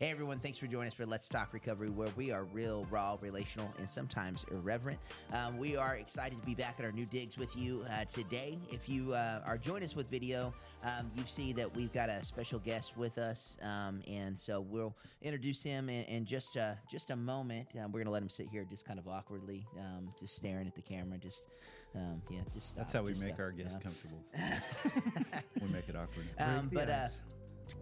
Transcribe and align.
Hey 0.00 0.12
everyone, 0.12 0.38
thanks 0.38 0.58
for 0.58 0.68
joining 0.68 0.86
us 0.86 0.94
for 0.94 1.06
Let's 1.06 1.28
Talk 1.28 1.52
Recovery, 1.52 1.90
where 1.90 2.06
we 2.14 2.30
are 2.30 2.44
real, 2.44 2.86
raw, 2.88 3.16
relational, 3.20 3.68
and 3.80 3.90
sometimes 3.90 4.46
irreverent. 4.52 5.00
Um, 5.32 5.58
we 5.58 5.76
are 5.76 5.96
excited 5.96 6.38
to 6.38 6.46
be 6.46 6.54
back 6.54 6.76
at 6.78 6.84
our 6.84 6.92
new 6.92 7.04
digs 7.04 7.36
with 7.36 7.56
you 7.56 7.84
uh, 7.90 8.04
today. 8.04 8.60
If 8.70 8.88
you 8.88 9.12
uh, 9.14 9.40
are 9.44 9.58
joining 9.58 9.82
us 9.82 9.96
with 9.96 10.08
video, 10.08 10.54
um, 10.84 11.10
you 11.16 11.24
see 11.26 11.52
that 11.54 11.74
we've 11.74 11.92
got 11.92 12.10
a 12.10 12.22
special 12.22 12.60
guest 12.60 12.96
with 12.96 13.18
us, 13.18 13.56
um, 13.60 14.00
and 14.06 14.38
so 14.38 14.60
we'll 14.60 14.94
introduce 15.20 15.64
him 15.64 15.88
in, 15.88 16.04
in 16.04 16.24
just 16.24 16.56
uh, 16.56 16.74
just 16.88 17.10
a 17.10 17.16
moment. 17.16 17.66
Um, 17.82 17.90
we're 17.90 17.98
gonna 17.98 18.12
let 18.12 18.22
him 18.22 18.28
sit 18.28 18.46
here, 18.48 18.64
just 18.70 18.86
kind 18.86 19.00
of 19.00 19.08
awkwardly, 19.08 19.66
um, 19.80 20.10
just 20.16 20.36
staring 20.36 20.68
at 20.68 20.76
the 20.76 20.82
camera. 20.82 21.18
Just 21.18 21.46
um, 21.96 22.22
yeah, 22.30 22.42
just 22.54 22.76
That's 22.76 22.92
how 22.92 23.02
we 23.02 23.10
just 23.10 23.24
make 23.24 23.30
stop, 23.34 23.40
our 23.40 23.50
you 23.50 23.64
guests 23.64 23.74
know? 23.74 23.82
comfortable. 23.82 24.24
we 25.60 25.72
make 25.72 25.88
it 25.88 25.96
awkward. 25.96 26.26
Um, 26.38 26.68
the 26.68 26.74
but 26.76 26.88
uh, 26.88 27.02
ice. 27.06 27.20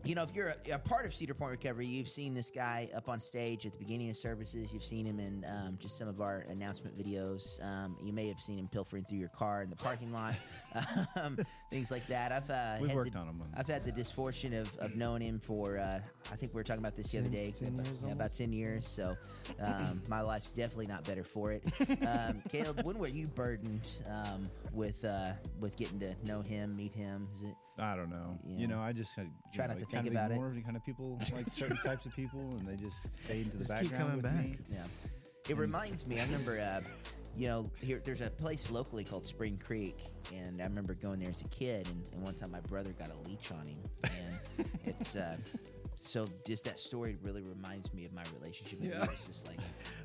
You 0.04 0.14
know, 0.14 0.22
if 0.22 0.34
you're 0.34 0.48
a, 0.68 0.74
a 0.74 0.78
part 0.78 1.06
of 1.06 1.14
Cedar 1.14 1.34
Point 1.34 1.50
Recovery, 1.52 1.86
you've 1.86 2.08
seen 2.08 2.34
this 2.34 2.50
guy 2.50 2.88
up 2.94 3.08
on 3.08 3.20
stage 3.20 3.66
at 3.66 3.72
the 3.72 3.78
beginning 3.78 4.10
of 4.10 4.16
services. 4.16 4.72
You've 4.72 4.84
seen 4.84 5.06
him 5.06 5.18
in 5.20 5.44
um, 5.48 5.76
just 5.80 5.98
some 5.98 6.08
of 6.08 6.20
our 6.20 6.44
announcement 6.50 6.96
videos. 6.98 7.62
Um, 7.64 7.96
you 8.02 8.12
may 8.12 8.28
have 8.28 8.40
seen 8.40 8.58
him 8.58 8.68
pilfering 8.68 9.04
through 9.04 9.18
your 9.18 9.28
car 9.28 9.62
in 9.62 9.70
the 9.70 9.76
parking 9.76 10.12
lot, 10.12 10.34
um, 11.16 11.36
things 11.70 11.90
like 11.90 12.06
that. 12.08 12.32
I've 12.32 12.50
uh, 12.50 12.76
We've 12.80 12.94
worked 12.94 13.12
the- 13.12 13.18
on 13.18 13.28
him 13.28 13.40
on- 13.42 13.52
I've 13.56 13.66
had 13.66 13.84
the 13.84 13.92
misfortune 13.92 14.54
of, 14.54 14.70
of 14.78 14.96
knowing 14.96 15.22
him 15.22 15.38
for 15.40 15.78
uh, 15.78 16.00
I 16.32 16.36
think 16.36 16.52
we 16.54 16.58
were 16.58 16.64
talking 16.64 16.82
about 16.82 16.96
this 16.96 17.10
the 17.12 17.18
other 17.18 17.28
day, 17.28 17.50
10 17.50 17.68
about, 17.68 17.86
yeah, 18.04 18.12
about 18.12 18.34
ten 18.34 18.52
years. 18.52 18.86
So 18.86 19.16
um, 19.60 20.02
my 20.08 20.20
life's 20.20 20.52
definitely 20.52 20.86
not 20.88 21.04
better 21.04 21.24
for 21.24 21.52
it. 21.52 21.62
Um, 22.06 22.42
Caleb, 22.50 22.82
when 22.84 22.98
were 22.98 23.08
you 23.08 23.26
burdened 23.26 23.88
um, 24.08 24.50
with 24.72 25.04
uh, 25.04 25.32
with 25.60 25.76
getting 25.76 25.98
to 26.00 26.14
know 26.24 26.40
him, 26.42 26.76
meet 26.76 26.92
him? 26.92 27.28
Is 27.34 27.42
it 27.42 27.54
I 27.78 27.94
don't 27.94 28.10
know. 28.10 28.38
Yeah. 28.44 28.58
You 28.58 28.66
know, 28.68 28.80
I 28.80 28.92
just 28.92 29.14
had, 29.14 29.30
Try 29.54 29.66
know, 29.66 29.74
not 29.74 29.80
to 29.80 29.86
think 29.86 30.06
about 30.08 30.30
it. 30.32 30.54
the 30.54 30.62
kind 30.62 30.76
of 30.76 30.84
people 30.84 31.18
like 31.34 31.48
certain 31.48 31.76
types 31.76 32.06
of 32.06 32.14
people, 32.16 32.40
and 32.58 32.66
they 32.66 32.76
just 32.76 33.08
fade 33.18 33.46
into 33.46 33.58
the 33.58 33.64
Just 33.64 33.78
keep 33.80 33.90
background 33.90 34.22
coming 34.22 34.36
back. 34.38 34.44
me. 34.44 34.58
Yeah. 34.72 34.84
It 35.48 35.56
reminds 35.56 36.06
me, 36.06 36.18
I 36.20 36.24
remember, 36.24 36.58
uh, 36.58 36.80
you 37.36 37.48
know, 37.48 37.70
here 37.82 38.00
there's 38.04 38.22
a 38.22 38.30
place 38.30 38.70
locally 38.70 39.04
called 39.04 39.26
Spring 39.26 39.60
Creek, 39.62 39.98
and 40.34 40.60
I 40.60 40.64
remember 40.64 40.94
going 40.94 41.20
there 41.20 41.28
as 41.30 41.42
a 41.42 41.48
kid, 41.48 41.86
and, 41.86 42.02
and 42.14 42.22
one 42.22 42.34
time 42.34 42.50
my 42.50 42.60
brother 42.60 42.92
got 42.98 43.10
a 43.10 43.28
leech 43.28 43.52
on 43.52 43.66
him, 43.66 43.78
and 44.04 44.66
it's 44.86 45.14
uh, 45.16 45.36
so 45.98 46.26
just 46.46 46.64
that 46.64 46.78
story 46.78 47.16
really 47.22 47.42
reminds 47.42 47.92
me 47.92 48.04
of 48.04 48.12
my 48.12 48.22
relationship 48.38 48.80
with 48.80 48.90
Yeah. 48.90 49.04
you. 49.04 49.10
It's 49.12 49.26
just 49.26 49.48
like 49.48 49.58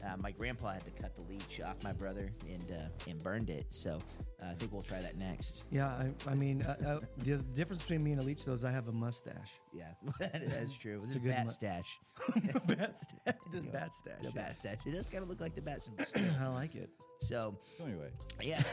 uh, 0.05 0.17
my 0.17 0.31
grandpa 0.31 0.69
had 0.73 0.85
to 0.85 0.91
cut 0.91 1.15
the 1.15 1.21
leech 1.21 1.61
off 1.65 1.81
my 1.83 1.91
brother 1.93 2.31
and 2.49 2.71
uh, 2.71 3.09
and 3.09 3.21
burned 3.23 3.49
it, 3.49 3.65
so 3.69 3.99
uh, 4.41 4.47
I 4.49 4.53
think 4.53 4.71
we'll 4.71 4.81
try 4.83 5.01
that 5.01 5.17
next. 5.17 5.63
Yeah, 5.71 5.87
I, 5.87 6.11
I 6.29 6.33
mean, 6.33 6.61
uh, 6.63 6.75
uh, 6.87 6.99
the 7.19 7.37
difference 7.37 7.81
between 7.81 8.03
me 8.03 8.11
and 8.13 8.21
a 8.21 8.23
leech, 8.23 8.43
though, 8.45 8.53
is 8.53 8.63
I 8.63 8.71
have 8.71 8.87
a 8.87 8.91
mustache. 8.91 9.51
Yeah, 9.73 9.91
that's 10.19 10.73
true. 10.73 10.99
It's 11.03 11.15
a 11.15 11.17
a 11.17 11.21
good 11.21 11.31
bat 11.35 11.45
mu- 11.45 11.51
stash. 11.51 11.99
bat 12.67 12.97
stash. 12.99 13.35
The 13.51 13.61
bat 13.61 13.93
stash. 13.93 14.21
The 14.23 14.31
bat 14.31 14.55
stash. 14.55 14.77
It 14.85 14.91
does 14.93 15.07
kind 15.09 15.23
of 15.23 15.29
look 15.29 15.41
like 15.41 15.55
the 15.55 15.61
bat. 15.61 15.87
I 16.41 16.47
like 16.47 16.75
it. 16.75 16.89
So 17.19 17.55
So 17.77 17.85
anyway, 17.85 18.09
Yeah. 18.41 18.63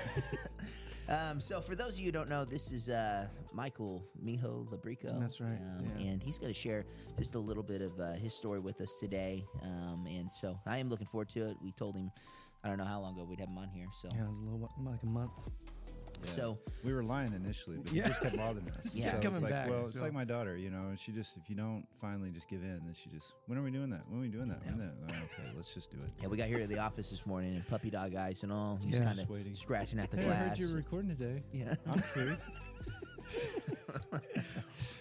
Um, 1.09 1.41
so 1.41 1.61
for 1.61 1.75
those 1.75 1.91
of 1.95 1.99
you 2.01 2.07
who 2.07 2.13
don't 2.13 2.29
know, 2.29 2.45
this 2.45 2.71
is 2.71 2.89
uh, 2.91 3.29
Michael 3.53 4.05
Meho 4.23 4.69
Laborico. 4.69 5.19
That's 5.19 5.41
right, 5.41 5.59
Um, 5.59 5.87
yeah. 5.99 6.11
And 6.11 6.23
he's 6.23 6.39
going 6.39 6.53
to 6.53 6.59
share 6.59 6.85
just 7.17 7.35
a 7.35 7.39
little 7.39 7.63
bit 7.63 7.81
of 7.81 7.99
uh, 7.99 8.13
his 8.13 8.35
story 8.35 8.61
with 8.61 8.81
us 8.81 8.93
today. 9.01 9.45
Um, 9.63 10.07
and 10.07 10.31
so 10.31 10.59
I 10.67 10.79
am 10.79 10.89
looking 10.91 11.07
forward 11.07 11.31
to 11.31 11.47
it. 11.49 11.57
We 11.63 11.73
told 11.73 11.97
him, 11.97 12.11
I 12.63 12.69
don't 12.69 12.77
know 12.79 12.85
how 12.85 13.01
long 13.01 13.15
ago 13.15 13.25
we'd 13.29 13.41
have 13.41 13.49
him 13.49 13.57
on 13.59 13.69
here. 13.71 13.87
So 14.03 14.09
Yeah, 14.13 14.25
it 14.25 14.29
was 14.29 14.39
a 14.39 14.43
little 14.43 14.71
like 14.85 15.03
a 15.03 15.07
month. 15.07 15.31
Yeah. 16.25 16.31
So- 16.31 16.59
we 16.85 16.93
were 16.95 17.03
lying 17.03 17.33
initially, 17.33 17.79
but 17.79 17.93
Yeah. 17.93 18.05
it 18.05 18.09
just 18.09 18.23
kept 18.23 18.37
bothering 18.37 18.71
us. 18.79 18.95
Yeah. 18.99 19.13
so 19.13 19.19
Coming 19.19 19.33
it's 19.35 19.41
like, 19.43 19.51
back, 19.51 19.69
well, 19.71 19.87
it's 19.87 19.99
so- 19.99 20.05
like 20.05 20.13
my 20.13 20.25
daughter. 20.25 20.57
You 20.57 20.71
know, 20.71 20.93
she 20.97 21.13
just 21.13 21.37
if 21.37 21.49
you 21.51 21.57
don't 21.57 21.87
finally 22.01 22.31
just 22.31 22.49
give 22.49 22.63
in, 22.63 22.81
then 22.85 22.95
she 22.95 23.11
just 23.11 23.35
when 23.47 23.59
are 23.59 23.63
we 23.63 23.71
doing 23.71 23.91
that? 23.91 24.03
When 24.09 24.19
are 24.19 24.23
we 24.23 24.29
doing 24.29 24.49
that? 24.49 24.65
When 24.65 24.79
that? 24.79 24.95
Oh, 25.03 25.15
okay, 25.15 25.51
let's 25.57 25.75
just 25.75 25.91
do 25.91 25.97
it. 25.99 26.11
yeah, 26.23 26.29
we 26.29 26.37
got 26.37 26.49
here 26.49 26.59
to 26.61 26.67
the 26.67 26.79
office 26.79 27.11
this 27.11 27.27
morning 27.27 27.55
and 27.57 27.67
puppy 27.67 27.91
dog 27.91 28.15
eyes 28.15 28.43
and 28.43 28.53
all. 28.53 28.79
He's 28.83 28.99
Yeah. 28.99 29.05
kind 29.05 29.19
of 29.21 29.57
scratching 29.59 29.99
at 29.99 30.11
the 30.11 30.19
Hey, 30.19 30.23
I 30.25 30.27
glass. 30.27 30.49
heard 30.51 30.59
you 30.59 30.69
were 30.69 30.77
recording 30.77 31.17
today. 31.17 31.43
Yeah. 31.53 31.75
I'm 31.87 31.99
free. 32.01 32.37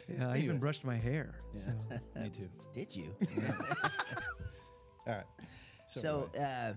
Yeah, 0.09 0.29
I 0.29 0.31
Anyway. 0.31 0.44
even 0.45 0.57
brushed 0.57 0.85
my 0.85 0.95
hair. 0.95 1.35
So. 1.53 1.72
Me 2.16 2.29
too. 2.29 2.47
Did 2.73 2.95
you? 2.95 3.13
All 5.06 5.13
right. 5.16 5.23
So, 5.94 6.29
anyway. 6.33 6.45
uh, 6.50 6.73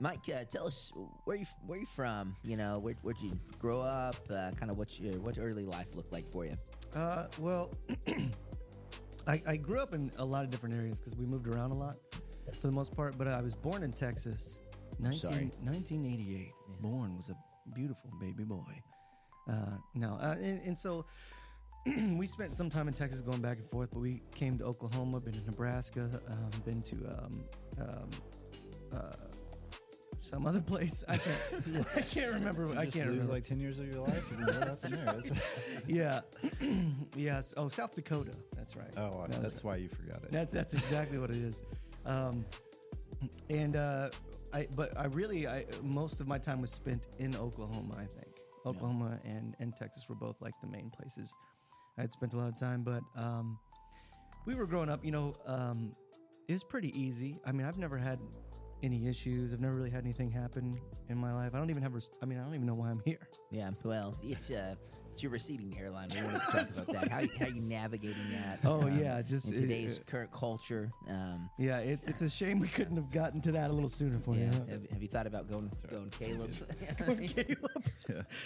Mike, 0.00 0.20
uh, 0.34 0.44
tell 0.50 0.66
us 0.66 0.92
where 1.24 1.36
you 1.36 1.46
where 1.66 1.78
you 1.78 1.86
from? 1.86 2.34
You 2.42 2.56
know, 2.56 2.78
where 2.78 2.94
where'd 3.02 3.18
you 3.20 3.38
grow 3.58 3.82
up? 3.82 4.16
Uh, 4.30 4.50
kind 4.58 4.70
of 4.70 4.78
what 4.78 4.98
your 4.98 5.20
what 5.20 5.36
early 5.38 5.66
life 5.66 5.88
looked 5.94 6.10
like 6.10 6.30
for 6.32 6.46
you? 6.46 6.56
Uh, 6.94 7.26
well, 7.38 7.70
I, 9.26 9.42
I 9.46 9.56
grew 9.56 9.78
up 9.78 9.92
in 9.92 10.10
a 10.16 10.24
lot 10.24 10.44
of 10.44 10.50
different 10.50 10.74
areas 10.74 11.00
because 11.00 11.14
we 11.16 11.26
moved 11.26 11.46
around 11.46 11.70
a 11.70 11.74
lot 11.74 11.96
for 12.58 12.66
the 12.66 12.72
most 12.72 12.96
part. 12.96 13.18
But 13.18 13.28
I 13.28 13.42
was 13.42 13.54
born 13.54 13.82
in 13.82 13.92
Texas, 13.92 14.58
19, 14.98 15.20
Sorry. 15.20 15.52
1988. 15.60 16.52
Born 16.80 17.16
was 17.16 17.28
a 17.28 17.36
beautiful 17.74 18.10
baby 18.18 18.44
boy. 18.44 18.82
Uh, 19.50 19.76
no, 19.94 20.14
uh, 20.14 20.36
and, 20.40 20.62
and 20.62 20.78
so 20.78 21.04
we 22.12 22.26
spent 22.26 22.54
some 22.54 22.70
time 22.70 22.88
in 22.88 22.94
Texas 22.94 23.20
going 23.20 23.42
back 23.42 23.58
and 23.58 23.66
forth. 23.66 23.90
But 23.92 24.00
we 24.00 24.22
came 24.34 24.56
to 24.58 24.64
Oklahoma, 24.64 25.20
been 25.20 25.34
to 25.34 25.44
Nebraska, 25.44 26.08
um, 26.28 26.50
been 26.64 26.82
to 26.82 26.96
um, 26.96 27.44
um, 27.78 28.10
uh, 28.94 29.12
some 30.22 30.46
other 30.46 30.60
place. 30.60 31.02
I 31.08 31.16
can't, 31.16 31.86
I 31.96 32.00
can't 32.02 32.34
remember. 32.34 32.66
I 32.76 32.86
can't 32.86 32.94
lose 32.94 33.04
remember. 33.06 33.32
like 33.32 33.44
ten 33.44 33.58
years 33.58 33.78
of 33.78 33.86
your 33.86 34.02
life. 34.04 34.24
You 34.30 34.36
can 34.36 34.46
go 34.46 34.52
up 34.72 34.80
there. 34.80 35.04
That's- 35.04 35.42
yeah, 35.86 36.20
yes. 37.16 37.54
Oh, 37.56 37.68
South 37.68 37.94
Dakota. 37.94 38.32
That's 38.56 38.76
right. 38.76 38.90
oh, 38.96 39.26
That 39.28 39.42
that's 39.42 39.64
why 39.64 39.76
you 39.76 39.88
forgot 39.88 40.22
it. 40.24 40.32
That, 40.32 40.50
that's 40.50 40.74
exactly 40.74 41.18
what 41.18 41.30
it 41.30 41.36
is. 41.36 41.62
Um, 42.06 42.44
and 43.48 43.76
uh, 43.76 44.10
I, 44.52 44.66
but 44.74 44.96
I 44.98 45.06
really, 45.06 45.46
I 45.46 45.64
most 45.82 46.20
of 46.20 46.28
my 46.28 46.38
time 46.38 46.60
was 46.60 46.70
spent 46.70 47.06
in 47.18 47.34
Oklahoma. 47.36 47.94
I 47.96 48.06
think 48.06 48.28
Oklahoma 48.66 49.18
and 49.24 49.54
and 49.58 49.74
Texas 49.76 50.08
were 50.08 50.14
both 50.14 50.40
like 50.40 50.54
the 50.62 50.68
main 50.68 50.90
places 50.90 51.34
I 51.98 52.02
had 52.02 52.12
spent 52.12 52.34
a 52.34 52.36
lot 52.36 52.48
of 52.48 52.58
time. 52.58 52.82
But 52.82 53.02
um, 53.16 53.58
we 54.46 54.54
were 54.54 54.66
growing 54.66 54.88
up, 54.88 55.04
you 55.04 55.10
know, 55.12 55.34
um, 55.46 55.92
it 56.48 56.52
was 56.52 56.64
pretty 56.64 56.98
easy. 56.98 57.38
I 57.44 57.52
mean, 57.52 57.66
I've 57.66 57.78
never 57.78 57.96
had 57.96 58.18
any 58.82 59.06
issues. 59.06 59.52
I've 59.52 59.60
never 59.60 59.74
really 59.74 59.90
had 59.90 60.04
anything 60.04 60.30
happen 60.30 60.78
in 61.08 61.18
my 61.18 61.32
life. 61.34 61.54
I 61.54 61.58
don't 61.58 61.70
even 61.70 61.82
have. 61.82 61.94
Res- 61.94 62.10
I 62.22 62.26
mean, 62.26 62.38
I 62.38 62.44
don't 62.44 62.54
even 62.54 62.66
know 62.66 62.74
why 62.74 62.90
I'm 62.90 63.02
here. 63.04 63.28
Yeah, 63.50 63.70
well, 63.84 64.16
it's 64.22 64.50
uh, 64.50 64.74
it's 65.12 65.22
your 65.24 65.32
receding 65.32 65.72
hairline. 65.72 66.08
We 66.14 66.22
want 66.22 66.34
to 66.34 66.40
talk 66.40 66.88
about 66.88 66.92
that. 66.92 67.08
How 67.10 67.20
how 67.38 67.46
you 67.52 67.62
navigating 67.62 68.30
that? 68.32 68.60
Oh, 68.64 68.86
yeah, 68.86 69.20
just- 69.22 69.50
in 69.52 69.60
today's 69.60 69.98
it- 69.98 70.06
current 70.06 70.30
culture. 70.32 70.90
Um, 71.08 71.50
Yeah, 71.58 71.78
it, 71.78 72.00
it's 72.06 72.20
a 72.22 72.28
shame 72.30 72.58
we 72.60 72.68
couldn't 72.68 72.96
have 72.96 73.10
gotten 73.10 73.40
to 73.42 73.52
that 73.52 73.70
a 73.70 73.72
little 73.72 73.88
sooner 73.88 74.18
for 74.20 74.34
yeah, 74.34 74.44
you. 74.46 74.50
huh? 74.52 74.58
have, 74.70 74.90
have 74.90 75.02
you 75.02 75.08
thought 75.08 75.26
about 75.26 75.50
going 75.50 75.70
going 75.90 76.10
Caleb? 76.10 76.50
yeah, 77.18 77.42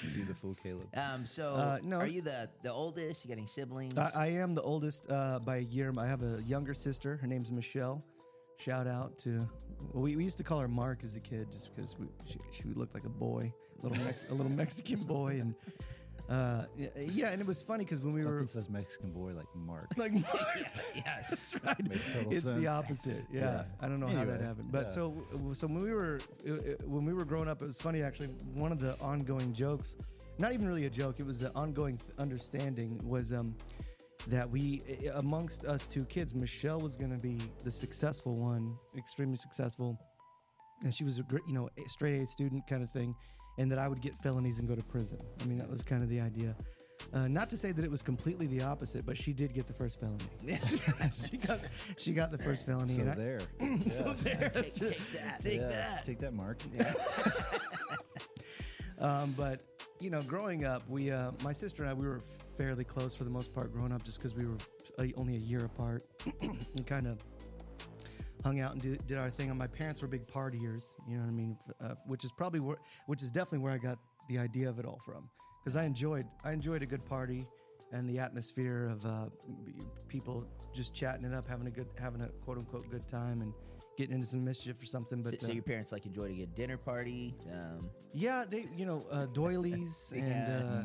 you 0.03 0.11
do 0.15 0.25
the 0.25 0.35
full 0.35 0.55
Caleb. 0.55 0.87
um, 0.97 1.25
so, 1.27 1.55
Uh, 1.55 1.79
no. 1.83 1.99
are 1.99 2.07
you 2.07 2.23
the 2.23 2.49
the 2.63 2.73
oldest? 2.73 3.25
You 3.25 3.29
got 3.29 3.39
any 3.39 3.47
siblings? 3.47 3.97
I, 3.99 4.11
I 4.17 4.27
am 4.29 4.55
the 4.55 4.63
oldest 4.63 5.11
uh, 5.11 5.39
by 5.45 5.57
a 5.57 5.61
year. 5.61 5.93
I 5.99 6.07
have 6.07 6.23
a 6.23 6.43
younger 6.47 6.75
sister. 6.75 7.17
Her 7.19 7.27
name's 7.27 7.53
Michelle. 7.53 8.03
Shout 8.57 8.87
out 8.87 9.19
to 9.19 9.49
well, 9.93 10.03
we, 10.03 10.17
we 10.17 10.25
used 10.25 10.39
to 10.39 10.45
call 10.45 10.61
her 10.61 10.69
Mark 10.69 11.01
as 11.05 11.17
a 11.17 11.21
kid 11.21 11.49
just 11.53 11.75
because 11.75 11.99
we, 11.99 12.07
she, 12.25 12.39
she 12.51 12.65
looked 12.75 12.95
like 12.95 13.05
a 13.05 13.09
boy, 13.11 13.53
a 13.83 13.87
little 13.87 14.05
Mex- 14.05 14.27
a 14.31 14.35
little 14.35 14.53
Mexican 14.53 15.03
boy, 15.03 15.41
and 15.41 15.55
uh, 16.29 16.65
yeah, 16.77 16.89
yeah, 16.97 17.31
and 17.31 17.41
it 17.41 17.47
was 17.47 17.61
funny 17.63 17.85
because 17.85 18.01
when 18.01 18.15
we 18.15 18.25
were 18.25 18.47
says 18.47 18.71
Mexican 18.71 19.11
boy 19.11 19.33
like 19.37 19.47
Mark. 19.55 19.89
like 19.97 20.13
Mark, 20.13 20.59
yeah, 20.95 21.23
that's 21.31 21.55
right. 21.63 21.89
Makes 21.89 22.13
total 22.13 22.33
it's 22.33 22.43
sense. 22.45 22.61
the 22.61 22.67
opposite. 22.67 23.25
Yeah. 23.31 23.41
Yeah. 23.41 23.65
I 23.81 23.89
don't 23.89 24.01
know 24.01 24.07
how 24.07 24.25
that 24.25 24.41
happened, 24.41 24.71
but 24.73 24.87
yeah. 24.87 24.93
so 24.93 25.27
so 25.53 25.67
when 25.67 25.83
we 25.83 25.93
were 25.93 26.21
when 26.85 27.05
we 27.05 27.13
were 27.13 27.25
growing 27.25 27.49
up, 27.49 27.61
it 27.61 27.67
was 27.67 27.79
funny 27.79 28.03
actually. 28.03 28.29
One 28.55 28.73
of 28.73 28.79
the 28.79 28.99
ongoing 29.01 29.53
jokes, 29.53 29.97
not 30.39 30.53
even 30.53 30.67
really 30.67 30.87
a 30.87 30.91
joke, 30.91 31.17
it 31.21 31.27
was 31.27 31.43
an 31.43 31.51
ongoing 31.55 32.01
understanding 32.19 33.01
was 33.05 33.33
um 33.33 33.55
that 34.29 34.49
we 34.49 34.83
amongst 35.15 35.65
us 35.65 35.87
two 35.87 36.05
kids, 36.07 36.35
Michelle 36.35 36.81
was 36.81 36.97
going 36.97 37.11
to 37.11 37.19
be 37.19 37.39
the 37.63 37.71
successful 37.71 38.37
one, 38.37 38.77
extremely 38.97 39.37
successful, 39.37 39.99
and 40.83 40.95
she 40.95 41.05
was 41.05 41.19
a 41.19 41.23
great, 41.23 41.43
you 41.47 41.55
know, 41.55 41.69
a 41.79 41.89
straight 41.89 42.21
A 42.23 42.27
student 42.27 42.67
kind 42.67 42.83
of 42.83 42.91
thing, 42.91 43.15
and 43.59 43.71
that 43.71 43.79
I 43.79 43.89
would 43.89 44.01
get 44.01 44.15
felonies 44.23 44.59
and 44.59 44.69
go 44.69 44.75
to 44.75 44.83
prison. 44.85 45.19
I 45.41 45.45
mean, 45.45 45.59
that 45.59 45.69
was 45.71 45.83
kind 45.83 46.03
of 46.03 46.09
the 46.09 46.21
idea. 46.21 46.55
Uh, 47.13 47.29
not 47.29 47.51
to 47.51 47.57
say 47.57 47.71
that 47.73 47.85
it 47.85 47.91
was 47.91 48.03
completely 48.03 48.47
the 48.47 48.63
opposite, 48.63 49.05
but 49.05 49.17
she 49.17 49.33
did 49.33 49.53
get 49.53 49.67
the 49.67 49.73
first 49.75 50.01
felony. 50.01 50.25
she 51.31 51.37
got 51.37 51.61
she 51.99 52.13
got 52.13 52.31
the 52.31 52.39
first 52.39 52.65
felony. 52.65 52.95
So 52.97 53.03
I- 53.03 53.15
there. 53.15 53.41
so 53.91 54.15
there. 54.21 54.51
take, 54.55 54.75
take 54.75 55.13
that. 55.13 55.41
Take 55.41 55.61
Yeah, 55.61 55.69
that. 55.69 56.05
Take 56.05 56.19
that, 56.21 56.33
Mark. 56.33 56.59
Um, 58.99 59.35
but 59.37 59.61
you 60.01 60.11
know, 60.11 60.23
growing 60.23 60.65
up, 60.65 60.83
we 60.89 61.11
uh, 61.11 61.31
my 61.43 61.53
sister 61.53 61.83
and 61.83 61.91
I 61.91 61.95
we 61.95 62.07
were 62.07 62.21
fairly 62.57 62.85
close 62.85 63.15
for 63.15 63.25
the 63.25 63.31
most 63.31 63.55
part 63.55 63.73
growing 63.73 63.93
up, 63.93 64.03
just 64.05 64.19
because 64.19 64.35
we 64.35 64.47
were 64.47 64.59
uh, 64.99 65.07
only 65.17 65.37
a 65.37 65.39
year 65.39 65.65
apart, 65.65 66.05
and 66.43 66.87
kind 66.87 67.07
of 67.07 67.19
hung 68.43 68.61
out 68.61 68.73
and 68.73 68.83
did, 68.83 69.07
did 69.07 69.19
our 69.19 69.31
thing. 69.31 69.49
And 69.51 69.59
my 69.59 69.67
parents 69.67 70.03
were 70.03 70.09
big 70.09 70.27
partiers, 70.27 70.97
you 71.09 71.17
know 71.17 71.23
what 71.23 71.29
I 71.29 71.33
mean, 71.33 71.57
uh, 71.81 71.95
which 72.07 72.25
is 72.25 72.33
probably 72.33 72.61
where, 72.61 72.79
which 73.07 73.23
is 73.23 73.31
definitely 73.31 73.61
where 73.61 73.73
I 73.73 73.79
got 73.79 73.99
the 74.29 74.39
idea 74.39 74.69
of 74.69 74.79
it 74.79 74.85
all 74.85 75.01
from, 75.05 75.31
because 75.63 75.77
I 75.77 75.85
enjoyed 75.85 76.27
I 76.45 76.53
enjoyed 76.53 76.83
a 76.83 76.87
good 76.87 77.05
party. 77.07 77.47
and 77.95 78.09
the 78.09 78.19
atmosphere 78.19 78.89
of 78.89 79.07
uh, 79.07 79.27
people 80.09 80.45
just 80.75 80.93
chatting 80.93 81.25
it 81.25 81.33
up, 81.33 81.49
having 81.49 81.69
a 81.69 81.71
good, 81.71 81.87
having 81.99 82.21
a 82.21 82.29
quote 82.45 82.59
unquote 82.59 82.91
good 82.91 83.07
time, 83.09 83.41
and 83.41 83.53
getting 83.97 84.15
into 84.15 84.27
some 84.27 84.45
mischief 84.45 84.81
or 84.83 84.87
something. 84.87 85.23
But 85.23 85.41
so, 85.41 85.47
so 85.49 85.53
your 85.53 85.63
parents 85.63 85.93
like 85.93 86.07
enjoyed 86.07 86.31
a 86.31 86.35
good 86.35 86.55
dinner 86.55 86.77
party, 86.77 87.35
um, 87.53 87.91
yeah, 88.13 88.45
they 88.49 88.67
you 88.77 88.87
know 88.87 89.07
uh, 89.11 89.27
doilies 89.27 90.13
and. 90.17 90.29
Yeah. 90.29 90.63
Uh, 90.63 90.85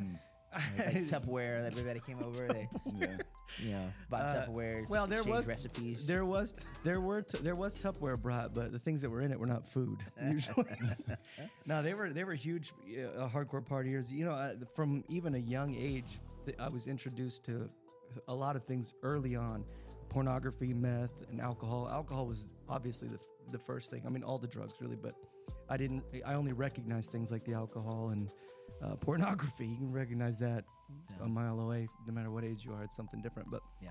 like 0.80 0.96
Tupperware. 1.06 1.62
That 1.62 1.78
everybody 1.78 2.00
came 2.00 2.24
over. 2.24 2.48
They, 2.48 2.68
Yeah. 2.98 3.18
you 3.60 3.70
know, 3.72 3.92
bought 4.10 4.22
Uh, 4.24 4.46
Tupperware. 4.48 4.90
well, 4.90 5.06
there 5.06 5.24
was 5.24 5.46
recipes. 5.46 6.08
There 6.08 6.26
was 6.26 6.56
there 6.84 7.00
were 7.00 7.22
t- 7.22 7.38
there 7.44 7.56
was 7.56 7.76
Tupperware 7.76 8.20
brought, 8.20 8.56
but 8.56 8.72
the 8.72 8.80
things 8.80 9.00
that 9.04 9.12
were 9.12 9.22
in 9.22 9.32
it 9.32 9.40
were 9.40 9.46
not 9.46 9.68
food 9.68 10.00
usually. 10.28 10.66
no, 11.68 11.84
they 11.84 11.94
were 11.94 12.10
they 12.10 12.24
were 12.24 12.34
huge 12.34 12.74
uh, 13.16 13.28
hardcore 13.30 13.64
partiers. 13.64 14.12
You 14.12 14.26
know, 14.26 14.32
uh, 14.32 14.54
from 14.76 15.04
even 15.08 15.36
a 15.36 15.40
young 15.40 15.76
age, 15.76 16.20
th- 16.48 16.58
I 16.60 16.68
was 16.68 16.88
introduced 16.88 17.46
to 17.46 17.70
a 18.28 18.34
lot 18.34 18.56
of 18.56 18.64
things 18.64 18.96
early 19.04 19.36
on: 19.36 19.64
pornography, 20.10 20.74
meth, 20.74 21.24
and 21.32 21.40
alcohol. 21.40 21.90
Alcohol 21.92 22.26
was 22.26 22.48
obviously 22.68 23.08
the 23.08 23.16
f- 23.16 23.52
the 23.52 23.60
first 23.60 23.90
thing. 23.90 24.04
I 24.06 24.10
mean, 24.10 24.24
all 24.24 24.38
the 24.38 24.48
drugs 24.48 24.74
really, 24.80 24.96
but 24.96 25.16
I 25.70 25.78
didn't. 25.78 26.04
I 26.26 26.34
only 26.34 26.54
recognized 26.54 27.12
things 27.12 27.32
like 27.32 27.46
the 27.46 27.54
alcohol 27.54 28.10
and 28.10 28.30
uh, 28.84 28.96
pornography. 29.00 29.68
You 29.68 29.78
can 29.78 29.92
recognize 29.92 30.40
that 30.40 30.66
a 31.22 31.28
mile 31.28 31.60
away, 31.62 31.88
no 32.08 32.14
matter 32.14 32.32
what 32.32 32.44
age 32.44 32.66
you 32.66 32.74
are. 32.74 32.84
It's 32.84 32.96
something 32.96 33.22
different, 33.22 33.50
but 33.52 33.62
yeah. 33.82 33.90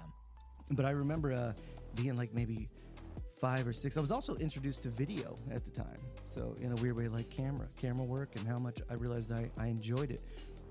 but 0.72 0.84
I 0.84 0.90
remember 0.90 1.32
uh, 1.32 1.52
being 1.94 2.16
like 2.16 2.34
maybe 2.34 2.68
five 3.40 3.66
or 3.66 3.72
six. 3.72 3.96
I 3.96 4.00
was 4.00 4.10
also 4.10 4.36
introduced 4.36 4.82
to 4.82 4.88
video 4.88 5.38
at 5.50 5.64
the 5.64 5.70
time, 5.70 6.00
so 6.26 6.56
in 6.60 6.72
a 6.72 6.76
weird 6.76 6.96
way, 6.96 7.08
like 7.08 7.30
camera, 7.30 7.68
camera 7.80 8.04
work, 8.04 8.30
and 8.36 8.46
how 8.46 8.58
much 8.58 8.80
I 8.90 8.94
realized 8.94 9.32
I, 9.32 9.50
I 9.56 9.68
enjoyed 9.68 10.10
it. 10.10 10.22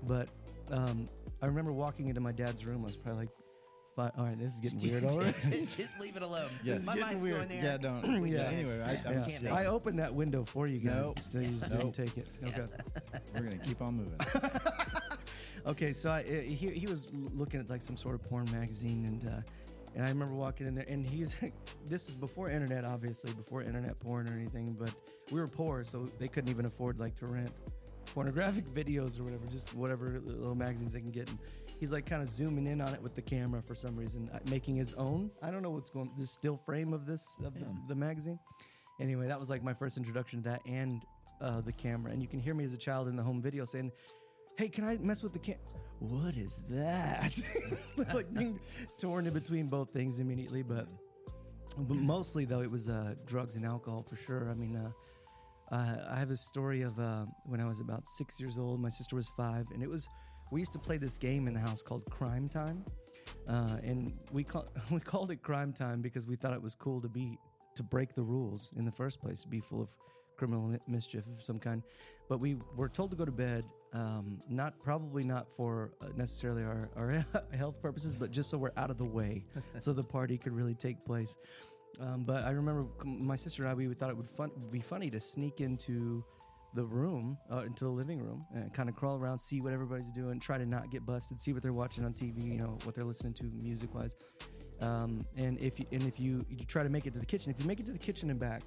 But 0.06 0.28
um, 0.70 1.08
I 1.42 1.46
remember 1.46 1.72
walking 1.72 2.08
into 2.08 2.20
my 2.20 2.32
dad's 2.32 2.64
room. 2.64 2.82
I 2.82 2.86
was 2.86 2.96
probably 2.96 3.22
like, 3.22 3.30
five, 3.98 4.12
all 4.16 4.24
right, 4.26 4.38
this 4.38 4.54
is 4.54 4.60
getting 4.60 4.80
weird 4.92 5.04
already. 5.04 5.66
Just 5.76 6.00
leave 6.00 6.16
it 6.16 6.22
alone. 6.22 6.48
Yes. 6.62 6.84
My 6.86 6.92
It's 6.92 7.00
mind's 7.02 7.24
getting 7.24 7.36
going 7.36 7.48
there. 7.48 7.64
Yeah, 7.64 7.76
don't. 7.78 8.20
We 8.22 8.30
Yeah. 8.32 8.38
can't- 8.44 8.54
Anyway, 8.54 8.80
I, 8.80 8.90
I'm 9.08 9.18
Yeah. 9.18 9.24
just, 9.26 9.40
Can't 9.42 9.52
I 9.56 9.66
opened 9.66 9.98
that 9.98 10.14
window 10.14 10.44
for 10.44 10.68
you 10.68 10.78
guys. 10.78 11.02
Nope. 11.02 11.18
Still, 11.20 11.42
you 11.42 11.58
just 11.58 11.70
Nope. 11.72 11.80
didn't 11.80 11.94
take 12.06 12.16
it. 12.16 12.28
Okay. 12.46 12.66
we're 13.34 13.40
gonna 13.42 13.58
keep 13.58 13.82
on 13.82 13.96
moving. 13.96 14.18
Okay, 15.66 15.92
so 15.92 16.08
I, 16.10 16.20
uh, 16.20 16.40
he, 16.40 16.70
he 16.70 16.86
was 16.86 17.08
looking 17.12 17.60
at 17.60 17.68
like 17.68 17.82
some 17.82 17.96
sort 17.96 18.14
of 18.14 18.22
porn 18.22 18.50
magazine, 18.50 19.04
and 19.04 19.28
uh, 19.30 19.40
and 19.94 20.06
I 20.06 20.08
remember 20.08 20.34
walking 20.34 20.66
in 20.66 20.74
there, 20.74 20.86
and 20.88 21.04
he's 21.06 21.36
this 21.86 22.08
is 22.08 22.14
before 22.16 22.48
internet, 22.48 22.84
obviously, 22.86 23.32
before 23.34 23.62
internet 23.62 23.98
porn 24.00 24.30
or 24.30 24.32
anything, 24.34 24.74
but 24.78 24.94
we 25.30 25.40
were 25.40 25.48
poor, 25.48 25.84
so 25.84 26.08
they 26.18 26.28
couldn't 26.28 26.48
even 26.48 26.64
afford 26.64 26.98
like 26.98 27.14
to 27.16 27.26
rent 27.26 27.50
pornographic 28.14 28.64
videos 28.72 29.20
or 29.20 29.24
whatever, 29.24 29.44
just 29.50 29.74
whatever 29.74 30.20
little 30.24 30.54
magazines 30.54 30.92
they 30.92 31.00
can 31.00 31.10
get. 31.10 31.28
And 31.28 31.38
he's 31.78 31.92
like 31.92 32.06
kind 32.06 32.22
of 32.22 32.28
zooming 32.28 32.66
in 32.66 32.80
on 32.80 32.94
it 32.94 33.02
with 33.02 33.14
the 33.14 33.22
camera 33.22 33.62
for 33.62 33.74
some 33.74 33.96
reason, 33.96 34.30
uh, 34.32 34.38
making 34.50 34.76
his 34.76 34.94
own. 34.94 35.30
I 35.42 35.50
don't 35.50 35.62
know 35.62 35.70
what's 35.70 35.90
going. 35.90 36.10
This 36.16 36.30
still 36.30 36.56
frame 36.56 36.92
of 36.92 37.06
this 37.06 37.26
of 37.44 37.54
the, 37.54 37.66
the 37.88 37.94
magazine. 37.94 38.38
Anyway, 39.00 39.28
that 39.28 39.38
was 39.38 39.48
like 39.48 39.62
my 39.62 39.74
first 39.74 39.96
introduction 39.96 40.42
to 40.42 40.48
that 40.50 40.62
and 40.66 41.02
uh, 41.40 41.60
the 41.60 41.72
camera, 41.72 42.10
and 42.12 42.20
you 42.20 42.28
can 42.28 42.40
hear 42.40 42.54
me 42.54 42.64
as 42.64 42.72
a 42.72 42.78
child 42.78 43.08
in 43.08 43.16
the 43.16 43.22
home 43.22 43.40
video 43.40 43.64
saying 43.64 43.92
hey, 44.58 44.68
can 44.68 44.84
I 44.84 44.98
mess 44.98 45.22
with 45.22 45.32
the 45.32 45.38
cam? 45.38 45.56
What 46.00 46.36
is 46.36 46.60
that? 46.68 47.40
like 48.12 48.32
being 48.34 48.58
torn 48.98 49.26
in 49.26 49.32
between 49.32 49.68
both 49.68 49.92
things 49.92 50.18
immediately, 50.18 50.62
but, 50.62 50.88
but 51.78 51.96
mostly 51.96 52.44
though 52.44 52.60
it 52.60 52.70
was 52.70 52.88
uh, 52.88 53.14
drugs 53.24 53.54
and 53.54 53.64
alcohol 53.64 54.02
for 54.02 54.16
sure. 54.16 54.50
I 54.50 54.54
mean, 54.54 54.76
uh, 54.76 54.90
uh, 55.74 56.08
I 56.10 56.18
have 56.18 56.30
a 56.30 56.36
story 56.36 56.82
of 56.82 56.98
uh, 56.98 57.26
when 57.44 57.60
I 57.60 57.66
was 57.66 57.80
about 57.80 58.06
six 58.08 58.40
years 58.40 58.58
old. 58.58 58.80
My 58.80 58.88
sister 58.88 59.14
was 59.14 59.28
five, 59.28 59.66
and 59.72 59.80
it 59.80 59.88
was 59.88 60.08
we 60.50 60.60
used 60.60 60.72
to 60.72 60.78
play 60.78 60.96
this 60.96 61.18
game 61.18 61.46
in 61.46 61.54
the 61.54 61.60
house 61.60 61.82
called 61.82 62.04
Crime 62.10 62.48
Time, 62.48 62.84
uh, 63.48 63.78
and 63.82 64.12
we 64.32 64.44
call, 64.44 64.68
we 64.90 65.00
called 65.00 65.30
it 65.30 65.42
Crime 65.42 65.72
Time 65.72 66.00
because 66.00 66.26
we 66.26 66.36
thought 66.36 66.52
it 66.52 66.62
was 66.62 66.74
cool 66.74 67.00
to 67.00 67.08
be 67.08 67.38
to 67.74 67.82
break 67.82 68.14
the 68.14 68.22
rules 68.22 68.72
in 68.76 68.84
the 68.84 68.90
first 68.90 69.20
place, 69.20 69.42
to 69.42 69.48
be 69.48 69.60
full 69.60 69.80
of 69.80 69.90
criminal 70.36 70.76
mischief 70.86 71.24
of 71.26 71.42
some 71.42 71.58
kind. 71.58 71.82
But 72.28 72.40
we 72.40 72.56
were 72.76 72.88
told 72.88 73.10
to 73.10 73.16
go 73.16 73.24
to 73.24 73.32
bed, 73.32 73.64
um, 73.92 74.40
not 74.48 74.74
probably 74.82 75.24
not 75.24 75.48
for 75.50 75.92
uh, 76.00 76.06
necessarily 76.16 76.62
our, 76.62 76.90
our 76.96 77.24
health 77.56 77.80
purposes, 77.80 78.14
but 78.14 78.30
just 78.30 78.50
so 78.50 78.58
we're 78.58 78.72
out 78.76 78.90
of 78.90 78.98
the 78.98 79.04
way, 79.04 79.44
so 79.78 79.92
the 79.92 80.02
party 80.02 80.38
could 80.38 80.52
really 80.52 80.74
take 80.74 81.04
place. 81.04 81.36
Um, 82.00 82.24
but 82.24 82.44
I 82.44 82.50
remember 82.50 82.86
my 83.04 83.36
sister 83.36 83.62
and 83.62 83.70
I, 83.70 83.74
we 83.74 83.92
thought 83.94 84.10
it 84.10 84.16
would, 84.16 84.30
fun, 84.30 84.50
would 84.56 84.70
be 84.70 84.80
funny 84.80 85.10
to 85.10 85.20
sneak 85.20 85.60
into 85.60 86.24
the 86.74 86.84
room, 86.84 87.38
uh, 87.50 87.62
into 87.62 87.84
the 87.84 87.90
living 87.90 88.20
room, 88.20 88.44
and 88.54 88.72
kind 88.72 88.88
of 88.88 88.96
crawl 88.96 89.16
around, 89.16 89.38
see 89.38 89.60
what 89.60 89.72
everybody's 89.72 90.12
doing, 90.12 90.38
try 90.38 90.58
to 90.58 90.66
not 90.66 90.90
get 90.90 91.04
busted, 91.06 91.40
see 91.40 91.52
what 91.52 91.62
they're 91.62 91.72
watching 91.72 92.04
on 92.04 92.12
TV, 92.12 92.44
you 92.44 92.58
know, 92.58 92.78
what 92.84 92.94
they're 92.94 93.04
listening 93.04 93.32
to 93.34 93.44
music 93.44 93.94
wise. 93.94 94.16
Um, 94.80 95.26
and 95.36 95.58
if 95.58 95.80
you, 95.80 95.86
and 95.90 96.02
if 96.02 96.20
you 96.20 96.46
you 96.48 96.64
try 96.64 96.82
to 96.82 96.88
make 96.88 97.06
it 97.06 97.14
to 97.14 97.20
the 97.20 97.26
kitchen, 97.26 97.50
if 97.50 97.58
you 97.58 97.66
make 97.66 97.80
it 97.80 97.86
to 97.86 97.92
the 97.92 97.98
kitchen 97.98 98.30
and 98.30 98.38
back, 98.38 98.62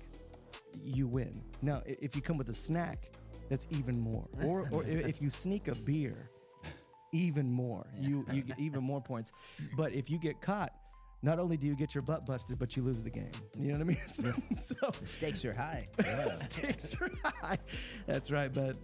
you 0.84 1.08
win. 1.08 1.42
Now, 1.62 1.82
if 1.86 2.16
you 2.16 2.22
come 2.22 2.38
with 2.38 2.50
a 2.50 2.54
snack, 2.54 3.12
that's 3.50 3.68
even 3.72 4.00
more. 4.00 4.28
Or, 4.46 4.66
or 4.72 4.84
if 4.84 5.22
you 5.22 5.30
sneak 5.30 5.68
a 5.68 5.76
beer, 5.76 6.30
even 7.12 7.52
more. 7.52 7.86
You 8.00 8.26
you 8.32 8.42
get 8.42 8.60
even 8.60 8.84
more 8.84 9.02
points. 9.02 9.32
But 9.76 9.94
if 9.94 10.10
you 10.10 10.18
get 10.18 10.42
caught, 10.42 10.74
not 11.24 11.40
only 11.40 11.58
do 11.58 11.68
you 11.68 11.76
get 11.76 11.94
your 11.94 12.02
butt 12.02 12.26
busted, 12.26 12.58
but 12.58 12.76
you 12.76 12.84
lose 12.84 13.04
the 13.04 13.10
game. 13.10 13.32
You 13.58 13.74
know 13.74 13.74
what 13.74 13.82
I 13.82 13.84
mean? 13.86 13.98
So, 14.08 14.76
so 14.76 14.92
The 15.00 15.08
stakes 15.08 15.46
are 15.46 15.54
high. 15.54 15.88
stakes 16.42 16.96
are 17.00 17.12
high. 17.24 17.58
That's 18.08 18.32
right. 18.32 18.52
But 18.52 18.76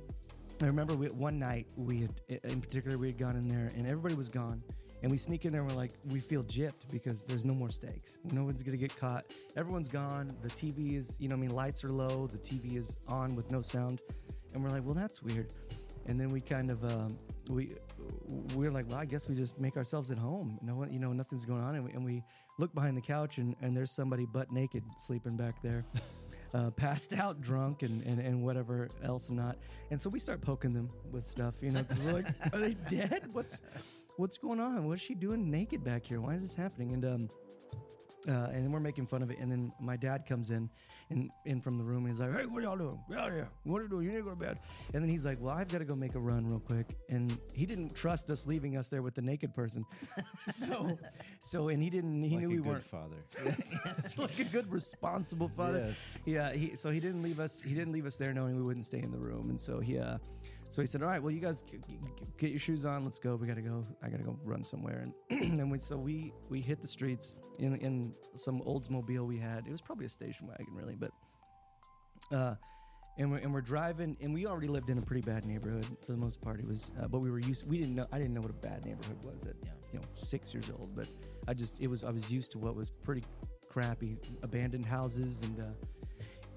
I 0.61 0.65
remember 0.65 0.95
we, 0.95 1.07
one 1.09 1.39
night 1.39 1.67
we 1.75 2.01
had, 2.01 2.13
in 2.43 2.61
particular, 2.61 2.97
we 2.97 3.07
had 3.07 3.17
gone 3.17 3.35
in 3.35 3.47
there 3.47 3.71
and 3.75 3.87
everybody 3.87 4.15
was 4.15 4.29
gone. 4.29 4.61
And 5.03 5.11
we 5.11 5.17
sneak 5.17 5.45
in 5.45 5.51
there 5.51 5.61
and 5.61 5.69
we're 5.69 5.77
like, 5.77 5.93
we 6.09 6.19
feel 6.19 6.43
gypped 6.43 6.89
because 6.91 7.21
there's 7.23 7.45
no 7.45 7.53
more 7.53 7.69
stakes. 7.69 8.17
No 8.31 8.43
one's 8.43 8.63
gonna 8.63 8.77
get 8.77 8.95
caught. 8.97 9.25
Everyone's 9.55 9.89
gone. 9.89 10.35
The 10.41 10.49
TV 10.49 10.97
is, 10.97 11.15
you 11.19 11.27
know, 11.29 11.35
I 11.35 11.37
mean, 11.37 11.51
lights 11.51 11.83
are 11.83 11.91
low. 11.91 12.25
The 12.27 12.39
TV 12.39 12.77
is 12.77 12.97
on 13.07 13.35
with 13.35 13.51
no 13.51 13.61
sound. 13.61 14.01
And 14.53 14.63
we're 14.63 14.71
like, 14.71 14.83
well, 14.83 14.95
that's 14.95 15.21
weird. 15.21 15.49
And 16.07 16.19
then 16.19 16.29
we 16.29 16.39
kind 16.39 16.71
of, 16.71 16.83
um, 16.85 17.17
we, 17.49 17.75
we're 18.55 18.71
like, 18.71 18.89
well, 18.89 18.97
I 18.97 19.05
guess 19.05 19.27
we 19.27 19.35
just 19.35 19.59
make 19.59 19.77
ourselves 19.77 20.09
at 20.09 20.17
home. 20.17 20.57
No 20.61 20.75
one, 20.75 20.91
you 20.91 20.99
know, 20.99 21.11
nothing's 21.11 21.45
going 21.45 21.61
on. 21.61 21.75
And 21.75 21.83
we, 21.83 21.91
and 21.91 22.03
we 22.03 22.23
look 22.57 22.73
behind 22.73 22.95
the 22.95 23.01
couch 23.01 23.37
and, 23.37 23.55
and 23.61 23.75
there's 23.75 23.91
somebody 23.91 24.25
butt 24.25 24.51
naked 24.51 24.83
sleeping 24.95 25.35
back 25.35 25.61
there. 25.61 25.85
Uh, 26.53 26.69
passed 26.71 27.11
out 27.11 27.41
drunk 27.41 27.83
and, 27.83 28.01
and, 28.03 28.21
and 28.21 28.41
whatever 28.41 28.87
else 29.03 29.29
not. 29.29 29.57
And 29.91 29.99
so 29.99 30.09
we 30.09 30.17
start 30.17 30.39
poking 30.39 30.71
them 30.71 30.89
with 31.11 31.25
stuff, 31.25 31.55
you 31.61 31.71
know, 31.71 31.83
because 31.83 31.99
we're 31.99 32.13
like, 32.13 32.53
are 32.53 32.59
they 32.59 32.73
dead? 32.89 33.27
What's 33.33 33.61
what's 34.15 34.37
going 34.37 34.61
on? 34.61 34.87
What's 34.87 35.01
she 35.01 35.13
doing 35.13 35.51
naked 35.51 35.83
back 35.83 36.05
here? 36.05 36.21
Why 36.21 36.35
is 36.35 36.41
this 36.41 36.55
happening? 36.55 36.93
And 36.93 37.03
um, 37.03 37.29
uh, 38.27 38.49
and 38.51 38.63
then 38.63 38.71
we're 38.71 38.79
making 38.79 39.05
fun 39.05 39.21
of 39.21 39.29
it. 39.31 39.37
And 39.39 39.51
then 39.51 39.71
my 39.79 39.95
dad 39.95 40.25
comes 40.25 40.49
in, 40.49 40.69
and 41.09 41.29
in 41.45 41.61
from 41.61 41.77
the 41.77 41.83
room, 41.83 42.05
and 42.05 42.07
he's 42.13 42.19
like, 42.19 42.33
"Hey, 42.33 42.45
what 42.45 42.59
are 42.59 42.65
y'all 42.65 42.77
doing? 42.77 42.99
Get 43.09 43.17
out 43.19 43.27
of 43.29 43.33
here! 43.33 43.49
What 43.63 43.79
are 43.79 43.83
you 43.83 43.89
doing? 43.89 44.05
You 44.05 44.11
need 44.11 44.17
to 44.17 44.23
go 44.23 44.29
to 44.31 44.35
bed." 44.35 44.59
And 44.93 45.03
then 45.03 45.09
he's 45.09 45.25
like, 45.25 45.37
"Well, 45.39 45.55
I've 45.55 45.67
got 45.67 45.77
to 45.79 45.85
go 45.85 45.95
make 45.95 46.15
a 46.15 46.19
run 46.19 46.45
real 46.47 46.59
quick." 46.59 46.97
And 47.09 47.37
he 47.53 47.65
didn't 47.65 47.95
trust 47.95 48.29
us 48.29 48.45
leaving 48.45 48.75
us 48.75 48.89
there 48.89 49.01
with 49.01 49.15
the 49.15 49.21
naked 49.21 49.53
person. 49.53 49.85
so, 50.47 50.97
so, 51.39 51.69
and 51.69 51.81
he 51.81 51.89
didn't. 51.89 52.23
He 52.23 52.31
like 52.31 52.39
knew 52.39 52.47
a 52.47 52.49
we 52.49 52.55
good 52.57 52.65
weren't 52.65 52.83
father. 52.83 53.17
like 54.17 54.39
a 54.39 54.43
good 54.45 54.71
responsible 54.71 55.49
father. 55.49 55.85
Yes. 55.87 56.17
Yeah. 56.25 56.53
He 56.53 56.75
so 56.75 56.89
he 56.89 56.99
didn't 56.99 57.21
leave 57.21 57.39
us. 57.39 57.61
He 57.61 57.73
didn't 57.73 57.93
leave 57.93 58.05
us 58.05 58.15
there 58.15 58.33
knowing 58.33 58.55
we 58.55 58.63
wouldn't 58.63 58.85
stay 58.85 59.01
in 59.01 59.11
the 59.11 59.19
room. 59.19 59.49
And 59.49 59.61
so 59.61 59.79
he 59.79 59.99
uh, 59.99 60.17
so 60.69 60.81
he 60.81 60.85
said, 60.87 61.01
"All 61.01 61.07
right, 61.09 61.21
well, 61.21 61.31
you 61.31 61.39
guys 61.39 61.61
g- 61.63 61.77
g- 61.87 61.99
get 62.37 62.49
your 62.51 62.59
shoes 62.59 62.85
on. 62.85 63.03
Let's 63.03 63.19
go. 63.19 63.35
We 63.35 63.47
gotta 63.47 63.61
go. 63.61 63.83
I 64.03 64.09
gotta 64.09 64.23
go 64.23 64.37
run 64.43 64.63
somewhere." 64.65 65.07
And 65.29 65.51
and 65.59 65.71
we 65.71 65.79
so 65.79 65.97
we 65.97 66.33
we 66.49 66.61
hit 66.61 66.81
the 66.81 66.87
streets 66.87 67.35
in 67.59 67.75
in 67.77 68.13
some 68.35 68.61
Oldsmobile 68.61 69.25
we 69.25 69.37
had. 69.37 69.65
It 69.67 69.71
was 69.71 69.81
probably 69.81 70.05
a 70.05 70.09
station 70.09 70.47
wagon, 70.47 70.73
really, 70.73 70.95
but 70.95 71.11
uh. 72.31 72.55
And 73.19 73.31
we're, 73.31 73.39
and 73.39 73.51
we're 73.51 73.61
driving, 73.61 74.15
and 74.21 74.31
we 74.31 74.45
already 74.45 74.67
lived 74.67 74.91
in 74.91 74.99
a 74.99 75.01
pretty 75.01 75.23
bad 75.23 75.43
neighborhood 75.43 75.87
for 76.05 76.11
the 76.11 76.17
most 76.19 76.39
part. 76.39 76.59
It 76.59 76.67
was, 76.67 76.91
uh, 77.01 77.07
but 77.07 77.17
we 77.17 77.31
were 77.31 77.39
used. 77.39 77.67
We 77.67 77.79
didn't 77.79 77.95
know. 77.95 78.05
I 78.11 78.19
didn't 78.19 78.35
know 78.35 78.41
what 78.41 78.51
a 78.51 78.53
bad 78.53 78.85
neighborhood 78.85 79.17
was 79.23 79.43
at 79.47 79.55
Yeah. 79.63 79.71
you 79.91 79.97
know 79.97 80.05
six 80.13 80.53
years 80.53 80.69
old. 80.69 80.95
But 80.95 81.07
I 81.47 81.55
just 81.55 81.79
it 81.81 81.87
was 81.87 82.03
I 82.03 82.11
was 82.11 82.31
used 82.31 82.51
to 82.51 82.59
what 82.59 82.75
was 82.75 82.91
pretty 82.91 83.23
crappy, 83.69 84.19
abandoned 84.43 84.85
houses 84.85 85.41
and 85.41 85.59
uh, 85.59 85.63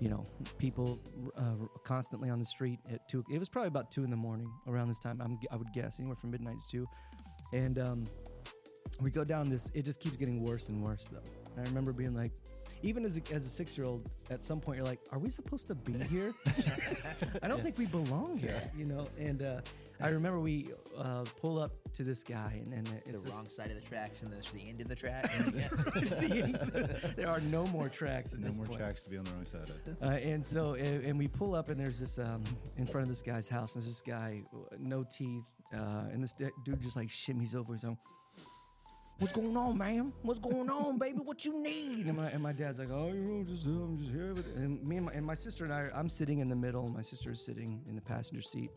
you 0.00 0.08
know 0.08 0.26
people 0.58 0.98
uh, 1.36 1.66
constantly 1.84 2.30
on 2.30 2.38
the 2.38 2.44
street 2.44 2.80
at 2.90 3.06
two. 3.08 3.24
It 3.30 3.38
was 3.38 3.48
probably 3.48 3.68
about 3.68 3.90
two 3.90 4.02
in 4.02 4.10
the 4.10 4.16
morning 4.16 4.50
around 4.66 4.88
this 4.88 4.98
time. 4.98 5.20
I'm, 5.22 5.38
I 5.52 5.56
would 5.56 5.72
guess 5.72 6.00
anywhere 6.00 6.16
from 6.16 6.30
midnight 6.30 6.56
to 6.66 6.70
two, 6.70 6.86
and 7.52 7.78
um, 7.78 8.06
we 9.00 9.10
go 9.10 9.24
down 9.24 9.48
this. 9.50 9.70
It 9.74 9.84
just 9.84 10.00
keeps 10.00 10.16
getting 10.16 10.42
worse 10.42 10.68
and 10.68 10.82
worse 10.82 11.08
though. 11.12 11.22
And 11.56 11.66
I 11.66 11.68
remember 11.68 11.92
being 11.92 12.14
like. 12.14 12.32
Even 12.82 13.04
as 13.04 13.18
a, 13.18 13.20
as 13.30 13.44
a 13.44 13.48
six 13.50 13.76
year 13.76 13.86
old, 13.86 14.08
at 14.30 14.42
some 14.42 14.58
point 14.58 14.78
you're 14.78 14.86
like, 14.86 15.00
"Are 15.12 15.18
we 15.18 15.28
supposed 15.28 15.68
to 15.68 15.74
be 15.74 15.92
here? 16.04 16.32
I 17.42 17.46
don't 17.46 17.62
think 17.62 17.76
we 17.76 17.84
belong 17.84 18.38
here," 18.38 18.58
you 18.74 18.86
know. 18.86 19.06
And 19.18 19.42
uh, 19.42 19.60
I 20.02 20.08
remember 20.08 20.40
we 20.40 20.68
uh, 20.96 21.24
pull 21.40 21.58
up 21.58 21.72
to 21.94 22.02
this 22.04 22.24
guy, 22.24 22.62
and, 22.64 22.72
and 22.72 22.88
it's 23.06 23.20
the 23.20 23.26
this, 23.26 23.34
wrong 23.36 23.48
side 23.48 23.70
of 23.70 23.76
the 23.76 23.82
tracks 23.86 24.22
and 24.22 24.32
there's 24.32 24.50
the 24.52 24.60
end 24.60 24.80
of 24.80 24.88
the 24.88 24.96
track. 24.96 25.30
there 27.16 27.28
are 27.28 27.40
no 27.40 27.66
more 27.68 27.88
tracks 27.88 28.32
at 28.32 28.40
No 28.40 28.48
this 28.48 28.56
more 28.56 28.66
point. 28.66 28.78
tracks 28.78 29.02
to 29.04 29.10
be 29.10 29.18
on 29.18 29.24
the 29.24 29.30
wrong 29.32 29.44
side 29.46 29.68
of. 29.68 30.02
Uh, 30.02 30.06
and 30.16 30.44
so, 30.44 30.74
and, 30.74 31.04
and 31.04 31.18
we 31.18 31.28
pull 31.28 31.54
up, 31.54 31.68
and 31.70 31.78
there's 31.78 31.98
this 31.98 32.18
um, 32.18 32.42
in 32.76 32.86
front 32.86 33.04
of 33.04 33.08
this 33.08 33.22
guy's 33.22 33.48
house. 33.48 33.74
And 33.74 33.82
there's 33.82 33.90
this 33.92 34.02
guy, 34.02 34.42
uh, 34.54 34.76
no 34.78 35.04
teeth, 35.04 35.44
uh, 35.74 36.08
and 36.12 36.22
this 36.22 36.32
d- 36.32 36.48
dude 36.64 36.80
just 36.80 36.96
like 36.96 37.08
shimmies 37.08 37.54
over 37.54 37.72
his 37.74 37.84
own. 37.84 37.98
what's 39.18 39.34
going 39.34 39.56
on, 39.56 39.76
man? 39.76 40.12
What's 40.22 40.40
going 40.40 40.70
on, 40.70 40.98
baby? 40.98 41.18
What 41.18 41.44
you 41.44 41.62
need? 41.62 42.06
And 42.06 42.16
my, 42.16 42.30
and 42.30 42.42
my 42.42 42.52
dad's 42.52 42.78
like, 42.78 42.90
oh, 42.90 43.08
you 43.12 43.20
know, 43.20 43.44
just 43.44 43.66
uh, 43.66 43.70
I'm 43.70 43.98
just 43.98 44.10
here. 44.10 44.32
With. 44.32 44.46
And 44.56 44.82
me 44.82 44.96
and 44.96 45.06
my, 45.06 45.12
and 45.12 45.26
my 45.26 45.34
sister 45.34 45.64
and 45.64 45.74
I, 45.74 45.90
I'm 45.94 46.08
sitting 46.08 46.38
in 46.38 46.48
the 46.48 46.56
middle. 46.56 46.88
My 46.88 47.02
sister 47.02 47.30
is 47.32 47.44
sitting 47.44 47.82
in 47.88 47.94
the 47.96 48.02
passenger 48.02 48.42
seat. 48.42 48.70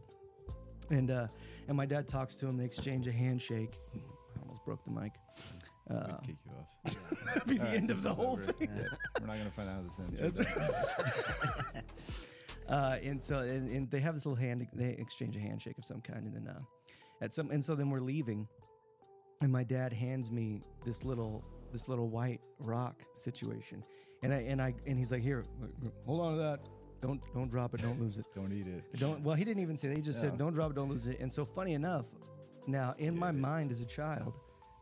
And 0.90 1.12
uh, 1.12 1.28
and 1.68 1.78
my 1.78 1.86
dad 1.86 2.08
talks 2.08 2.36
to 2.36 2.48
him. 2.48 2.58
They 2.58 2.66
exchange 2.66 3.08
a 3.08 3.12
handshake. 3.12 3.74
I 3.96 4.42
almost 4.42 4.64
broke 4.66 4.84
the 4.86 4.92
mic. 4.92 5.14
Uh, 5.90 6.08
We'd 6.08 6.28
kick 6.28 6.36
you 6.46 6.52
off. 6.58 7.26
that'd 7.26 7.46
be 7.46 7.58
the 7.58 7.62
All 7.62 7.68
right, 7.68 7.76
end 7.78 7.92
of 7.92 8.04
the 8.04 8.14
whole 8.14 8.34
over. 8.34 8.44
thing. 8.44 8.70
Yeah, 8.74 8.84
We're 9.20 9.28
not 9.28 9.38
gonna 9.38 9.50
find 9.52 9.70
out 9.70 9.84
this 9.84 10.00
ends. 10.00 10.38
That's 10.38 10.40
right. 10.40 11.84
uh, 12.70 12.98
and 13.04 13.22
so 13.22 13.38
and, 13.40 13.70
and 13.70 13.92
they 13.92 14.00
have 14.00 14.14
this 14.14 14.26
little 14.26 14.36
hand 14.42 14.66
they 14.74 14.92
exchange 14.92 15.36
a 15.36 15.40
handshake 15.40 15.78
of 15.78 15.86
some 15.86 16.02
kind 16.02 16.26
and 16.26 16.34
then 16.36 16.48
uh, 16.48 16.60
at 17.22 17.34
some 17.34 17.52
and 17.52 17.64
so 17.64 17.76
then 17.76 17.90
we're 17.90 18.00
leaving 18.00 18.48
and 19.42 19.52
my 19.52 19.64
dad 19.64 19.92
hands 19.92 20.32
me 20.32 20.62
this 20.86 21.04
little 21.04 21.44
this 21.72 21.90
little 21.90 22.08
white 22.08 22.40
rock 22.60 23.04
situation 23.16 23.84
and 24.22 24.34
I 24.34 24.38
and 24.38 24.62
I 24.62 24.74
and 24.88 24.98
he's 24.98 25.12
like 25.12 25.22
here 25.22 25.44
hold 26.06 26.22
on 26.22 26.32
to 26.34 26.40
that 26.40 26.60
don't 27.04 27.22
don't 27.34 27.52
drop 27.52 27.74
it 27.76 27.82
don't 27.82 28.00
lose 28.00 28.18
it. 28.18 28.26
Don't 28.36 28.54
eat 28.54 28.66
it. 28.68 28.84
don't 28.98 29.22
well 29.22 29.36
he 29.36 29.44
didn't 29.44 29.62
even 29.62 29.78
say 29.78 29.90
that. 29.90 29.98
he 29.98 30.02
just 30.02 30.20
said 30.22 30.38
don't 30.38 30.54
drop 30.54 30.72
it 30.72 30.76
don't 30.76 30.90
lose 30.90 31.06
it. 31.06 31.20
And 31.20 31.32
so 31.32 31.46
funny 31.46 31.74
enough 31.74 32.06
now 32.66 32.96
in 32.98 33.18
my 33.18 33.32
mind 33.32 33.70
as 33.72 33.82
a 33.82 33.86
child 33.86 34.34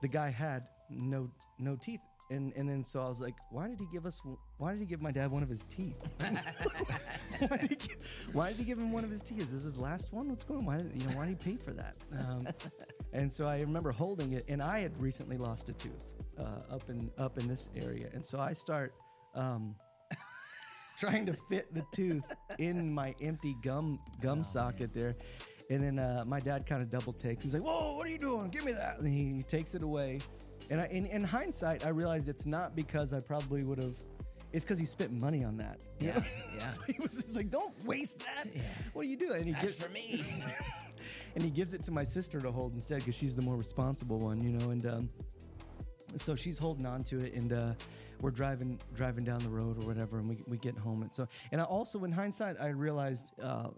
the 0.01 0.07
guy 0.07 0.29
had 0.29 0.67
no 0.89 1.29
no 1.59 1.75
teeth. 1.75 1.99
And 2.29 2.53
and 2.55 2.69
then 2.69 2.83
so 2.85 3.01
I 3.01 3.07
was 3.09 3.19
like 3.19 3.35
why 3.49 3.67
did 3.67 3.79
he 3.79 3.87
give 3.91 4.05
us 4.05 4.21
why 4.57 4.71
did 4.71 4.79
he 4.79 4.85
give 4.85 5.01
my 5.01 5.11
dad 5.11 5.31
one 5.31 5.43
of 5.43 5.49
his 5.49 5.63
teeth? 5.67 5.97
Why, 7.49 7.57
did 7.57 7.69
he 7.71 7.75
give, 7.75 7.97
why 8.33 8.47
did 8.49 8.57
he 8.57 8.63
give 8.63 8.77
him 8.77 8.91
one 8.91 9.03
of 9.03 9.09
his 9.09 9.23
teeth? 9.23 9.41
Is 9.41 9.51
this 9.51 9.63
his 9.63 9.79
last 9.79 10.13
one? 10.13 10.29
What's 10.29 10.43
going 10.43 10.59
on? 10.59 10.65
Why 10.67 10.77
did 10.77 10.91
you 10.93 11.07
know 11.07 11.15
why 11.17 11.25
did 11.25 11.39
he 11.41 11.51
pay 11.53 11.57
for 11.57 11.71
that? 11.71 11.95
Um, 12.19 12.45
and 13.13 13.33
so 13.33 13.47
I 13.47 13.61
remember 13.61 13.91
holding 13.91 14.33
it 14.33 14.45
and 14.47 14.61
I 14.61 14.77
had 14.79 14.93
recently 15.01 15.37
lost 15.37 15.67
a 15.69 15.73
tooth 15.73 16.05
uh, 16.37 16.75
up 16.75 16.87
in 16.89 17.09
up 17.17 17.39
in 17.39 17.47
this 17.47 17.71
area. 17.75 18.09
And 18.13 18.23
so 18.25 18.39
I 18.39 18.53
start 18.53 18.93
um, 19.33 19.75
trying 21.01 21.25
to 21.25 21.33
fit 21.33 21.73
the 21.73 21.83
tooth 21.91 22.35
in 22.59 22.93
my 22.93 23.15
empty 23.21 23.57
gum 23.63 23.99
gum 24.21 24.43
socket 24.43 24.93
there. 24.93 25.15
And 25.69 25.83
then 25.83 25.99
uh, 25.99 26.23
my 26.27 26.39
dad 26.39 26.65
kind 26.65 26.81
of 26.81 26.89
double 26.89 27.11
takes. 27.11 27.43
He's 27.43 27.53
like, 27.53 27.63
"Whoa, 27.63 27.95
what 27.95 28.05
are 28.05 28.09
you 28.09 28.19
doing? 28.19 28.49
Give 28.49 28.63
me 28.63 28.73
that!" 28.73 28.99
And 28.99 29.07
he, 29.07 29.37
he 29.37 29.43
takes 29.43 29.73
it 29.73 29.81
away. 29.81 30.19
And 30.69 30.79
I, 30.79 30.85
in, 30.85 31.05
in 31.07 31.23
hindsight, 31.23 31.85
I 31.85 31.89
realized 31.89 32.29
it's 32.29 32.45
not 32.45 32.75
because 32.75 33.13
I 33.13 33.19
probably 33.19 33.63
would 33.63 33.79
have. 33.79 33.95
It's 34.53 34.65
because 34.65 34.77
he 34.77 34.85
spent 34.85 35.11
money 35.11 35.43
on 35.43 35.57
that. 35.57 35.79
Yeah, 35.99 36.21
yeah. 36.55 36.67
so 36.67 36.81
he 36.83 36.97
was 37.01 37.23
like, 37.35 37.49
"Don't 37.49 37.73
waste 37.85 38.19
that. 38.19 38.47
Yeah. 38.53 38.61
What 38.93 39.05
are 39.05 39.09
you 39.09 39.17
doing?" 39.17 39.37
And 39.37 39.45
he 39.45 39.53
gives 39.53 39.75
for 39.75 39.89
me. 39.89 40.23
and 41.35 41.43
he 41.43 41.49
gives 41.49 41.73
it 41.73 41.81
to 41.83 41.91
my 41.91 42.03
sister 42.03 42.39
to 42.41 42.51
hold 42.51 42.75
instead 42.75 42.99
because 42.99 43.15
she's 43.15 43.33
the 43.33 43.41
more 43.41 43.55
responsible 43.55 44.19
one, 44.19 44.43
you 44.43 44.51
know. 44.51 44.69
And 44.69 44.85
um, 44.85 45.09
so 46.15 46.35
she's 46.35 46.59
holding 46.59 46.85
on 46.85 47.03
to 47.05 47.19
it, 47.19 47.33
and 47.33 47.53
uh, 47.53 47.73
we're 48.21 48.31
driving 48.31 48.79
driving 48.93 49.23
down 49.23 49.39
the 49.39 49.49
road 49.49 49.77
or 49.83 49.85
whatever, 49.87 50.19
and 50.19 50.29
we, 50.29 50.43
we 50.47 50.57
get 50.57 50.77
home. 50.77 51.01
And 51.01 51.13
so, 51.13 51.27
and 51.51 51.59
I 51.59 51.63
also, 51.65 52.03
in 52.03 52.11
hindsight, 52.11 52.55
I 52.59 52.67
realized 52.69 53.31
uh, 53.41 53.69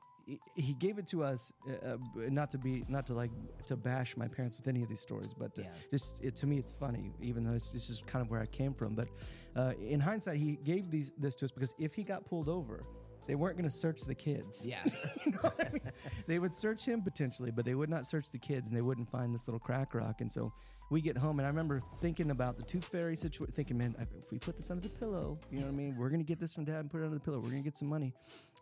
he- 0.55 0.73
gave 0.73 0.97
it 0.99 1.07
to 1.07 1.23
us 1.23 1.51
uh, 1.67 1.87
uh, 1.93 1.97
not 2.29 2.49
to 2.51 2.57
be 2.57 2.83
not 2.87 3.05
to 3.07 3.13
like 3.13 3.31
to 3.67 3.75
bash 3.75 4.15
my 4.17 4.27
parents 4.27 4.55
with 4.57 4.67
any 4.67 4.81
of 4.83 4.89
these 4.89 5.01
stories, 5.01 5.33
but 5.33 5.51
uh, 5.57 5.63
Yeah. 5.63 5.67
just 5.91 6.23
it, 6.23 6.35
to 6.37 6.47
me, 6.47 6.57
it's 6.57 6.73
funny, 6.73 7.11
even 7.21 7.43
though 7.43 7.53
it's, 7.53 7.71
this 7.71 7.89
is 7.89 8.01
kind 8.05 8.21
of 8.23 8.29
where 8.31 8.41
I 8.41 8.45
came 8.47 8.73
from. 8.73 8.95
But 8.95 9.07
uh, 9.55 9.73
in 9.79 9.99
hindsight, 9.99 10.37
he 10.37 10.57
gave 10.63 10.91
these 10.91 11.11
this 11.17 11.35
to 11.35 11.45
us 11.45 11.51
because 11.51 11.73
if 11.79 11.93
he 11.95 12.03
got 12.03 12.25
pulled 12.25 12.49
over. 12.49 12.83
They 13.27 13.35
weren't 13.35 13.55
going 13.57 13.69
to 13.69 13.75
search 13.75 14.01
the 14.01 14.15
kids. 14.15 14.65
Yeah. 14.65 14.83
You 15.25 15.31
know 15.31 15.51
I 15.59 15.69
mean? 15.71 15.81
They 16.27 16.39
would 16.39 16.53
search 16.53 16.85
him 16.85 17.01
potentially, 17.01 17.49
but 17.51 17.63
they 17.65 17.75
would 17.75 17.89
not 17.89 18.05
search 18.07 18.29
the 18.31 18.37
kids, 18.37 18.67
and 18.67 18.75
they 18.77 18.81
wouldn't 18.81 19.09
find 19.09 19.33
this 19.33 19.47
little 19.47 19.59
crack 19.59 19.93
rock. 19.95 20.19
And 20.21 20.29
so 20.31 20.51
we 20.91 20.99
get 21.01 21.17
home, 21.17 21.39
and 21.39 21.45
I 21.45 21.49
remember 21.49 21.81
thinking 22.01 22.29
about 22.31 22.57
the 22.57 22.63
tooth 22.63 22.83
fairy 22.85 23.15
situation, 23.15 23.53
thinking, 23.55 23.77
man, 23.77 23.95
if 23.99 24.31
we 24.31 24.37
put 24.39 24.57
this 24.57 24.69
under 24.69 24.81
the 24.87 24.93
pillow, 24.93 25.39
you 25.49 25.59
know 25.59 25.65
what 25.67 25.71
I 25.73 25.75
mean? 25.75 25.95
We're 25.97 26.09
gonna 26.09 26.23
get 26.23 26.39
this 26.39 26.53
from 26.53 26.65
dad 26.65 26.79
and 26.81 26.91
put 26.91 27.01
it 27.01 27.05
under 27.05 27.15
the 27.15 27.21
pillow. 27.21 27.39
We're 27.39 27.49
gonna 27.51 27.61
get 27.61 27.77
some 27.77 27.87
money. 27.87 28.13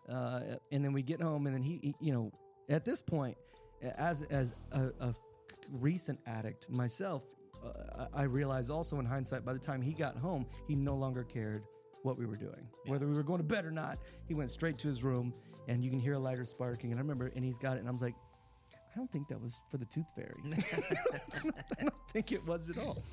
Uh, 0.08 0.42
and 0.72 0.86
then 0.86 0.94
we 0.94 1.02
get 1.02 1.20
home, 1.22 1.48
and 1.48 1.56
then 1.56 1.64
he, 1.64 1.80
he- 1.82 1.96
you 2.00 2.14
know, 2.14 2.32
at 2.70 2.86
this 2.86 3.02
point, 3.02 3.38
as 3.98 4.22
as 4.30 4.54
a, 4.72 4.92
a 5.00 5.16
recent 5.72 6.20
addict 6.28 6.70
myself, 6.70 7.24
uh, 7.66 8.06
I 8.14 8.22
I 8.22 8.24
realized 8.26 8.70
also 8.70 9.00
in 9.00 9.06
hindsight, 9.06 9.44
by 9.44 9.54
the 9.54 9.60
time 9.60 9.82
he 9.82 9.94
got 9.94 10.16
home, 10.18 10.46
he 10.68 10.76
no 10.76 10.96
longer 10.96 11.24
cared 11.24 11.64
what 12.04 12.18
we 12.18 12.26
were 12.26 12.36
doing, 12.36 12.68
whether 12.88 13.08
we 13.08 13.14
were 13.14 13.24
going 13.24 13.40
to 13.40 13.44
bed 13.44 13.66
or 13.66 13.72
not. 13.72 14.00
He 14.28 14.34
went 14.34 14.52
straight 14.52 14.78
to 14.80 14.88
his 14.88 15.04
room, 15.04 15.34
and 15.68 15.84
you 15.84 15.90
can 15.90 16.00
hear 16.00 16.14
a 16.14 16.20
lighter 16.20 16.46
sparking. 16.46 16.92
And 16.92 17.00
I 17.00 17.02
remember, 17.02 17.32
and 17.36 17.44
he's 17.44 17.58
got 17.58 17.78
it, 17.78 17.80
and 17.80 17.88
I 17.88 17.92
was 17.92 18.02
like, 18.02 18.16
I 18.74 18.98
don't 18.98 19.12
think 19.12 19.28
that 19.30 19.42
was 19.42 19.60
for 19.70 19.78
the 19.78 19.86
tooth 19.86 20.08
fairy. 20.16 20.42
I 21.80 21.84
don't 21.84 21.94
think 22.12 22.32
it 22.32 22.46
was 22.46 22.70
at 22.70 22.78
all. 22.78 23.04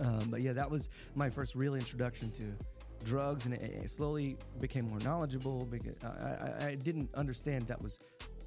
Um, 0.00 0.28
but 0.30 0.42
yeah, 0.42 0.52
that 0.52 0.70
was 0.70 0.88
my 1.14 1.30
first 1.30 1.54
real 1.54 1.74
introduction 1.74 2.30
to 2.32 3.04
drugs, 3.04 3.44
and 3.44 3.54
it, 3.54 3.62
it 3.62 3.90
slowly 3.90 4.36
became 4.60 4.88
more 4.88 5.00
knowledgeable. 5.00 5.64
Because 5.64 5.94
I, 6.04 6.64
I, 6.64 6.66
I 6.68 6.74
didn't 6.76 7.12
understand 7.14 7.66
that 7.66 7.80
was 7.80 7.98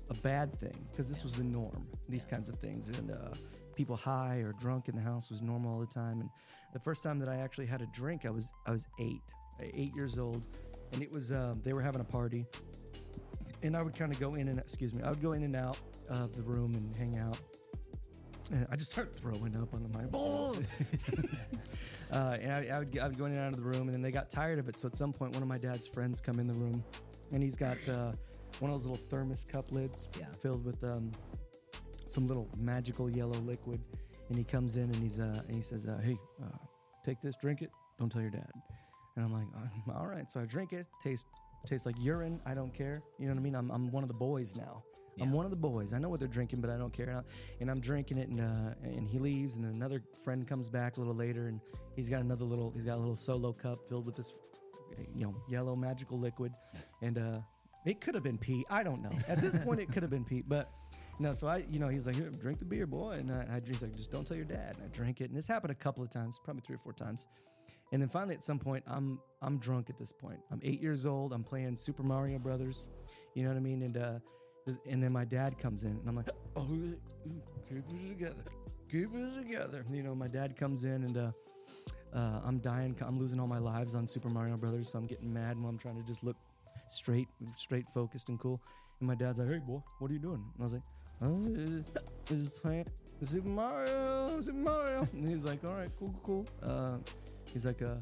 a 0.09 0.13
bad 0.15 0.57
thing 0.59 0.87
because 0.91 1.09
this 1.09 1.23
was 1.23 1.33
the 1.33 1.43
norm. 1.43 1.87
These 2.07 2.25
kinds 2.25 2.47
of 2.47 2.59
things, 2.59 2.89
and 2.89 3.11
uh, 3.11 3.33
people 3.75 3.95
high 3.95 4.37
or 4.37 4.53
drunk 4.53 4.87
in 4.87 4.95
the 4.95 5.01
house 5.01 5.29
was 5.29 5.41
normal 5.41 5.73
all 5.73 5.79
the 5.79 5.85
time. 5.85 6.21
And 6.21 6.29
the 6.73 6.79
first 6.79 7.03
time 7.03 7.19
that 7.19 7.29
I 7.29 7.35
actually 7.37 7.65
had 7.67 7.81
a 7.81 7.87
drink, 7.87 8.25
I 8.25 8.29
was 8.29 8.51
I 8.65 8.71
was 8.71 8.87
eight, 8.99 9.21
eight 9.61 9.93
years 9.95 10.17
old, 10.17 10.47
and 10.93 11.01
it 11.01 11.11
was 11.11 11.31
um, 11.31 11.61
they 11.63 11.73
were 11.73 11.81
having 11.81 12.01
a 12.01 12.05
party, 12.05 12.45
and 13.63 13.75
I 13.75 13.81
would 13.81 13.95
kind 13.95 14.11
of 14.13 14.19
go 14.19 14.35
in 14.35 14.47
and 14.47 14.59
excuse 14.59 14.93
me, 14.93 15.03
I 15.03 15.09
would 15.09 15.21
go 15.21 15.33
in 15.33 15.43
and 15.43 15.55
out 15.55 15.77
of 16.09 16.35
the 16.35 16.41
room 16.43 16.73
and 16.75 16.95
hang 16.95 17.17
out. 17.17 17.37
And 18.51 18.67
I 18.69 18.75
just 18.75 18.91
start 18.91 19.15
throwing 19.17 19.55
up 19.55 19.73
on 19.73 19.83
the 19.83 19.89
mic. 19.97 21.17
uh, 22.11 22.37
and 22.41 22.51
I, 22.51 22.75
I, 22.75 22.79
would, 22.79 22.97
I 22.99 23.07
would 23.07 23.17
go 23.17 23.25
in 23.25 23.31
and 23.31 23.39
out 23.41 23.53
of 23.53 23.57
the 23.57 23.63
room, 23.63 23.83
and 23.87 23.93
then 23.93 24.01
they 24.01 24.11
got 24.11 24.29
tired 24.29 24.59
of 24.59 24.67
it. 24.67 24.77
So 24.77 24.87
at 24.87 24.97
some 24.97 25.13
point, 25.13 25.33
one 25.33 25.41
of 25.41 25.47
my 25.47 25.57
dad's 25.57 25.87
friends 25.87 26.19
come 26.19 26.39
in 26.39 26.47
the 26.47 26.53
room, 26.53 26.83
and 27.31 27.41
he's 27.41 27.55
got 27.55 27.77
uh, 27.87 28.11
one 28.59 28.69
of 28.71 28.77
those 28.77 28.85
little 28.89 29.05
thermos 29.09 29.45
cup 29.45 29.71
lids 29.71 30.09
Yeah. 30.19 30.25
filled 30.41 30.65
with 30.65 30.83
um, 30.83 31.11
some 32.07 32.27
little 32.27 32.49
magical 32.57 33.09
yellow 33.09 33.39
liquid. 33.39 33.79
And 34.31 34.37
he 34.37 34.45
comes 34.45 34.77
in 34.77 34.83
and 34.83 34.95
he's 34.95 35.19
uh, 35.19 35.43
and 35.45 35.53
he 35.53 35.61
says, 35.61 35.85
uh, 35.85 35.99
"Hey, 36.01 36.17
uh, 36.41 36.57
take 37.03 37.19
this, 37.21 37.35
drink 37.41 37.61
it. 37.61 37.69
Don't 37.99 38.09
tell 38.09 38.21
your 38.21 38.31
dad." 38.31 38.49
And 39.17 39.25
I'm 39.25 39.33
like, 39.33 39.47
"Uh, 39.53 39.99
"All 39.99 40.07
right." 40.07 40.31
So 40.31 40.39
I 40.39 40.45
drink 40.45 40.71
it. 40.71 40.87
Tastes 41.03 41.25
tastes 41.67 41.85
like 41.85 41.95
urine. 41.99 42.39
I 42.45 42.53
don't 42.53 42.73
care. 42.73 43.03
You 43.19 43.27
know 43.27 43.33
what 43.33 43.41
I 43.41 43.43
mean? 43.43 43.55
I'm, 43.55 43.69
I'm 43.71 43.91
one 43.91 44.03
of 44.03 44.07
the 44.07 44.13
boys 44.15 44.55
now. 44.55 44.83
I'm 45.19 45.33
one 45.33 45.43
of 45.43 45.51
the 45.51 45.57
boys. 45.57 45.91
I 45.91 45.99
know 45.99 46.07
what 46.07 46.19
they're 46.19 46.29
drinking, 46.29 46.61
but 46.61 46.69
I 46.69 46.77
don't 46.77 46.93
care. 46.93 47.09
And, 47.09 47.17
I, 47.17 47.21
and 47.59 47.69
I'm 47.69 47.81
drinking 47.81 48.19
it, 48.19 48.29
and 48.29 48.39
uh, 48.39 48.73
and 48.83 49.05
he 49.05 49.19
leaves, 49.19 49.57
and 49.57 49.65
then 49.65 49.73
another 49.73 50.01
friend 50.23 50.47
comes 50.47 50.69
back 50.69 50.95
a 50.95 51.01
little 51.01 51.13
later, 51.13 51.47
and 51.47 51.59
he's 51.93 52.09
got 52.09 52.21
another 52.21 52.45
little. 52.45 52.71
He's 52.71 52.85
got 52.85 52.95
a 52.95 53.01
little 53.01 53.17
solo 53.17 53.51
cup 53.51 53.85
filled 53.89 54.05
with 54.05 54.15
this, 54.15 54.33
you 55.13 55.25
know, 55.25 55.35
yellow 55.49 55.75
magical 55.75 56.17
liquid, 56.17 56.53
and 57.01 57.17
uh, 57.17 57.39
it 57.85 57.99
could 57.99 58.15
have 58.15 58.23
been 58.23 58.37
pee. 58.37 58.65
I 58.69 58.81
don't 58.83 59.03
know. 59.03 59.11
At 59.27 59.41
this 59.41 59.59
point, 59.65 59.81
it 59.81 59.91
could 59.91 60.03
have 60.03 60.11
been 60.11 60.23
pee, 60.23 60.41
but. 60.47 60.71
No, 61.19 61.33
so 61.33 61.47
I, 61.47 61.65
you 61.69 61.79
know, 61.79 61.87
he's 61.87 62.05
like, 62.05 62.15
Here, 62.15 62.29
drink 62.29 62.59
the 62.59 62.65
beer, 62.65 62.87
boy, 62.87 63.11
and 63.11 63.31
I, 63.31 63.45
I 63.55 63.59
drink. 63.59 63.81
Like, 63.81 63.95
just 63.95 64.11
don't 64.11 64.25
tell 64.25 64.37
your 64.37 64.45
dad. 64.45 64.75
And 64.77 64.85
I 64.85 64.95
drink 64.95 65.21
it, 65.21 65.25
and 65.25 65.35
this 65.35 65.47
happened 65.47 65.71
a 65.71 65.75
couple 65.75 66.03
of 66.03 66.09
times, 66.09 66.39
probably 66.43 66.63
three 66.65 66.75
or 66.75 66.79
four 66.79 66.93
times, 66.93 67.27
and 67.91 68.01
then 68.01 68.09
finally 68.09 68.35
at 68.35 68.43
some 68.43 68.59
point, 68.59 68.83
I'm 68.87 69.19
I'm 69.41 69.57
drunk 69.57 69.89
at 69.89 69.97
this 69.97 70.11
point. 70.11 70.39
I'm 70.51 70.59
eight 70.63 70.81
years 70.81 71.05
old. 71.05 71.33
I'm 71.33 71.43
playing 71.43 71.75
Super 71.75 72.03
Mario 72.03 72.39
Brothers, 72.39 72.87
you 73.35 73.43
know 73.43 73.49
what 73.49 73.57
I 73.57 73.61
mean, 73.61 73.83
and 73.83 73.97
uh, 73.97 74.19
and 74.89 75.01
then 75.01 75.11
my 75.11 75.25
dad 75.25 75.57
comes 75.57 75.83
in, 75.83 75.91
and 75.91 76.07
I'm 76.07 76.15
like, 76.15 76.29
oh, 76.55 76.67
keep 77.67 77.77
it 77.77 78.09
together, 78.09 78.43
keep 78.89 79.09
it 79.13 79.37
together. 79.37 79.85
You 79.91 80.03
know, 80.03 80.15
my 80.15 80.27
dad 80.27 80.55
comes 80.55 80.83
in, 80.83 81.03
and 81.03 81.17
uh, 81.17 81.31
uh, 82.13 82.41
I'm 82.43 82.59
dying. 82.59 82.95
I'm 83.01 83.19
losing 83.19 83.39
all 83.39 83.47
my 83.47 83.59
lives 83.59 83.95
on 83.95 84.07
Super 84.07 84.29
Mario 84.29 84.57
Brothers, 84.57 84.89
so 84.89 84.99
I'm 84.99 85.07
getting 85.07 85.33
mad 85.33 85.59
while 85.59 85.69
I'm 85.69 85.77
trying 85.77 85.97
to 85.97 86.03
just 86.03 86.23
look 86.23 86.37
straight, 86.87 87.27
straight 87.55 87.89
focused 87.89 88.29
and 88.29 88.39
cool. 88.39 88.61
And 88.99 89.07
my 89.07 89.15
dad's 89.15 89.39
like, 89.39 89.49
"Hey, 89.49 89.59
boy, 89.59 89.83
what 89.99 90.11
are 90.11 90.13
you 90.13 90.19
doing?" 90.19 90.43
And 90.53 90.61
I 90.61 90.63
was 90.63 90.73
like, 90.73 90.83
"Oh, 91.21 91.45
this 92.25 92.39
is 92.39 92.49
playing 92.49 92.85
Super 93.21 93.47
Mario, 93.47 94.41
Super 94.41 94.57
Mario." 94.57 95.07
And 95.13 95.27
he's 95.27 95.45
like, 95.45 95.63
"All 95.63 95.73
right, 95.73 95.89
cool, 95.97 96.13
cool, 96.23 96.45
cool." 96.61 96.69
Uh, 96.69 96.97
he's 97.45 97.65
like, 97.65 97.81
uh, 97.81 97.95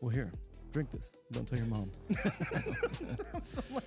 "Well, 0.00 0.10
here, 0.10 0.32
drink 0.72 0.90
this. 0.90 1.10
Don't 1.32 1.46
tell 1.46 1.58
your 1.58 1.66
mom." 1.68 1.90
so 3.42 3.60
like, 3.72 3.84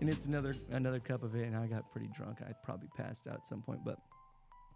and 0.00 0.08
it's 0.08 0.26
another 0.26 0.54
another 0.70 1.00
cup 1.00 1.22
of 1.22 1.34
it, 1.34 1.46
and 1.46 1.56
I 1.56 1.66
got 1.66 1.90
pretty 1.92 2.08
drunk. 2.14 2.38
I 2.42 2.52
probably 2.64 2.88
passed 2.96 3.26
out 3.26 3.34
at 3.34 3.46
some 3.46 3.62
point, 3.62 3.80
but 3.84 3.98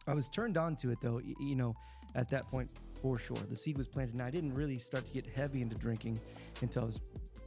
I 0.07 0.15
was 0.15 0.29
turned 0.29 0.57
on 0.57 0.77
to 0.77 0.91
it 0.91 0.99
though. 1.01 1.21
You 1.41 1.57
know, 1.57 1.75
at 2.15 2.29
that 2.31 2.49
point, 2.51 2.69
for 3.01 3.19
sure, 3.19 3.39
the 3.49 3.57
seed 3.57 3.77
was 3.77 3.89
planted, 3.89 4.15
and 4.15 4.23
I 4.23 4.31
didn't 4.31 4.55
really 4.55 4.79
start 4.79 5.05
to 5.07 5.13
get 5.13 5.27
heavy 5.27 5.63
into 5.63 5.77
drinking 5.77 6.21
until 6.63 6.83
I 6.83 6.87
was 6.87 7.01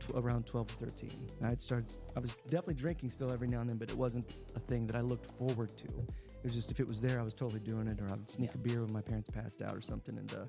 tw- 0.08 0.16
around 0.16 0.46
12 0.46 0.68
or 0.70 0.86
13. 0.86 1.12
I 1.44 1.50
had 1.50 1.62
started. 1.62 1.98
I 2.16 2.20
was 2.20 2.32
definitely 2.46 2.76
drinking 2.76 3.10
still 3.10 3.32
every 3.32 3.48
now 3.48 3.62
and 3.62 3.70
then, 3.70 3.78
but 3.78 3.90
it 3.90 3.98
wasn't 3.98 4.30
a 4.56 4.60
thing 4.60 4.88
that 4.88 4.96
I 4.96 5.02
looked 5.02 5.26
forward 5.26 5.76
to. 5.78 5.88
It 5.88 6.44
was 6.44 6.54
just 6.54 6.72
if 6.72 6.80
it 6.80 6.88
was 6.88 7.02
there, 7.02 7.20
I 7.20 7.24
was 7.24 7.34
totally 7.34 7.60
doing 7.60 7.88
it, 7.88 8.00
or 8.02 8.08
I 8.08 8.16
would 8.16 8.30
sneak 8.30 8.54
a 8.56 8.58
beer 8.58 8.82
when 8.82 8.92
my 8.92 9.02
parents 9.02 9.30
passed 9.30 9.62
out 9.62 9.76
or 9.76 9.82
something, 9.82 10.18
and 10.18 10.34
uh, 10.34 10.46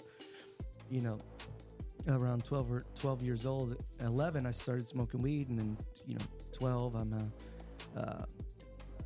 you 0.90 1.00
know, 1.00 1.18
around 2.08 2.44
12 2.44 2.70
or 2.70 2.84
12 2.96 3.23
years 3.23 3.46
old 3.46 3.82
11 4.00 4.44
i 4.44 4.50
started 4.50 4.87
smoking 4.87 5.23
weed 5.23 5.49
and 5.49 5.58
then 5.58 5.78
you 6.04 6.14
know 6.14 6.25
12 6.52 6.96
i'm 6.96 7.14
uh, 7.14 7.99
uh 7.99 8.25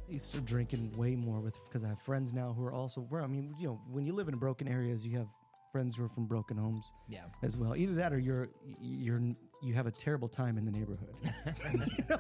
used 0.09 0.33
to 0.35 0.41
drinking 0.41 0.93
way 0.97 1.15
more 1.15 1.41
with 1.41 1.55
because 1.69 1.85
I 1.85 1.89
have 1.89 2.01
friends 2.01 2.33
now 2.33 2.53
who 2.57 2.65
are 2.65 2.73
also 2.73 3.03
where 3.03 3.23
I 3.23 3.27
mean, 3.27 3.55
you 3.59 3.69
know, 3.69 3.81
when 3.91 4.07
you 4.07 4.13
live 4.13 4.29
in 4.29 4.37
broken 4.37 4.69
areas, 4.69 5.07
you 5.07 5.19
have 5.19 5.29
friends 5.71 5.97
who 5.97 6.05
are 6.05 6.09
from 6.09 6.27
broken 6.27 6.57
homes 6.57 6.93
Yeah. 7.09 7.25
as 7.43 7.59
well. 7.59 7.77
Either 7.77 7.95
that 7.95 8.13
or 8.13 8.19
you're 8.19 8.49
you're 8.81 9.21
you 9.61 9.75
have 9.75 9.87
a 9.87 9.91
terrible 9.91 10.29
time 10.29 10.57
in 10.57 10.65
the 10.65 10.71
neighborhood, 10.71 11.15
You 11.73 12.05
know? 12.09 12.19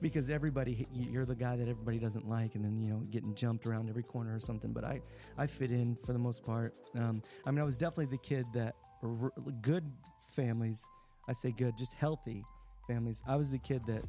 because 0.00 0.30
everybody 0.30 0.86
you're 0.92 1.24
the 1.24 1.34
guy 1.34 1.56
that 1.56 1.68
everybody 1.68 1.98
doesn't 1.98 2.28
like, 2.28 2.54
and 2.54 2.64
then 2.64 2.80
you 2.80 2.90
know 2.90 2.98
getting 3.10 3.34
jumped 3.34 3.66
around 3.66 3.88
every 3.88 4.02
corner 4.02 4.34
or 4.34 4.40
something. 4.40 4.72
But 4.72 4.84
I 4.84 5.00
I 5.36 5.46
fit 5.46 5.70
in 5.70 5.96
for 6.04 6.12
the 6.12 6.18
most 6.18 6.44
part. 6.44 6.74
Um, 6.96 7.22
I 7.44 7.50
mean, 7.50 7.60
I 7.60 7.64
was 7.64 7.76
definitely 7.76 8.06
the 8.06 8.18
kid 8.18 8.46
that 8.54 8.76
r- 9.02 9.32
good 9.60 9.84
families. 10.30 10.82
I 11.28 11.32
say 11.32 11.50
good, 11.50 11.76
just 11.76 11.94
healthy 11.94 12.42
families. 12.86 13.22
I 13.26 13.36
was 13.36 13.50
the 13.50 13.58
kid 13.58 13.82
that 13.86 14.02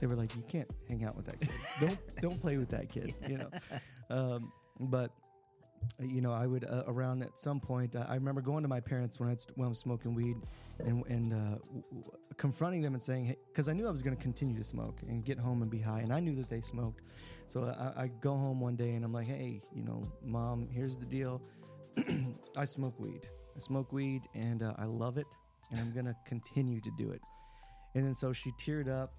they 0.00 0.06
were 0.06 0.16
like, 0.16 0.34
you 0.34 0.42
can't 0.48 0.68
hang 0.88 1.04
out 1.04 1.16
with 1.16 1.26
that 1.26 1.38
kid. 1.40 1.50
don't 1.80 1.98
don't 2.20 2.40
play 2.40 2.56
with 2.56 2.70
that 2.70 2.90
kid. 2.90 3.14
You 3.28 3.38
know, 3.38 3.50
um, 4.10 4.52
but 4.80 5.12
you 6.00 6.20
know, 6.20 6.32
I 6.32 6.46
would 6.46 6.64
uh, 6.64 6.84
around 6.86 7.22
at 7.22 7.38
some 7.38 7.60
point. 7.60 7.96
Uh, 7.96 8.04
I 8.08 8.14
remember 8.14 8.40
going 8.40 8.62
to 8.62 8.68
my 8.68 8.80
parents 8.80 9.20
when 9.20 9.28
I 9.28 9.36
when 9.54 9.66
I 9.66 9.68
was 9.68 9.78
smoking 9.78 10.14
weed, 10.14 10.36
and 10.78 11.04
and 11.06 11.32
uh, 11.32 11.58
w- 11.92 12.10
confronting 12.36 12.82
them 12.82 12.94
and 12.94 13.02
saying, 13.02 13.26
hey, 13.26 13.36
because 13.48 13.68
I 13.68 13.72
knew 13.72 13.86
I 13.86 13.90
was 13.90 14.02
going 14.02 14.16
to 14.16 14.22
continue 14.22 14.56
to 14.58 14.64
smoke 14.64 15.00
and 15.08 15.24
get 15.24 15.38
home 15.38 15.62
and 15.62 15.70
be 15.70 15.78
high, 15.78 16.00
and 16.00 16.12
I 16.12 16.20
knew 16.20 16.34
that 16.36 16.48
they 16.48 16.60
smoked. 16.60 17.02
So 17.48 17.64
I, 17.64 18.04
I 18.04 18.06
go 18.20 18.32
home 18.32 18.60
one 18.60 18.76
day 18.76 18.92
and 18.94 19.04
I'm 19.04 19.12
like, 19.12 19.26
hey, 19.26 19.60
you 19.74 19.84
know, 19.84 20.02
mom, 20.24 20.68
here's 20.70 20.96
the 20.96 21.06
deal. 21.06 21.42
I 22.56 22.64
smoke 22.64 22.98
weed. 22.98 23.28
I 23.56 23.60
smoke 23.60 23.92
weed, 23.92 24.22
and 24.34 24.62
uh, 24.62 24.74
I 24.78 24.84
love 24.84 25.18
it, 25.18 25.26
and 25.70 25.78
I'm 25.80 25.92
gonna 25.92 26.16
continue 26.26 26.80
to 26.80 26.90
do 26.96 27.10
it. 27.10 27.20
And 27.94 28.04
then 28.04 28.14
so 28.14 28.32
she 28.32 28.50
teared 28.52 28.88
up, 28.88 29.14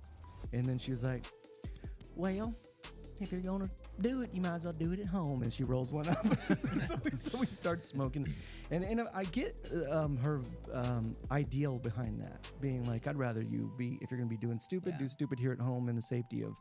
and 0.52 0.66
then 0.66 0.78
she 0.78 0.92
was 0.92 1.04
like, 1.04 1.26
well, 2.16 2.54
if 3.22 3.32
you're 3.32 3.42
gonna 3.42 3.70
do 4.02 4.22
it, 4.22 4.30
you 4.34 4.42
might 4.42 4.56
as 4.56 4.64
well 4.64 4.74
do 4.74 4.92
it 4.92 5.00
at 5.00 5.08
home. 5.08 5.42
And 5.44 5.52
she 5.52 5.64
rolls 5.64 5.92
one 5.92 6.08
up. 6.08 6.26
so, 6.88 7.00
we, 7.04 7.12
so 7.12 7.38
we 7.40 7.46
start 7.46 7.84
smoking, 7.86 8.28
and 8.72 8.84
and 8.84 9.02
I 9.14 9.24
get 9.26 9.56
um, 9.90 10.18
her 10.18 10.42
um, 10.74 11.16
ideal 11.32 11.78
behind 11.80 12.20
that, 12.22 12.48
being 12.62 12.86
like, 12.86 13.08
I'd 13.08 13.18
rather 13.18 13.42
you 13.42 13.72
be 13.78 13.98
if 14.02 14.12
you're 14.12 14.18
gonna 14.20 14.30
be 14.30 14.38
doing 14.38 14.60
stupid, 14.60 14.94
Yeah. 14.94 15.00
do 15.06 15.08
stupid 15.08 15.40
here 15.40 15.52
at 15.52 15.60
home 15.60 15.90
in 15.90 15.96
the 15.96 16.02
safety 16.02 16.44
of 16.44 16.54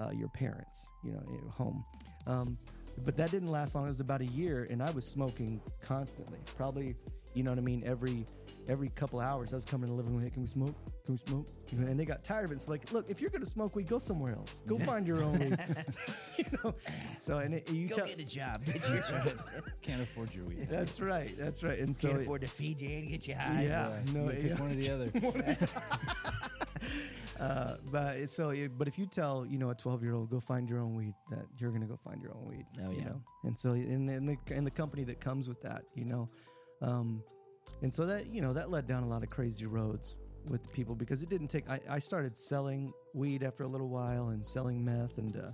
uh, 0.00 0.10
your 0.10 0.28
parents, 0.28 0.86
you 1.04 1.12
know, 1.12 1.22
at 1.46 1.50
home. 1.54 1.84
Um, 2.26 2.58
but 3.04 3.16
that 3.16 3.30
didn't 3.30 3.50
last 3.50 3.74
long. 3.74 3.84
It 3.86 3.88
was 3.88 4.00
about 4.00 4.20
a 4.20 4.26
year, 4.26 4.66
and 4.70 4.82
I 4.82 4.90
was 4.90 5.04
smoking 5.06 5.60
constantly. 5.80 6.38
Probably, 6.56 6.94
you 7.34 7.42
know 7.44 7.50
what 7.50 7.58
I 7.58 7.62
mean. 7.62 7.82
Every 7.86 8.26
every 8.68 8.88
couple 8.90 9.18
hours, 9.20 9.52
I 9.52 9.56
was 9.56 9.64
coming 9.64 9.88
in 9.88 9.96
the 9.96 9.96
living 9.96 10.14
room. 10.14 10.22
Hey, 10.22 10.30
can 10.30 10.42
we 10.42 10.48
smoke? 10.48 10.74
Can 11.04 11.14
we 11.14 11.18
smoke? 11.18 11.46
And 11.72 11.98
they 11.98 12.04
got 12.04 12.22
tired 12.22 12.44
of 12.44 12.50
it. 12.52 12.54
It's 12.54 12.68
like, 12.68 12.92
look, 12.92 13.06
if 13.08 13.20
you're 13.20 13.30
gonna 13.30 13.44
smoke 13.46 13.74
weed, 13.76 13.88
go 13.88 13.98
somewhere 13.98 14.32
else. 14.34 14.62
Go 14.66 14.78
find 14.78 15.06
your 15.06 15.22
own 15.22 15.38
weed. 15.38 15.56
you 16.38 16.44
know. 16.64 16.74
So 17.18 17.38
and 17.38 17.54
it, 17.54 17.70
you 17.70 17.88
Go 17.88 17.96
tell. 17.96 18.06
get 18.06 18.20
a 18.20 18.24
job. 18.24 18.64
Get 18.64 18.76
you 18.88 18.98
Can't 19.82 20.02
afford 20.02 20.34
your 20.34 20.44
weed. 20.44 20.68
That's 20.70 21.00
right. 21.00 21.34
That's 21.38 21.62
right. 21.62 21.78
And 21.78 21.94
so 21.96 22.08
Can't 22.08 22.20
it- 22.20 22.22
afford 22.24 22.42
to 22.42 22.46
feed 22.48 22.80
you 22.80 22.88
and 22.98 23.08
get 23.08 23.26
you 23.26 23.34
high. 23.34 23.62
Yeah. 23.64 23.98
no, 24.12 24.24
You 24.24 24.30
pick 24.30 24.44
yeah. 24.50 24.60
one 24.60 24.70
or 24.70 24.74
the 24.74 24.90
other. 24.90 25.68
Uh, 27.40 27.76
but 27.92 28.16
it's 28.16 28.34
so, 28.34 28.50
it- 28.50 28.76
but 28.76 28.88
if 28.88 28.98
you 28.98 29.06
tell 29.06 29.46
you 29.48 29.58
know 29.58 29.70
a 29.70 29.74
12 29.74 30.02
year 30.02 30.12
old 30.14 30.28
go 30.28 30.40
find 30.40 30.68
your 30.68 30.80
own 30.80 30.96
weed, 30.96 31.14
that 31.30 31.46
you're 31.56 31.70
gonna 31.70 31.86
go 31.86 31.96
find 31.96 32.20
your 32.20 32.34
own 32.34 32.46
weed. 32.48 32.64
Oh, 32.84 32.90
you 32.90 32.98
yeah. 32.98 33.04
know? 33.04 33.20
And 33.44 33.56
so 33.56 33.74
in, 33.74 34.08
in 34.08 34.26
the 34.26 34.36
in 34.52 34.64
the 34.64 34.70
company 34.72 35.04
that 35.04 35.20
comes 35.20 35.48
with 35.48 35.60
that, 35.62 35.82
you 35.94 36.04
know, 36.04 36.28
um, 36.82 37.22
and 37.82 37.92
so 37.92 38.06
that 38.06 38.32
you 38.32 38.40
know 38.40 38.52
that 38.52 38.70
led 38.70 38.86
down 38.86 39.02
a 39.02 39.08
lot 39.08 39.22
of 39.22 39.30
crazy 39.30 39.66
roads 39.66 40.16
with 40.46 40.72
people 40.72 40.94
because 40.94 41.22
it 41.22 41.28
didn't 41.28 41.48
take. 41.48 41.68
I, 41.68 41.80
I 41.88 41.98
started 41.98 42.36
selling 42.36 42.92
weed 43.14 43.42
after 43.42 43.64
a 43.64 43.68
little 43.68 43.88
while 43.88 44.28
and 44.28 44.44
selling 44.44 44.84
meth 44.84 45.18
and. 45.18 45.36
Uh, 45.36 45.50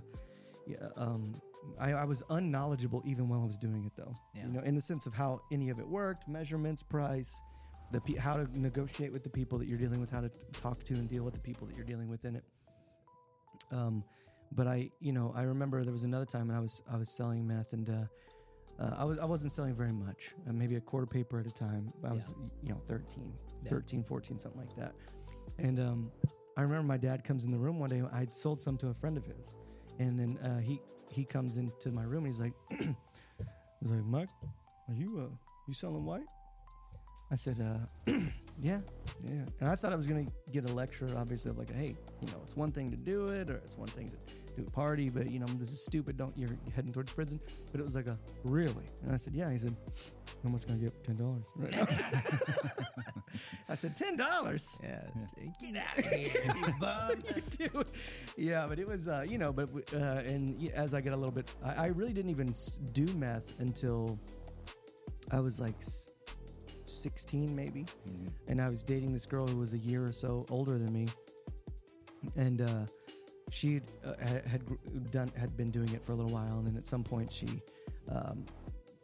yeah, 0.67 0.77
um, 0.97 1.39
I, 1.79 1.93
I 1.93 2.05
was 2.05 2.23
unknowledgeable 2.29 3.01
even 3.05 3.27
while 3.27 3.41
I 3.41 3.45
was 3.45 3.57
doing 3.57 3.85
it, 3.85 3.91
though. 3.95 4.13
Yeah. 4.35 4.45
You 4.45 4.53
know, 4.53 4.59
in 4.61 4.75
the 4.75 4.81
sense 4.81 5.05
of 5.05 5.13
how 5.13 5.41
any 5.51 5.69
of 5.69 5.79
it 5.79 5.87
worked, 5.87 6.27
measurements, 6.27 6.83
price, 6.83 7.39
the 7.91 8.01
pe- 8.01 8.15
how 8.15 8.35
to 8.35 8.59
negotiate 8.59 9.11
with 9.11 9.23
the 9.23 9.29
people 9.29 9.57
that 9.59 9.67
you're 9.67 9.77
dealing 9.77 9.99
with, 9.99 10.09
how 10.09 10.21
to 10.21 10.29
t- 10.29 10.35
talk 10.53 10.83
to 10.85 10.93
and 10.95 11.07
deal 11.07 11.23
with 11.23 11.33
the 11.33 11.39
people 11.39 11.67
that 11.67 11.75
you're 11.75 11.85
dealing 11.85 12.09
with 12.09 12.25
in 12.25 12.35
it. 12.35 12.43
Um, 13.71 14.03
but 14.51 14.67
I, 14.67 14.89
you 14.99 15.11
know, 15.11 15.33
I 15.35 15.43
remember 15.43 15.83
there 15.83 15.93
was 15.93 16.03
another 16.03 16.25
time 16.25 16.47
when 16.47 16.57
I 16.57 16.59
was 16.59 16.81
I 16.91 16.97
was 16.97 17.09
selling 17.09 17.45
meth 17.47 17.73
and 17.73 17.89
uh, 17.89 18.03
uh, 18.79 18.95
I 18.97 19.05
was 19.05 19.19
I 19.19 19.25
wasn't 19.25 19.51
selling 19.51 19.73
very 19.75 19.91
much, 19.93 20.33
uh, 20.47 20.53
maybe 20.53 20.75
a 20.75 20.81
quarter 20.81 21.05
paper 21.07 21.39
at 21.39 21.47
a 21.47 21.51
time. 21.51 21.93
I 22.03 22.13
was 22.13 22.29
you 22.63 22.69
know 22.69 22.81
13, 22.87 23.33
Yeah. 23.63 23.69
13, 23.69 24.03
14, 24.03 24.39
something 24.39 24.59
like 24.61 24.75
that. 24.77 24.93
And 25.59 25.79
um, 25.79 26.11
I 26.57 26.61
remember 26.61 26.83
my 26.83 26.97
dad 26.97 27.23
comes 27.23 27.45
in 27.45 27.51
the 27.51 27.57
room 27.57 27.79
one 27.79 27.89
day. 27.89 28.01
I'd 28.11 28.33
sold 28.33 28.61
some 28.61 28.77
to 28.79 28.87
a 28.89 28.93
friend 28.93 29.17
of 29.17 29.25
his, 29.25 29.53
and 29.99 30.19
then 30.19 30.37
uh, 30.43 30.59
he 30.59 30.81
he 31.09 31.23
comes 31.23 31.57
into 31.57 31.91
my 31.91 32.03
room 32.03 32.25
and 32.25 32.33
he's 32.33 32.41
like, 32.41 32.53
he's 32.79 33.91
like, 33.91 34.03
Mike, 34.05 34.29
are 34.89 34.93
you 34.93 35.19
uh 35.31 35.35
you 35.67 35.73
selling 35.73 36.03
white? 36.05 36.25
I 37.31 37.35
said, 37.37 37.59
uh, 37.59 38.11
yeah, 38.61 38.79
yeah. 39.23 39.45
And 39.59 39.69
I 39.69 39.75
thought 39.75 39.91
I 39.93 39.95
was 39.95 40.05
gonna 40.07 40.27
get 40.51 40.65
a 40.69 40.73
lecture, 40.73 41.09
obviously, 41.17 41.49
of 41.51 41.57
like, 41.57 41.73
hey, 41.73 41.95
you 42.21 42.27
know, 42.27 42.39
it's 42.43 42.55
one 42.55 42.71
thing 42.71 42.91
to 42.91 42.97
do 42.97 43.27
it, 43.29 43.49
or 43.49 43.55
it's 43.55 43.77
one 43.77 43.87
thing 43.89 44.11
to 44.11 44.17
do 44.55 44.65
a 44.67 44.71
party, 44.71 45.09
but 45.09 45.29
you 45.29 45.39
know, 45.39 45.45
this 45.57 45.71
is 45.71 45.83
stupid. 45.83 46.17
Don't 46.17 46.37
you're 46.37 46.49
heading 46.75 46.93
towards 46.93 47.11
prison? 47.11 47.39
But 47.71 47.81
it 47.81 47.83
was 47.83 47.95
like 47.95 48.07
a 48.07 48.17
really, 48.43 48.85
and 49.03 49.11
I 49.11 49.17
said, 49.17 49.33
yeah. 49.33 49.51
He 49.51 49.57
said, 49.57 49.75
how 50.43 50.49
much 50.49 50.65
can 50.65 50.75
I 50.75 50.77
get 50.77 50.93
for 50.93 51.03
ten 51.03 51.17
dollars? 51.17 51.45
Right? 51.55 51.75
I 53.69 53.75
said, 53.75 53.95
ten 53.95 54.15
dollars. 54.15 54.77
Yeah. 54.83 55.01
Get 55.61 55.77
out 55.77 55.97
of 55.97 56.05
here, 56.05 56.31
you. 57.59 57.83
Yeah, 58.37 58.65
but 58.67 58.79
it 58.79 58.87
was, 58.87 59.07
uh, 59.07 59.25
you 59.27 59.37
know, 59.37 59.53
but 59.53 59.69
uh, 59.93 60.21
and 60.25 60.69
as 60.73 60.93
I 60.93 61.01
get 61.01 61.13
a 61.13 61.15
little 61.15 61.31
bit, 61.31 61.51
I, 61.63 61.73
I 61.73 61.85
really 61.87 62.13
didn't 62.13 62.31
even 62.31 62.53
do 62.91 63.05
meth 63.13 63.53
until 63.59 64.19
I 65.31 65.39
was 65.39 65.59
like 65.59 65.75
16, 66.87 67.55
maybe. 67.55 67.85
And 68.47 68.61
I 68.61 68.69
was 68.69 68.83
dating 68.83 69.13
this 69.13 69.25
girl 69.25 69.47
who 69.47 69.57
was 69.57 69.73
a 69.73 69.77
year 69.77 70.05
or 70.05 70.11
so 70.11 70.45
older 70.49 70.77
than 70.77 70.91
me. 70.91 71.07
And 72.35 72.61
uh, 72.61 72.85
she 73.51 73.81
uh, 74.03 74.13
had, 74.47 74.61
done 75.11 75.31
had 75.37 75.55
been 75.55 75.71
doing 75.71 75.93
it 75.93 76.03
for 76.03 76.13
a 76.13 76.15
little 76.15 76.31
while, 76.31 76.57
and 76.57 76.67
then 76.67 76.77
at 76.77 76.87
some 76.87 77.03
point 77.03 77.31
she 77.31 77.61
um, 78.09 78.45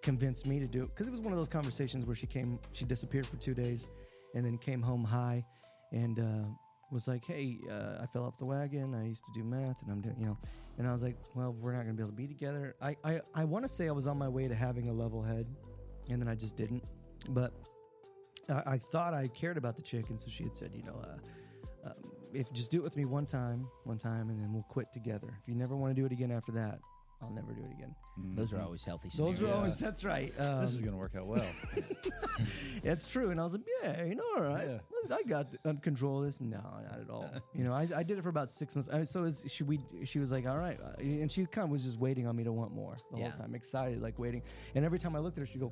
convinced 0.01 0.45
me 0.45 0.59
to 0.59 0.67
do 0.67 0.83
it 0.83 0.89
because 0.89 1.07
it 1.07 1.11
was 1.11 1.21
one 1.21 1.31
of 1.31 1.37
those 1.37 1.47
conversations 1.47 2.05
where 2.05 2.15
she 2.15 2.27
came, 2.27 2.59
she 2.71 2.85
disappeared 2.85 3.25
for 3.25 3.37
two 3.37 3.53
days, 3.53 3.89
and 4.33 4.45
then 4.45 4.57
came 4.57 4.81
home 4.81 5.03
high, 5.03 5.45
and 5.91 6.19
uh, 6.19 6.47
was 6.91 7.07
like, 7.07 7.25
"Hey, 7.25 7.59
uh, 7.69 8.01
I 8.01 8.05
fell 8.07 8.23
off 8.25 8.37
the 8.37 8.45
wagon. 8.45 8.95
I 8.95 9.07
used 9.07 9.23
to 9.25 9.31
do 9.33 9.43
meth, 9.43 9.81
and 9.81 9.91
I'm 9.91 10.01
doing, 10.01 10.15
you 10.19 10.25
know." 10.25 10.37
And 10.77 10.87
I 10.87 10.91
was 10.91 11.03
like, 11.03 11.17
"Well, 11.35 11.53
we're 11.53 11.73
not 11.73 11.83
going 11.83 11.95
to 11.95 12.03
be 12.03 12.03
able 12.03 12.11
to 12.11 12.17
be 12.17 12.27
together." 12.27 12.75
I 12.81 12.95
I, 13.03 13.21
I 13.33 13.43
want 13.45 13.63
to 13.65 13.69
say 13.69 13.87
I 13.87 13.91
was 13.91 14.07
on 14.07 14.17
my 14.17 14.27
way 14.27 14.47
to 14.47 14.55
having 14.55 14.89
a 14.89 14.93
level 14.93 15.21
head, 15.21 15.45
and 16.09 16.21
then 16.21 16.27
I 16.27 16.35
just 16.35 16.55
didn't. 16.55 16.83
But 17.29 17.53
I, 18.49 18.73
I 18.73 18.77
thought 18.77 19.13
I 19.13 19.27
cared 19.27 19.57
about 19.57 19.75
the 19.75 19.83
chick, 19.83 20.09
and 20.09 20.19
so 20.19 20.29
she 20.29 20.43
had 20.43 20.55
said, 20.55 20.71
"You 20.73 20.83
know, 20.83 21.01
uh, 21.03 21.89
um, 21.89 22.11
if 22.33 22.51
just 22.53 22.71
do 22.71 22.77
it 22.77 22.83
with 22.83 22.95
me 22.97 23.05
one 23.05 23.25
time, 23.25 23.67
one 23.85 23.97
time, 23.97 24.29
and 24.29 24.41
then 24.41 24.53
we'll 24.53 24.63
quit 24.63 24.91
together. 24.93 25.27
If 25.41 25.47
you 25.47 25.55
never 25.55 25.75
want 25.75 25.95
to 25.95 25.99
do 26.01 26.05
it 26.05 26.11
again 26.11 26.31
after 26.31 26.51
that, 26.53 26.79
I'll 27.21 27.29
never 27.31 27.53
do 27.53 27.61
it 27.63 27.71
again." 27.71 27.95
Those 28.35 28.51
are 28.53 28.59
always 28.61 28.83
healthy. 28.83 29.09
Those 29.15 29.41
were 29.41 29.47
Yeah. 29.47 29.53
always. 29.55 29.77
That's 29.79 30.03
right. 30.03 30.31
Um, 30.39 30.61
This 30.61 30.73
is 30.73 30.81
gonna 30.81 30.97
work 30.97 31.15
out 31.15 31.27
well. 31.27 31.45
it's 32.83 33.05
true. 33.07 33.29
And 33.31 33.39
I 33.39 33.43
was 33.43 33.53
like, 33.53 33.61
yeah, 33.83 34.03
you 34.03 34.15
know, 34.15 34.23
all 34.35 34.43
right. 34.43 34.67
Yeah. 34.69 35.15
I 35.15 35.23
got 35.23 35.47
under 35.65 35.81
control 35.81 36.19
of 36.19 36.25
this. 36.25 36.39
No, 36.41 36.57
not 36.57 36.99
at 37.01 37.09
all. 37.09 37.29
you 37.55 37.63
know, 37.63 37.73
I, 37.73 37.87
I 37.95 38.03
did 38.03 38.17
it 38.17 38.21
for 38.21 38.29
about 38.29 38.51
six 38.51 38.75
months. 38.75 38.89
I, 38.91 39.03
so 39.03 39.23
is, 39.23 39.45
she, 39.47 39.63
we, 39.63 39.79
she 40.03 40.19
was 40.19 40.31
like, 40.31 40.45
all 40.45 40.57
right. 40.57 40.79
Uh, 40.81 40.91
And 41.01 41.31
she 41.31 41.45
kind 41.45 41.65
of 41.65 41.71
was 41.71 41.83
just 41.83 41.99
waiting 41.99 42.27
on 42.27 42.35
me 42.35 42.43
to 42.43 42.51
want 42.51 42.73
more 42.73 42.97
the 43.11 43.17
Yeah. 43.19 43.29
whole 43.29 43.39
time, 43.41 43.55
excited, 43.55 44.01
like 44.01 44.19
waiting. 44.19 44.43
And 44.75 44.85
every 44.85 44.99
time 44.99 45.15
I 45.15 45.19
looked 45.19 45.37
at 45.37 45.41
her, 45.41 45.45
she'd 45.47 45.59
go, 45.61 45.71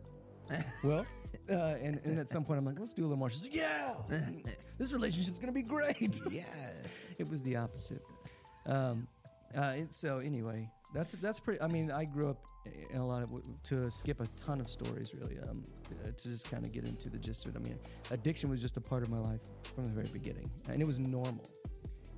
well, 0.83 1.05
uh, 1.49 1.75
and, 1.81 1.99
and 2.03 2.19
at 2.19 2.29
some 2.29 2.43
point 2.43 2.59
I'm 2.59 2.65
like, 2.65 2.79
let's 2.79 2.93
do 2.93 3.01
a 3.01 3.03
little 3.03 3.17
more. 3.17 3.29
She's 3.29 3.43
like, 3.43 3.55
yeah, 3.55 3.93
this 4.77 4.93
relationship's 4.93 5.39
going 5.39 5.47
to 5.47 5.53
be 5.53 5.63
great. 5.63 6.21
Yeah. 6.31 6.43
it 7.17 7.27
was 7.27 7.41
the 7.41 7.55
opposite. 7.55 8.01
Um, 8.65 9.07
uh, 9.57 9.73
and 9.75 9.93
so 9.93 10.19
anyway, 10.19 10.69
that's 10.93 11.13
that's 11.13 11.39
pretty. 11.39 11.61
I 11.61 11.67
mean, 11.67 11.91
I 11.91 12.05
grew 12.05 12.29
up 12.29 12.43
in 12.91 12.99
a 12.99 13.05
lot 13.05 13.23
of 13.23 13.29
to 13.63 13.89
skip 13.89 14.21
a 14.21 14.27
ton 14.45 14.59
of 14.61 14.69
stories, 14.69 15.13
really, 15.13 15.37
um, 15.39 15.63
to, 16.05 16.11
to 16.11 16.29
just 16.29 16.49
kind 16.49 16.65
of 16.65 16.71
get 16.71 16.85
into 16.85 17.09
the 17.09 17.17
gist 17.17 17.45
of 17.45 17.55
it. 17.55 17.59
I 17.59 17.63
mean, 17.63 17.79
addiction 18.11 18.49
was 18.49 18.61
just 18.61 18.77
a 18.77 18.81
part 18.81 19.03
of 19.03 19.09
my 19.09 19.19
life 19.19 19.41
from 19.75 19.85
the 19.85 19.89
very 19.91 20.07
beginning, 20.11 20.49
and 20.67 20.81
it 20.81 20.85
was 20.85 20.99
normal, 20.99 21.49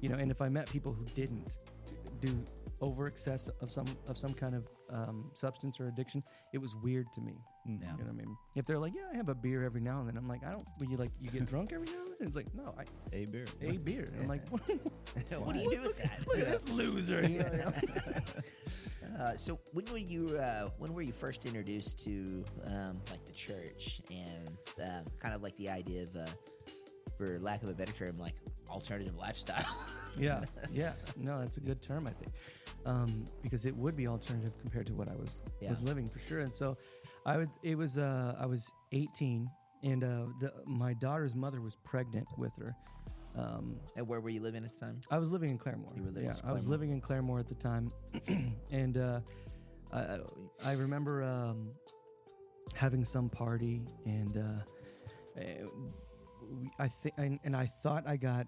you 0.01 0.09
know. 0.09 0.15
And 0.15 0.29
if 0.31 0.41
I 0.41 0.49
met 0.49 0.69
people 0.69 0.93
who 0.93 1.05
didn't 1.15 1.57
do 2.19 2.43
over 2.81 3.07
excess 3.07 3.47
of 3.61 3.71
some 3.71 3.85
of 4.07 4.17
some 4.17 4.33
kind 4.33 4.55
of 4.55 4.67
um, 4.89 5.31
substance 5.33 5.79
or 5.79 5.87
addiction, 5.87 6.23
it 6.53 6.57
was 6.57 6.75
weird 6.75 7.07
to 7.13 7.21
me. 7.21 7.33
Yeah. 7.65 7.73
You 7.73 7.79
know 7.79 7.91
what 8.05 8.09
I 8.09 8.11
mean? 8.13 8.35
If 8.55 8.65
they're 8.65 8.79
like, 8.79 8.93
"Yeah, 8.95 9.03
I 9.13 9.17
have 9.17 9.29
a 9.29 9.35
beer 9.35 9.63
every 9.63 9.81
now 9.81 9.99
and 9.99 10.07
then," 10.07 10.17
I'm 10.17 10.27
like, 10.27 10.43
"I 10.43 10.51
don't." 10.51 10.67
But 10.79 10.89
you 10.89 10.97
like, 10.97 11.11
you 11.19 11.29
get 11.29 11.45
drunk 11.45 11.71
every 11.73 11.87
now 11.87 12.01
and 12.01 12.13
then? 12.19 12.27
It's 12.27 12.35
like, 12.35 12.53
no, 12.55 12.73
I 12.77 12.83
A 13.15 13.25
beer. 13.25 13.45
a 13.61 13.77
beer. 13.77 14.09
And 14.13 14.23
I'm 14.23 14.27
like, 14.27 14.47
what, 14.49 14.61
what 15.45 15.53
do 15.53 15.59
you 15.61 15.69
do 15.69 15.81
with 15.81 15.97
that? 16.01 16.19
Look 16.27 16.39
at 16.39 16.47
this 16.47 16.67
loser. 16.69 17.21
You 17.27 17.37
know? 17.39 17.71
Uh, 19.19 19.35
so 19.35 19.59
when 19.73 19.85
were 19.91 19.97
you 19.97 20.29
uh, 20.37 20.69
when 20.77 20.93
were 20.93 21.01
you 21.01 21.11
first 21.11 21.45
introduced 21.45 21.99
to 21.99 22.43
um, 22.65 22.99
like 23.09 23.23
the 23.25 23.33
church 23.33 24.01
and 24.09 24.57
um, 24.81 25.05
kind 25.19 25.35
of 25.35 25.43
like 25.43 25.55
the 25.57 25.69
idea 25.69 26.03
of 26.03 26.15
uh, 26.15 26.25
for 27.17 27.37
lack 27.39 27.61
of 27.61 27.69
a 27.69 27.73
better 27.73 27.91
term, 27.91 28.17
like 28.17 28.35
alternative 28.69 29.15
lifestyle. 29.17 29.65
Yeah. 30.17 30.41
yes. 30.73 31.13
No, 31.17 31.39
that's 31.39 31.57
a 31.57 31.61
good 31.61 31.81
term, 31.81 32.07
I 32.07 32.11
think, 32.11 32.31
um, 32.85 33.27
because 33.43 33.65
it 33.65 33.75
would 33.75 33.95
be 33.95 34.07
alternative 34.07 34.53
compared 34.59 34.87
to 34.87 34.93
what 34.93 35.07
I 35.09 35.15
was 35.15 35.41
Yeah. 35.59 35.69
was 35.69 35.83
living 35.83 36.09
for 36.09 36.19
sure. 36.19 36.39
And 36.39 36.53
so, 36.55 36.77
I 37.25 37.37
would. 37.37 37.49
It 37.63 37.77
was. 37.77 37.97
Uh, 37.97 38.35
I 38.39 38.45
was 38.45 38.71
18, 38.91 39.49
and 39.83 40.03
uh, 40.03 40.25
the, 40.39 40.53
my 40.65 40.93
daughter's 40.93 41.35
mother 41.35 41.61
was 41.61 41.75
pregnant 41.83 42.27
with 42.37 42.55
her. 42.57 42.75
Um, 43.35 43.77
and 43.95 44.07
where 44.07 44.19
were 44.19 44.29
you 44.29 44.41
living 44.41 44.63
at 44.65 44.73
the 44.73 44.79
time? 44.79 44.99
I 45.09 45.17
was 45.17 45.31
living 45.31 45.49
in 45.51 45.57
Claremore. 45.57 45.95
You 45.95 46.03
were 46.03 46.11
living 46.11 46.25
yeah, 46.25 46.35
I 46.43 46.51
was 46.51 46.67
living 46.67 46.91
in 46.91 46.99
Claremore 46.99 47.39
at 47.39 47.47
the 47.47 47.55
time, 47.55 47.91
and 48.71 48.97
uh, 48.97 49.19
I, 49.93 50.19
I 50.63 50.73
remember 50.73 51.23
um, 51.23 51.69
having 52.73 53.05
some 53.05 53.29
party, 53.29 53.81
and 54.05 54.37
uh, 54.37 55.39
eh, 55.39 55.63
we, 56.51 56.69
I 56.79 56.87
think, 56.87 57.15
and, 57.17 57.39
and 57.43 57.55
I 57.55 57.71
thought 57.83 58.05
I 58.07 58.17
got 58.17 58.47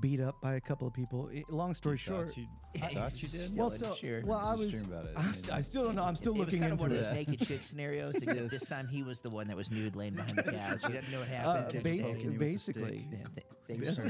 beat 0.00 0.20
up 0.20 0.40
by 0.40 0.54
a 0.54 0.60
couple 0.60 0.86
of 0.86 0.94
people. 0.94 1.30
Long 1.48 1.74
story 1.74 1.94
You 1.94 1.98
short, 1.98 2.28
thought 2.28 2.36
you, 2.36 2.46
I 2.82 2.88
thought 2.94 3.22
you 3.22 3.28
did. 3.28 3.56
well, 3.56 3.70
so 3.70 3.90
unsure. 3.90 4.22
well, 4.24 4.38
I 4.38 4.54
was. 4.54 4.80
about 4.80 5.04
it. 5.06 5.12
I, 5.16 5.32
st- 5.32 5.52
I 5.52 5.60
still 5.60 5.84
don't 5.84 5.94
know. 5.94 6.04
I'm 6.04 6.16
still 6.16 6.34
it 6.34 6.38
looking 6.38 6.60
was 6.60 6.68
kind 6.68 6.72
into 6.72 6.84
of 6.84 6.90
one 6.90 6.98
of 6.98 7.04
those 7.04 7.14
naked 7.14 7.46
chick 7.46 7.62
scenarios, 7.62 8.14
except 8.22 8.50
this 8.50 8.66
time 8.68 8.86
he 8.88 9.02
was 9.02 9.20
the 9.20 9.30
one 9.30 9.46
that 9.48 9.56
was 9.56 9.70
nude 9.70 9.94
laying 9.96 10.14
behind 10.14 10.36
the 10.36 10.42
couch. 10.44 10.52
He 10.86 10.92
doesn't 10.92 11.10
know 11.12 11.18
what 11.20 11.28
Uh, 11.28 11.32
happened. 11.32 11.68
basi- 11.68 11.72
Just- 11.72 11.84
basic, 11.84 12.20
you 12.22 12.30
with 12.30 12.38
the 12.38 12.44
basically, 12.44 13.08
Yeah, 13.10 13.18
th- 13.34 13.84
thanks 13.84 14.04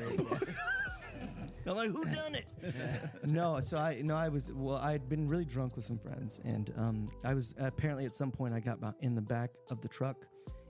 I'm 1.66 1.77
like, 1.77 1.90
who 1.90 2.03
done 2.07 2.35
it? 2.35 2.47
no, 3.27 3.61
so 3.61 3.77
I 3.77 4.01
no, 4.03 4.16
I 4.16 4.29
was 4.29 4.51
well, 4.55 4.77
I 4.79 4.92
had 4.92 5.07
been 5.09 5.29
really 5.29 5.44
drunk 5.44 5.77
with 5.77 5.85
some 5.85 5.99
friends, 5.99 6.40
and 6.44 6.73
um, 6.79 7.09
I 7.25 7.35
was 7.35 7.55
apparently 7.59 8.07
at 8.07 8.14
some 8.14 8.31
point 8.31 8.55
I 8.55 8.61
got 8.61 8.79
in 9.03 9.14
the 9.14 9.21
back 9.21 9.51
of 9.71 9.83
the 9.83 9.88
truck, 9.88 10.16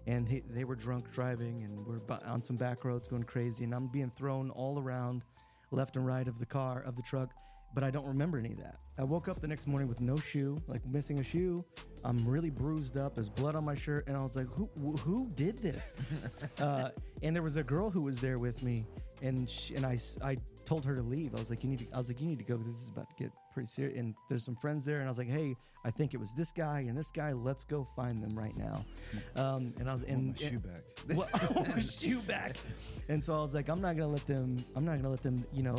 and 0.09 0.27
he, 0.27 0.43
they 0.49 0.65
were 0.65 0.75
drunk 0.75 1.13
driving, 1.13 1.63
and 1.65 1.87
we're 1.87 2.01
on 2.27 2.41
some 2.41 2.57
back 2.57 2.85
roads 2.85 3.07
going 3.07 3.25
crazy, 3.25 3.65
and 3.65 3.75
I'm 3.75 3.89
being 3.89 4.11
thrown 4.17 4.51
all 4.51 4.81
around, 4.81 5.23
left 5.71 5.97
and 5.97 6.07
right 6.07 6.27
of 6.27 6.39
the 6.39 6.47
car 6.47 6.83
of 6.87 6.97
the 6.97 7.03
truck, 7.03 7.35
but 7.75 7.85
I 7.85 7.91
don't 7.91 8.07
remember 8.07 8.39
any 8.39 8.53
of 8.53 8.57
that. 8.57 8.77
I 8.97 9.05
woke 9.05 9.29
up 9.29 9.43
the 9.43 9.47
next 9.47 9.67
morning 9.67 9.87
with 9.87 10.01
no 10.01 10.17
shoe, 10.17 10.63
like 10.67 10.85
missing 10.87 11.19
a 11.19 11.23
shoe. 11.23 11.63
I'm 12.05 12.27
really 12.27 12.49
bruised 12.49 12.97
up. 12.97 13.17
There's 13.17 13.29
blood 13.29 13.55
on 13.55 13.67
my 13.67 13.75
shirt, 13.75 14.09
and 14.09 14.17
I 14.17 14.23
was 14.23 14.35
like, 14.35 14.47
"Who 14.47 14.71
who 14.97 15.31
did 15.35 15.61
this?" 15.61 15.93
uh, 16.59 16.89
and 17.23 17.37
there 17.37 17.43
was 17.43 17.57
a 17.57 17.63
girl 17.63 17.91
who 17.91 18.01
was 18.01 18.19
there 18.19 18.39
with 18.39 18.63
me, 18.63 18.87
and 19.21 19.47
she, 19.47 19.75
and 19.75 19.85
I 19.85 19.99
I 20.23 20.39
told 20.65 20.87
her 20.87 20.97
to 20.97 21.03
leave. 21.03 21.35
I 21.35 21.39
was 21.39 21.51
like, 21.51 21.63
"You 21.63 21.69
need 21.69 21.81
to." 21.81 21.87
I 21.93 21.99
was 21.99 22.09
like, 22.09 22.21
"You 22.21 22.29
need 22.29 22.39
to 22.39 22.45
go. 22.45 22.57
This 22.57 22.77
is 22.77 22.89
about 22.89 23.11
to 23.11 23.17
get 23.23 23.31
pretty 23.59 23.69
serious." 23.69 23.99
And 23.99 24.15
there's 24.29 24.45
some 24.45 24.57
friends 24.57 24.85
there, 24.85 24.99
and 24.99 25.07
I 25.07 25.09
was 25.09 25.19
like, 25.19 25.29
"Hey, 25.29 25.57
I 25.85 25.91
think 25.91 26.15
it 26.15 26.19
was 26.19 26.33
this 26.37 26.53
guy 26.53 26.85
and 26.89 26.97
this 26.97 27.11
guy. 27.11 27.33
Let's 27.33 27.65
go 27.65 27.89
find 27.97 28.23
them 28.23 28.39
right 28.39 28.57
now." 28.57 28.85
Um, 29.37 29.75
and 29.79 29.89
I 29.89 29.93
was 29.93 30.03
and 30.05 30.29
my 30.29 30.49
shoe 30.49 30.59
back. 30.61 30.83
well, 31.17 31.67
my 31.75 31.81
shoe 31.81 32.21
back. 32.21 32.57
And 33.09 33.25
so 33.25 33.35
I 33.35 33.41
was 33.41 33.55
like, 33.55 33.69
I'm 33.69 33.81
not 33.81 33.97
gonna 33.97 34.13
let 34.13 34.27
them. 34.27 34.65
I'm 34.77 34.85
not 34.85 34.97
gonna 34.97 35.11
let 35.11 35.23
them, 35.23 35.45
you 35.53 35.63
know, 35.63 35.75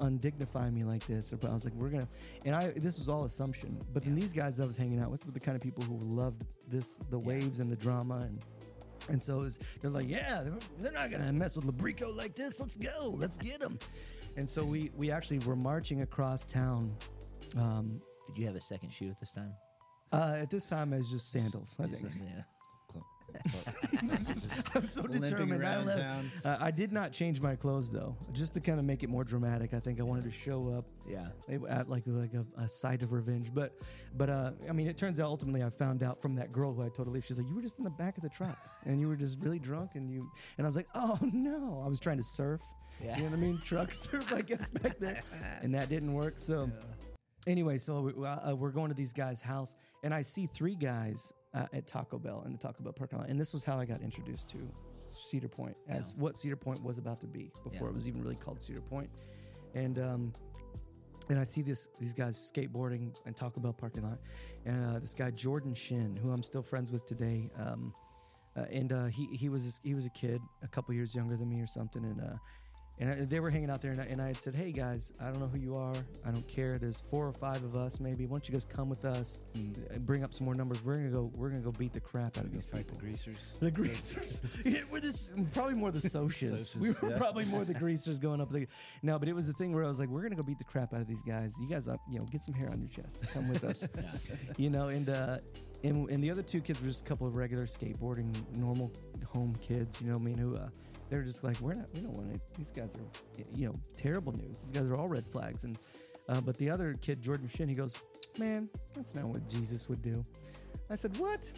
undignify 0.00 0.72
me 0.72 0.84
like 0.84 1.06
this. 1.06 1.30
But 1.30 1.50
I 1.50 1.54
was 1.54 1.64
like, 1.64 1.74
we're 1.74 1.90
gonna. 1.90 2.08
And 2.44 2.54
I, 2.54 2.70
this 2.70 2.98
was 2.98 3.08
all 3.08 3.24
assumption. 3.24 3.80
But 3.92 4.02
then 4.04 4.14
these 4.14 4.32
guys 4.32 4.58
I 4.58 4.66
was 4.66 4.76
hanging 4.76 5.00
out 5.00 5.10
with 5.10 5.24
were 5.24 5.32
the 5.32 5.40
kind 5.40 5.56
of 5.56 5.62
people 5.62 5.84
who 5.84 5.98
loved 5.98 6.44
this, 6.68 6.98
the 7.10 7.18
waves 7.18 7.60
and 7.60 7.70
the 7.70 7.76
drama, 7.76 8.16
and 8.16 8.44
and 9.08 9.22
so 9.22 9.40
it 9.40 9.44
was, 9.44 9.58
they're 9.80 9.90
like, 9.90 10.08
yeah, 10.08 10.42
they're, 10.42 10.58
they're 10.80 10.92
not 10.92 11.10
gonna 11.10 11.32
mess 11.32 11.56
with 11.56 11.66
Laborico 11.66 12.14
like 12.14 12.34
this. 12.34 12.60
Let's 12.60 12.76
go. 12.76 13.14
Let's 13.16 13.36
get 13.36 13.60
them. 13.60 13.78
And 14.36 14.48
so 14.48 14.64
we 14.64 14.90
we 14.96 15.10
actually 15.10 15.40
were 15.40 15.56
marching 15.56 16.02
across 16.02 16.44
town. 16.46 16.94
Um, 17.56 18.00
Did 18.26 18.38
you 18.38 18.46
have 18.46 18.56
a 18.56 18.60
second 18.60 18.90
shoe 18.92 19.08
at 19.10 19.20
this 19.20 19.32
time? 19.32 19.52
uh, 20.12 20.36
at 20.38 20.50
this 20.50 20.66
time, 20.66 20.92
it 20.92 20.98
was 20.98 21.10
just 21.10 21.30
sandals. 21.32 21.76
I 21.80 21.86
think. 21.86 22.02
Yeah. 22.24 22.42
I 23.34 24.78
was 24.78 24.90
so 24.92 25.02
Limping 25.02 25.22
determined. 25.22 25.64
I, 25.64 25.66
around 25.74 25.86
left- 25.86 26.00
town. 26.02 26.30
Uh, 26.44 26.56
I 26.60 26.70
did 26.70 26.92
not 26.92 27.12
change 27.12 27.40
my 27.40 27.56
clothes 27.56 27.90
though, 27.90 28.14
just 28.32 28.52
to 28.54 28.60
kind 28.60 28.78
of 28.78 28.84
make 28.84 29.02
it 29.02 29.08
more 29.08 29.24
dramatic. 29.24 29.72
I 29.72 29.80
think 29.80 30.00
I 30.00 30.02
wanted 30.02 30.24
to 30.24 30.30
show 30.30 30.60
up 30.76 30.84
Yeah. 31.08 31.28
at 31.68 31.88
like 31.88 32.02
like 32.06 32.34
a, 32.34 32.44
a 32.62 32.68
sight 32.68 33.02
of 33.02 33.12
revenge. 33.12 33.52
But 33.54 33.72
but 34.18 34.28
uh, 34.28 34.50
I 34.68 34.72
mean, 34.72 34.86
it 34.86 34.98
turns 34.98 35.18
out 35.18 35.26
ultimately 35.28 35.62
I 35.62 35.70
found 35.70 36.02
out 36.02 36.20
from 36.20 36.34
that 36.36 36.52
girl 36.52 36.74
who 36.74 36.82
I 36.82 36.88
told 36.90 37.08
to 37.08 37.10
leave. 37.10 37.24
She's 37.24 37.38
like, 37.38 37.48
you 37.48 37.54
were 37.54 37.62
just 37.62 37.78
in 37.78 37.84
the 37.84 37.90
back 37.90 38.18
of 38.18 38.22
the 38.22 38.28
truck 38.28 38.58
and 38.84 39.00
you 39.00 39.08
were 39.08 39.16
just 39.16 39.38
really 39.40 39.58
drunk 39.58 39.92
and 39.94 40.10
you 40.10 40.30
and 40.58 40.66
I 40.66 40.68
was 40.68 40.76
like, 40.76 40.88
oh 40.94 41.18
no, 41.32 41.82
I 41.84 41.88
was 41.88 42.00
trying 42.00 42.18
to 42.18 42.24
surf. 42.24 42.60
Yeah. 43.02 43.16
You 43.16 43.22
know 43.24 43.30
what 43.30 43.36
I 43.38 43.40
mean? 43.40 43.60
Truck 43.64 43.92
surf, 43.94 44.30
I 44.32 44.42
guess 44.42 44.68
back 44.68 44.98
there, 44.98 45.22
and 45.62 45.74
that 45.74 45.88
didn't 45.88 46.12
work. 46.12 46.34
So. 46.36 46.70
Anyway, 47.46 47.76
so 47.76 48.00
we, 48.02 48.26
uh, 48.26 48.54
we're 48.54 48.70
going 48.70 48.88
to 48.88 48.94
these 48.94 49.12
guys' 49.12 49.40
house, 49.40 49.74
and 50.04 50.14
I 50.14 50.22
see 50.22 50.46
three 50.46 50.76
guys 50.76 51.32
uh, 51.54 51.66
at 51.72 51.86
Taco 51.88 52.18
Bell 52.18 52.42
in 52.46 52.52
the 52.52 52.58
Taco 52.58 52.82
Bell 52.84 52.92
parking 52.92 53.18
lot, 53.18 53.28
and 53.28 53.38
this 53.38 53.52
was 53.52 53.64
how 53.64 53.80
I 53.80 53.84
got 53.84 54.00
introduced 54.00 54.48
to 54.50 54.58
Cedar 54.96 55.48
Point 55.48 55.76
as 55.88 56.14
what 56.16 56.38
Cedar 56.38 56.56
Point 56.56 56.82
was 56.82 56.98
about 56.98 57.20
to 57.20 57.26
be 57.26 57.50
before 57.64 57.88
Yeah. 57.88 57.90
it 57.90 57.94
was 57.94 58.06
even 58.06 58.22
really 58.22 58.36
called 58.36 58.60
Cedar 58.60 58.80
Point. 58.80 59.10
And 59.74 59.98
um, 59.98 60.32
and 61.30 61.38
I 61.38 61.44
see 61.44 61.62
this 61.62 61.88
these 61.98 62.12
guys 62.12 62.36
skateboarding 62.54 63.14
in 63.26 63.34
Taco 63.34 63.60
Bell 63.60 63.72
parking 63.72 64.02
lot, 64.04 64.18
and 64.64 64.84
uh, 64.96 64.98
this 65.00 65.14
guy 65.14 65.30
Jordan 65.32 65.74
Shin, 65.74 66.16
who 66.16 66.30
I'm 66.30 66.42
still 66.44 66.62
friends 66.62 66.92
with 66.92 67.06
today, 67.06 67.50
um, 67.58 67.92
uh, 68.56 68.66
and 68.70 68.92
uh, 68.92 69.06
he 69.06 69.26
he 69.32 69.48
was 69.48 69.80
he 69.82 69.94
was 69.94 70.06
a 70.06 70.10
kid, 70.10 70.40
a 70.62 70.68
couple 70.68 70.94
years 70.94 71.12
younger 71.14 71.36
than 71.36 71.48
me 71.48 71.60
or 71.60 71.66
something, 71.66 72.04
and 72.04 72.20
uh, 72.20 72.36
and 72.98 73.10
I, 73.10 73.14
they 73.24 73.40
were 73.40 73.50
hanging 73.50 73.70
out 73.70 73.80
there, 73.80 73.92
and 73.92 74.00
I, 74.00 74.04
and 74.04 74.20
I 74.20 74.28
had 74.28 74.40
said, 74.42 74.54
"Hey 74.54 74.70
guys, 74.70 75.12
I 75.20 75.24
don't 75.24 75.40
know 75.40 75.48
who 75.48 75.58
you 75.58 75.76
are. 75.76 75.94
I 76.24 76.30
don't 76.30 76.46
care. 76.46 76.78
There's 76.78 77.00
four 77.00 77.26
or 77.26 77.32
five 77.32 77.64
of 77.64 77.74
us, 77.74 78.00
maybe. 78.00 78.26
Why 78.26 78.34
don't 78.34 78.48
you 78.48 78.52
guys 78.52 78.64
come 78.64 78.88
with 78.88 79.04
us 79.04 79.40
and 79.54 80.06
bring 80.06 80.22
up 80.22 80.34
some 80.34 80.44
more 80.44 80.54
numbers? 80.54 80.84
We're 80.84 80.98
gonna 80.98 81.10
go. 81.10 81.30
We're 81.34 81.48
gonna 81.48 81.62
go 81.62 81.72
beat 81.72 81.92
the 81.92 82.00
crap 82.00 82.38
out 82.38 82.44
of 82.44 82.52
these 82.52 82.64
fight 82.64 82.86
the 82.88 82.94
greasers. 82.94 83.54
The 83.60 83.70
greasers. 83.70 84.42
yeah, 84.64 84.80
we're 84.90 85.00
this 85.00 85.32
probably 85.52 85.74
more 85.74 85.90
the 85.90 85.98
Socs. 86.08 86.76
We 86.76 86.90
were 86.90 87.10
yeah. 87.10 87.18
probably 87.18 87.44
more 87.46 87.64
the 87.64 87.74
greasers 87.82 88.18
going 88.18 88.40
up 88.40 88.52
the. 88.52 88.66
No, 89.02 89.18
but 89.18 89.28
it 89.28 89.34
was 89.34 89.46
the 89.46 89.54
thing 89.54 89.72
where 89.72 89.84
I 89.84 89.88
was 89.88 89.98
like, 89.98 90.08
we're 90.08 90.22
gonna 90.22 90.36
go 90.36 90.42
beat 90.42 90.58
the 90.58 90.64
crap 90.64 90.92
out 90.92 91.00
of 91.00 91.08
these 91.08 91.22
guys. 91.22 91.54
You 91.58 91.68
guys, 91.68 91.88
uh, 91.88 91.96
you 92.10 92.18
know, 92.18 92.26
get 92.26 92.44
some 92.44 92.54
hair 92.54 92.70
on 92.70 92.80
your 92.80 92.90
chest. 92.90 93.18
Come 93.32 93.48
with 93.48 93.64
us. 93.64 93.88
you 94.56 94.70
know, 94.70 94.88
and 94.88 95.08
uh, 95.08 95.38
and 95.82 96.08
and 96.10 96.22
the 96.22 96.30
other 96.30 96.42
two 96.42 96.60
kids 96.60 96.80
were 96.80 96.88
just 96.88 97.00
a 97.00 97.08
couple 97.08 97.26
of 97.26 97.34
regular 97.34 97.66
skateboarding, 97.66 98.32
normal 98.54 98.92
home 99.26 99.56
kids. 99.60 100.00
You 100.00 100.08
know, 100.08 100.18
what 100.18 100.22
I 100.22 100.24
mean, 100.26 100.38
who. 100.38 100.56
Uh, 100.56 100.68
they 101.12 101.18
were 101.18 101.24
just 101.24 101.44
like, 101.44 101.60
we're 101.60 101.74
not, 101.74 101.92
we 101.92 102.00
don't 102.00 102.14
want 102.14 102.32
it. 102.32 102.40
These 102.56 102.70
guys 102.70 102.94
are, 102.94 103.44
you 103.54 103.66
know, 103.66 103.74
terrible 103.98 104.32
news. 104.32 104.62
These 104.62 104.72
guys 104.72 104.90
are 104.90 104.96
all 104.96 105.08
red 105.08 105.26
flags. 105.26 105.64
And, 105.64 105.78
uh, 106.26 106.40
but 106.40 106.56
the 106.56 106.70
other 106.70 106.96
kid, 107.02 107.20
Jordan 107.20 107.46
Shin, 107.48 107.68
he 107.68 107.74
goes, 107.74 107.94
man, 108.38 108.66
that's 108.94 109.14
not 109.14 109.24
what 109.24 109.46
Jesus 109.46 109.90
would 109.90 110.00
do. 110.00 110.24
I 110.88 110.94
said, 110.94 111.14
what? 111.18 111.52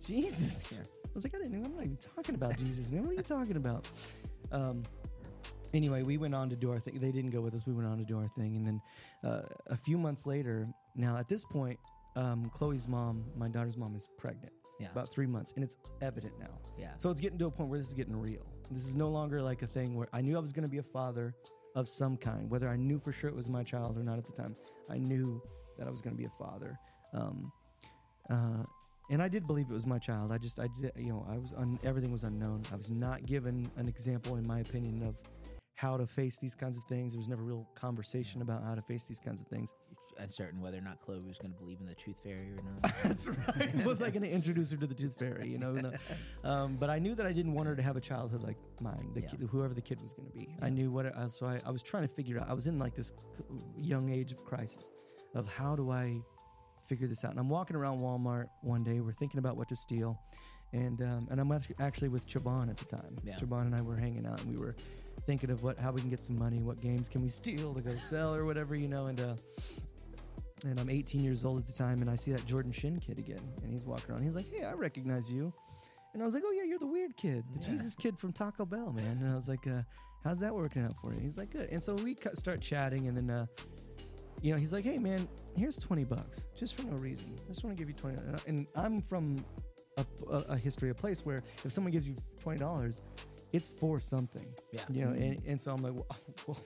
Jesus. 0.00 0.78
Yeah. 0.78 0.86
I 1.04 1.10
was 1.16 1.24
like, 1.24 1.34
I 1.34 1.38
didn't. 1.38 1.60
Know 1.60 1.64
I'm 1.64 1.74
not 1.74 1.82
even 1.82 1.98
talking 2.14 2.36
about 2.36 2.56
Jesus, 2.58 2.92
man. 2.92 3.02
What 3.02 3.10
are 3.10 3.14
you 3.14 3.22
talking 3.22 3.56
about? 3.56 3.88
Um. 4.52 4.84
Anyway, 5.74 6.02
we 6.02 6.16
went 6.16 6.34
on 6.34 6.48
to 6.50 6.54
do 6.54 6.70
our 6.70 6.78
thing. 6.78 6.98
They 7.00 7.10
didn't 7.10 7.30
go 7.30 7.40
with 7.40 7.54
us. 7.54 7.66
We 7.66 7.72
went 7.72 7.88
on 7.88 7.98
to 7.98 8.04
do 8.04 8.18
our 8.18 8.28
thing, 8.28 8.56
and 8.56 8.66
then 8.66 8.82
uh, 9.24 9.42
a 9.68 9.76
few 9.76 9.98
months 9.98 10.26
later. 10.26 10.68
Now, 10.94 11.16
at 11.16 11.28
this 11.28 11.44
point, 11.44 11.78
um, 12.14 12.50
Chloe's 12.54 12.86
mom, 12.86 13.24
my 13.36 13.48
daughter's 13.48 13.76
mom, 13.76 13.96
is 13.96 14.06
pregnant. 14.16 14.52
Yeah. 14.78 14.88
About 14.92 15.10
three 15.10 15.26
months, 15.26 15.54
and 15.54 15.64
it's 15.64 15.76
evident 16.02 16.34
now. 16.38 16.58
Yeah. 16.78 16.90
So 16.98 17.10
it's 17.10 17.20
getting 17.20 17.38
to 17.38 17.46
a 17.46 17.50
point 17.50 17.70
where 17.70 17.78
this 17.78 17.88
is 17.88 17.94
getting 17.94 18.14
real. 18.14 18.44
This 18.74 18.86
is 18.86 18.96
no 18.96 19.06
longer 19.06 19.42
like 19.42 19.62
a 19.62 19.66
thing 19.66 19.94
where 19.94 20.08
I 20.12 20.22
knew 20.22 20.36
I 20.36 20.40
was 20.40 20.52
going 20.52 20.62
to 20.62 20.68
be 20.68 20.78
a 20.78 20.82
father 20.82 21.34
of 21.74 21.88
some 21.88 22.16
kind, 22.16 22.50
whether 22.50 22.68
I 22.68 22.76
knew 22.76 22.98
for 22.98 23.12
sure 23.12 23.28
it 23.28 23.36
was 23.36 23.48
my 23.48 23.62
child 23.62 23.98
or 23.98 24.02
not 24.02 24.18
at 24.18 24.24
the 24.24 24.32
time. 24.32 24.56
I 24.90 24.98
knew 24.98 25.42
that 25.78 25.86
I 25.86 25.90
was 25.90 26.00
going 26.00 26.14
to 26.14 26.18
be 26.18 26.26
a 26.26 26.32
father. 26.38 26.78
Um, 27.12 27.52
uh, 28.30 28.62
and 29.10 29.22
I 29.22 29.28
did 29.28 29.46
believe 29.46 29.66
it 29.70 29.74
was 29.74 29.86
my 29.86 29.98
child. 29.98 30.32
I 30.32 30.38
just, 30.38 30.58
I 30.58 30.68
did, 30.80 30.92
you 30.96 31.10
know, 31.10 31.26
I 31.30 31.36
was, 31.36 31.52
un, 31.52 31.78
everything 31.84 32.12
was 32.12 32.24
unknown. 32.24 32.62
I 32.72 32.76
was 32.76 32.90
not 32.90 33.26
given 33.26 33.70
an 33.76 33.88
example, 33.88 34.36
in 34.36 34.46
my 34.46 34.60
opinion, 34.60 35.02
of 35.02 35.16
how 35.74 35.96
to 35.96 36.06
face 36.06 36.38
these 36.38 36.54
kinds 36.54 36.78
of 36.78 36.84
things. 36.84 37.12
There 37.12 37.18
was 37.18 37.28
never 37.28 37.42
real 37.42 37.68
conversation 37.74 38.40
about 38.40 38.64
how 38.64 38.74
to 38.74 38.82
face 38.82 39.04
these 39.04 39.20
kinds 39.20 39.40
of 39.40 39.48
things. 39.48 39.74
Uncertain 40.18 40.60
whether 40.60 40.78
or 40.78 40.82
not 40.82 41.00
Chloe 41.00 41.20
was 41.20 41.38
going 41.38 41.52
to 41.52 41.58
believe 41.58 41.80
in 41.80 41.86
the 41.86 41.94
tooth 41.94 42.16
fairy 42.22 42.52
or 42.52 42.62
not. 42.62 42.92
That's 43.02 43.26
right. 43.28 43.74
was 43.84 44.02
I 44.02 44.10
going 44.10 44.22
to 44.22 44.30
introduce 44.30 44.70
her 44.70 44.76
to 44.76 44.86
the 44.86 44.94
tooth 44.94 45.18
fairy? 45.18 45.48
You 45.48 45.58
know, 45.58 45.72
no. 45.72 45.92
um, 46.48 46.76
but 46.76 46.90
I 46.90 46.98
knew 46.98 47.14
that 47.14 47.26
I 47.26 47.32
didn't 47.32 47.54
want 47.54 47.68
her 47.68 47.76
to 47.76 47.82
have 47.82 47.96
a 47.96 48.00
childhood 48.00 48.42
like 48.42 48.56
mine. 48.80 49.10
The 49.14 49.22
Yeah. 49.22 49.28
kid, 49.28 49.48
whoever 49.50 49.74
the 49.74 49.80
kid 49.80 50.00
was 50.02 50.12
going 50.14 50.28
to 50.28 50.34
be, 50.34 50.54
I 50.60 50.68
knew 50.68 50.90
what. 50.90 51.06
It, 51.06 51.14
uh, 51.16 51.28
so 51.28 51.46
I, 51.46 51.60
I 51.64 51.70
was 51.70 51.82
trying 51.82 52.06
to 52.06 52.14
figure 52.14 52.38
out. 52.38 52.48
I 52.48 52.54
was 52.54 52.66
in 52.66 52.78
like 52.78 52.94
this 52.94 53.12
young 53.76 54.10
age 54.10 54.32
of 54.32 54.44
crisis, 54.44 54.92
of 55.34 55.48
how 55.48 55.74
do 55.76 55.90
I 55.90 56.20
figure 56.86 57.06
this 57.08 57.24
out? 57.24 57.30
And 57.32 57.40
I'm 57.40 57.48
walking 57.48 57.76
around 57.76 58.00
Walmart 58.00 58.46
one 58.62 58.84
day. 58.84 59.00
We're 59.00 59.12
thinking 59.14 59.38
about 59.38 59.56
what 59.56 59.68
to 59.68 59.76
steal, 59.76 60.18
and 60.72 61.00
um, 61.02 61.28
and 61.30 61.40
I'm 61.40 61.52
actually 61.80 62.08
with 62.08 62.26
Chaban 62.28 62.70
at 62.70 62.76
the 62.76 62.84
time. 62.84 63.16
Yeah. 63.24 63.34
Chaban 63.38 63.62
and 63.62 63.74
I 63.74 63.80
were 63.82 63.96
hanging 63.96 64.26
out, 64.26 64.40
and 64.40 64.50
we 64.50 64.56
were 64.58 64.76
thinking 65.26 65.50
of 65.50 65.62
what 65.62 65.78
how 65.78 65.92
we 65.92 66.00
can 66.00 66.10
get 66.10 66.24
some 66.24 66.38
money, 66.38 66.62
what 66.62 66.80
games 66.80 67.08
can 67.08 67.22
we 67.22 67.28
steal 67.28 67.74
to 67.74 67.80
go 67.80 67.94
sell 68.10 68.34
or 68.34 68.44
whatever, 68.44 68.74
you 68.74 68.88
know, 68.88 69.06
and. 69.06 69.20
Uh, 69.20 69.34
and 70.64 70.78
I'm 70.78 70.88
18 70.90 71.22
years 71.22 71.44
old 71.44 71.58
at 71.58 71.66
the 71.66 71.72
time, 71.72 72.00
and 72.02 72.10
I 72.10 72.16
see 72.16 72.32
that 72.32 72.44
Jordan 72.46 72.72
Shin 72.72 72.98
kid 73.00 73.18
again, 73.18 73.40
and 73.62 73.72
he's 73.72 73.84
walking 73.84 74.12
around. 74.12 74.22
He's 74.22 74.36
like, 74.36 74.50
"Hey, 74.50 74.64
I 74.64 74.72
recognize 74.74 75.30
you," 75.30 75.52
and 76.14 76.22
I 76.22 76.26
was 76.26 76.34
like, 76.34 76.44
"Oh 76.46 76.52
yeah, 76.52 76.62
you're 76.64 76.78
the 76.78 76.86
weird 76.86 77.16
kid, 77.16 77.44
the 77.52 77.64
Jesus 77.64 77.94
kid 77.94 78.18
from 78.18 78.32
Taco 78.32 78.64
Bell, 78.64 78.92
man." 78.92 79.18
And 79.20 79.30
I 79.30 79.34
was 79.34 79.48
like, 79.48 79.66
uh, 79.66 79.82
"How's 80.24 80.40
that 80.40 80.54
working 80.54 80.82
out 80.82 80.94
for 81.00 81.12
you?" 81.12 81.20
He's 81.20 81.38
like, 81.38 81.50
"Good." 81.50 81.68
And 81.70 81.82
so 81.82 81.94
we 81.94 82.14
cut- 82.14 82.36
start 82.36 82.60
chatting, 82.60 83.08
and 83.08 83.16
then, 83.16 83.30
uh, 83.30 83.46
you 84.40 84.52
know, 84.52 84.58
he's 84.58 84.72
like, 84.72 84.84
"Hey, 84.84 84.98
man, 84.98 85.28
here's 85.56 85.76
20 85.78 86.04
bucks, 86.04 86.48
just 86.56 86.74
for 86.74 86.82
no 86.82 86.96
reason. 86.96 87.38
I 87.44 87.48
just 87.48 87.64
want 87.64 87.76
to 87.76 87.80
give 87.80 87.88
you 87.88 87.94
20." 87.94 88.18
And 88.46 88.66
I'm 88.74 89.02
from 89.02 89.44
a, 89.98 90.06
a, 90.30 90.36
a 90.50 90.56
history, 90.56 90.90
a 90.90 90.94
place 90.94 91.24
where 91.24 91.42
if 91.64 91.72
someone 91.72 91.92
gives 91.92 92.06
you 92.06 92.16
20 92.40 92.58
dollars, 92.58 93.02
it's 93.52 93.68
for 93.68 94.00
something. 94.00 94.46
Yeah. 94.72 94.80
You 94.88 95.04
know, 95.04 95.10
and, 95.12 95.42
and 95.46 95.62
so 95.62 95.72
I'm 95.72 95.82
like, 95.82 95.92
well, 95.94 96.06
well, 96.46 96.58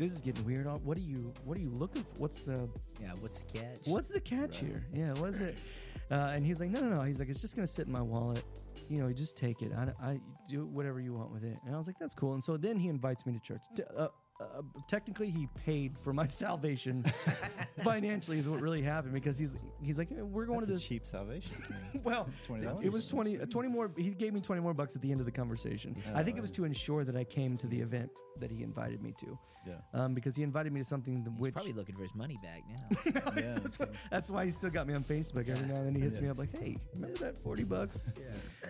this 0.00 0.14
is 0.14 0.20
getting 0.22 0.44
weird. 0.44 0.66
What 0.82 0.96
are 0.96 1.02
you 1.02 1.32
What 1.44 1.56
are 1.56 1.60
you 1.60 1.70
looking 1.70 2.02
for? 2.02 2.14
What's 2.16 2.40
the 2.40 2.68
Yeah. 3.00 3.12
What's 3.20 3.42
the 3.42 3.58
catch? 3.58 3.80
What's 3.84 4.08
the 4.08 4.20
catch 4.20 4.58
here? 4.58 4.86
Yeah, 4.92 5.12
what 5.14 5.30
is 5.30 5.42
it? 5.42 5.56
Uh, 6.10 6.32
and 6.34 6.44
he's 6.44 6.58
like, 6.58 6.70
no, 6.70 6.80
no, 6.80 6.88
no. 6.88 7.02
He's 7.02 7.20
like, 7.20 7.28
it's 7.28 7.40
just 7.40 7.54
gonna 7.54 7.68
sit 7.68 7.86
in 7.86 7.92
my 7.92 8.02
wallet. 8.02 8.42
You 8.88 9.00
know, 9.00 9.12
just 9.12 9.36
take 9.36 9.62
it. 9.62 9.70
I, 9.72 9.92
I 10.04 10.20
do 10.48 10.66
whatever 10.66 11.00
you 11.00 11.12
want 11.12 11.30
with 11.30 11.44
it. 11.44 11.56
And 11.64 11.72
I 11.72 11.78
was 11.78 11.86
like, 11.86 12.00
that's 12.00 12.16
cool. 12.16 12.34
And 12.34 12.42
so 12.42 12.56
then 12.56 12.76
he 12.80 12.88
invites 12.88 13.24
me 13.26 13.32
to 13.32 13.38
church. 13.38 13.60
T- 13.76 13.84
uh, 13.96 14.08
uh, 14.40 14.62
technically, 14.88 15.30
he 15.30 15.48
paid 15.66 15.98
for 15.98 16.12
my 16.12 16.26
salvation 16.44 17.04
financially, 17.82 18.38
is 18.38 18.48
what 18.48 18.60
really 18.60 18.82
happened 18.82 19.12
because 19.14 19.38
he's 19.38 19.56
he's 19.82 19.98
like, 19.98 20.10
"Eh, 20.12 20.20
we're 20.22 20.46
going 20.46 20.60
That's 20.60 20.68
to 20.68 20.72
a 20.74 20.76
this. 20.76 20.88
cheap 20.88 21.06
salvation. 21.06 21.56
Well, 22.02 22.28
$20? 22.48 22.82
it 22.84 22.90
was 22.90 23.04
20, 23.04 23.40
uh, 23.40 23.46
20 23.46 23.68
more. 23.68 23.90
He 23.96 24.10
gave 24.10 24.32
me 24.32 24.40
20 24.40 24.62
more 24.62 24.72
bucks 24.72 24.96
at 24.96 25.02
the 25.02 25.10
end 25.10 25.20
of 25.20 25.26
the 25.26 25.32
conversation. 25.32 25.94
I 26.14 26.22
think 26.22 26.38
it 26.38 26.40
was 26.40 26.50
to 26.52 26.64
ensure 26.64 27.04
that 27.04 27.14
I 27.14 27.24
came 27.24 27.58
to 27.58 27.66
the 27.66 27.78
event 27.78 28.10
that 28.38 28.50
he 28.50 28.62
invited 28.62 29.02
me 29.02 29.12
to. 29.20 29.38
Yeah. 29.66 29.74
Um, 29.92 30.14
because 30.14 30.34
he 30.34 30.42
invited 30.42 30.72
me 30.72 30.80
to 30.80 30.86
something 30.86 31.22
the- 31.24 31.30
He's 31.30 31.38
which 31.40 31.52
probably 31.54 31.74
looking 31.74 31.96
for 31.96 32.02
his 32.02 32.14
money 32.14 32.38
back 32.42 32.62
now. 32.68 33.32
Yeah, 33.36 33.58
that's, 33.62 33.78
why, 33.78 33.86
that's 34.10 34.30
why 34.30 34.44
he 34.46 34.50
still 34.50 34.70
got 34.70 34.86
me 34.86 34.94
on 34.94 35.04
Facebook. 35.04 35.48
Every 35.50 35.66
now 35.66 35.74
and 35.76 35.86
then 35.88 35.94
he 35.94 36.00
hits 36.00 36.20
me 36.22 36.28
up 36.28 36.38
like, 36.38 36.56
"Hey, 36.58 36.78
remember 36.94 37.18
that 37.18 37.36
forty 37.42 37.64
bucks?" 37.64 38.02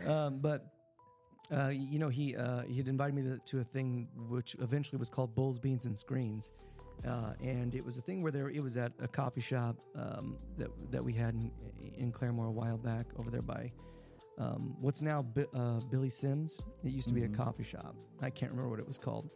Yeah. 0.05 0.27
Um, 0.27 0.39
but 0.41 0.67
uh, 1.55 1.69
you 1.69 1.99
know, 1.99 2.09
he 2.09 2.37
uh, 2.37 2.63
he 2.63 2.77
had 2.77 2.89
invited 2.89 3.15
me 3.15 3.23
to, 3.23 3.39
to 3.39 3.61
a 3.61 3.65
thing 3.65 4.09
which 4.29 4.57
eventually 4.61 4.99
was 4.99 5.11
called 5.11 5.35
Bulls, 5.35 5.59
Beans, 5.59 5.85
and 5.85 5.99
Screens, 5.99 6.53
uh, 7.07 7.33
and 7.43 7.75
it 7.75 7.85
was 7.85 7.99
a 7.99 8.03
thing 8.03 8.23
where 8.23 8.33
there 8.33 8.49
it 8.51 8.63
was 8.63 8.77
at 8.77 8.93
a 9.01 9.09
coffee 9.09 9.41
shop 9.41 9.77
um, 9.97 10.37
that 10.57 10.69
that 10.91 11.05
we 11.05 11.13
had 11.13 11.35
in, 11.35 11.51
in 11.97 12.13
Claremore 12.13 12.49
a 12.49 12.53
while 12.53 12.79
back 12.79 13.07
over 13.17 13.31
there 13.31 13.43
by. 13.43 13.73
Um, 14.39 14.75
what's 14.81 15.03
now 15.03 15.21
Bi- 15.21 15.45
uh, 15.55 15.81
Billy 15.91 16.09
Sims? 16.09 16.63
It 16.83 16.93
used 16.93 17.09
to 17.09 17.15
be 17.15 17.25
a 17.25 17.29
coffee 17.29 17.63
shop. 17.63 17.95
I 18.23 18.31
can't 18.31 18.51
remember 18.51 18.71
what 18.71 18.79
it 18.79 18.89
was 18.89 18.97
called. 18.97 19.29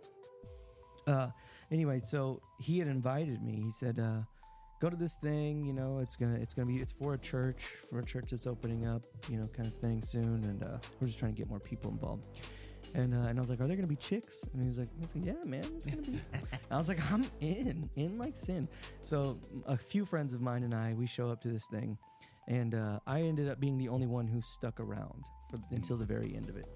Uh, 1.06 1.28
anyway, 1.70 2.00
so 2.02 2.40
he 2.58 2.78
had 2.78 2.88
invited 2.88 3.42
me. 3.42 3.60
He 3.60 3.70
said, 3.70 3.98
uh, 3.98 4.22
"Go 4.84 4.90
to 4.90 4.96
this 4.96 5.16
thing. 5.16 5.64
You 5.64 5.72
know, 5.72 6.00
it's 6.00 6.14
gonna, 6.14 6.34
it's 6.34 6.52
gonna 6.52 6.66
be, 6.66 6.76
it's 6.76 6.92
for 6.92 7.14
a 7.14 7.18
church, 7.18 7.64
for 7.88 8.00
a 8.00 8.04
church 8.04 8.32
that's 8.32 8.46
opening 8.46 8.86
up. 8.86 9.00
You 9.30 9.38
know, 9.38 9.46
kind 9.46 9.66
of 9.66 9.74
thing 9.76 10.02
soon. 10.02 10.44
And 10.44 10.62
uh, 10.62 10.76
we're 11.00 11.06
just 11.06 11.18
trying 11.18 11.32
to 11.32 11.38
get 11.38 11.48
more 11.48 11.58
people 11.58 11.90
involved." 11.90 12.22
And 12.94 13.14
uh, 13.14 13.28
and 13.28 13.38
I 13.38 13.40
was 13.40 13.48
like, 13.48 13.62
"Are 13.62 13.66
there 13.66 13.76
gonna 13.76 13.86
be 13.88 13.96
chicks?" 13.96 14.44
And 14.52 14.60
he 14.60 14.68
was 14.68 14.78
like, 14.78 14.90
"He's 15.00 15.14
like, 15.14 15.24
yeah, 15.24 15.42
man, 15.42 15.62
there's 15.72 15.86
gonna 15.86 16.02
be." 16.02 16.20
I 16.70 16.76
was 16.76 16.90
like, 16.90 17.00
"I'm 17.10 17.24
in, 17.40 17.88
in 17.96 18.18
like 18.18 18.36
sin." 18.36 18.68
So 19.00 19.38
a 19.64 19.78
few 19.78 20.04
friends 20.04 20.34
of 20.34 20.42
mine 20.42 20.64
and 20.64 20.74
I, 20.74 20.92
we 20.92 21.06
show 21.06 21.28
up 21.30 21.40
to 21.40 21.48
this 21.48 21.64
thing, 21.64 21.96
and 22.46 22.74
uh, 22.74 23.00
I 23.06 23.22
ended 23.22 23.48
up 23.48 23.58
being 23.58 23.78
the 23.78 23.88
only 23.88 24.06
one 24.06 24.26
who 24.26 24.42
stuck 24.42 24.80
around 24.80 25.24
for 25.48 25.58
until 25.70 25.96
the 25.96 26.04
very 26.04 26.36
end 26.36 26.50
of 26.50 26.58
it. 26.58 26.66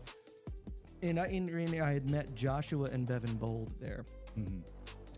And 1.03 1.21
I, 1.21 1.27
and, 1.27 1.51
and 1.51 1.83
I 1.83 1.93
had 1.93 2.11
met 2.11 2.35
Joshua 2.35 2.87
and 2.87 3.07
Bevan 3.07 3.37
Bold 3.37 3.75
there 3.81 4.07
Mhm. 4.39 4.63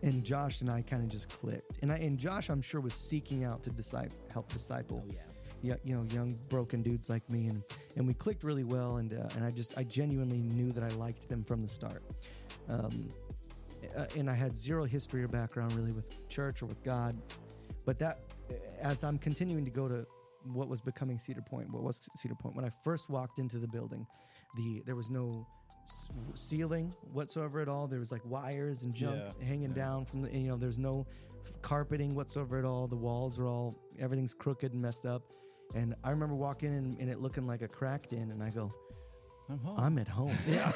And 0.03 0.23
Josh 0.23 0.61
and 0.61 0.69
I 0.69 0.81
kind 0.81 1.03
of 1.03 1.09
just 1.09 1.29
clicked. 1.29 1.79
And 1.81 1.91
I 1.91 1.97
and 1.97 2.17
Josh, 2.17 2.49
I'm 2.49 2.61
sure, 2.61 2.81
was 2.81 2.93
seeking 2.93 3.43
out 3.43 3.63
to 3.63 3.69
disciple, 3.69 4.17
help 4.31 4.51
disciple, 4.51 5.03
Oh 5.05 5.11
yeah. 5.11 5.19
yeah, 5.61 5.75
you 5.83 5.95
know, 5.95 6.03
young 6.13 6.37
broken 6.49 6.81
dudes 6.81 7.09
like 7.09 7.27
me, 7.29 7.47
and 7.47 7.63
and 7.95 8.07
we 8.07 8.13
clicked 8.13 8.43
really 8.43 8.63
well. 8.63 8.97
And 8.97 9.13
uh, 9.13 9.27
and 9.35 9.45
I 9.45 9.51
just 9.51 9.77
I 9.77 9.83
genuinely 9.83 10.39
knew 10.41 10.71
that 10.73 10.83
I 10.83 10.89
liked 10.95 11.29
them 11.29 11.43
from 11.43 11.61
the 11.61 11.67
start. 11.67 12.03
Um, 12.69 13.11
uh, 13.95 14.05
and 14.15 14.29
I 14.29 14.33
had 14.33 14.55
zero 14.55 14.85
history 14.85 15.23
or 15.23 15.27
background 15.27 15.73
really 15.73 15.91
with 15.91 16.27
church 16.29 16.61
or 16.61 16.67
with 16.67 16.83
God, 16.83 17.17
but 17.85 17.97
that 17.99 18.19
as 18.79 19.03
I'm 19.03 19.17
continuing 19.17 19.65
to 19.65 19.71
go 19.71 19.87
to 19.87 20.05
what 20.43 20.67
was 20.67 20.81
becoming 20.81 21.19
Cedar 21.19 21.41
Point, 21.41 21.71
what 21.71 21.83
was 21.83 21.99
Cedar 22.15 22.35
Point 22.35 22.55
when 22.55 22.65
I 22.65 22.71
first 22.83 23.09
walked 23.09 23.39
into 23.39 23.57
the 23.57 23.67
building, 23.67 24.05
the 24.55 24.81
there 24.85 24.95
was 24.95 25.09
no 25.09 25.47
ceiling 26.35 26.93
whatsoever 27.13 27.59
at 27.61 27.67
all. 27.69 27.87
There 27.87 27.99
was 27.99 28.11
like 28.11 28.21
wires 28.25 28.83
and 28.83 28.93
junk 28.93 29.21
Yeah, 29.39 29.45
hanging 29.45 29.69
yeah. 29.69 29.75
down 29.83 30.05
from 30.05 30.21
the 30.23 30.31
you 30.37 30.49
know. 30.49 30.57
There's 30.57 30.79
no 30.79 31.05
carpeting 31.61 32.15
whatsoever 32.15 32.59
at 32.59 32.65
all. 32.65 32.87
The 32.87 32.95
walls 32.95 33.39
are 33.39 33.47
all 33.47 33.75
everything's 33.99 34.33
crooked 34.33 34.73
and 34.73 34.81
messed 34.81 35.05
up. 35.05 35.23
And 35.73 35.95
I 36.03 36.09
remember 36.09 36.35
walking 36.35 36.69
in 36.75 36.97
and 36.99 37.09
it 37.09 37.19
looking 37.21 37.47
like 37.47 37.61
a 37.61 37.67
cracked 37.67 38.11
in, 38.13 38.31
and 38.31 38.43
I 38.43 38.49
go, 38.49 38.73
I'm 39.49 39.59
home. 39.59 39.79
I'm 39.79 39.97
at 39.97 40.07
home. 40.07 40.35
Yeah. 40.47 40.71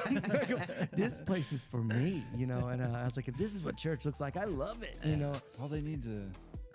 Go, 0.47 0.58
this 0.93 1.19
place 1.19 1.51
is 1.51 1.63
for 1.63 1.78
me, 1.84 2.23
you 2.36 2.45
know. 2.47 2.67
And 2.67 2.82
uh, 2.82 2.97
I 2.97 3.04
was 3.06 3.15
like, 3.17 3.28
if 3.28 3.36
this 3.36 3.54
is 3.56 3.62
what 3.63 3.78
church 3.78 4.06
looks 4.06 4.19
like, 4.21 4.38
I 4.38 4.45
love 4.45 4.84
it, 4.84 4.97
you 5.04 5.15
know. 5.17 5.34
All 5.62 5.67
they 5.67 5.82
need 5.82 6.06
is 6.06 6.12
a 6.12 6.28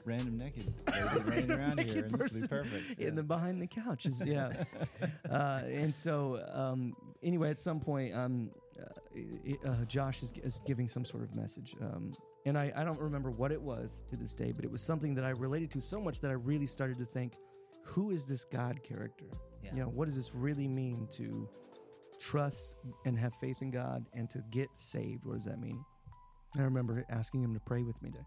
random 0.04 0.38
naked 0.38 0.72
running 1.26 1.50
around 1.50 1.80
here, 1.80 2.04
and 2.04 2.10
this 2.10 2.10
will 2.10 2.18
be 2.18 2.18
person 2.18 2.48
perfect. 2.48 3.00
in 3.00 3.14
the 3.14 3.22
behind 3.22 3.60
the 3.60 3.66
couch 3.66 4.06
is 4.06 4.22
yeah. 4.24 4.50
uh, 5.30 5.60
and 5.66 5.94
so 5.94 6.42
um, 6.52 6.94
anyway, 7.22 7.50
at 7.50 7.60
some 7.60 7.80
point, 7.80 8.14
um, 8.14 8.50
uh, 8.80 8.84
it- 9.14 9.60
uh, 9.64 9.84
Josh 9.86 10.22
is, 10.22 10.32
is 10.42 10.60
giving 10.66 10.88
some 10.88 11.04
sort 11.04 11.22
of 11.22 11.34
message, 11.34 11.74
um, 11.80 12.12
and 12.46 12.56
I, 12.58 12.72
I 12.74 12.84
don't 12.84 12.98
remember 13.00 13.30
what 13.30 13.52
it 13.52 13.60
was 13.60 14.00
to 14.08 14.16
this 14.16 14.32
day, 14.32 14.52
but 14.52 14.64
it 14.64 14.70
was 14.70 14.80
something 14.82 15.14
that 15.14 15.24
I 15.24 15.30
related 15.30 15.70
to 15.72 15.80
so 15.80 16.00
much 16.00 16.20
that 16.20 16.30
I 16.30 16.34
really 16.34 16.66
started 16.66 16.98
to 16.98 17.04
think, 17.04 17.34
who 17.84 18.10
is 18.10 18.24
this 18.24 18.44
God 18.44 18.82
character? 18.82 19.26
Yeah. 19.62 19.74
You 19.74 19.80
know, 19.82 19.88
what 19.88 20.06
does 20.06 20.16
this 20.16 20.34
really 20.34 20.66
mean 20.68 21.06
to 21.12 21.48
trust 22.18 22.76
and 23.04 23.18
have 23.18 23.34
faith 23.40 23.62
in 23.62 23.70
God 23.70 24.06
and 24.14 24.28
to 24.30 24.42
get 24.50 24.68
saved? 24.74 25.24
What 25.26 25.34
does 25.36 25.44
that 25.44 25.60
mean? 25.60 25.84
I 26.58 26.62
remember 26.62 27.04
asking 27.10 27.42
him 27.42 27.54
to 27.54 27.60
pray 27.60 27.82
with 27.82 28.00
me 28.02 28.10
to 28.10 28.18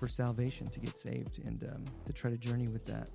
for 0.00 0.08
salvation 0.08 0.68
to 0.68 0.80
get 0.80 0.98
saved 0.98 1.40
and 1.44 1.62
um, 1.64 1.84
to 2.04 2.12
try 2.12 2.28
to 2.30 2.36
journey 2.36 2.66
with 2.68 2.84
that. 2.86 3.08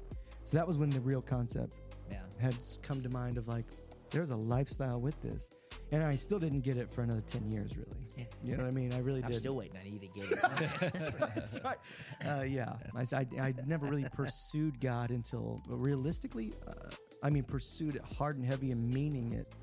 So 0.44 0.56
that 0.58 0.66
was 0.66 0.78
when 0.78 0.90
the 0.90 1.02
real 1.02 1.22
concept 1.22 1.76
Yeah. 2.10 2.22
had 2.40 2.56
come 2.82 3.02
to 3.04 3.10
mind 3.10 3.38
of 3.38 3.48
like, 3.50 3.66
there's 4.12 4.32
a 4.32 4.36
lifestyle 4.36 5.00
with 5.00 5.20
this, 5.22 5.50
and 5.92 6.04
I 6.04 6.16
still 6.16 6.40
didn't 6.40 6.62
get 6.62 6.78
it 6.78 6.92
for 6.92 7.02
another 7.02 7.24
ten 7.26 7.50
years, 7.50 7.78
really. 7.78 8.28
You 8.44 8.56
know 8.56 8.64
what 8.64 8.70
I 8.70 8.72
mean? 8.72 8.94
I 8.94 9.00
really 9.00 9.22
did. 9.22 9.26
I'm 9.26 9.32
did. 9.32 9.40
still 9.40 9.56
waiting 9.56 9.78
on 9.78 9.92
you 9.92 10.00
to 10.00 10.08
get 10.08 10.32
it. 10.32 10.40
that's 10.80 11.00
right. 11.20 11.36
That's 11.36 11.60
right. 11.64 11.78
Uh, 12.26 12.44
yeah, 12.44 12.74
I, 12.96 13.06
I, 13.16 13.26
I 13.42 13.54
never 13.66 13.86
really 13.86 14.06
pursued 14.14 14.80
God 14.80 15.12
until 15.12 15.62
realistically, 15.68 16.54
uh, 16.68 16.90
I 17.24 17.30
mean, 17.30 17.44
pursued 17.44 17.96
it 17.96 18.02
hard 18.18 18.38
and 18.38 18.46
heavy 18.46 18.72
and 18.72 18.90
meaning 18.90 19.34
it. 19.34 19.54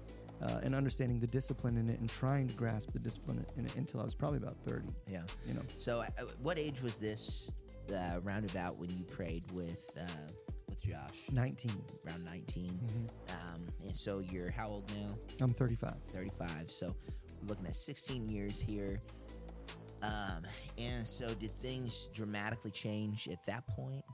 Uh, 0.42 0.60
and 0.62 0.74
understanding 0.74 1.18
the 1.18 1.26
discipline 1.26 1.78
in 1.78 1.88
it 1.88 1.98
and 1.98 2.10
trying 2.10 2.46
to 2.46 2.52
grasp 2.52 2.92
the 2.92 2.98
discipline 2.98 3.42
in 3.56 3.64
it 3.64 3.74
until 3.76 4.02
I 4.02 4.04
was 4.04 4.14
probably 4.14 4.36
about 4.36 4.58
30, 4.66 4.88
yeah. 5.10 5.22
you 5.46 5.54
know. 5.54 5.62
So, 5.78 6.00
uh, 6.00 6.24
what 6.42 6.58
age 6.58 6.82
was 6.82 6.98
this 6.98 7.50
uh, 7.90 8.20
roundabout 8.22 8.76
when 8.76 8.90
you 8.90 9.04
prayed 9.04 9.50
with 9.52 9.78
uh, 9.98 10.02
with 10.45 10.45
Josh? 10.88 11.18
19. 11.32 11.70
Around 12.06 12.24
19. 12.24 12.64
Mm-hmm. 12.72 13.54
Um, 13.54 13.62
and 13.84 13.96
so 13.96 14.20
you're 14.20 14.50
how 14.50 14.68
old 14.68 14.90
now? 14.90 15.16
I'm 15.40 15.52
35. 15.52 15.94
35. 16.12 16.70
So 16.70 16.94
we're 17.42 17.48
looking 17.48 17.66
at 17.66 17.76
16 17.76 18.28
years 18.28 18.60
here. 18.60 19.00
Um, 20.02 20.42
and 20.78 21.06
so 21.06 21.34
did 21.34 21.56
things 21.58 22.10
dramatically 22.14 22.70
change 22.70 23.28
at 23.28 23.44
that 23.46 23.66
point? 23.68 24.04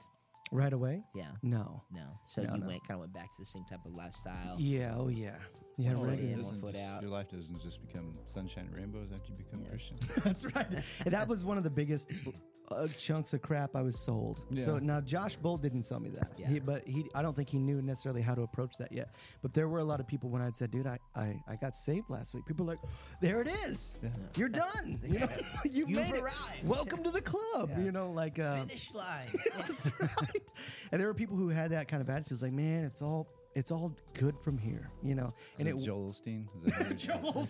Right 0.51 0.73
away? 0.73 1.03
Yeah. 1.15 1.29
No. 1.43 1.83
No. 1.93 2.03
So 2.27 2.43
No, 2.43 2.55
you 2.55 2.61
no. 2.61 2.67
went 2.67 2.83
kind 2.87 2.95
of 2.95 3.01
went 3.01 3.15
back 3.15 3.25
to 3.37 3.41
the 3.41 3.47
same 3.47 3.65
type 3.71 3.81
of 3.87 3.95
lifestyle. 3.95 4.57
Yeah, 4.59 4.95
oh 4.97 5.09
yeah. 5.09 5.37
Yeah, 5.79 5.95
Oh, 5.97 6.05
right. 6.05 6.19
yeah. 6.23 6.37
It 6.37 6.43
one 6.45 6.61
foot 6.61 6.75
just- 6.75 6.85
out. 6.87 7.01
Your 7.03 7.11
life 7.11 7.31
doesn't 7.31 7.61
just 7.63 7.81
become 7.87 8.19
sunshine 8.27 8.67
and 8.67 8.75
rainbows 8.77 9.11
after 9.15 9.33
you 9.33 9.39
become 9.39 9.63
Yeah. 9.63 9.71
Christian. 9.71 9.97
That's 10.25 10.45
right. 10.55 10.67
That 11.07 11.27
was 11.29 11.45
one 11.45 11.57
of 11.57 11.65
the 11.65 11.71
biggest 11.71 12.13
uh, 12.73 12.89
chunks 12.99 13.33
of 13.35 13.43
crap 13.43 13.75
I 13.77 13.83
was 13.83 13.99
sold. 13.99 14.43
So 14.57 14.79
now 14.79 15.01
Josh 15.01 15.37
Bull 15.37 15.57
didn't 15.57 15.83
sell 15.83 16.01
me 16.01 16.11
that. 16.11 16.33
Yeah. 16.37 16.49
He, 16.49 16.59
but 16.61 16.87
he, 16.87 17.05
I 17.15 17.23
don't 17.23 17.35
think 17.37 17.49
he 17.49 17.59
knew 17.59 17.81
necessarily 17.83 18.23
how 18.23 18.35
to 18.35 18.43
approach 18.43 18.77
that 18.79 18.93
yet. 18.93 19.15
But 19.43 19.55
there 19.55 19.69
were 19.69 19.79
a 19.79 19.85
lot 19.85 20.01
of 20.01 20.07
people 20.07 20.31
when 20.31 20.43
I'd 20.43 20.57
said, 20.57 20.71
"Dude, 20.71 20.87
I, 20.87 20.99
I, 21.15 21.41
I 21.49 21.57
got 21.57 21.75
saved 21.77 22.11
last 22.11 22.35
week." 22.35 22.45
People 22.47 22.67
were 22.67 22.73
like, 22.73 22.81
"There 23.21 23.41
it 23.41 23.49
is. 23.67 23.97
You're 24.37 24.49
done. 24.49 25.01
You 25.13 25.19
know, 25.21 25.29
you 25.65 25.87
You've 25.87 25.91
made 25.91 26.15
it. 26.15 26.23
arrived." 26.23 26.65
Welcome 26.65 27.03
to 27.05 27.11
the 27.11 27.23
club." 27.23 27.71
Yeah. 27.71 27.81
You 27.83 27.93
know, 27.93 28.11
like 28.11 28.39
uh, 28.39 28.57
Finish 28.57 28.93
line. 28.95 29.29
That's 29.57 29.91
right. 30.01 30.43
And 30.91 31.01
there 31.01 31.09
were 31.09 31.15
people 31.15 31.37
who 31.37 31.49
had 31.49 31.71
that 31.73 31.89
kind 31.89 32.01
of 32.03 32.09
attitude. 32.11 32.33
It's 32.33 32.43
like, 32.43 32.53
man, 32.53 32.85
it's 32.85 33.03
all 33.03 33.29
it's 33.55 33.71
all 33.71 33.95
good 34.15 34.35
from 34.43 34.57
here, 34.57 34.91
you 35.03 35.15
know. 35.15 35.35
Is 35.59 35.67
And 35.67 35.69
it 35.69 35.77
it 35.77 35.85
Joel 35.85 36.11
Osteen? 36.13 36.47
Is 36.57 36.73
that 36.73 36.73
who 36.75 36.85
it 36.85 36.95
is? 36.95 37.03
Joel 37.03 37.47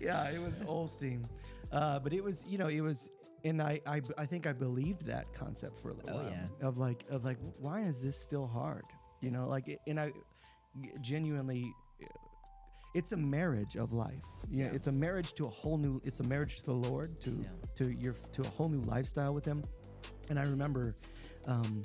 Yeah. 0.00 0.24
yeah, 0.26 0.30
it 0.30 0.42
was 0.42 0.54
Osteen. 0.66 1.24
Uh, 1.72 1.98
but 1.98 2.12
it 2.12 2.22
was, 2.22 2.44
you 2.48 2.56
know, 2.58 2.68
it 2.68 2.80
was, 2.80 3.10
and 3.44 3.60
I, 3.62 3.80
I, 3.86 4.00
I 4.16 4.26
think 4.26 4.46
I 4.46 4.52
believed 4.52 5.06
that 5.06 5.32
concept 5.32 5.80
for 5.80 5.90
a 5.90 5.94
little 5.94 6.10
Oh, 6.10 6.16
while. 6.22 6.30
yeah. 6.30 6.66
Of 6.66 6.78
like, 6.78 7.04
of 7.10 7.24
like, 7.24 7.38
why 7.58 7.80
is 7.80 8.00
this 8.00 8.18
still 8.20 8.46
hard? 8.46 8.84
You 9.20 9.30
know, 9.30 9.48
like, 9.48 9.78
and 9.86 9.98
I 10.00 10.12
genuinely, 11.00 11.72
it's 12.94 13.12
a 13.12 13.16
marriage 13.16 13.76
of 13.76 13.92
life. 13.92 14.22
Yeah, 14.50 14.66
Yeah. 14.66 14.70
it's 14.72 14.86
a 14.86 14.92
marriage 14.92 15.34
to 15.34 15.46
a 15.46 15.50
whole 15.50 15.76
new. 15.78 16.00
It's 16.04 16.20
a 16.20 16.24
marriage 16.24 16.56
to 16.56 16.64
the 16.64 16.72
Lord, 16.72 17.20
to 17.20 17.30
Yeah. 17.30 17.48
to 17.76 17.90
your 17.90 18.14
to 18.32 18.42
a 18.42 18.48
whole 18.48 18.68
new 18.68 18.80
lifestyle 18.82 19.34
with 19.34 19.44
Him. 19.44 19.64
And 20.30 20.38
I 20.38 20.42
remember. 20.44 20.96
Um, 21.46 21.84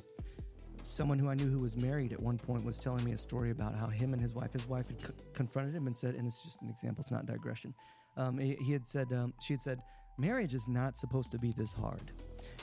someone 0.85 1.17
who 1.17 1.29
I 1.29 1.33
knew 1.33 1.49
who 1.49 1.59
was 1.59 1.77
married 1.77 2.11
at 2.11 2.21
one 2.21 2.37
point 2.37 2.65
was 2.65 2.77
telling 2.77 3.05
me 3.05 3.13
a 3.13 3.17
story 3.17 3.51
about 3.51 3.73
how 3.73 3.87
him 3.87 4.11
and 4.11 4.21
his 4.21 4.35
wife, 4.35 4.51
his 4.51 4.67
wife 4.67 4.89
had 4.89 4.99
c- 4.99 5.13
confronted 5.33 5.73
him 5.73 5.87
and 5.87 5.97
said, 5.97 6.13
and 6.15 6.27
it's 6.27 6.41
just 6.43 6.61
an 6.61 6.67
example, 6.69 7.01
it's 7.03 7.11
not 7.11 7.25
digression. 7.25 7.73
Um, 8.17 8.37
he, 8.37 8.55
he 8.55 8.73
had 8.73 8.85
said, 8.85 9.07
um, 9.13 9.33
she 9.39 9.53
had 9.53 9.61
said, 9.61 9.79
marriage 10.17 10.53
is 10.53 10.67
not 10.67 10.97
supposed 10.97 11.31
to 11.31 11.39
be 11.39 11.51
this 11.57 11.73
hard, 11.73 12.11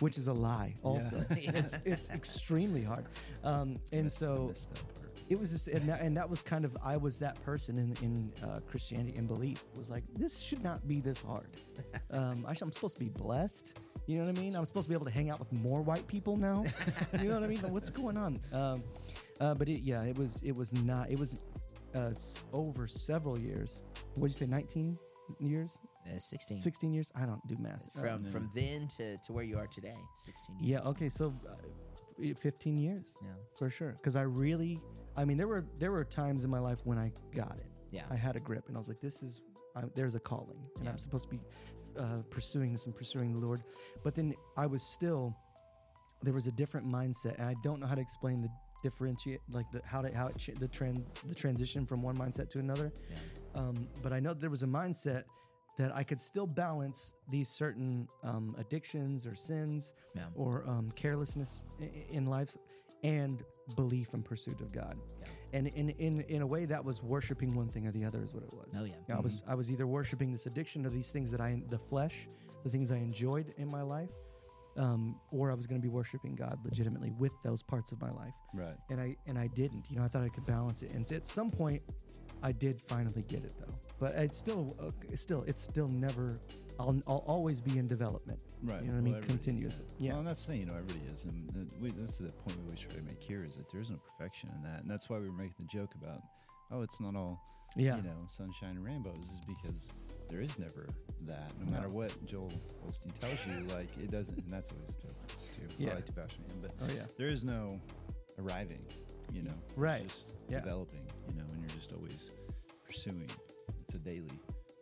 which 0.00 0.18
is 0.18 0.28
a 0.28 0.32
lie. 0.32 0.74
Also, 0.82 1.18
Yeah. 1.30 1.50
it's 1.54 1.74
it's 1.84 2.10
extremely 2.10 2.82
hard. 2.82 3.04
Um, 3.44 3.78
and 3.92 4.10
so 4.10 4.46
missed 4.48 4.74
that 4.74 4.94
part. 4.94 5.10
it 5.28 5.38
was 5.38 5.50
just, 5.50 5.68
and 5.68 5.88
that, 5.88 6.00
and 6.00 6.16
that 6.16 6.28
was 6.28 6.42
kind 6.42 6.64
of 6.64 6.76
I 6.82 6.96
was 6.96 7.18
that 7.18 7.42
person 7.44 7.78
in 7.78 7.96
in 8.04 8.32
uh, 8.48 8.60
Christianity 8.68 9.16
and 9.16 9.26
belief 9.28 9.64
was 9.76 9.90
like 9.90 10.04
this 10.16 10.38
should 10.40 10.62
not 10.62 10.86
be 10.86 11.00
this 11.00 11.18
hard. 11.20 11.48
Um, 12.12 12.44
I, 12.46 12.50
am 12.50 12.72
supposed 12.72 12.94
to 12.96 13.00
be 13.00 13.08
blessed. 13.08 13.78
You 14.06 14.18
know 14.18 14.26
what 14.26 14.36
I 14.36 14.40
mean? 14.40 14.56
I'm 14.56 14.64
supposed 14.64 14.86
to 14.86 14.88
be 14.88 14.94
able 14.94 15.04
to 15.06 15.12
hang 15.12 15.30
out 15.30 15.38
with 15.38 15.52
more 15.52 15.80
white 15.80 16.06
people 16.08 16.36
now. 16.36 16.64
you 17.20 17.28
know 17.28 17.34
what 17.34 17.44
I 17.44 17.46
mean? 17.46 17.62
Like, 17.62 17.70
what's 17.72 17.88
going 17.88 18.16
on? 18.16 18.40
Um, 18.52 18.82
uh, 19.40 19.54
but 19.54 19.68
it, 19.68 19.82
yeah, 19.82 20.02
it 20.02 20.18
was 20.18 20.40
it 20.42 20.54
was 20.54 20.72
not 20.72 21.08
it 21.10 21.18
was 21.18 21.36
uh, 21.94 22.12
over 22.52 22.86
several 22.88 23.38
years. 23.38 23.80
What'd 24.14 24.34
you 24.34 24.46
say? 24.46 24.50
19 24.50 24.98
years? 25.38 25.78
Uh, 26.06 26.18
16. 26.18 26.60
16 26.60 26.92
years? 26.94 27.12
I 27.14 27.26
don't 27.26 27.46
do 27.46 27.56
math. 27.58 27.84
Uh, 27.96 28.00
From 28.00 28.24
from 28.24 28.50
then 28.54 28.88
to, 28.96 29.16
to 29.18 29.32
where 29.32 29.44
you 29.44 29.58
are 29.58 29.66
today, 29.66 29.96
16 30.24 30.58
years. 30.58 30.82
yeah. 30.82 30.88
Okay. 30.88 31.08
So, 31.08 31.34
uh, 31.48 31.54
15 32.36 32.76
years. 32.78 33.16
Yeah. 33.22 33.28
for 33.58 33.70
sure 33.70 33.92
because 33.92 34.14
i 34.14 34.20
really 34.20 34.78
i 35.16 35.24
mean 35.24 35.38
there 35.38 35.48
were 35.48 35.64
there 35.78 35.90
were 35.90 36.04
times 36.04 36.44
in 36.44 36.50
my 36.50 36.58
life 36.58 36.78
when 36.84 36.98
i 36.98 37.10
got 37.34 37.56
it 37.58 37.70
Yeah. 37.90 38.02
i 38.10 38.14
had 38.14 38.36
a 38.36 38.40
grip 38.40 38.64
and 38.68 38.76
i 38.76 38.78
was 38.78 38.88
like 38.88 39.00
this 39.00 39.22
is 39.22 39.40
I, 39.74 39.84
there's 39.94 40.14
a 40.16 40.20
calling 40.20 40.60
and 40.76 40.84
Yeah. 40.84 40.90
i'm 40.90 40.98
supposed 40.98 41.24
to 41.24 41.30
be 41.30 41.40
uh, 41.98 42.18
pursuing 42.28 42.74
this 42.74 42.84
and 42.84 42.94
pursuing 42.94 43.32
the 43.32 43.38
lord 43.38 43.62
but 44.04 44.14
then 44.14 44.34
i 44.58 44.66
was 44.66 44.82
still 44.82 45.34
there 46.22 46.34
was 46.34 46.46
a 46.46 46.52
different 46.52 46.86
mindset 46.86 47.38
and 47.38 47.46
i 47.48 47.54
don't 47.62 47.80
know 47.80 47.86
how 47.86 47.94
to 47.94 48.02
explain 48.02 48.42
the 48.42 48.50
differentiate 48.82 49.40
like 49.50 49.70
the 49.72 49.80
how 49.86 50.02
to 50.02 50.14
how 50.14 50.26
it 50.26 50.36
ch- 50.36 50.58
the 50.58 50.68
trans 50.68 51.00
the 51.26 51.34
transition 51.34 51.86
from 51.86 52.02
one 52.02 52.16
mindset 52.18 52.50
to 52.50 52.58
another 52.58 52.92
Yeah. 53.10 53.16
um, 53.62 53.88
but 54.02 54.12
I 54.12 54.20
know 54.20 54.34
there 54.34 54.50
was 54.50 54.62
a 54.62 54.66
mindset 54.80 55.24
that 55.80 55.96
I 55.96 56.02
could 56.04 56.20
still 56.20 56.46
balance 56.46 57.14
these 57.30 57.48
certain 57.48 58.06
um, 58.22 58.54
addictions 58.58 59.26
or 59.26 59.34
sins 59.34 59.94
Yeah. 60.14 60.24
or 60.34 60.64
um, 60.68 60.92
carelessness 60.94 61.64
in 62.10 62.26
life 62.26 62.54
and 63.02 63.42
belief 63.76 64.12
and 64.12 64.22
pursuit 64.22 64.60
of 64.60 64.72
God. 64.72 64.98
Yeah. 65.20 65.26
And 65.52 65.66
in, 65.68 65.88
in, 65.90 66.20
in 66.22 66.42
a 66.42 66.46
way, 66.46 66.66
that 66.66 66.84
was 66.84 67.02
worshiping 67.02 67.54
one 67.54 67.68
thing 67.68 67.86
or 67.86 67.92
the 67.92 68.04
other, 68.04 68.22
is 68.22 68.34
what 68.34 68.42
it 68.42 68.52
was. 68.52 68.74
Oh, 68.78 68.84
yeah. 68.84 68.94
Know, 69.08 69.16
I 69.16 69.20
was 69.20 69.42
I 69.48 69.54
was 69.54 69.72
either 69.72 69.86
worshiping 69.86 70.30
this 70.30 70.44
addiction 70.46 70.84
or 70.86 70.90
these 70.90 71.10
things 71.10 71.30
that 71.30 71.40
I 71.40 71.60
the 71.70 71.78
flesh, 71.78 72.28
the 72.62 72.70
things 72.70 72.92
I 72.92 72.96
enjoyed 72.96 73.52
in 73.56 73.66
my 73.68 73.82
life, 73.82 74.10
um, 74.76 75.18
or 75.32 75.50
I 75.50 75.54
was 75.54 75.66
going 75.66 75.80
to 75.80 75.82
be 75.82 75.88
worshiping 75.92 76.34
God 76.36 76.58
legitimately 76.64 77.10
with 77.18 77.32
those 77.42 77.62
parts 77.62 77.90
of 77.90 78.00
my 78.00 78.10
life 78.12 78.34
Right. 78.54 78.76
and 78.90 79.00
I 79.00 79.16
and 79.26 79.36
I 79.38 79.46
didn't. 79.48 79.90
You 79.90 79.96
know, 79.96 80.04
I 80.04 80.08
thought 80.08 80.22
I 80.24 80.28
could 80.28 80.46
balance 80.46 80.82
it, 80.82 80.90
and 80.92 81.10
at 81.10 81.26
some 81.26 81.50
point, 81.50 81.82
I 82.42 82.52
did 82.52 82.80
finally 82.82 83.22
get 83.28 83.44
it 83.44 83.52
though. 83.58 83.74
But 83.98 84.14
it's 84.14 84.38
still, 84.38 84.76
uh, 84.80 84.90
it's 85.10 85.20
still, 85.22 85.44
it's 85.46 85.62
still 85.62 85.88
never. 85.88 86.40
I'll, 86.78 86.98
I'll 87.06 87.24
always 87.26 87.60
be 87.60 87.78
in 87.78 87.86
development. 87.86 88.38
Right. 88.62 88.80
You 88.80 88.88
know 88.88 88.94
what 88.94 88.98
I 88.98 89.02
mean? 89.02 89.12
Well, 89.14 89.22
Continuous. 89.22 89.82
Yeah. 89.98 90.12
Well, 90.12 90.20
and 90.20 90.28
that's 90.28 90.42
the 90.46 90.52
thing, 90.52 90.60
you 90.60 90.66
know, 90.66 90.72
everybody 90.74 91.00
is. 91.12 91.24
And 91.24 91.70
we, 91.78 91.90
this 91.90 92.12
is 92.12 92.18
the 92.18 92.32
point 92.32 92.56
we 92.56 92.64
always 92.64 92.80
try 92.80 92.94
to 92.94 93.02
make 93.02 93.22
here 93.22 93.44
is 93.44 93.56
that 93.56 93.68
there 93.70 93.82
is 93.82 93.90
no 93.90 93.98
perfection 93.98 94.48
in 94.56 94.62
that. 94.62 94.80
And 94.80 94.90
that's 94.90 95.10
why 95.10 95.18
we 95.18 95.26
were 95.28 95.36
making 95.36 95.56
the 95.58 95.66
joke 95.66 95.94
about, 96.00 96.22
oh, 96.72 96.80
it's 96.80 96.98
not 96.98 97.14
all, 97.14 97.38
Yeah. 97.76 97.96
you 97.96 98.02
know, 98.02 98.16
sunshine 98.28 98.76
and 98.76 98.84
rainbows, 98.84 99.18
is 99.18 99.40
because 99.46 99.92
there 100.30 100.40
is 100.40 100.58
never 100.58 100.88
that. 101.26 101.52
No 101.58 101.66
No. 101.66 101.70
matter 101.72 101.88
what 101.90 102.10
Joel 102.24 102.50
Osteen 102.88 103.12
tells 103.20 103.38
you, 103.46 103.66
like, 103.74 103.88
it 104.02 104.10
doesn't, 104.10 104.38
and 104.38 104.50
that's 104.50 104.70
always 104.72 104.88
a 104.88 105.02
joke 105.02 105.16
too. 105.52 105.62
Yeah. 105.76 105.90
I 105.90 105.94
like 105.96 106.06
to 106.06 106.12
bash 106.12 106.30
on 106.42 106.50
him, 106.50 106.62
but 106.62 106.70
Oh 106.80 106.90
yeah. 106.94 107.02
there 107.18 107.28
is 107.28 107.44
no 107.44 107.78
arriving, 108.38 108.80
you 109.32 109.42
know. 109.42 109.54
It's 109.68 109.76
Right. 109.78 110.02
just 110.06 110.34
Yeah. 110.48 110.60
developing, 110.60 111.02
you 111.28 111.34
know, 111.34 111.44
and 111.52 111.60
you're 111.60 111.70
just 111.78 111.92
always 111.92 112.30
pursuing. 112.84 113.28
It's 113.82 113.94
a 113.94 113.98
daily, 113.98 114.30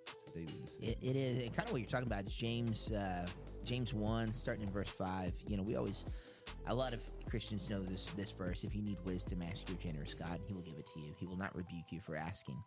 it's 0.07 0.27
a 0.29 0.31
daily 0.31 0.61
decision. 0.65 0.85
It, 0.91 0.99
it 1.03 1.17
is 1.17 1.43
and 1.45 1.55
kind 1.55 1.67
of 1.69 1.73
what 1.73 1.81
you're 1.81 1.91
talking 1.91 2.07
about. 2.07 2.27
Is 2.27 2.35
James 2.35 2.91
uh, 2.93 3.27
James 3.65 3.93
one, 3.95 4.33
starting 4.33 4.65
in 4.65 4.71
verse 4.71 4.89
five. 4.89 5.33
You 5.47 5.57
know, 5.57 5.63
we 5.63 5.77
always 5.77 6.05
a 6.67 6.75
lot 6.75 6.95
of 6.95 7.01
Christians 7.29 7.69
know 7.69 7.83
this 7.83 8.07
this 8.17 8.33
verse. 8.33 8.65
If 8.65 8.75
you 8.75 8.83
need 8.83 8.99
wisdom, 9.05 9.43
ask 9.43 9.69
your 9.69 9.79
generous 9.79 10.15
God, 10.15 10.39
and 10.41 10.45
He 10.47 10.55
will 10.55 10.63
give 10.63 10.79
it 10.79 10.87
to 10.95 11.01
you. 11.01 11.15
He 11.19 11.27
will 11.27 11.37
not 11.39 11.55
rebuke 11.55 11.91
you 11.91 12.01
for 12.01 12.17
asking. 12.17 12.63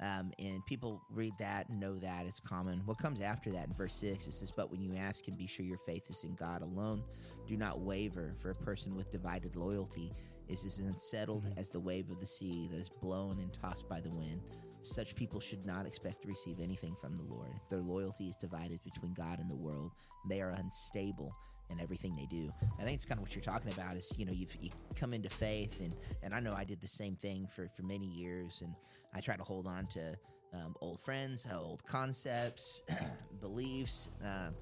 Um, 0.00 0.32
and 0.40 0.66
people 0.66 1.00
read 1.12 1.32
that 1.38 1.68
and 1.68 1.78
know 1.78 1.96
that 1.98 2.26
it's 2.26 2.40
common. 2.40 2.82
What 2.86 2.98
comes 2.98 3.20
after 3.20 3.52
that 3.52 3.68
in 3.68 3.74
verse 3.74 3.94
six? 3.94 4.26
It 4.26 4.32
says, 4.34 4.50
"But 4.50 4.70
when 4.70 4.82
you 4.82 4.94
ask 4.96 5.26
Him, 5.28 5.36
be 5.36 5.46
sure 5.46 5.64
your 5.64 5.78
faith 5.78 6.10
is 6.10 6.24
in 6.24 6.34
God 6.34 6.62
alone. 6.62 7.04
Do 7.46 7.56
not 7.56 7.80
waver. 7.80 8.34
For 8.40 8.50
a 8.50 8.54
person 8.54 8.96
with 8.96 9.10
divided 9.12 9.54
loyalty 9.54 10.10
is 10.52 10.64
as 10.64 10.78
unsettled 10.78 11.52
as 11.56 11.70
the 11.70 11.80
wave 11.80 12.10
of 12.10 12.20
the 12.20 12.26
sea 12.26 12.68
that 12.70 12.80
is 12.80 12.90
blown 13.00 13.38
and 13.38 13.52
tossed 13.52 13.88
by 13.88 14.00
the 14.00 14.10
wind." 14.10 14.42
Such 14.82 15.14
people 15.14 15.38
should 15.38 15.64
not 15.64 15.86
expect 15.86 16.22
to 16.22 16.28
receive 16.28 16.58
anything 16.60 16.96
from 17.00 17.16
the 17.16 17.22
Lord. 17.22 17.52
Their 17.70 17.80
loyalty 17.80 18.26
is 18.26 18.36
divided 18.36 18.82
between 18.82 19.14
God 19.14 19.38
and 19.38 19.48
the 19.48 19.56
world. 19.56 19.92
They 20.28 20.40
are 20.40 20.50
unstable 20.50 21.32
in 21.70 21.80
everything 21.80 22.16
they 22.16 22.26
do. 22.26 22.52
I 22.78 22.82
think 22.82 22.96
it's 22.96 23.04
kind 23.04 23.18
of 23.18 23.22
what 23.22 23.34
you're 23.34 23.42
talking 23.42 23.72
about 23.72 23.96
is, 23.96 24.12
you 24.16 24.26
know, 24.26 24.32
you've, 24.32 24.54
you 24.60 24.70
come 24.96 25.14
into 25.14 25.30
faith 25.30 25.80
and, 25.80 25.94
and 26.22 26.34
I 26.34 26.40
know 26.40 26.52
I 26.52 26.64
did 26.64 26.80
the 26.80 26.88
same 26.88 27.16
thing 27.16 27.48
for, 27.54 27.68
for 27.76 27.82
many 27.82 28.06
years 28.06 28.60
and 28.62 28.74
I 29.14 29.20
try 29.20 29.36
to 29.36 29.42
hold 29.42 29.68
on 29.68 29.86
to 29.92 30.16
um, 30.52 30.74
old 30.80 31.00
friends, 31.00 31.46
old 31.52 31.84
concepts, 31.86 32.82
beliefs. 33.40 34.10
Um, 34.22 34.54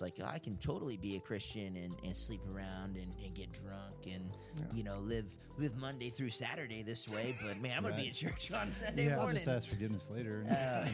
it's 0.00 0.18
like 0.20 0.24
I 0.32 0.38
can 0.38 0.56
totally 0.58 0.96
be 0.96 1.16
a 1.16 1.20
Christian 1.20 1.76
and, 1.76 1.94
and 2.04 2.16
sleep 2.16 2.40
around 2.54 2.96
and, 2.96 3.12
and 3.24 3.34
get 3.34 3.52
drunk 3.52 3.94
and 4.06 4.30
you 4.72 4.84
know 4.84 4.98
live 5.00 5.26
live 5.56 5.76
Monday 5.76 6.08
through 6.10 6.30
Saturday 6.30 6.82
this 6.82 7.08
way. 7.08 7.36
But 7.44 7.60
man, 7.60 7.76
I'm 7.76 7.82
gonna 7.82 7.96
be 7.96 8.02
Right. 8.02 8.08
at 8.10 8.14
church 8.14 8.52
on 8.52 8.70
Sunday 8.70 9.06
Yeah. 9.06 9.16
I'll 9.20 9.26
I'll 9.26 9.32
just 9.32 9.48
ask 9.48 9.68
forgiveness 9.68 10.08
later. 10.14 10.44
Uh, 10.48 10.86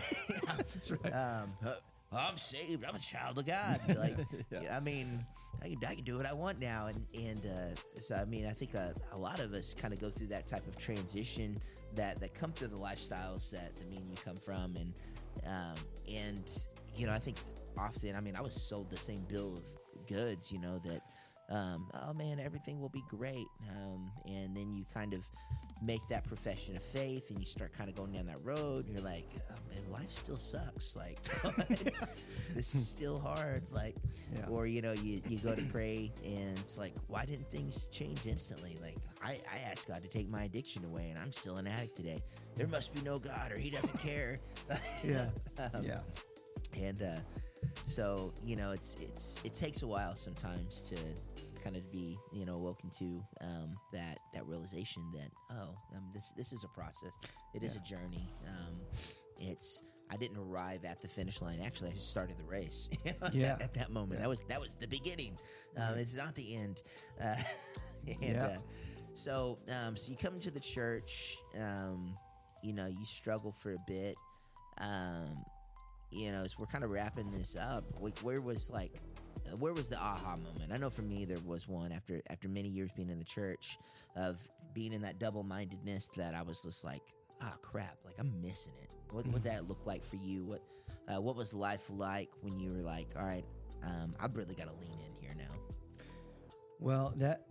That's 0.57 0.90
right. 0.90 1.12
um, 1.12 1.53
uh, 1.64 1.75
I'm 2.12 2.38
saved. 2.38 2.85
I'm 2.85 2.95
a 2.95 2.99
child 2.99 3.38
of 3.38 3.47
God. 3.47 3.81
Like, 3.88 4.17
Yeah. 4.51 4.75
I 4.75 4.81
mean, 4.81 5.27
I 5.62 5.69
can, 5.69 5.79
I 5.87 5.95
can 5.97 6.05
do 6.05 6.17
what 6.17 6.27
I 6.27 6.33
want 6.33 6.59
now. 6.61 6.87
And 6.87 7.05
and 7.14 7.45
uh, 7.45 7.99
so, 8.01 8.14
I 8.14 8.25
mean, 8.25 8.47
I 8.47 8.53
think 8.53 8.73
a, 8.75 8.95
a 9.12 9.19
lot 9.19 9.38
of 9.38 9.53
us 9.53 9.75
kind 9.75 9.93
of 9.93 10.01
go 10.01 10.09
through 10.09 10.29
that 10.29 10.47
type 10.47 10.67
of 10.67 10.79
transition 10.79 11.59
that 11.95 12.21
that 12.21 12.35
come 12.35 12.53
through 12.53 12.69
the 12.69 12.79
lifestyles 12.79 13.51
that 13.51 13.77
that 13.77 13.90
me 13.90 13.97
and 13.99 14.09
you 14.11 14.17
come 14.25 14.37
from, 14.37 14.77
and 14.77 14.95
um, 15.47 15.75
and 16.11 16.45
you 16.97 17.07
know, 17.07 17.12
I 17.12 17.19
think 17.19 17.37
often, 17.79 18.15
I 18.17 18.21
mean, 18.21 18.37
I 18.37 18.41
was 18.41 18.55
sold 18.55 18.91
the 18.91 18.99
same 18.99 19.25
bill 19.29 19.57
of 19.57 20.07
goods. 20.07 20.51
You 20.53 20.59
know 20.61 20.79
that. 20.85 21.01
Um, 21.51 21.91
oh 22.03 22.15
man, 22.15 22.41
everything 22.41 22.81
will 22.81 22.89
be 22.89 23.03
great. 23.11 23.47
Um, 23.71 24.11
and 24.27 24.57
then 24.57 24.73
you 24.73 24.87
kind 24.95 25.13
of 25.13 25.29
make 25.83 26.01
that 26.09 26.25
profession 26.27 26.75
of 26.75 26.83
faith 26.83 27.29
and 27.29 27.39
you 27.39 27.45
start 27.45 27.75
kind 27.77 27.91
of 27.91 27.95
going 27.95 28.13
down 28.13 28.25
that 28.27 28.43
road. 28.43 28.87
You're 28.89 29.03
like, 29.03 29.29
oh, 29.51 29.55
man, 29.69 29.91
life 29.93 30.11
still 30.11 30.39
sucks. 30.39 30.97
Like, 30.97 31.19
this 32.55 32.75
is 32.75 32.89
still 32.89 33.19
hard. 33.21 33.63
Like, 33.71 33.95
Yeah. 34.35 34.47
or 34.49 34.67
you 34.67 34.81
know, 34.81 34.93
you, 34.93 35.21
you 35.29 35.37
go 35.37 35.55
to 35.55 35.61
pray 35.65 36.11
and 36.25 36.59
it's 36.59 36.79
like, 36.79 36.95
why 37.09 37.27
didn't 37.27 37.51
things 37.51 37.89
change 37.89 38.25
instantly? 38.25 38.79
Like, 38.81 38.97
I, 39.23 39.33
I 39.53 39.71
asked 39.71 39.87
God 39.87 40.03
to 40.03 40.09
take 40.09 40.31
my 40.31 40.45
addiction 40.45 40.83
away 40.87 41.09
and 41.11 41.19
I'm 41.19 41.31
still 41.33 41.59
an 41.59 41.67
addict 41.67 41.97
today. 41.97 42.23
There 42.57 42.69
must 42.69 42.95
be 42.95 43.03
no 43.03 43.19
God 43.19 43.53
or 43.53 43.59
He 43.59 43.69
doesn't 43.69 43.99
care. 44.01 44.41
Yeah. 45.05 45.29
Um, 45.59 45.85
yeah. 45.85 46.01
and 46.75 47.03
uh, 47.03 47.17
so 47.87 48.33
you 48.44 48.57
know 48.57 48.72
it's 48.72 48.96
it's 49.00 49.37
it 49.44 49.55
takes 49.55 49.83
a 49.83 49.87
while 49.87 50.14
sometimes 50.14 50.83
to 50.83 50.96
kind 51.62 51.77
of 51.77 51.90
be 51.90 52.18
you 52.33 52.44
know 52.44 52.59
woken 52.59 52.90
to 52.90 53.22
um, 53.40 53.74
that 53.92 54.18
that 54.35 54.46
realization 54.46 55.03
that 55.14 55.31
oh 55.53 55.74
um, 55.96 56.05
this 56.14 56.33
this 56.37 56.53
is 56.53 56.64
a 56.64 56.68
process. 56.68 57.12
It 57.55 57.62
is 57.62 57.77
a 57.77 57.81
journey. 57.81 58.29
Um, 58.46 58.77
it's 59.40 59.81
I 60.11 60.16
didn't 60.16 60.37
arrive 60.37 60.85
at 60.85 61.00
the 61.00 61.09
finish 61.09 61.40
line. 61.40 61.61
Actually 61.64 61.90
I 61.90 61.96
started 61.96 62.37
the 62.38 62.44
race. 62.44 62.88
Yeah. 63.33 63.57
at 63.61 63.72
that 63.74 63.90
moment. 63.90 64.20
That 64.20 64.29
was 64.29 64.42
that 64.48 64.61
was 64.61 64.77
the 64.77 64.87
beginning. 64.87 65.38
Um, 65.77 65.96
it's 65.98 66.14
not 66.14 66.35
the 66.35 66.55
end. 66.57 66.83
Uh, 67.20 67.35
and 68.07 68.16
Yeah. 68.20 68.44
uh, 68.44 68.57
so 69.14 69.59
um, 69.70 69.96
so 69.96 70.11
you 70.11 70.16
come 70.18 70.40
to 70.40 70.50
the 70.50 70.61
church 70.61 71.38
um, 71.59 72.16
you 72.62 72.72
know 72.74 72.87
you 72.87 73.05
struggle 73.07 73.53
for 73.53 73.72
a 73.72 73.79
bit. 73.87 74.16
Um, 74.79 75.44
you 76.14 76.31
know, 76.31 76.42
as 76.42 76.59
we're 76.59 76.66
kind 76.66 76.85
of 76.85 76.90
wrapping 76.90 77.31
this 77.31 77.57
up, 77.57 77.85
like, 78.00 78.18
where 78.20 78.40
was 78.40 78.70
like, 78.70 79.00
uh, 79.46 79.57
where 79.57 79.72
was 79.72 79.88
the 79.88 79.96
aha 79.96 80.37
moment? 80.37 80.72
I 80.72 80.77
know 80.77 80.90
for 80.90 81.03
me 81.03 81.24
there 81.24 81.38
was 81.44 81.68
one 81.68 81.92
after 81.92 82.22
after 82.31 82.48
many 82.48 82.68
years 82.68 82.90
being 82.96 83.11
in 83.11 83.18
the 83.18 83.24
church, 83.24 83.79
of 84.16 84.37
being 84.72 84.92
in 84.92 85.03
that 85.03 85.18
double 85.18 85.42
mindedness 85.42 86.09
that 86.16 86.35
I 86.35 86.42
was 86.42 86.62
just 86.62 86.85
like, 86.85 87.03
ah, 87.42 87.55
crap, 87.62 87.98
like 88.05 88.14
I'm 88.18 88.40
missing 88.40 88.74
it. 88.83 88.90
What 89.11 89.27
would 89.29 89.44
that 89.44 89.68
look 89.68 89.85
like 89.87 90.05
for 90.05 90.16
you? 90.16 90.44
What 90.44 90.62
uh, 91.09 91.20
what 91.20 91.37
was 91.37 91.53
life 91.53 91.90
like 91.90 92.31
when 92.42 92.59
you 92.59 92.72
were 92.72 92.83
like, 92.83 93.09
all 93.18 93.27
right, 93.27 93.44
um, 93.85 94.14
I've 94.20 94.37
really 94.37 94.55
got 94.55 94.66
to 94.66 94.81
lean 94.81 94.98
in 94.98 95.14
here 95.20 95.34
now. 95.36 95.55
Well, 96.80 97.12
that 97.16 97.47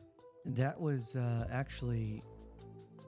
that 0.45 0.79
was 0.79 1.15
uh, 1.15 1.47
actually 1.51 2.23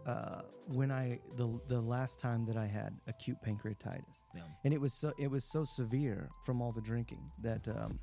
uh, 0.06 0.41
when 0.68 0.91
I 0.91 1.20
the 1.36 1.60
the 1.68 1.80
last 1.82 2.20
time 2.20 2.45
that 2.45 2.58
I 2.58 2.66
had 2.68 2.93
acute 3.08 3.38
pancreatitis, 3.45 4.22
Yeah. 4.36 4.41
and 4.64 4.74
it 4.74 4.80
was 4.82 4.93
so 4.93 5.14
it 5.18 5.30
was 5.30 5.43
so 5.43 5.64
severe 5.64 6.30
from 6.45 6.62
all 6.62 6.72
the 6.72 6.82
drinking 6.82 7.32
that 7.41 7.68
um, 7.68 7.99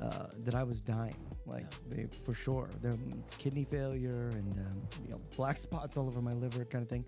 uh, 0.00 0.26
that 0.44 0.54
I 0.54 0.62
was 0.62 0.82
dying, 0.82 1.16
like 1.46 1.64
they, 1.88 2.06
for 2.24 2.34
sure. 2.34 2.68
There 2.82 2.94
kidney 3.38 3.64
failure 3.64 4.28
and 4.34 4.52
um, 4.58 4.82
you 5.02 5.10
know 5.10 5.20
black 5.36 5.56
spots 5.66 5.96
all 5.96 6.06
over 6.06 6.20
my 6.20 6.34
liver, 6.34 6.64
kind 6.66 6.82
of 6.82 6.88
thing. 6.90 7.04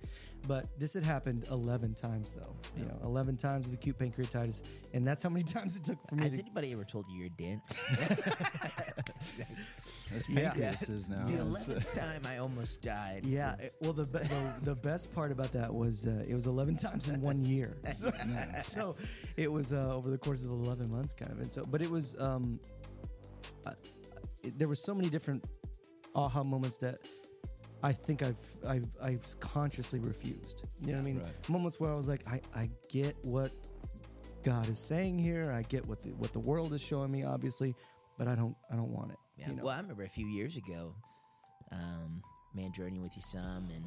But 0.47 0.66
this 0.78 0.95
had 0.95 1.05
happened 1.05 1.45
11 1.51 1.95
times, 1.95 2.32
though. 2.32 2.57
You 2.78 2.86
know, 2.86 2.99
11 3.05 3.36
times 3.36 3.66
with 3.66 3.74
acute 3.74 3.99
pancreatitis. 3.99 4.62
And 4.95 5.07
that's 5.07 5.22
how 5.22 5.28
many 5.28 5.45
times 5.57 5.76
it 5.76 5.84
took 5.84 5.99
for 6.09 6.14
me 6.14 6.22
Has 6.22 6.34
to. 6.34 6.41
anybody 6.41 6.72
ever 6.72 6.84
told 6.84 7.07
you 7.11 7.18
you're 7.18 7.28
dense? 7.36 7.74
That's 10.12 10.28
Yeah. 10.28 10.50
pancreas 10.50 10.88
is 10.88 11.09
now. 11.09 11.26
the 11.26 11.32
It's, 11.34 11.40
eleventh 11.68 11.94
time 11.94 12.22
I 12.26 12.38
almost 12.38 12.82
died. 12.82 13.24
Yeah, 13.26 13.54
it- 13.56 13.74
well, 13.80 13.92
the, 13.92 14.06
be- 14.06 14.18
the 14.18 14.54
the 14.62 14.74
best 14.74 15.12
part 15.14 15.30
about 15.32 15.52
that 15.52 15.72
was 15.72 16.06
uh, 16.06 16.24
it 16.26 16.34
was 16.34 16.46
11 16.46 16.76
times 16.76 17.09
in 17.09 17.20
one 17.20 17.42
year. 17.42 17.76
So, 17.94 18.12
so 18.62 18.96
it 19.36 19.50
was 19.50 19.72
uh, 19.72 19.94
over 19.94 20.11
the 20.11 20.18
course 20.18 20.44
of 20.44 20.50
11 20.50 20.90
months, 20.90 21.14
kind 21.14 21.32
of. 21.32 21.40
And 21.40 21.52
so, 21.52 21.64
but 21.64 21.82
it 21.82 21.90
was 21.90 22.14
um, 22.18 22.61
uh, 23.66 23.72
it, 24.42 24.59
there 24.59 24.68
were 24.68 24.74
so 24.74 24.94
many 24.94 25.09
different 25.09 25.44
aha 26.14 26.42
moments 26.44 26.76
that 26.78 26.98
I 27.82 27.92
think 27.92 28.22
I've 28.22 28.38
I've 28.66 28.88
I've 29.02 29.40
consciously 29.40 30.00
refused. 30.00 30.62
You 30.80 30.88
know 30.88 30.92
what 30.94 30.98
I 31.00 31.02
mean? 31.04 31.18
Right. 31.20 31.48
Moments 31.48 31.78
where 31.80 31.90
I 31.92 31.94
was 31.94 32.09
like, 32.09 32.22
I, 32.26 32.40
I 32.54 32.70
get 32.88 33.16
what 33.22 33.52
God 34.44 34.68
is 34.68 34.78
saying 34.78 35.18
here. 35.18 35.52
I 35.52 35.62
get 35.62 35.86
what 35.86 36.02
the, 36.02 36.11
what 36.11 36.32
the 36.32 36.40
world 36.40 36.72
is 36.72 36.80
showing 36.80 37.11
me, 37.11 37.24
obviously, 37.24 37.74
but 38.18 38.26
I 38.28 38.34
don't 38.34 38.56
I 38.72 38.76
don't 38.76 38.90
want 38.90 39.12
it. 39.12 39.18
Yeah. 39.39 39.51
You 39.51 39.57
know? 39.57 39.64
Well, 39.64 39.74
I 39.74 39.80
remember 39.80 40.03
a 40.05 40.09
few 40.09 40.26
years 40.26 40.57
ago, 40.57 40.95
um, 41.70 42.22
man, 42.55 42.72
journeying 42.72 43.03
with 43.03 43.14
you 43.16 43.22
some, 43.22 43.68
and 43.74 43.84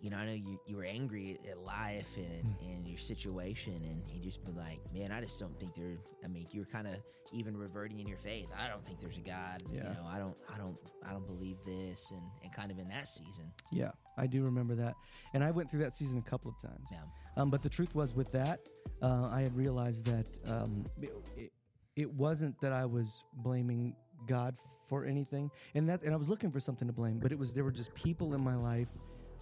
you 0.00 0.08
know, 0.08 0.16
I 0.16 0.24
know 0.24 0.32
you 0.32 0.58
you 0.66 0.76
were 0.76 0.84
angry 0.84 1.38
at 1.50 1.58
life 1.58 2.08
and 2.16 2.54
Hmm. 2.54 2.64
and 2.70 2.88
your 2.88 2.98
situation, 2.98 3.74
and 3.74 4.02
you 4.10 4.20
just 4.22 4.42
been 4.44 4.56
like, 4.56 4.80
man, 4.94 5.12
I 5.12 5.20
just 5.20 5.38
don't 5.38 5.58
think 5.60 5.74
there. 5.74 5.98
I 6.24 6.28
mean, 6.28 6.46
you 6.52 6.60
were 6.60 6.66
kind 6.66 6.86
of 6.86 6.96
even 7.32 7.56
reverting 7.56 8.00
in 8.00 8.06
your 8.08 8.16
faith. 8.18 8.48
I 8.58 8.66
don't 8.68 8.84
think 8.84 8.98
there's 9.00 9.18
a 9.18 9.20
God. 9.20 9.62
You 9.70 9.80
know, 9.80 10.04
I 10.08 10.18
don't, 10.18 10.36
I 10.52 10.56
don't, 10.58 10.76
I 11.06 11.12
don't 11.12 11.26
believe 11.26 11.58
this, 11.66 12.10
and 12.12 12.22
and 12.42 12.52
kind 12.52 12.70
of 12.70 12.78
in 12.78 12.88
that 12.88 13.08
season. 13.08 13.52
Yeah, 13.70 13.90
I 14.16 14.26
do 14.26 14.42
remember 14.42 14.74
that, 14.76 14.94
and 15.34 15.44
I 15.44 15.50
went 15.50 15.70
through 15.70 15.80
that 15.80 15.94
season 15.94 16.16
a 16.18 16.22
couple 16.22 16.50
of 16.50 16.58
times. 16.62 16.88
Yeah. 16.90 17.02
Um, 17.36 17.50
but 17.50 17.62
the 17.62 17.68
truth 17.68 17.94
was, 17.94 18.14
with 18.14 18.30
that, 18.32 18.60
uh, 19.02 19.28
I 19.30 19.42
had 19.42 19.54
realized 19.56 20.06
that 20.06 20.38
um, 20.50 20.84
it, 21.00 21.12
it, 21.36 21.52
it 21.94 22.10
wasn't 22.14 22.58
that 22.60 22.72
I 22.72 22.86
was 22.86 23.22
blaming 23.34 23.94
God 24.26 24.56
for 24.88 25.04
anything, 25.04 25.50
and 25.74 25.88
that, 25.88 26.02
and 26.02 26.12
I 26.12 26.16
was 26.16 26.28
looking 26.28 26.50
for 26.50 26.60
something 26.60 26.88
to 26.88 26.92
blame. 26.92 27.18
But 27.18 27.32
it 27.32 27.38
was 27.38 27.52
there 27.52 27.64
were 27.64 27.70
just 27.70 27.94
people 27.94 28.34
in 28.34 28.40
my 28.40 28.56
life 28.56 28.88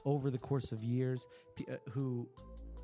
over 0.05 0.31
the 0.31 0.39
course 0.39 0.73
of 0.73 0.83
years 0.83 1.27
uh, 1.71 1.77
who 1.91 2.29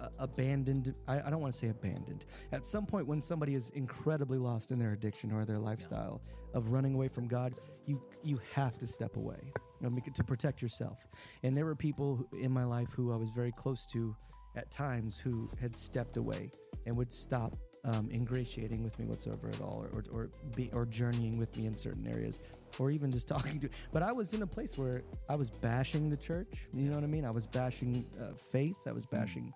uh, 0.00 0.08
abandoned. 0.18 0.94
I, 1.06 1.20
I 1.20 1.30
don't 1.30 1.40
want 1.40 1.52
to 1.52 1.58
say 1.58 1.68
abandoned. 1.68 2.24
At 2.52 2.64
some 2.64 2.86
point, 2.86 3.06
when 3.06 3.20
somebody 3.20 3.54
is 3.54 3.70
incredibly 3.70 4.38
lost 4.38 4.70
in 4.70 4.78
their 4.78 4.92
addiction 4.92 5.32
or 5.32 5.44
their 5.44 5.58
lifestyle 5.58 6.22
of 6.54 6.68
running 6.68 6.94
away 6.94 7.08
from 7.08 7.28
God, 7.28 7.54
you 7.86 8.02
you 8.22 8.40
have 8.54 8.78
to 8.78 8.86
step 8.86 9.16
away 9.16 9.52
you 9.80 9.90
know, 9.90 9.98
to 10.14 10.24
protect 10.24 10.62
yourself. 10.62 10.98
And 11.42 11.56
there 11.56 11.64
were 11.64 11.76
people 11.76 12.26
in 12.40 12.50
my 12.50 12.64
life 12.64 12.90
who 12.92 13.12
I 13.12 13.16
was 13.16 13.30
very 13.30 13.52
close 13.52 13.86
to 13.92 14.16
at 14.56 14.70
times 14.70 15.18
who 15.18 15.50
had 15.60 15.76
stepped 15.76 16.16
away 16.16 16.50
and 16.86 16.96
would 16.96 17.12
stop 17.12 17.56
um, 17.84 18.08
ingratiating 18.12 18.82
with 18.82 18.98
me 18.98 19.04
whatsoever 19.06 19.48
at 19.48 19.60
all, 19.60 19.84
or, 19.92 20.02
or, 20.12 20.20
or 20.22 20.30
be 20.56 20.70
or 20.72 20.86
journeying 20.86 21.36
with 21.38 21.54
me 21.56 21.66
in 21.66 21.76
certain 21.76 22.06
areas, 22.06 22.40
or 22.78 22.90
even 22.90 23.10
just 23.12 23.28
talking 23.34 23.60
to. 23.60 23.68
But 23.92 24.02
I 24.02 24.12
was 24.12 24.32
in 24.34 24.42
a 24.42 24.46
place 24.46 24.76
where 24.78 25.02
I 25.28 25.36
was 25.36 25.50
bashing 25.50 26.08
the 26.10 26.16
church. 26.16 26.66
You 26.72 26.88
know 26.88 26.94
what 26.94 27.04
I 27.04 27.08
mean? 27.08 27.24
I 27.24 27.30
was 27.30 27.46
bashing 27.46 28.06
uh, 28.20 28.34
faith. 28.50 28.76
I 28.86 28.92
was 28.92 29.06
bashing 29.06 29.52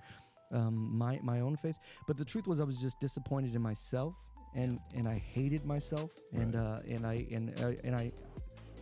um, 0.52 0.96
my 0.96 1.18
my 1.22 1.40
own 1.40 1.56
faith. 1.56 1.76
But 2.06 2.16
the 2.16 2.24
truth 2.24 2.46
was, 2.46 2.60
I 2.60 2.64
was 2.64 2.80
just 2.80 3.00
disappointed 3.00 3.54
in 3.54 3.62
myself, 3.62 4.14
and 4.54 4.78
and 4.94 5.08
I 5.08 5.18
hated 5.18 5.64
myself, 5.64 6.10
and 6.32 6.54
Right. 6.54 6.62
uh, 6.62 6.80
and 6.94 7.06
I 7.06 7.26
and 7.30 7.58
uh, 7.62 7.72
and 7.84 7.94
I 7.96 8.12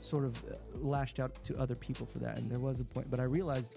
sort 0.00 0.24
of 0.24 0.36
uh, 0.44 0.54
lashed 0.74 1.18
out 1.20 1.42
to 1.44 1.56
other 1.58 1.74
people 1.74 2.06
for 2.06 2.18
that. 2.18 2.38
And 2.38 2.50
there 2.50 2.58
was 2.60 2.80
a 2.80 2.84
point, 2.84 3.10
but 3.10 3.18
I 3.18 3.24
realized 3.24 3.76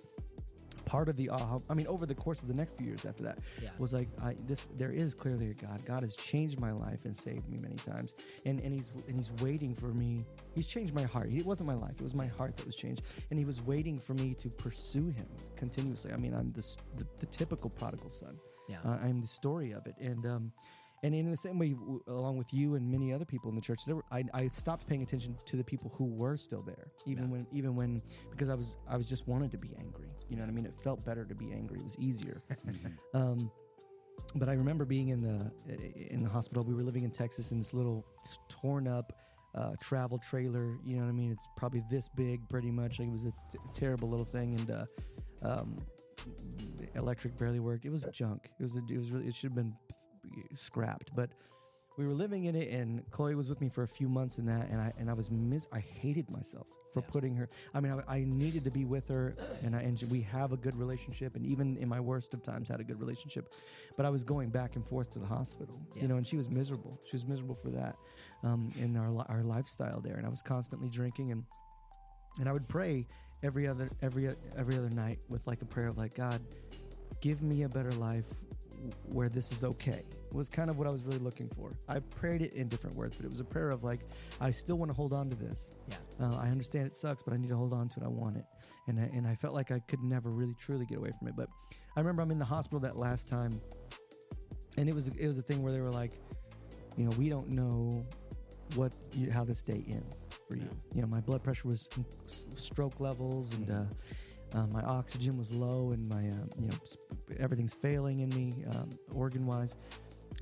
part 0.90 1.08
of 1.08 1.16
the 1.18 1.30
aha. 1.30 1.60
I 1.70 1.74
mean, 1.76 1.86
over 1.88 2.06
the 2.08 2.16
course 2.16 2.42
of 2.42 2.48
the 2.48 2.54
next 2.62 2.76
few 2.78 2.88
years 2.88 3.06
after 3.06 3.24
that, 3.24 3.38
Yeah. 3.62 3.70
was 3.78 3.92
like, 3.94 4.10
I 4.22 4.36
this 4.48 4.68
there 4.82 4.92
is 5.04 5.14
clearly 5.14 5.48
a 5.52 5.54
God. 5.54 5.86
God 5.86 6.02
has 6.08 6.16
changed 6.16 6.58
my 6.60 6.72
life 6.72 7.06
and 7.06 7.16
saved 7.16 7.48
me 7.48 7.58
many 7.60 7.76
times, 7.76 8.14
and 8.46 8.60
and 8.66 8.74
he's 8.74 8.90
and 9.08 9.16
he's 9.16 9.32
waiting 9.42 9.74
for 9.76 9.90
me. 10.04 10.26
He's 10.58 10.68
changed 10.76 10.94
my 10.96 11.04
heart. 11.04 11.30
It 11.32 11.46
wasn't 11.46 11.68
my 11.68 11.76
life; 11.88 11.96
it 12.02 12.06
was 12.10 12.16
my 12.16 12.30
heart 12.38 12.58
that 12.58 12.66
was 12.66 12.76
changed, 12.76 13.04
and 13.30 13.38
he 13.38 13.46
was 13.46 13.62
waiting 13.62 14.00
for 14.00 14.14
me 14.16 14.34
to 14.44 14.50
pursue 14.50 15.10
him 15.10 15.28
continuously. 15.56 16.12
I 16.12 16.18
mean, 16.18 16.34
I'm 16.34 16.50
the 16.52 16.66
the, 16.98 17.06
the 17.20 17.28
typical 17.28 17.70
prodigal 17.70 18.10
son. 18.10 18.36
Yeah. 18.68 18.78
Uh, 18.86 18.98
I'm 19.06 19.22
the 19.22 19.28
story 19.42 19.72
of 19.74 19.86
it, 19.86 19.96
and 20.00 20.26
um, 20.26 20.52
and 21.04 21.16
in 21.16 21.30
the 21.32 21.38
same 21.38 21.58
way, 21.60 21.76
along 22.08 22.38
with 22.38 22.54
you 22.54 22.76
and 22.76 22.84
many 22.92 23.14
other 23.14 23.26
people 23.26 23.50
in 23.50 23.56
the 23.56 23.62
church, 23.62 23.80
there 23.86 23.96
were, 23.96 24.04
I, 24.12 24.22
I 24.34 24.48
stopped 24.50 24.86
paying 24.86 25.02
attention 25.02 25.38
to 25.46 25.56
the 25.56 25.64
people 25.64 25.90
who 25.98 26.06
were 26.06 26.36
still 26.38 26.62
there, 26.62 26.88
even 27.06 27.24
Yeah. 27.26 27.30
when 27.34 27.48
even 27.60 27.76
when 27.80 28.02
because 28.32 28.50
I 28.50 28.56
was 28.56 28.78
I 28.88 28.98
was 28.98 29.06
just 29.06 29.28
wanted 29.28 29.52
to 29.52 29.58
be 29.58 29.72
angry. 29.86 30.10
You 30.30 30.36
know 30.36 30.44
what 30.44 30.50
I 30.50 30.54
mean? 30.54 30.66
It 30.66 30.76
felt 30.84 31.04
better 31.06 31.26
to 31.26 31.36
be 31.36 31.52
angry. 31.52 31.80
It 31.80 31.84
was 31.84 31.98
easier. 31.98 32.44
um, 33.14 33.52
but 34.36 34.50
I 34.50 34.54
remember 34.54 34.86
being 34.86 35.10
in 35.10 35.22
the 35.22 35.52
in 36.12 36.24
the 36.24 36.30
hospital. 36.30 36.64
We 36.64 36.74
were 36.74 36.84
living 36.84 37.04
in 37.04 37.12
Texas 37.12 37.52
in 37.52 37.58
this 37.58 37.74
little 37.74 38.06
torn 38.48 38.88
up 38.88 39.14
uh, 39.56 39.74
travel 39.80 40.20
trailer. 40.20 40.78
You 40.86 40.98
know 40.98 41.04
what 41.04 41.10
I 41.10 41.14
mean? 41.14 41.32
It's 41.32 41.48
probably 41.56 41.84
this 41.90 42.10
big, 42.10 42.48
pretty 42.50 42.72
much. 42.72 43.00
Like 43.00 43.08
it 43.08 43.12
was 43.12 43.26
a 43.26 43.34
t- 43.52 43.58
terrible 43.74 44.10
little 44.10 44.26
thing, 44.26 44.56
and 44.60 44.72
uh, 44.72 44.86
um, 45.42 45.80
the 46.78 47.00
electric 47.00 47.38
barely 47.38 47.60
worked. 47.60 47.86
It 47.86 47.90
was 47.90 48.06
junk. 48.12 48.50
It 48.60 48.64
was 48.64 48.76
a, 48.76 48.82
it 48.90 48.98
was 48.98 49.12
really 49.12 49.28
it 49.28 49.36
should 49.36 49.52
have 49.52 49.56
been 49.56 49.76
scrapped, 50.54 51.16
but. 51.16 51.30
We 52.00 52.08
were 52.08 52.14
living 52.14 52.46
in 52.46 52.56
it, 52.56 52.70
and 52.72 53.04
Chloe 53.12 53.36
was 53.36 53.50
with 53.50 53.60
me 53.60 53.68
for 53.68 53.84
a 53.84 53.88
few 53.88 54.08
months 54.08 54.38
in 54.38 54.46
that, 54.46 54.70
and 54.70 54.80
I 54.80 54.94
and 54.98 55.10
I 55.10 55.14
was 55.14 55.30
mis 55.30 55.68
I 55.74 55.82
hated 55.82 56.30
myself 56.32 56.66
for 56.94 57.02
Yeah. 57.02 57.10
putting 57.10 57.36
her. 57.36 57.50
I 57.74 57.82
mean, 57.82 57.92
I, 58.08 58.16
I 58.20 58.24
needed 58.24 58.64
to 58.64 58.72
be 58.72 58.86
with 58.86 59.10
her, 59.10 59.36
and 59.66 59.76
I 59.76 59.82
and 59.82 60.02
we 60.10 60.22
have 60.22 60.54
a 60.54 60.58
good 60.58 60.78
relationship, 60.78 61.36
and 61.36 61.46
even 61.46 61.76
in 61.76 61.90
my 61.90 62.00
worst 62.00 62.34
of 62.34 62.42
times, 62.42 62.70
had 62.70 62.80
a 62.80 62.86
good 62.86 63.02
relationship. 63.02 63.54
But 63.98 64.06
I 64.06 64.10
was 64.12 64.24
going 64.24 64.50
back 64.50 64.78
and 64.78 64.88
forth 64.88 65.10
to 65.12 65.20
the 65.20 65.26
hospital, 65.26 65.78
Yeah. 65.94 66.04
you 66.04 66.08
know, 66.08 66.16
and 66.16 66.26
she 66.26 66.38
was 66.38 66.50
miserable. 66.50 66.98
She 67.04 67.18
was 67.18 67.26
miserable 67.26 67.56
for 67.56 67.70
that, 67.72 67.98
um, 68.46 68.72
in 68.78 68.96
our 68.96 69.26
our 69.28 69.44
lifestyle 69.44 70.00
there, 70.00 70.16
and 70.16 70.26
I 70.26 70.30
was 70.30 70.42
constantly 70.42 70.88
drinking, 70.88 71.34
and 71.34 71.44
and 72.40 72.48
I 72.48 72.54
would 72.54 72.70
pray 72.70 73.08
every 73.44 73.68
other 73.68 73.90
every 74.02 74.34
every 74.56 74.78
other 74.78 74.90
night 74.90 75.20
with 75.28 75.46
like 75.48 75.62
a 75.62 75.66
prayer 75.66 75.90
of 75.90 75.98
like 75.98 76.14
God, 76.16 76.40
give 77.20 77.42
me 77.44 77.64
a 77.64 77.70
better 77.70 77.92
life 77.92 78.30
where 79.06 79.30
this 79.30 79.52
is 79.52 79.64
okay 79.64 80.04
was 80.32 80.50
kind 80.50 80.70
of 80.70 80.78
what 80.78 80.88
I 80.88 80.92
was 80.92 81.04
really 81.04 81.20
looking 81.20 81.50
for. 81.50 81.72
I 81.88 82.00
prayed 82.00 82.42
it 82.42 82.54
in 82.54 82.68
different 82.68 82.96
words, 82.96 83.16
but 83.16 83.26
it 83.26 83.30
was 83.30 83.40
a 83.40 83.46
prayer 83.46 83.70
of 83.70 83.84
like, 83.84 84.02
I 84.40 84.52
still 84.52 84.78
want 84.78 84.90
to 84.90 84.96
hold 84.96 85.14
on 85.14 85.30
to 85.30 85.36
this. 85.36 85.72
Yeah. 85.88 85.96
Uh, 86.22 86.38
I 86.38 86.48
understand 86.50 86.86
it 86.86 86.96
sucks, 86.96 87.24
but 87.24 87.34
I 87.34 87.38
need 87.38 87.50
to 87.50 87.58
hold 87.58 87.74
on 87.74 87.90
to 87.90 88.00
it. 88.00 88.04
I 88.04 88.08
want 88.08 88.38
it, 88.38 88.46
and 88.88 89.00
I, 89.00 89.04
and 89.16 89.28
I 89.28 89.36
felt 89.36 89.54
like 89.54 89.72
I 89.72 89.80
could 89.80 90.04
never 90.04 90.30
really 90.30 90.56
truly 90.60 90.86
get 90.86 90.98
away 90.98 91.12
from 91.18 91.28
it. 91.28 91.36
But 91.36 91.48
I 91.96 92.00
remember 92.00 92.22
I'm 92.22 92.32
in 92.32 92.40
the 92.40 92.46
hospital 92.46 92.80
that 92.82 92.96
last 92.96 93.28
time, 93.28 93.60
and 94.78 94.88
it 94.88 94.94
was 94.94 95.08
it 95.08 95.28
was 95.28 95.40
a 95.40 95.42
thing 95.42 95.64
where 95.64 95.72
they 95.72 95.82
were 95.82 95.90
like, 95.90 96.14
you 96.98 97.06
know, 97.06 97.12
we 97.18 97.30
don't 97.30 97.50
know 97.50 98.06
what 98.76 98.92
you, 99.14 99.32
how 99.32 99.44
this 99.44 99.64
day 99.64 99.84
ends 99.90 100.28
for 100.48 100.56
you. 100.56 100.70
You 100.94 101.02
know, 101.02 101.08
my 101.08 101.22
blood 101.22 101.44
pressure 101.44 101.68
was 101.68 101.90
stroke 102.54 103.00
levels, 103.00 103.54
and 103.54 103.72
uh, 103.72 103.84
uh, 104.54 104.68
my 104.68 104.82
oxygen 104.82 105.38
was 105.38 105.52
low, 105.52 105.92
and 105.92 106.08
my 106.08 106.30
uh, 106.30 106.46
you 106.60 106.68
know 106.68 106.76
everything's 107.40 107.74
failing 107.74 108.20
in 108.20 108.30
me 108.30 108.66
um, 108.72 108.90
organ 109.14 109.46
wise. 109.46 109.76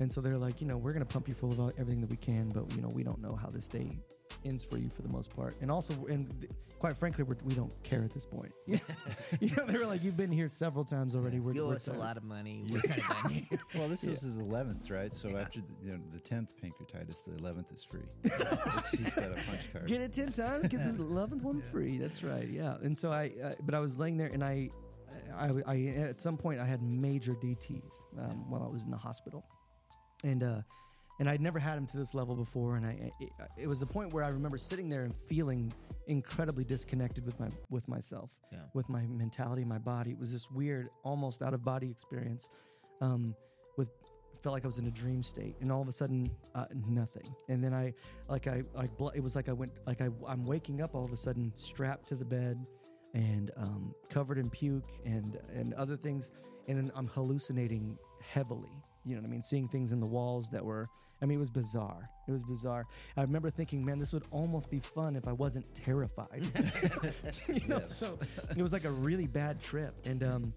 And 0.00 0.12
so 0.12 0.20
they're 0.20 0.38
like, 0.38 0.60
you 0.60 0.66
know, 0.66 0.76
we're 0.76 0.92
going 0.92 1.04
to 1.04 1.12
pump 1.12 1.28
you 1.28 1.34
full 1.34 1.52
of 1.52 1.72
everything 1.78 2.00
that 2.02 2.10
we 2.10 2.16
can, 2.16 2.50
but 2.50 2.70
you 2.76 2.82
know, 2.82 2.88
we 2.88 3.02
don't 3.02 3.20
know 3.20 3.34
how 3.34 3.48
this 3.48 3.68
day 3.68 3.98
ends 4.44 4.62
for 4.64 4.78
you 4.78 4.88
for 4.88 5.02
the 5.02 5.08
most 5.08 5.34
part. 5.34 5.56
And 5.60 5.70
also, 5.70 5.94
and 6.06 6.28
th- 6.40 6.52
quite 6.78 6.96
frankly, 6.96 7.24
we're, 7.24 7.36
we 7.44 7.54
don't 7.54 7.72
care 7.82 8.02
at 8.04 8.12
this 8.12 8.24
point. 8.24 8.52
you 8.66 8.78
know, 9.56 9.64
they 9.66 9.78
were 9.78 9.86
like, 9.86 10.02
you've 10.04 10.16
been 10.16 10.30
here 10.30 10.48
several 10.48 10.84
times 10.84 11.14
already. 11.14 11.40
We're, 11.40 11.52
You 11.54 11.64
owe 11.64 11.68
we're 11.68 11.74
us 11.76 11.88
a 11.88 11.92
lot 11.94 12.16
of 12.16 12.24
money. 12.24 12.64
We're 12.70 12.80
kind 12.82 13.00
of 13.00 13.22
done 13.22 13.30
here. 13.32 13.58
Well, 13.74 13.88
this 13.88 14.04
Yeah. 14.04 14.10
was 14.10 14.22
his 14.22 14.38
eleventh, 14.38 14.90
right? 14.90 15.14
So 15.14 15.28
Yeah. 15.28 15.40
after 15.40 15.60
the, 15.60 15.66
you 15.86 15.92
know, 15.92 15.98
the 16.12 16.20
tenth 16.20 16.54
pancreatitis, 16.62 17.24
the 17.24 17.34
eleventh 17.36 17.72
is 17.72 17.84
free. 17.84 18.02
It's- 18.24 18.90
He's 18.92 19.12
got 19.14 19.24
a 19.24 19.34
punch 19.34 19.72
card. 19.72 19.86
Get 19.86 20.00
it 20.00 20.12
ten 20.12 20.32
times, 20.32 20.68
get 20.68 20.82
the 20.84 21.02
eleventh 21.02 21.42
one 21.42 21.60
free. 21.62 21.98
That's 21.98 22.22
right. 22.22 22.48
Yeah. 22.48 22.76
And 22.82 22.96
so 22.96 23.10
I, 23.12 23.32
uh, 23.42 23.52
but 23.62 23.74
I 23.74 23.80
was 23.80 23.98
laying 23.98 24.16
there, 24.16 24.28
and 24.28 24.42
I, 24.44 24.70
I, 25.36 25.50
I, 25.66 25.76
at 25.98 26.18
some 26.20 26.36
point, 26.36 26.60
I 26.60 26.64
had 26.64 26.82
major 26.82 27.34
DTS 27.34 27.82
um, 28.18 28.48
while 28.50 28.62
I 28.62 28.68
was 28.68 28.84
in 28.84 28.90
the 28.90 28.96
hospital, 28.96 29.44
and 30.24 30.42
uh, 30.42 30.62
and 31.18 31.28
I'd 31.28 31.40
never 31.40 31.58
had 31.58 31.76
him 31.78 31.86
to 31.86 31.96
this 31.96 32.14
level 32.14 32.34
before. 32.36 32.76
And 32.76 32.86
I, 32.86 33.10
it, 33.20 33.30
it 33.56 33.66
was 33.66 33.80
the 33.80 33.86
point 33.86 34.12
where 34.12 34.22
I 34.24 34.28
remember 34.28 34.58
sitting 34.58 34.88
there 34.88 35.02
and 35.04 35.14
feeling 35.26 35.72
incredibly 36.06 36.64
disconnected 36.64 37.24
with 37.26 37.38
my 37.40 37.48
with 37.70 37.86
myself, 37.88 38.30
Yeah. 38.52 38.58
with 38.74 38.88
my 38.88 39.02
mentality, 39.06 39.64
my 39.64 39.78
body. 39.78 40.10
It 40.12 40.18
was 40.18 40.32
this 40.32 40.50
weird, 40.50 40.88
almost 41.02 41.42
out 41.42 41.54
of 41.54 41.64
body 41.64 41.90
experience. 41.90 42.48
Um, 43.00 43.34
with 43.76 43.90
felt 44.42 44.52
like 44.54 44.64
I 44.64 44.68
was 44.68 44.78
in 44.78 44.86
a 44.86 44.90
dream 44.90 45.22
state, 45.22 45.56
and 45.60 45.70
all 45.72 45.82
of 45.82 45.88
a 45.88 45.92
sudden, 45.92 46.30
uh, 46.54 46.66
nothing. 46.86 47.34
And 47.48 47.62
then 47.62 47.74
I, 47.74 47.92
like 48.28 48.46
I, 48.46 48.62
like 48.74 48.96
bl- 48.96 49.08
it 49.08 49.20
was 49.20 49.34
like 49.34 49.48
I 49.48 49.52
went, 49.52 49.72
like 49.86 50.00
I, 50.00 50.08
I'm 50.26 50.44
waking 50.46 50.80
up 50.80 50.94
all 50.94 51.04
of 51.04 51.12
a 51.12 51.16
sudden, 51.16 51.52
strapped 51.54 52.08
to 52.08 52.14
the 52.14 52.24
bed, 52.24 52.64
and 53.14 53.50
um, 53.56 53.94
covered 54.10 54.38
in 54.38 54.48
puke 54.50 54.90
and 55.04 55.38
and 55.54 55.74
other 55.74 55.96
things, 55.96 56.30
and 56.68 56.76
then 56.78 56.92
I'm 56.94 57.08
hallucinating 57.08 57.98
heavily. 58.20 58.70
You 59.08 59.14
know 59.16 59.22
what 59.22 59.28
I 59.28 59.30
mean? 59.30 59.42
Seeing 59.42 59.68
things 59.68 59.92
in 59.92 60.00
the 60.00 60.06
walls 60.06 60.50
that 60.50 60.64
were, 60.64 60.88
I 61.22 61.26
mean, 61.26 61.36
it 61.36 61.40
was 61.40 61.50
bizarre. 61.50 62.10
It 62.28 62.32
was 62.32 62.42
bizarre. 62.42 62.86
I 63.16 63.22
remember 63.22 63.50
thinking, 63.50 63.84
man, 63.84 63.98
this 63.98 64.12
would 64.12 64.24
almost 64.30 64.70
be 64.70 64.78
fun 64.80 65.16
if 65.16 65.26
I 65.26 65.32
wasn't 65.32 65.64
terrified. 65.74 66.44
you 67.48 67.66
know, 67.66 67.76
Yes. 67.76 67.96
so 67.96 68.18
it 68.56 68.62
was 68.62 68.72
like 68.72 68.84
a 68.84 68.90
really 68.90 69.26
bad 69.26 69.60
trip. 69.60 69.94
And, 70.04 70.22
um, 70.22 70.52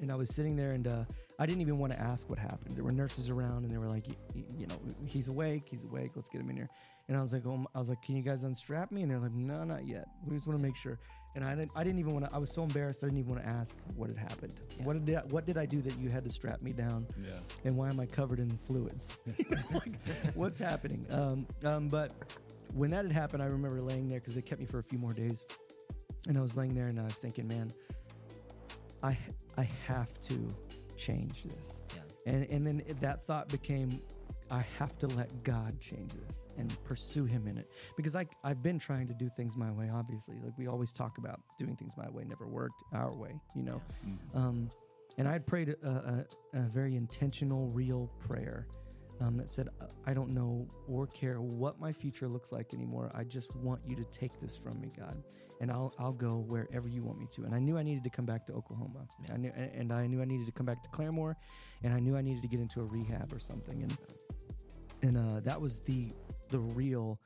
and 0.00 0.10
I 0.10 0.14
was 0.14 0.34
sitting 0.34 0.56
there 0.56 0.72
and 0.72 0.86
uh, 0.86 1.04
I 1.38 1.46
didn't 1.46 1.60
even 1.62 1.78
want 1.78 1.92
to 1.92 2.00
ask 2.00 2.30
what 2.30 2.38
happened. 2.38 2.76
There 2.76 2.84
were 2.84 2.92
nurses 2.92 3.28
around 3.28 3.64
and 3.64 3.72
they 3.72 3.78
were 3.78 3.88
like, 3.88 4.06
you 4.34 4.66
know, 4.66 4.80
he's 5.04 5.28
awake, 5.28 5.64
he's 5.70 5.84
awake, 5.84 6.12
let's 6.14 6.28
get 6.28 6.40
him 6.40 6.50
in 6.50 6.56
here. 6.56 6.70
And 7.08 7.16
I 7.16 7.20
was 7.20 7.32
like, 7.32 7.44
oh, 7.44 7.66
I 7.74 7.78
was 7.78 7.88
like, 7.88 8.00
can 8.02 8.16
you 8.16 8.22
guys 8.22 8.44
unstrap 8.44 8.90
me? 8.90 9.02
And 9.02 9.10
they're 9.10 9.18
like, 9.18 9.34
no, 9.34 9.62
not 9.64 9.86
yet. 9.86 10.06
We 10.26 10.36
just 10.36 10.46
want 10.46 10.58
to 10.58 10.62
make 10.62 10.76
sure. 10.76 10.98
And 11.34 11.44
I 11.44 11.54
didn't, 11.54 11.72
I 11.74 11.82
didn't 11.82 11.98
even 11.98 12.12
want 12.12 12.26
to. 12.26 12.34
I 12.34 12.38
was 12.38 12.50
so 12.50 12.62
embarrassed. 12.62 13.02
I 13.02 13.08
didn't 13.08 13.18
even 13.18 13.32
want 13.32 13.42
to 13.42 13.48
ask 13.48 13.76
what 13.96 14.08
had 14.08 14.18
happened. 14.18 14.54
What 14.78 15.04
did, 15.04 15.16
I, 15.16 15.20
what 15.30 15.46
did 15.46 15.58
I 15.58 15.66
do 15.66 15.80
that 15.82 15.98
you 15.98 16.08
had 16.08 16.24
to 16.24 16.30
strap 16.30 16.62
me 16.62 16.72
down? 16.72 17.06
Yeah. 17.24 17.32
And 17.64 17.76
why 17.76 17.88
am 17.88 17.98
I 17.98 18.06
covered 18.06 18.38
in 18.38 18.56
fluids? 18.58 19.16
You 19.38 19.46
know, 19.50 19.62
like, 19.72 19.98
what's 20.34 20.58
happening? 20.58 21.04
Um, 21.10 21.46
um, 21.64 21.88
but 21.88 22.12
when 22.72 22.90
that 22.90 23.04
had 23.04 23.12
happened, 23.12 23.42
I 23.42 23.46
remember 23.46 23.80
laying 23.80 24.08
there 24.08 24.20
because 24.20 24.34
they 24.36 24.42
kept 24.42 24.60
me 24.60 24.66
for 24.66 24.78
a 24.78 24.82
few 24.82 24.98
more 24.98 25.12
days. 25.12 25.44
And 26.28 26.38
I 26.38 26.40
was 26.40 26.56
laying 26.56 26.74
there 26.74 26.86
and 26.86 27.00
I 27.00 27.04
was 27.04 27.14
thinking, 27.14 27.48
man, 27.48 27.72
I 29.02 29.18
I 29.58 29.68
have 29.86 30.18
to 30.22 30.54
change 30.96 31.42
this. 31.44 31.72
Yeah. 31.94 32.32
And 32.32 32.46
and 32.50 32.66
then 32.66 32.82
that 33.00 33.26
thought 33.26 33.48
became 33.48 34.00
I 34.50 34.64
have 34.78 34.98
to 34.98 35.06
let 35.08 35.42
God 35.42 35.80
change 35.80 36.12
this 36.12 36.44
and 36.58 36.76
pursue 36.84 37.24
him 37.24 37.46
in 37.48 37.56
it. 37.58 37.70
Because 37.96 38.14
I 38.14 38.26
I've 38.42 38.62
been 38.62 38.78
trying 38.78 39.08
to 39.08 39.14
do 39.14 39.28
things 39.36 39.56
my 39.56 39.70
way, 39.72 39.90
obviously. 39.92 40.36
Like 40.42 40.56
we 40.58 40.66
always 40.66 40.92
talk 40.92 41.18
about 41.18 41.40
doing 41.58 41.76
things 41.76 41.96
my 41.96 42.08
way 42.10 42.24
never 42.24 42.46
worked 42.46 42.82
our 42.92 43.12
way, 43.14 43.40
you 43.54 43.62
know. 43.62 43.80
Mhm. 44.06 44.36
Um 44.36 44.70
and 45.16 45.28
I 45.28 45.32
had 45.32 45.46
prayed 45.46 45.68
a, 45.68 46.26
a, 46.54 46.58
a 46.58 46.62
very 46.62 46.96
intentional, 46.96 47.68
real 47.68 48.10
prayer 48.18 48.66
um, 49.20 49.36
that 49.36 49.48
said, 49.48 49.68
I 50.06 50.14
don't 50.14 50.32
know 50.32 50.68
or 50.88 51.06
care 51.06 51.40
what 51.40 51.80
my 51.80 51.92
future 51.92 52.28
looks 52.28 52.52
like 52.52 52.74
anymore. 52.74 53.10
I 53.14 53.24
just 53.24 53.54
want 53.56 53.80
you 53.86 53.94
to 53.96 54.04
take 54.06 54.40
this 54.40 54.56
from 54.56 54.80
me, 54.80 54.92
God, 54.96 55.22
and 55.60 55.70
I'll 55.70 55.94
I'll 55.98 56.12
go 56.12 56.44
wherever 56.46 56.88
you 56.88 57.02
want 57.02 57.18
me 57.18 57.26
to. 57.34 57.44
And 57.44 57.54
I 57.54 57.58
knew 57.58 57.78
I 57.78 57.82
needed 57.82 58.04
to 58.04 58.10
come 58.10 58.26
back 58.26 58.46
to 58.46 58.52
Oklahoma. 58.52 59.06
I 59.32 59.36
knew, 59.36 59.52
and 59.54 59.92
I 59.92 60.06
knew 60.06 60.20
I 60.20 60.24
needed 60.24 60.46
to 60.46 60.52
come 60.52 60.66
back 60.66 60.82
to 60.82 60.88
Claremore, 60.90 61.34
and 61.82 61.94
I 61.94 62.00
knew 62.00 62.16
I 62.16 62.22
needed 62.22 62.42
to 62.42 62.48
get 62.48 62.60
into 62.60 62.80
a 62.80 62.84
rehab 62.84 63.32
or 63.32 63.38
something. 63.38 63.82
And 63.82 63.96
and 65.02 65.16
uh, 65.16 65.40
that 65.40 65.60
was 65.60 65.80
the 65.80 66.12
the 66.48 66.58
real. 66.58 67.20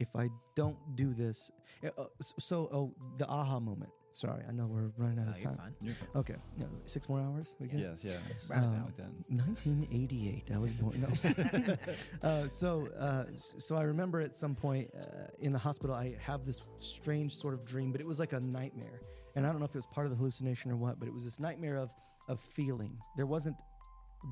If 0.00 0.16
I 0.16 0.30
don't 0.56 0.76
do 0.96 1.14
this, 1.14 1.50
uh, 1.84 1.90
uh, 1.96 2.06
so 2.20 2.68
oh, 2.72 2.94
the 3.18 3.26
aha 3.28 3.60
moment. 3.60 3.92
Sorry, 4.12 4.42
I 4.48 4.52
know 4.52 4.66
we're 4.66 4.90
running 4.98 5.18
out 5.20 5.26
No, 5.26 5.32
of 5.32 5.40
you're 5.42 5.50
time. 5.52 5.56
fine. 5.58 5.74
You're 5.80 5.94
fine. 5.94 6.08
Okay, 6.16 6.34
yeah, 6.58 6.66
six 6.84 7.08
more 7.08 7.20
hours. 7.20 7.56
We 7.58 7.66
good? 7.68 7.80
Yes, 7.80 8.00
yeah. 8.02 8.16
It's 8.30 8.48
Round 8.50 8.64
it 8.66 8.84
like 8.84 8.96
that. 8.96 9.10
1988. 9.28 10.50
I 10.54 10.58
was 10.58 10.72
born. 10.72 11.00
No. 11.00 11.76
uh, 12.28 12.48
so, 12.48 12.86
uh, 12.98 13.24
so 13.34 13.76
I 13.76 13.82
remember 13.82 14.20
at 14.20 14.36
some 14.36 14.54
point 14.54 14.90
uh, 14.98 15.04
in 15.40 15.52
the 15.52 15.58
hospital, 15.58 15.94
I 15.96 16.16
have 16.20 16.44
this 16.44 16.62
strange 16.78 17.36
sort 17.36 17.54
of 17.54 17.64
dream, 17.64 17.90
but 17.92 18.00
it 18.00 18.06
was 18.06 18.18
like 18.18 18.32
a 18.32 18.40
nightmare. 18.40 19.00
And 19.34 19.46
I 19.46 19.50
don't 19.50 19.58
know 19.60 19.64
if 19.64 19.70
it 19.74 19.78
was 19.78 19.86
part 19.86 20.06
of 20.06 20.10
the 20.12 20.16
hallucination 20.18 20.70
or 20.70 20.76
what, 20.76 20.98
but 20.98 21.08
it 21.08 21.14
was 21.14 21.24
this 21.24 21.40
nightmare 21.40 21.76
of 21.78 21.90
of 22.28 22.38
feeling. 22.38 22.96
There 23.16 23.26
wasn't 23.26 23.56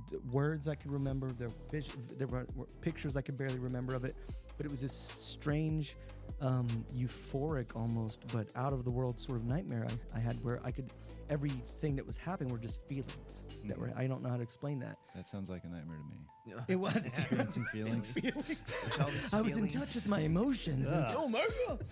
d- 0.09 0.17
words 0.31 0.69
I 0.69 0.75
could 0.77 0.93
remember. 0.93 1.29
There, 1.33 1.49
vis- 1.73 1.89
there 2.17 2.27
were, 2.29 2.47
were 2.55 2.67
pictures 2.83 3.17
I 3.17 3.23
could 3.23 3.37
barely 3.37 3.59
remember 3.59 3.95
of 3.95 4.05
it, 4.05 4.15
but 4.61 4.67
it 4.67 4.69
was 4.69 4.83
this 4.83 4.93
strange, 4.93 5.97
um, 6.43 6.67
euphoric 6.95 7.75
almost, 7.75 8.21
but 8.31 8.47
out 8.57 8.75
of 8.75 8.85
the 8.85 8.91
world 8.91 9.19
sort 9.19 9.39
of 9.39 9.47
nightmare 9.47 9.87
I, 10.13 10.19
I 10.19 10.21
had 10.21 10.37
where 10.45 10.61
I 10.63 10.71
could 10.71 10.93
everything 11.31 11.97
that 11.97 12.07
was 12.07 12.19
happening 12.19 12.53
were 12.53 12.59
just 12.59 12.87
feelings 12.87 13.43
that 13.65 13.79
were 13.79 13.91
I 13.97 14.07
don't 14.07 14.23
know 14.23 14.29
how 14.29 14.37
to 14.37 14.43
explain 14.43 14.79
that. 14.81 14.99
That 15.17 15.27
sounds 15.29 15.49
like 15.49 15.65
a 15.65 15.69
nightmare 15.69 15.97
to 15.97 16.55
me. 16.55 16.63
It 16.69 16.77
was 16.77 16.95
Experiencing 17.07 17.65
feelings. 17.73 18.15
With 18.17 19.01
all 19.01 19.07
these 19.07 19.33
I 19.33 19.41
was 19.41 19.57
in 19.57 19.69
touch 19.69 19.95
with 19.95 20.07
my 20.09 20.21
emotions. 20.21 20.89
and- 20.89 21.07
Ah. 21.09 21.15
oh 21.17 21.29
my 21.29 21.49
god! 21.67 21.85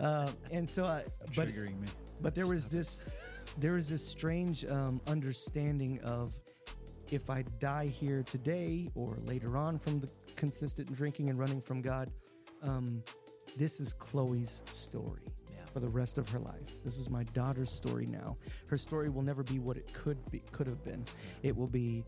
Uh, 0.00 0.30
and 0.50 0.68
so, 0.68 0.86
I, 0.86 1.04
but 1.36 1.46
Triggering 1.46 1.80
me. 1.80 1.86
but 2.20 2.34
there 2.34 2.48
was 2.48 2.68
this, 2.68 3.00
there 3.58 3.74
was 3.74 3.88
this 3.88 4.04
strange 4.08 4.64
um, 4.64 5.00
understanding 5.06 6.00
of 6.00 6.34
if 7.12 7.30
I 7.30 7.42
die 7.60 7.86
here 7.86 8.24
today 8.24 8.90
or 8.96 9.18
later 9.24 9.56
on 9.56 9.78
from 9.78 10.00
the 10.00 10.08
consistent 10.38 10.90
drinking 10.94 11.28
and 11.28 11.38
running 11.38 11.60
from 11.60 11.82
God, 11.82 12.10
um, 12.62 13.02
this 13.56 13.80
is 13.80 13.92
Chloe's 13.92 14.62
story 14.72 15.26
Yeah. 15.50 15.64
for 15.72 15.80
the 15.80 15.88
rest 15.88 16.16
of 16.18 16.28
her 16.30 16.38
life. 16.38 16.82
This 16.84 16.96
is 16.98 17.10
my 17.10 17.24
daughter's 17.24 17.70
story 17.70 18.06
now. 18.06 18.36
Her 18.68 18.78
story 18.78 19.08
will 19.10 19.22
never 19.22 19.42
be 19.42 19.58
what 19.58 19.76
it 19.76 19.92
could 19.92 20.18
be 20.30 20.40
could 20.52 20.66
have 20.66 20.82
been. 20.84 21.04
It 21.42 21.54
will 21.56 21.66
be 21.66 22.04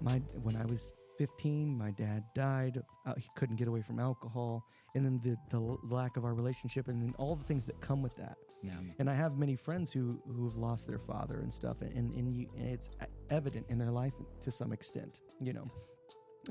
my 0.00 0.18
when 0.42 0.56
I 0.56 0.64
was 0.66 0.94
15, 1.18 1.76
my 1.76 1.90
dad 1.90 2.24
died. 2.34 2.80
Uh, 3.04 3.14
he 3.18 3.28
couldn't 3.36 3.56
get 3.56 3.68
away 3.68 3.82
from 3.82 3.98
alcohol, 3.98 4.64
and 4.94 5.04
then 5.04 5.20
the 5.22 5.36
the 5.50 5.60
lack 5.94 6.16
of 6.16 6.24
our 6.24 6.34
relationship, 6.34 6.88
and 6.88 7.02
then 7.02 7.14
all 7.18 7.34
the 7.36 7.44
things 7.44 7.66
that 7.66 7.80
come 7.80 8.00
with 8.02 8.16
that. 8.16 8.36
Yeah. 8.62 8.72
And 8.98 9.08
I 9.08 9.14
have 9.14 9.38
many 9.38 9.56
friends 9.56 9.92
who 9.92 10.20
who 10.26 10.44
have 10.48 10.56
lost 10.56 10.86
their 10.86 10.98
father 10.98 11.40
and 11.40 11.52
stuff, 11.52 11.80
and 11.82 12.14
and, 12.14 12.34
you, 12.34 12.46
and 12.56 12.68
it's 12.68 12.90
evident 13.30 13.66
in 13.70 13.78
their 13.78 13.90
life 13.90 14.14
to 14.40 14.50
some 14.50 14.72
extent. 14.72 15.20
You 15.40 15.52
know. 15.54 15.70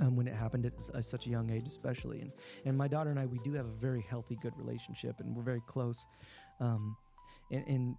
Um, 0.01 0.15
when 0.15 0.27
it 0.27 0.33
happened 0.33 0.65
at 0.65 0.73
uh, 0.95 1.01
such 1.01 1.27
a 1.27 1.29
young 1.29 1.49
age, 1.49 1.67
especially, 1.67 2.21
and 2.21 2.31
and 2.63 2.77
my 2.77 2.87
daughter 2.87 3.09
and 3.09 3.19
I, 3.19 3.25
we 3.25 3.39
do 3.39 3.51
have 3.53 3.65
a 3.65 3.71
very 3.71 4.01
healthy, 4.09 4.37
good 4.41 4.53
relationship, 4.57 5.19
and 5.19 5.35
we're 5.35 5.43
very 5.43 5.61
close. 5.67 6.05
Um, 6.61 6.95
and, 7.51 7.67
and 7.67 7.95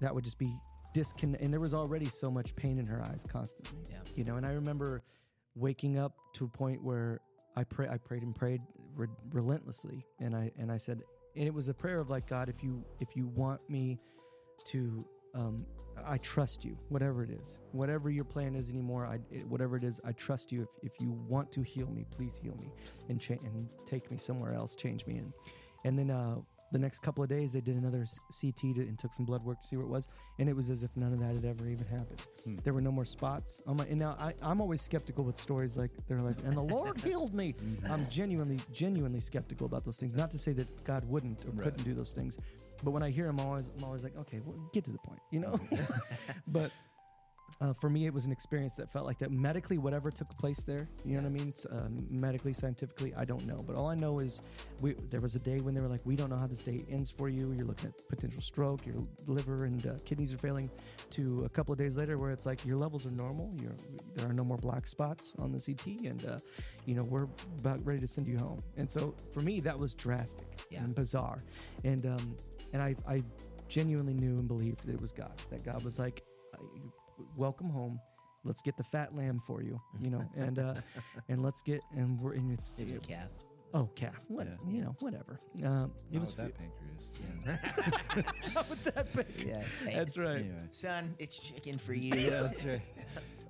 that 0.00 0.14
would 0.14 0.24
just 0.24 0.38
be 0.38 0.54
disconnect. 0.94 1.42
And 1.42 1.52
there 1.52 1.60
was 1.60 1.74
already 1.74 2.08
so 2.08 2.30
much 2.30 2.54
pain 2.54 2.78
in 2.78 2.86
her 2.86 3.02
eyes 3.02 3.24
constantly. 3.28 3.86
Yeah. 3.90 3.98
You 4.14 4.24
know, 4.24 4.36
and 4.36 4.46
I 4.46 4.52
remember 4.52 5.02
waking 5.56 5.98
up 5.98 6.12
to 6.34 6.44
a 6.44 6.48
point 6.48 6.82
where 6.82 7.20
I 7.56 7.64
pray, 7.64 7.88
I 7.88 7.96
prayed 7.96 8.22
and 8.22 8.34
prayed 8.34 8.60
re- 8.94 9.08
relentlessly, 9.32 10.06
and 10.20 10.34
I 10.34 10.52
and 10.58 10.70
I 10.70 10.76
said, 10.76 11.02
and 11.34 11.46
it 11.46 11.54
was 11.54 11.68
a 11.68 11.74
prayer 11.74 11.98
of 11.98 12.08
like, 12.08 12.28
God, 12.28 12.48
if 12.48 12.62
you 12.62 12.84
if 13.00 13.16
you 13.16 13.26
want 13.26 13.60
me 13.68 13.98
to. 14.66 15.04
Um, 15.36 15.66
I 16.06 16.18
trust 16.18 16.64
you, 16.64 16.76
whatever 16.88 17.24
it 17.24 17.30
is, 17.30 17.58
whatever 17.72 18.10
your 18.10 18.24
plan 18.24 18.54
is 18.54 18.70
anymore. 18.70 19.06
I, 19.06 19.18
it, 19.30 19.46
whatever 19.48 19.76
it 19.76 19.82
is, 19.84 20.00
I 20.04 20.12
trust 20.12 20.52
you. 20.52 20.62
If, 20.62 20.68
if 20.92 21.00
you 21.00 21.10
want 21.10 21.50
to 21.52 21.62
heal 21.62 21.88
me, 21.88 22.04
please 22.10 22.38
heal 22.42 22.56
me, 22.60 22.70
and 23.08 23.20
cha- 23.20 23.42
and 23.44 23.68
take 23.86 24.10
me 24.10 24.16
somewhere 24.16 24.52
else, 24.52 24.76
change 24.76 25.06
me. 25.06 25.16
And 25.18 25.32
and 25.84 25.98
then 25.98 26.10
uh, 26.10 26.36
the 26.70 26.78
next 26.78 26.98
couple 27.00 27.22
of 27.24 27.30
days, 27.30 27.52
they 27.52 27.60
did 27.62 27.76
another 27.76 28.04
CT 28.40 28.56
to, 28.76 28.82
and 28.82 28.98
took 28.98 29.14
some 29.14 29.24
blood 29.24 29.42
work 29.42 29.60
to 29.62 29.66
see 29.66 29.76
what 29.76 29.84
it 29.84 29.88
was, 29.88 30.06
and 30.38 30.48
it 30.48 30.54
was 30.54 30.68
as 30.68 30.82
if 30.82 30.94
none 30.96 31.12
of 31.14 31.18
that 31.20 31.34
had 31.34 31.44
ever 31.44 31.66
even 31.68 31.86
happened. 31.86 32.20
Hmm. 32.44 32.56
There 32.62 32.74
were 32.74 32.82
no 32.82 32.92
more 32.92 33.04
spots 33.06 33.60
on 33.66 33.78
my. 33.78 33.86
And 33.86 33.98
now 33.98 34.16
I, 34.20 34.34
I'm 34.42 34.60
always 34.60 34.82
skeptical 34.82 35.24
with 35.24 35.40
stories 35.40 35.76
like 35.78 35.92
they're 36.08 36.20
like, 36.20 36.38
and 36.44 36.52
the 36.52 36.62
Lord 36.62 37.00
healed 37.08 37.34
me. 37.34 37.54
I'm 37.90 38.06
genuinely, 38.10 38.60
genuinely 38.72 39.20
skeptical 39.20 39.64
about 39.66 39.84
those 39.84 39.96
things. 39.96 40.14
Not 40.14 40.30
to 40.32 40.38
say 40.38 40.52
that 40.52 40.84
God 40.84 41.04
wouldn't 41.06 41.46
or 41.46 41.50
Right. 41.52 41.64
couldn't 41.64 41.84
do 41.84 41.94
those 41.94 42.12
things, 42.12 42.36
but 42.82 42.90
when 42.90 43.02
I 43.02 43.10
hear 43.10 43.26
them, 43.26 43.40
I'm 43.40 43.46
always, 43.46 43.70
I'm 43.76 43.84
always 43.84 44.04
like, 44.04 44.16
okay, 44.16 44.40
well, 44.44 44.56
get 44.72 44.84
to 44.84 44.90
the 44.92 44.98
point, 44.98 45.20
you 45.30 45.40
know. 45.40 45.58
but 46.48 46.70
uh, 47.60 47.72
for 47.72 47.88
me, 47.88 48.06
it 48.06 48.12
was 48.12 48.26
an 48.26 48.32
experience 48.32 48.74
that 48.74 48.92
felt 48.92 49.06
like 49.06 49.18
that. 49.20 49.30
Medically, 49.30 49.78
whatever 49.78 50.10
took 50.10 50.28
place 50.36 50.64
there, 50.64 50.88
you 51.04 51.14
know 51.16 51.22
what 51.22 51.28
I 51.28 51.44
mean? 51.44 51.54
Um, 51.70 52.06
medically, 52.10 52.52
scientifically, 52.52 53.14
I 53.16 53.24
don't 53.24 53.46
know. 53.46 53.62
But 53.66 53.76
all 53.76 53.86
I 53.86 53.94
know 53.94 54.18
is 54.18 54.40
we, 54.80 54.94
there 55.10 55.20
was 55.20 55.36
a 55.36 55.38
day 55.38 55.60
when 55.60 55.72
they 55.72 55.80
were 55.80 55.86
like, 55.88 56.00
we 56.04 56.16
don't 56.16 56.28
know 56.28 56.36
how 56.36 56.48
this 56.48 56.60
day 56.60 56.84
ends 56.90 57.10
for 57.10 57.28
you. 57.28 57.52
You're 57.52 57.64
looking 57.64 57.86
at 57.88 58.08
potential 58.08 58.42
stroke, 58.42 58.84
your 58.84 58.96
liver 59.26 59.64
and 59.64 59.86
uh, 59.86 59.92
kidneys 60.04 60.34
are 60.34 60.38
failing. 60.38 60.68
To 61.10 61.44
a 61.44 61.48
couple 61.48 61.72
of 61.72 61.78
days 61.78 61.96
later, 61.96 62.18
where 62.18 62.30
it's 62.32 62.46
like 62.46 62.66
your 62.66 62.76
levels 62.76 63.06
are 63.06 63.12
normal. 63.12 63.54
You're, 63.62 63.76
there 64.16 64.28
are 64.28 64.32
no 64.34 64.44
more 64.44 64.58
black 64.58 64.86
spots 64.86 65.32
on 65.38 65.52
the 65.52 65.60
CT, 65.60 66.04
and 66.04 66.24
uh, 66.26 66.38
you 66.84 66.94
know 66.96 67.04
we're 67.04 67.28
about 67.60 67.84
ready 67.86 68.00
to 68.00 68.08
send 68.08 68.26
you 68.26 68.38
home. 68.38 68.62
And 68.76 68.90
so 68.90 69.14
for 69.30 69.40
me, 69.40 69.60
that 69.60 69.78
was 69.78 69.94
drastic 69.94 70.46
Yeah. 70.68 70.80
and 70.82 70.94
bizarre. 70.96 71.44
And 71.84 72.04
um, 72.06 72.36
and 72.76 72.82
I 72.82 72.94
I 73.08 73.22
genuinely 73.68 74.12
knew 74.14 74.38
and 74.38 74.46
believed 74.46 74.84
that 74.86 74.92
it 74.92 75.00
was 75.00 75.12
God. 75.12 75.32
That 75.50 75.64
God 75.64 75.82
was 75.82 75.98
like, 75.98 76.22
"Welcome 77.36 77.70
home. 77.70 77.98
Let's 78.44 78.60
get 78.62 78.76
the 78.76 78.84
fat 78.84 79.14
lamb 79.16 79.40
for 79.46 79.62
you, 79.62 79.80
you 80.00 80.10
know, 80.10 80.22
and 80.36 80.58
uh, 80.58 80.74
and 81.28 81.42
let's 81.42 81.62
get 81.62 81.80
and 81.96 82.20
we're 82.20 82.34
and 82.34 82.52
it's 82.52 82.72
Maybe 82.78 82.94
a 82.94 82.98
calf. 82.98 83.28
oh 83.74 83.86
calf, 83.96 84.22
what 84.28 84.46
Yeah. 84.46 84.70
you 84.70 84.82
know, 84.82 84.94
whatever. 85.00 85.40
Um, 85.64 85.92
it 86.12 86.18
was 86.18 86.36
with 86.36 86.48
that 86.48 86.54
pancreas. 86.58 87.10
not 88.54 88.68
with 88.70 88.84
that 88.84 89.12
big. 89.16 89.46
Yeah. 89.46 89.62
That's 89.84 90.18
right. 90.18 90.40
Anyway. 90.40 90.68
Son, 90.70 91.14
it's 91.18 91.38
chicken 91.38 91.78
for 91.78 91.94
you. 91.94 92.14
Yeah, 92.14 92.42
that's 92.42 92.64
right. 92.64 92.80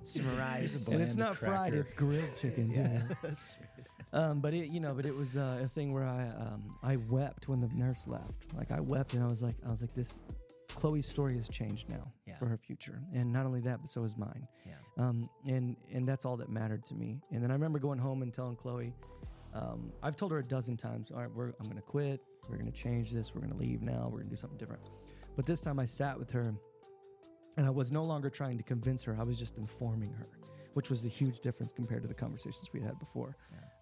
Summarize. 0.03 0.87
And 0.87 1.01
it's 1.01 1.15
bland 1.15 1.17
not 1.17 1.35
fried; 1.35 1.73
it's 1.73 1.91
grilled 1.93 2.23
chicken. 2.39 2.71
Yeah. 2.71 3.01
too. 3.21 3.35
Um, 4.17 4.39
but 4.39 4.53
it, 4.53 4.69
you 4.71 4.79
know, 4.79 4.93
but 4.95 5.05
it 5.05 5.15
was 5.15 5.37
uh, 5.37 5.59
a 5.63 5.67
thing 5.67 5.93
where 5.93 6.03
I, 6.05 6.23
um, 6.39 6.75
I 6.81 6.95
wept 6.95 7.47
when 7.47 7.59
the 7.61 7.67
nurse 7.73 8.07
left. 8.07 8.53
Like 8.55 8.71
I 8.71 8.79
wept, 8.79 9.13
and 9.13 9.23
I 9.23 9.27
was 9.27 9.43
like, 9.43 9.55
I 9.65 9.69
was 9.69 9.81
like, 9.81 9.93
this, 9.93 10.19
Chloe's 10.75 11.07
story 11.07 11.35
has 11.35 11.47
changed 11.47 11.87
now 11.87 12.11
Yeah. 12.25 12.37
for 12.37 12.47
her 12.47 12.57
future, 12.57 12.99
and 13.13 13.31
not 13.31 13.45
only 13.45 13.61
that, 13.61 13.79
but 13.81 13.91
so 13.91 14.03
is 14.03 14.17
mine. 14.17 14.47
Yeah. 14.65 14.73
Um, 14.97 15.29
and 15.45 15.75
and 15.93 16.07
that's 16.07 16.25
all 16.25 16.35
that 16.37 16.49
mattered 16.49 16.83
to 16.85 16.95
me. 16.95 17.21
And 17.31 17.43
then 17.43 17.51
I 17.51 17.53
remember 17.53 17.77
going 17.79 17.99
home 17.99 18.23
and 18.23 18.33
telling 18.33 18.55
Chloe, 18.55 18.91
um, 19.53 19.91
I've 20.01 20.15
told 20.15 20.31
her 20.31 20.39
a 20.39 20.43
dozen 20.43 20.77
times, 20.77 21.11
all 21.11 21.19
right, 21.19 21.31
we're, 21.31 21.49
I'm 21.59 21.65
going 21.65 21.75
to 21.77 21.81
quit. 21.81 22.19
We're 22.49 22.57
going 22.57 22.71
to 22.71 22.77
change 22.77 23.11
this. 23.11 23.35
We're 23.35 23.41
going 23.41 23.53
to 23.53 23.59
leave 23.59 23.81
now. 23.81 24.05
We're 24.05 24.19
going 24.19 24.25
to 24.25 24.29
do 24.31 24.35
something 24.35 24.57
different. 24.57 24.81
But 25.35 25.45
this 25.45 25.61
time 25.61 25.79
I 25.79 25.85
sat 25.85 26.17
with 26.17 26.31
her, 26.31 26.53
and 27.57 27.65
I 27.67 27.69
was 27.69 27.91
no 27.91 28.03
longer 28.03 28.29
trying 28.31 28.57
to 28.57 28.63
convince 28.63 29.03
her. 29.03 29.15
I 29.19 29.23
was 29.23 29.37
just 29.37 29.57
informing 29.57 30.13
her 30.13 30.27
which 30.77 30.91
was 30.91 31.03
a 31.05 31.09
huge 31.09 31.39
difference 31.39 31.71
compared 31.71 32.03
to 32.03 32.07
the 32.07 32.13
conversations 32.13 32.69
we 32.71 32.79
had 32.79 32.99
before. 32.99 33.35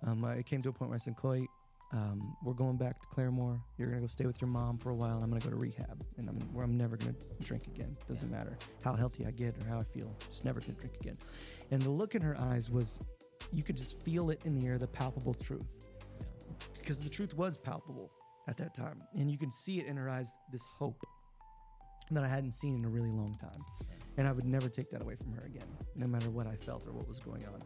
Um, 0.08 0.24
I 0.24 0.42
came 0.44 0.62
to 0.62 0.70
a 0.70 0.72
point 0.72 0.92
where 0.92 0.96
I 0.96 0.98
said, 0.98 1.18
Chloe, 1.18 1.46
um, 1.92 2.38
we're 2.42 2.54
going 2.54 2.78
back 2.78 3.02
to 3.02 3.08
Claremore. 3.08 3.60
You're 3.78 3.90
gonna 3.90 4.00
go 4.00 4.08
stay 4.08 4.26
with 4.26 4.40
your 4.40 4.48
mom 4.48 4.78
for 4.78 4.92
a 4.92 4.96
while, 4.96 5.16
and 5.16 5.24
I'm 5.26 5.30
gonna 5.30 5.42
go 5.42 5.50
to 5.50 5.58
rehab, 5.58 6.06
and 6.18 6.30
I'm 6.30 6.40
where 6.54 6.64
I'm 6.64 6.78
never 6.78 6.96
gonna 6.96 7.16
drink 7.42 7.68
again. 7.68 7.98
Doesn't 8.08 8.32
matter 8.32 8.58
how 8.82 8.94
healthy 8.94 9.26
I 9.26 9.32
get 9.32 9.62
or 9.62 9.68
how 9.68 9.78
I 9.78 9.84
feel, 9.84 10.10
just 10.30 10.46
never 10.46 10.62
gonna 10.62 10.80
drink 10.80 10.96
again. 11.02 11.18
And 11.70 11.82
the 11.82 11.90
look 11.90 12.16
in 12.16 12.22
her 12.22 12.38
eyes 12.40 12.72
was, 12.72 12.98
you 13.52 13.62
could 13.62 13.76
just 13.76 14.00
feel 14.04 14.30
it 14.30 14.40
in 14.46 14.56
the 14.58 14.66
air, 14.66 14.78
the 14.78 14.88
palpable 14.88 15.34
truth, 15.34 15.76
because 16.80 17.02
the 17.02 17.10
truth 17.10 17.34
was 17.34 17.58
palpable 17.58 18.10
at 18.48 18.56
that 18.56 18.74
time, 18.74 19.04
and 19.20 19.30
you 19.30 19.38
can 19.38 19.52
see 19.52 19.82
it 19.82 19.86
in 19.86 19.98
her 19.98 20.10
eyes, 20.10 20.34
this 20.50 20.64
hope 20.80 21.04
that 22.12 22.24
I 22.24 22.30
hadn't 22.30 22.54
seen 22.54 22.74
in 22.74 22.86
a 22.86 22.90
really 22.90 23.12
long 23.12 23.38
time, 23.42 23.66
and 24.18 24.28
I 24.28 24.32
would 24.32 24.46
never 24.46 24.70
take 24.70 24.90
that 24.92 25.02
away 25.02 25.16
from 25.16 25.34
her 25.34 25.46
again, 25.46 25.68
no 25.96 26.08
matter 26.08 26.30
what 26.30 26.48
I 26.48 26.56
felt 26.56 26.88
or 26.88 26.92
what 26.92 27.08
was 27.08 27.20
going 27.20 27.44
on. 27.46 27.62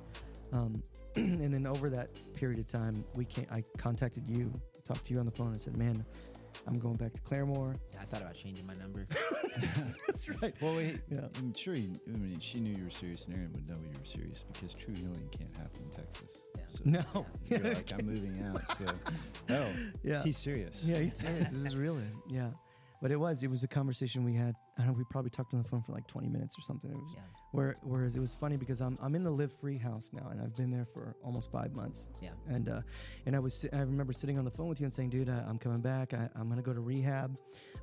Um, 0.60 0.84
and 1.16 1.54
then 1.54 1.68
over 1.68 1.89
that 1.89 2.10
period 2.34 2.60
of 2.60 2.68
time, 2.68 3.04
we 3.14 3.26
can 3.26 3.45
I 3.52 3.64
contacted 3.78 4.24
you, 4.30 4.52
talked 4.86 5.06
to 5.06 5.14
you 5.14 5.20
on 5.20 5.26
the 5.26 5.32
phone, 5.32 5.50
and 5.50 5.62
said, 5.62 5.78
"Man, 5.78 6.04
I'm 6.68 6.80
going 6.80 6.95
back 6.95 7.14
to 7.14 7.22
Claremore." 7.22 7.76
Yeah, 7.93 8.00
I 8.02 8.06
thought 8.06 8.22
about 8.22 8.36
changing 8.36 8.66
my 8.66 8.74
number. 8.76 9.06
That's 10.08 10.28
right. 10.41 10.54
Well, 10.62 10.76
wait, 10.76 11.00
Yeah. 11.12 11.22
I'm 11.38 11.54
sure 11.54 11.76
you, 11.76 11.91
I 12.08 12.18
mean, 12.18 12.39
she 12.39 12.60
knew 12.60 12.76
you 12.76 12.84
were 12.86 12.89
serious, 12.89 13.26
and 13.26 13.36
Aaron 13.36 13.52
would 13.54 13.68
know 13.68 13.76
you 13.82 13.89
were 14.00 14.06
serious 14.06 14.43
because 14.52 14.74
true 14.74 14.93
healing 14.93 15.28
can't 15.32 15.56
happen 15.56 15.82
in 15.84 15.89
Texas. 15.91 16.32
Yeah. 16.56 16.64
So 16.74 16.82
No. 17.16 17.26
You're 17.47 17.74
like, 17.74 17.91
I'm 17.93 18.06
moving 18.06 18.43
out. 18.43 18.68
So, 18.78 18.86
no, 19.50 19.68
Yeah. 20.04 20.24
he's 20.24 20.38
serious. 20.38 20.84
Yeah, 20.84 20.97
he's 21.00 21.16
serious. 21.18 21.50
this 21.50 21.66
is 21.66 21.76
real. 21.76 21.97
Yeah. 22.28 22.50
But 23.02 23.12
it 23.12 23.16
was. 23.16 23.43
It 23.43 23.50
was 23.50 23.64
a 23.64 23.68
conversation 23.68 24.24
we 24.24 24.34
had. 24.34 24.56
I 24.78 24.82
don't 24.82 24.91
know. 24.91 24.97
We 24.97 25.06
probably 25.10 25.30
talked 25.30 25.54
on 25.54 25.62
the 25.62 25.68
phone 25.70 25.82
for 25.82 25.93
like 25.93 26.06
20 26.08 26.28
minutes 26.28 26.58
or 26.58 26.62
something. 26.62 26.91
It 26.91 26.97
was. 26.97 27.12
Yeah. 27.16 27.22
Where, 27.52 27.76
whereas 27.82 28.16
it 28.16 28.20
was 28.20 28.36
funny 28.36 28.58
because 28.58 28.82
I'm 28.82 28.97
I'm 29.02 29.16
in 29.16 29.24
the 29.24 29.32
live 29.32 29.54
free 29.60 29.78
house 29.78 30.12
now, 30.14 30.28
and 30.30 30.41
I've 30.41 30.56
been 30.56 30.70
there 30.70 30.86
for 30.86 31.16
almost 31.24 31.52
five 31.52 31.76
months. 31.76 32.10
Yeah. 32.22 32.30
And 32.47 32.68
uh, 32.70 32.82
and 33.26 33.36
I 33.36 33.39
was 33.39 33.66
I 33.72 33.80
remember 33.80 34.14
sitting 34.14 34.38
on 34.38 34.45
the 34.45 34.52
phone 34.52 34.68
with 34.68 34.80
you 34.82 34.86
and 34.86 34.93
saying, 34.93 35.10
"Dude, 35.12 35.30
I, 35.30 35.43
I'm 35.47 35.58
coming 35.58 35.82
back. 35.82 36.14
I, 36.14 36.30
I'm 36.36 36.50
gonna 36.50 36.62
go 36.62 36.74
to 36.74 36.82
rehab, 36.82 37.38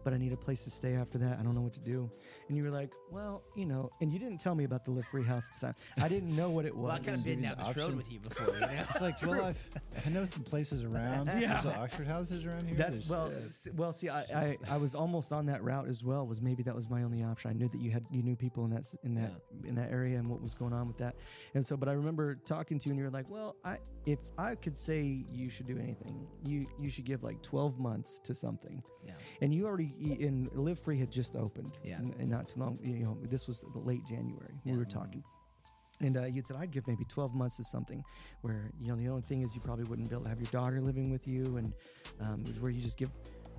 but 0.07 0.15
I 0.15 0.19
need 0.19 0.33
a 0.33 0.37
place 0.37 0.63
to 0.63 0.71
stay 0.71 0.95
after 0.95 1.19
that. 1.19 1.37
I 1.41 1.43
don't 1.43 1.57
know 1.57 1.61
what 1.63 1.75
to 1.75 1.81
do." 1.81 2.09
And 2.47 2.57
you 2.57 2.63
were 2.63 2.71
like, 2.71 2.93
"Well, 3.11 3.43
you 3.57 3.67
know," 3.67 3.91
and 4.01 4.13
you 4.13 4.21
didn't 4.21 4.39
tell 4.39 4.55
me 4.55 4.63
about 4.63 4.85
the 4.85 4.93
live 4.93 5.05
free 5.07 5.25
house 5.25 5.49
at 5.53 5.61
the 5.61 5.67
time. 5.67 5.75
I 6.01 6.07
didn't 6.09 6.35
know 6.37 6.49
what 6.51 6.65
it 6.65 6.75
was. 6.77 6.85
Well, 6.85 6.93
I 6.93 6.99
kind 7.01 7.19
of 7.19 7.25
been 7.25 7.41
you 7.43 7.49
down 7.49 7.59
the 7.59 7.65
this 7.73 7.77
road 7.77 7.97
with 7.97 8.13
you 8.13 8.21
before. 8.21 8.55
You 8.55 8.61
know? 8.61 8.69
It's 8.91 9.01
like, 9.01 9.21
well, 9.27 9.45
I've, 9.47 9.69
I 10.07 10.09
know 10.11 10.25
some 10.25 10.45
places 10.45 10.85
around. 10.85 11.27
Yeah. 11.41 11.61
There's 11.61 11.77
Oxford 11.77 12.07
houses 12.07 12.45
around 12.45 12.63
here. 12.69 12.77
That's 12.77 13.09
There's- 13.09 13.11
well, 13.11 13.27
uh, 13.27 13.47
s- 13.47 13.69
well. 13.75 13.93
See, 13.93 14.09
I, 14.09 14.21
I, 14.21 14.57
I 14.71 14.77
was 14.77 14.95
almost 14.95 15.33
on 15.33 15.47
that 15.47 15.65
route 15.65 15.89
as 15.89 16.05
well. 16.05 16.25
Was 16.25 16.41
maybe 16.41 16.63
that 16.63 16.75
was 16.77 16.89
my 16.89 17.03
only 17.03 17.25
option. 17.25 17.51
I 17.51 17.55
knew 17.55 17.69
that 17.69 17.81
you 17.81 17.91
had 17.91 18.05
you 18.13 18.23
knew 18.23 18.37
people 18.37 18.65
in 18.65 18.71
that 18.71 18.85
in 19.03 19.15
that 19.17 19.33
in 19.65 19.75
that 19.75 19.91
area 19.91 20.19
and 20.19 20.31
what 20.31 20.41
was 20.41 20.55
going 20.55 20.73
on 20.73 20.87
with 20.87 20.99
that. 20.99 21.17
And 21.55 21.67
so, 21.67 21.77
but 21.77 21.89
I 21.89 21.93
remember 21.93 22.37
talking 22.37 22.79
to 22.79 22.87
you, 22.87 22.93
and 22.93 22.99
you 22.99 23.05
were 23.05 23.11
like, 23.11 23.29
"Well, 23.29 23.57
I 23.65 23.79
if 24.07 24.21
I 24.39 24.55
could 24.55 24.77
say 24.77 25.25
you 25.29 25.51
should 25.51 25.67
do 25.67 25.79
anything, 25.79 26.29
you 26.45 26.67
you 26.81 26.91
should 26.91 27.05
give 27.07 27.25
like 27.25 27.43
twelve 27.43 27.79
months 27.81 28.21
to 28.25 28.35
something." 28.35 28.83
Yeah. 29.05 29.13
And 29.41 29.55
you 29.55 29.67
already 29.67 29.95
in 30.01 30.49
Live 30.53 30.79
Free 30.79 30.99
had 30.99 31.11
just 31.11 31.37
opened. 31.37 31.79
Yeah. 31.85 31.97
And, 31.99 32.15
and 32.19 32.29
not 32.31 32.49
too 32.49 32.61
long. 32.61 32.79
You 32.83 33.05
know, 33.05 33.19
this 33.31 33.47
was 33.49 33.65
late 33.75 34.05
January. 34.09 34.55
We 34.65 34.73
Yeah. 34.73 34.79
were 34.79 34.85
talking. 34.85 35.23
And 36.01 36.17
uh, 36.19 36.25
you 36.25 36.43
said 36.45 36.59
I'd 36.59 36.71
give 36.73 36.87
maybe 36.87 37.05
12 37.05 37.35
months 37.35 37.57
to 37.57 37.65
something 37.65 38.05
where 38.43 38.71
you 38.79 38.89
know 38.89 38.97
the 38.97 39.09
only 39.09 39.23
thing 39.23 39.41
is 39.43 39.55
you 39.55 39.63
probably 39.63 39.85
wouldn't 39.85 40.11
be 40.11 40.15
able 40.15 40.25
to 40.25 40.29
have 40.29 40.39
your 40.41 40.51
daughter 40.51 40.79
living 40.83 41.11
with 41.11 41.27
you, 41.27 41.57
and 41.57 41.73
um, 42.21 42.43
it 42.43 42.49
was 42.49 42.61
where 42.61 42.71
you 42.71 42.83
just 42.83 42.99
give 42.99 43.11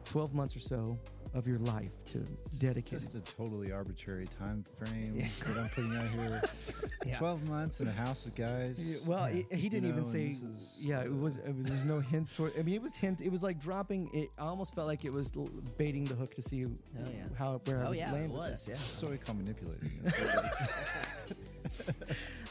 12 0.05 0.35
months 0.35 0.55
or 0.55 0.59
so 0.59 0.99
of 1.33 1.47
your 1.47 1.59
life 1.59 1.91
to 2.11 2.25
it's 2.45 2.57
dedicate. 2.59 2.99
Just 2.99 3.15
a 3.15 3.21
totally 3.21 3.71
arbitrary 3.71 4.27
time 4.27 4.63
frame 4.77 5.15
that 5.15 5.57
I'm 5.57 5.69
putting 5.69 5.95
out 5.95 6.07
here. 6.09 6.41
Yeah. 7.05 7.17
12 7.19 7.47
months 7.49 7.79
in 7.79 7.87
a 7.87 7.91
house 7.91 8.25
with 8.25 8.35
guys. 8.35 8.83
Well, 9.05 9.29
Yeah. 9.29 9.43
he- 9.51 9.55
he 9.57 9.69
didn't 9.69 9.85
You 9.89 9.93
know, 9.93 9.99
even 9.99 10.09
say. 10.11 10.27
is, 10.27 10.75
yeah, 10.79 11.01
it 11.01 11.07
uh, 11.07 11.15
was. 11.15 11.37
It 11.37 11.55
was 11.55 11.65
there's 11.67 11.83
no 11.85 11.99
hints 11.99 12.31
toward. 12.35 12.53
I 12.59 12.63
mean, 12.63 12.75
it 12.75 12.81
was 12.81 12.95
hint. 12.95 13.21
It 13.21 13.31
was 13.31 13.43
like 13.43 13.59
dropping. 13.59 14.09
It 14.13 14.29
I 14.37 14.41
almost 14.43 14.73
felt 14.75 14.87
like 14.87 15.05
it 15.05 15.13
was 15.13 15.31
baiting 15.77 16.03
the 16.05 16.15
hook 16.15 16.33
to 16.35 16.41
see 16.41 16.65
Oh, 16.65 16.69
yeah. 16.97 17.27
how 17.37 17.61
where 17.65 17.83
I 17.83 17.87
Oh 17.87 17.91
yeah, 17.91 18.13
it 18.15 18.29
was. 18.29 18.67
Yeah. 18.67 18.75
What 19.01 19.11
we 19.11 19.17
call 19.17 19.35
manipulating. 19.35 20.01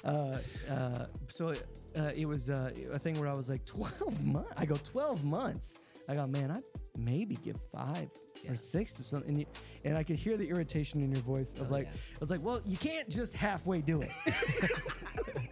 uh, 0.05 0.39
uh, 0.71 1.07
so 1.29 1.55
uh, 1.97 2.13
it 2.15 2.27
was 2.27 2.49
uh, 2.51 2.71
a 2.93 2.99
thing 2.99 3.19
where 3.19 3.29
I 3.29 3.35
was 3.35 3.49
like 3.49 3.65
12 3.67 4.25
months. 4.25 4.53
I 4.57 4.65
go 4.67 4.77
12 4.85 5.25
months. 5.25 5.79
I 6.09 6.15
go, 6.15 6.27
man, 6.27 6.51
I 6.51 6.61
maybe 6.97 7.35
give 7.37 7.57
five 7.73 8.09
Yeah. 8.45 8.53
or 8.53 8.57
six 8.57 8.93
to 8.95 9.03
something. 9.03 9.29
And, 9.31 9.41
you, 9.41 9.47
and 9.85 9.97
I 9.97 10.03
could 10.03 10.17
hear 10.17 10.37
the 10.37 10.49
irritation 10.49 11.03
in 11.03 11.11
your 11.11 11.23
voice 11.23 11.55
of 11.55 11.69
Oh, 11.69 11.73
like, 11.73 11.87
yeah. 11.87 11.93
I 11.93 12.19
was 12.21 12.31
like, 12.31 12.43
well, 12.43 12.61
you 12.65 12.77
can't 12.77 13.09
just 13.09 13.33
halfway 13.35 13.81
do 13.81 14.01
it. 14.01 14.11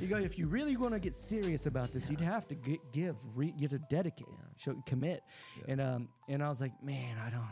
you 0.00 0.06
go, 0.08 0.16
if 0.16 0.38
you 0.38 0.46
really 0.46 0.76
want 0.76 0.92
to 0.94 1.00
get 1.00 1.16
serious 1.16 1.66
about 1.66 1.92
this, 1.92 2.10
you'd 2.10 2.20
have 2.20 2.46
to 2.48 2.54
gi- 2.54 2.80
give, 2.92 3.16
re- 3.34 3.54
you 3.56 3.62
have 3.68 3.70
to 3.70 3.86
dedicate, 3.90 4.26
show, 4.56 4.74
commit. 4.86 5.22
And 5.68 5.80
um, 5.80 6.08
and 6.28 6.42
I 6.42 6.48
was 6.48 6.60
like, 6.60 6.72
man, 6.82 7.16
I 7.24 7.30
don't. 7.30 7.42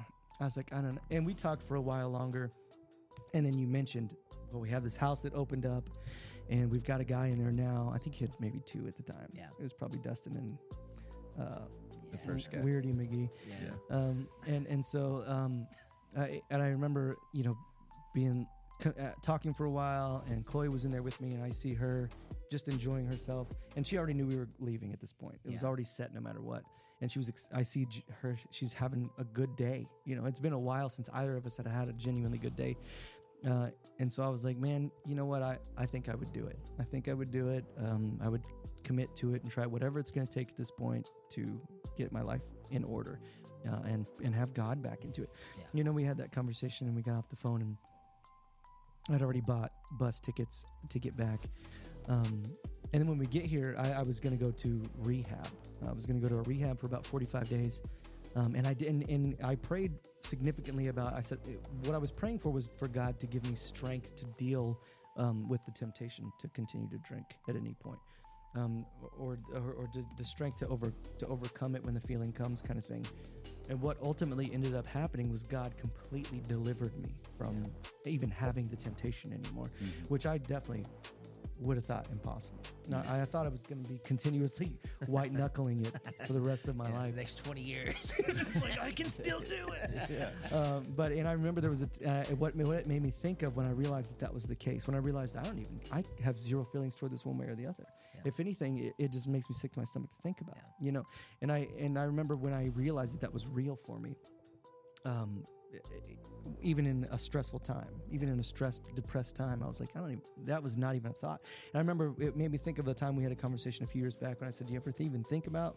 I 0.40 0.44
was 0.44 0.56
like, 0.56 0.72
I 0.72 0.76
don't 0.80 0.94
know. 0.96 1.00
And 1.10 1.24
we 1.24 1.34
talked 1.34 1.62
for 1.62 1.76
a 1.76 1.80
while 1.80 2.10
longer. 2.10 2.50
And 3.34 3.46
then 3.46 3.56
you 3.58 3.66
mentioned, 3.66 4.16
well, 4.50 4.60
we 4.60 4.68
have 4.70 4.82
this 4.82 4.96
house 4.96 5.22
that 5.22 5.34
opened 5.34 5.64
up, 5.66 5.88
and 6.50 6.70
we've 6.70 6.84
got 6.84 7.00
a 7.00 7.04
guy 7.04 7.28
in 7.28 7.38
there 7.38 7.52
now. 7.52 7.90
I 7.94 7.98
think 7.98 8.16
he 8.16 8.24
had 8.24 8.34
maybe 8.40 8.60
two 8.66 8.86
at 8.88 8.96
the 8.96 9.02
time. 9.02 9.28
Yeah. 9.32 9.46
It 9.58 9.62
was 9.62 9.72
probably 9.72 10.00
Dustin 10.00 10.36
and 10.36 10.58
uh, 11.40 11.60
The 12.12 12.18
first 12.18 12.52
guy. 12.52 12.58
Weirdy 12.58 12.94
McGee. 12.94 13.28
Yeah. 13.48 13.96
Um, 13.96 14.28
and 14.46 14.66
and 14.66 14.84
so 14.84 15.24
um, 15.26 15.66
I, 16.16 16.40
and 16.50 16.62
I 16.62 16.68
remember 16.68 17.16
you 17.32 17.42
know 17.42 17.56
being 18.14 18.46
uh, 18.84 18.90
talking 19.22 19.54
for 19.54 19.64
a 19.64 19.70
while, 19.70 20.24
and 20.28 20.44
Chloe 20.44 20.68
was 20.68 20.84
in 20.84 20.90
there 20.90 21.02
with 21.02 21.20
me, 21.20 21.32
and 21.32 21.42
I 21.42 21.50
see 21.50 21.74
her 21.74 22.08
just 22.50 22.68
enjoying 22.68 23.06
herself, 23.06 23.48
and 23.76 23.86
she 23.86 23.96
already 23.96 24.14
knew 24.14 24.26
we 24.26 24.36
were 24.36 24.48
leaving 24.60 24.92
at 24.92 25.00
this 25.00 25.12
point. 25.12 25.38
It 25.44 25.52
was 25.52 25.64
already 25.64 25.84
set, 25.84 26.12
no 26.14 26.20
matter 26.20 26.40
what. 26.40 26.62
And 27.00 27.10
she 27.10 27.18
was, 27.18 27.28
ex- 27.28 27.48
I 27.52 27.64
see 27.64 27.84
her, 28.20 28.36
she's 28.52 28.72
having 28.72 29.10
a 29.18 29.24
good 29.24 29.56
day. 29.56 29.88
You 30.04 30.14
know, 30.14 30.26
it's 30.26 30.38
been 30.38 30.52
a 30.52 30.58
while 30.58 30.88
since 30.88 31.08
either 31.12 31.36
of 31.36 31.44
us 31.46 31.56
had 31.56 31.66
had 31.66 31.88
a 31.88 31.92
genuinely 31.94 32.38
good 32.38 32.54
day. 32.54 32.76
Uh, 33.44 33.70
and 34.02 34.12
so 34.12 34.24
I 34.24 34.28
was 34.28 34.44
like, 34.44 34.58
man, 34.58 34.90
you 35.06 35.14
know 35.14 35.24
what? 35.24 35.42
I, 35.42 35.58
I 35.78 35.86
think 35.86 36.08
I 36.08 36.16
would 36.16 36.32
do 36.32 36.44
it. 36.44 36.58
I 36.80 36.82
think 36.82 37.08
I 37.08 37.14
would 37.14 37.30
do 37.30 37.50
it. 37.50 37.64
Um, 37.78 38.18
I 38.20 38.28
would 38.28 38.42
commit 38.82 39.14
to 39.16 39.32
it 39.34 39.42
and 39.42 39.50
try 39.50 39.64
whatever 39.64 40.00
it's 40.00 40.10
going 40.10 40.26
to 40.26 40.32
take 40.32 40.48
at 40.48 40.56
this 40.56 40.72
point 40.72 41.08
to 41.30 41.60
get 41.96 42.10
my 42.10 42.20
life 42.20 42.42
in 42.72 42.82
order 42.82 43.20
uh, 43.64 43.78
and, 43.84 44.04
and 44.24 44.34
have 44.34 44.54
God 44.54 44.82
back 44.82 45.04
into 45.04 45.22
it. 45.22 45.30
Yeah. 45.56 45.64
You 45.72 45.84
know, 45.84 45.92
we 45.92 46.02
had 46.02 46.16
that 46.16 46.32
conversation 46.32 46.88
and 46.88 46.96
we 46.96 47.02
got 47.02 47.14
off 47.14 47.28
the 47.28 47.36
phone 47.36 47.62
and 47.62 47.76
I'd 49.14 49.22
already 49.22 49.40
bought 49.40 49.70
bus 49.92 50.18
tickets 50.18 50.66
to 50.88 50.98
get 50.98 51.16
back. 51.16 51.44
Um, 52.08 52.42
and 52.92 53.00
then 53.00 53.06
when 53.06 53.18
we 53.18 53.26
get 53.26 53.44
here, 53.44 53.76
I, 53.78 53.92
I 53.92 54.02
was 54.02 54.18
going 54.18 54.36
to 54.36 54.44
go 54.44 54.50
to 54.50 54.82
rehab. 54.98 55.46
I 55.88 55.92
was 55.92 56.06
going 56.06 56.20
to 56.20 56.28
go 56.28 56.28
to 56.28 56.40
a 56.40 56.42
rehab 56.42 56.80
for 56.80 56.86
about 56.86 57.06
45 57.06 57.48
days. 57.48 57.80
Um, 58.34 58.56
and 58.56 58.66
I 58.66 58.74
did, 58.74 58.88
and, 58.88 59.08
and 59.08 59.36
I 59.44 59.54
prayed 59.54 59.92
significantly 60.22 60.88
about. 60.88 61.14
I 61.14 61.20
said 61.20 61.38
what 61.84 61.94
I 61.94 61.98
was 61.98 62.10
praying 62.10 62.38
for 62.38 62.50
was 62.50 62.70
for 62.76 62.88
God 62.88 63.18
to 63.20 63.26
give 63.26 63.48
me 63.48 63.54
strength 63.54 64.16
to 64.16 64.24
deal 64.38 64.80
um, 65.16 65.48
with 65.48 65.64
the 65.64 65.72
temptation 65.72 66.32
to 66.40 66.48
continue 66.48 66.88
to 66.88 66.98
drink 66.98 67.26
at 67.48 67.56
any 67.56 67.74
point, 67.74 67.98
um, 68.56 68.86
or 69.18 69.38
or, 69.54 69.72
or 69.72 69.88
the 70.16 70.24
strength 70.24 70.58
to 70.60 70.68
over 70.68 70.92
to 71.18 71.26
overcome 71.26 71.74
it 71.74 71.84
when 71.84 71.94
the 71.94 72.00
feeling 72.00 72.32
comes, 72.32 72.62
kind 72.62 72.78
of 72.78 72.84
thing. 72.84 73.06
And 73.68 73.80
what 73.80 73.96
ultimately 74.02 74.50
ended 74.52 74.74
up 74.74 74.86
happening 74.86 75.30
was 75.30 75.44
God 75.44 75.76
completely 75.78 76.42
delivered 76.48 76.96
me 77.00 77.14
from 77.38 77.64
even 78.04 78.28
having 78.30 78.68
the 78.68 78.76
temptation 78.76 79.32
anymore, 79.32 79.70
which 80.08 80.26
I 80.26 80.38
definitely 80.38 80.84
would 81.58 81.76
have 81.76 81.84
thought 81.84 82.08
impossible. 82.10 82.60
No, 82.88 83.02
I, 83.08 83.24
thought 83.24 83.46
I 83.46 83.48
was 83.48 83.60
going 83.60 83.82
to 83.82 83.88
be 83.88 83.98
continuously 84.04 84.72
white 85.06 85.32
knuckling 85.32 85.84
it 85.84 85.96
for 86.26 86.32
the 86.32 86.40
rest 86.40 86.68
of 86.68 86.76
my 86.76 86.88
Yeah, 86.88 86.98
life. 86.98 87.14
next 87.16 87.44
20 87.44 87.60
years. 87.60 88.14
it's 88.18 88.56
like, 88.60 88.80
I 88.80 88.90
can 88.90 89.10
still 89.20 89.40
do 89.40 89.66
it. 89.72 90.52
Um, 90.52 90.84
but 90.96 91.12
and 91.12 91.28
I 91.28 91.32
remember 91.32 91.60
there 91.60 91.70
was 91.70 91.82
a 91.82 92.08
uh, 92.08 92.24
what 92.36 92.54
what 92.56 92.76
it 92.78 92.86
made 92.86 93.02
me 93.02 93.10
think 93.10 93.42
of 93.42 93.56
when 93.56 93.66
I 93.66 93.70
realized 93.70 94.10
that 94.10 94.18
that 94.20 94.32
was 94.34 94.44
the 94.44 94.56
case. 94.56 94.86
When 94.86 94.94
I 94.96 94.98
realized 94.98 95.36
I 95.36 95.42
don't 95.42 95.58
even 95.58 95.80
I 95.92 96.04
have 96.22 96.38
zero 96.38 96.64
feelings 96.64 96.94
toward 96.96 97.12
this 97.12 97.24
one 97.24 97.38
way 97.38 97.46
or 97.46 97.54
the 97.54 97.66
other. 97.66 97.86
Yeah. 98.14 98.20
If 98.24 98.40
anything, 98.40 98.78
it, 98.78 98.94
it 98.98 99.12
just 99.12 99.28
makes 99.28 99.48
me 99.48 99.54
sick 99.54 99.72
to 99.72 99.78
my 99.78 99.84
stomach 99.84 100.10
to 100.10 100.22
think 100.22 100.40
about. 100.40 100.56
Yeah. 100.56 100.86
You 100.86 100.92
know, 100.92 101.06
and 101.40 101.52
I 101.52 101.68
and 101.78 101.98
I 101.98 102.04
remember 102.04 102.36
when 102.36 102.52
I 102.52 102.66
realized 102.74 103.14
that 103.14 103.20
that 103.20 103.32
was 103.32 103.46
real 103.46 103.76
for 103.86 103.98
me. 103.98 104.16
Um, 105.04 105.44
even 106.60 106.86
in 106.86 107.06
a 107.10 107.18
stressful 107.18 107.60
time, 107.60 108.00
even 108.10 108.28
in 108.28 108.38
a 108.38 108.42
stressed, 108.42 108.82
depressed 108.94 109.36
time, 109.36 109.62
I 109.62 109.66
was 109.66 109.80
like, 109.80 109.90
I 109.94 110.00
don't 110.00 110.12
even. 110.12 110.22
That 110.46 110.62
was 110.62 110.76
not 110.76 110.94
even 110.96 111.10
a 111.10 111.14
thought. 111.14 111.40
And 111.72 111.76
I 111.76 111.78
remember 111.78 112.14
it 112.18 112.36
made 112.36 112.50
me 112.50 112.58
think 112.58 112.78
of 112.78 112.84
the 112.84 112.94
time 112.94 113.16
we 113.16 113.22
had 113.22 113.32
a 113.32 113.36
conversation 113.36 113.84
a 113.84 113.88
few 113.88 114.00
years 114.00 114.16
back 114.16 114.40
when 114.40 114.48
I 114.48 114.50
said, 114.50 114.66
"Do 114.66 114.72
you 114.72 114.78
ever 114.78 114.92
th- 114.92 115.06
even 115.06 115.24
think 115.24 115.46
about 115.46 115.76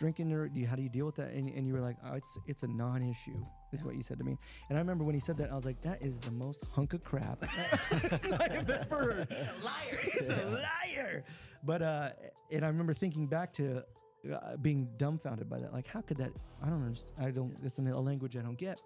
drinking 0.00 0.32
or 0.32 0.48
do 0.48 0.58
you, 0.60 0.66
how 0.66 0.74
do 0.74 0.82
you 0.82 0.88
deal 0.88 1.04
with 1.04 1.16
that? 1.16 1.30
And, 1.32 1.50
and 1.50 1.66
you 1.66 1.74
were 1.74 1.80
like 1.80 1.96
oh, 2.04 2.14
it's 2.14 2.38
it's 2.46 2.62
a 2.62 2.68
non-issue 2.68 3.44
is 3.72 3.84
what 3.84 3.94
you 3.94 4.02
said 4.02 4.18
to 4.18 4.24
me. 4.24 4.36
And 4.68 4.78
i 4.78 4.80
remember 4.80 5.04
when 5.04 5.14
he 5.14 5.20
said 5.20 5.36
that 5.38 5.52
i 5.52 5.54
was 5.54 5.64
like 5.64 5.80
that 5.82 6.02
is 6.02 6.18
the 6.18 6.30
most 6.32 6.64
hunk 6.72 6.94
of 6.94 7.04
crap 7.04 7.44
i 7.44 8.48
have 8.50 8.70
ever 8.70 8.86
heard. 8.90 9.26
He's 9.28 9.48
a 9.48 9.64
liar. 9.64 9.98
he's 10.02 10.28
a 10.28 10.66
liar. 10.96 11.24
But 11.62 11.82
uh 11.82 12.08
and 12.50 12.64
i 12.64 12.68
remember 12.68 12.94
thinking 12.94 13.26
back 13.26 13.52
to 13.54 13.84
uh, 14.32 14.56
being 14.60 14.88
dumbfounded 14.98 15.48
by 15.48 15.60
that. 15.60 15.72
Like 15.72 15.86
how 15.86 16.00
could 16.00 16.16
that 16.16 16.32
i 16.62 16.66
don't 16.66 16.82
understand 16.82 17.26
i 17.26 17.30
don't 17.30 17.56
it's 17.62 17.78
a 17.78 17.82
language 17.82 18.36
i 18.36 18.40
don't 18.40 18.58
get 18.58 18.80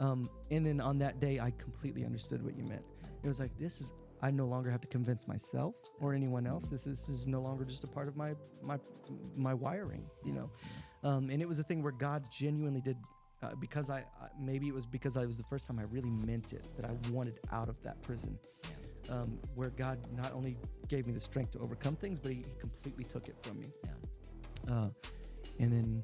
um 0.00 0.28
and 0.50 0.64
then 0.64 0.80
on 0.80 0.98
that 0.98 1.20
day 1.20 1.40
i 1.40 1.50
completely 1.58 2.04
understood 2.04 2.42
what 2.44 2.56
you 2.56 2.64
meant 2.64 2.84
it 3.22 3.26
was 3.26 3.40
like 3.40 3.56
this 3.58 3.80
is 3.80 3.92
I 4.20 4.30
no 4.30 4.46
longer 4.46 4.70
have 4.70 4.80
to 4.80 4.88
convince 4.88 5.28
myself 5.28 5.74
or 6.00 6.14
anyone 6.14 6.46
else. 6.46 6.68
This 6.68 6.86
is, 6.86 7.04
this 7.06 7.20
is 7.20 7.26
no 7.26 7.40
longer 7.40 7.64
just 7.64 7.84
a 7.84 7.86
part 7.86 8.08
of 8.08 8.16
my 8.16 8.34
my 8.62 8.78
my 9.36 9.54
wiring, 9.54 10.04
you 10.24 10.32
know. 10.32 10.50
Um, 11.04 11.30
and 11.30 11.40
it 11.40 11.46
was 11.46 11.58
a 11.58 11.62
thing 11.62 11.82
where 11.82 11.92
God 11.92 12.24
genuinely 12.30 12.80
did 12.80 12.96
uh, 13.42 13.54
because 13.60 13.90
I, 13.90 13.98
I 13.98 14.28
maybe 14.40 14.66
it 14.66 14.74
was 14.74 14.86
because 14.86 15.16
I 15.16 15.24
was 15.24 15.36
the 15.36 15.44
first 15.44 15.66
time 15.66 15.78
I 15.78 15.84
really 15.84 16.10
meant 16.10 16.52
it 16.52 16.64
that 16.76 16.84
I 16.84 17.10
wanted 17.10 17.38
out 17.52 17.68
of 17.68 17.80
that 17.82 18.02
prison. 18.02 18.38
Um, 19.10 19.38
where 19.54 19.70
God 19.70 19.98
not 20.14 20.34
only 20.34 20.58
gave 20.86 21.06
me 21.06 21.14
the 21.14 21.20
strength 21.20 21.52
to 21.52 21.60
overcome 21.60 21.96
things, 21.96 22.18
but 22.18 22.30
He, 22.30 22.38
he 22.38 22.54
completely 22.60 23.04
took 23.04 23.28
it 23.28 23.36
from 23.42 23.58
me. 23.58 23.72
Yeah. 23.84 24.74
Uh, 24.74 24.88
and 25.60 25.72
then, 25.72 26.02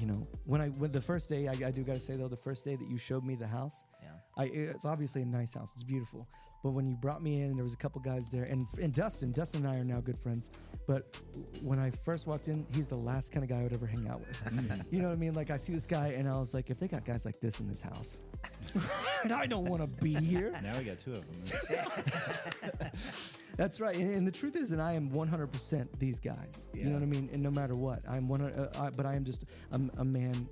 you 0.00 0.06
know, 0.06 0.26
when 0.44 0.60
I 0.60 0.68
when 0.68 0.92
the 0.92 1.00
first 1.00 1.28
day, 1.28 1.46
I, 1.48 1.52
I 1.68 1.70
do 1.70 1.82
got 1.82 1.94
to 1.94 2.00
say 2.00 2.16
though, 2.16 2.28
the 2.28 2.36
first 2.36 2.64
day 2.64 2.76
that 2.76 2.88
you 2.88 2.98
showed 2.98 3.24
me 3.24 3.34
the 3.34 3.46
house, 3.46 3.82
Yeah. 4.02 4.10
I 4.36 4.44
it's 4.46 4.84
obviously 4.84 5.22
a 5.22 5.26
nice 5.26 5.54
house. 5.54 5.72
It's 5.74 5.84
beautiful. 5.84 6.28
But 6.62 6.70
when 6.70 6.86
you 6.88 6.96
brought 6.96 7.22
me 7.22 7.42
in, 7.42 7.54
there 7.54 7.62
was 7.62 7.74
a 7.74 7.76
couple 7.76 8.00
guys 8.00 8.30
there, 8.30 8.44
and 8.44 8.66
and 8.80 8.92
Dustin, 8.92 9.32
Dustin 9.32 9.64
and 9.64 9.74
I 9.74 9.78
are 9.78 9.84
now 9.84 10.00
good 10.00 10.18
friends. 10.18 10.48
But 10.86 11.16
when 11.62 11.78
I 11.78 11.90
first 11.90 12.26
walked 12.26 12.48
in, 12.48 12.66
he's 12.74 12.88
the 12.88 12.96
last 12.96 13.30
kind 13.30 13.44
of 13.44 13.50
guy 13.50 13.60
I 13.60 13.62
would 13.62 13.72
ever 13.72 13.86
hang 13.86 14.08
out 14.08 14.20
with. 14.20 14.84
you 14.90 15.00
know 15.00 15.08
what 15.08 15.14
I 15.14 15.16
mean? 15.16 15.34
Like 15.34 15.50
I 15.50 15.56
see 15.56 15.72
this 15.72 15.86
guy, 15.86 16.08
and 16.08 16.28
I 16.28 16.36
was 16.38 16.54
like, 16.54 16.70
if 16.70 16.80
they 16.80 16.88
got 16.88 17.04
guys 17.04 17.24
like 17.24 17.40
this 17.40 17.60
in 17.60 17.68
this 17.68 17.82
house, 17.82 18.20
I 19.30 19.46
don't 19.46 19.66
want 19.66 19.82
to 19.82 20.02
be 20.02 20.14
here. 20.14 20.52
Now 20.62 20.76
we 20.78 20.84
got 20.84 20.98
two 20.98 21.14
of 21.14 21.24
them. 21.26 22.90
That's 23.58 23.80
right. 23.80 23.96
And, 23.96 24.14
and 24.14 24.26
the 24.26 24.30
truth 24.32 24.54
is 24.54 24.70
that 24.70 24.78
I 24.78 24.92
am 24.92 25.10
100% 25.10 25.88
these 25.98 26.20
guys. 26.20 26.68
You 26.72 26.84
know 26.84 26.94
what 26.94 27.02
I 27.02 27.06
mean? 27.06 27.28
And 27.32 27.42
no 27.42 27.50
matter 27.50 27.74
what, 27.74 28.02
I'm 28.08 28.28
one. 28.28 28.40
Uh, 28.40 28.70
I, 28.78 28.90
but 28.90 29.04
I 29.04 29.16
am 29.16 29.24
just 29.24 29.46
a, 29.72 29.80
a 29.98 30.04
man 30.04 30.48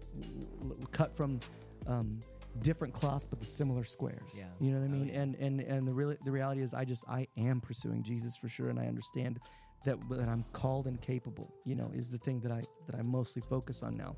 cut 0.91 1.17
from 1.17 1.39
um, 1.87 2.21
different 2.61 2.95
cloth, 2.95 3.27
but 3.31 3.41
the 3.41 3.47
similar 3.47 3.85
squares. 3.85 4.35
Yeah. 4.37 4.45
You 4.61 4.73
know 4.73 4.81
what 4.81 4.91
I 4.91 4.93
Oh, 4.95 4.99
mean? 4.99 5.09
yeah. 5.09 5.21
And 5.21 5.35
and 5.37 5.61
and 5.61 5.87
the 5.89 5.93
real 5.93 6.15
the 6.25 6.31
reality 6.33 6.63
is, 6.63 6.75
I 6.75 6.85
just 6.85 7.05
I 7.09 7.27
am 7.37 7.61
pursuing 7.61 8.03
Jesus 8.03 8.37
for 8.37 8.49
sure, 8.49 8.69
and 8.69 8.79
I 8.79 8.87
understand 8.87 9.41
that 9.85 9.97
that 10.11 10.29
I'm 10.29 10.45
called 10.53 10.87
and 10.87 11.01
capable. 11.01 11.55
You 11.65 11.75
know, 11.77 11.91
is 11.95 12.11
the 12.11 12.19
thing 12.19 12.41
that 12.41 12.53
I 12.53 12.63
that 12.87 12.97
I 12.99 13.03
mostly 13.03 13.43
focus 13.43 13.83
on 13.83 13.97
now. 13.97 14.17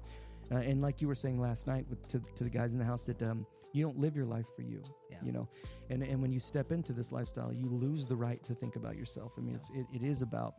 Uh, 0.50 0.56
and 0.56 0.80
like 0.80 1.02
you 1.02 1.08
were 1.08 1.14
saying 1.14 1.38
last 1.38 1.66
night 1.66 1.84
with 1.90 2.06
to, 2.08 2.20
to 2.36 2.42
the 2.44 2.48
guys 2.50 2.72
in 2.72 2.78
the 2.78 2.84
house 2.84 3.04
that 3.04 3.22
um, 3.22 3.44
you 3.74 3.84
don't 3.84 3.98
live 3.98 4.16
your 4.16 4.24
life 4.24 4.46
for 4.56 4.62
you. 4.62 4.82
Yeah. 5.10 5.18
You 5.22 5.32
know, 5.32 5.48
and 5.90 6.02
and 6.02 6.22
when 6.22 6.32
you 6.32 6.38
step 6.40 6.72
into 6.72 6.92
this 6.94 7.12
lifestyle, 7.12 7.52
you 7.52 7.68
lose 7.68 8.06
the 8.06 8.16
right 8.16 8.42
to 8.44 8.54
think 8.54 8.76
about 8.76 8.96
yourself. 8.96 9.34
I 9.36 9.42
mean, 9.42 9.54
it's 9.56 9.68
it, 9.70 9.86
it 9.92 10.02
is 10.02 10.22
about 10.22 10.54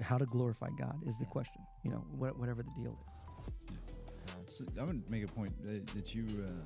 how 0.00 0.16
to 0.16 0.24
glorify 0.26 0.68
God 0.78 0.96
is 1.06 1.18
the 1.18 1.24
Yeah. 1.24 1.30
question. 1.32 1.60
You 1.84 1.90
know, 1.90 2.04
what, 2.16 2.38
whatever 2.38 2.62
the 2.62 2.70
deal 2.80 2.96
is. 3.10 3.76
So 4.52 4.66
I'm 4.78 4.86
gonna 4.86 4.98
make 5.08 5.24
a 5.24 5.32
point 5.32 5.54
that, 5.64 5.86
that 5.94 6.14
you 6.14 6.24
um, 6.46 6.64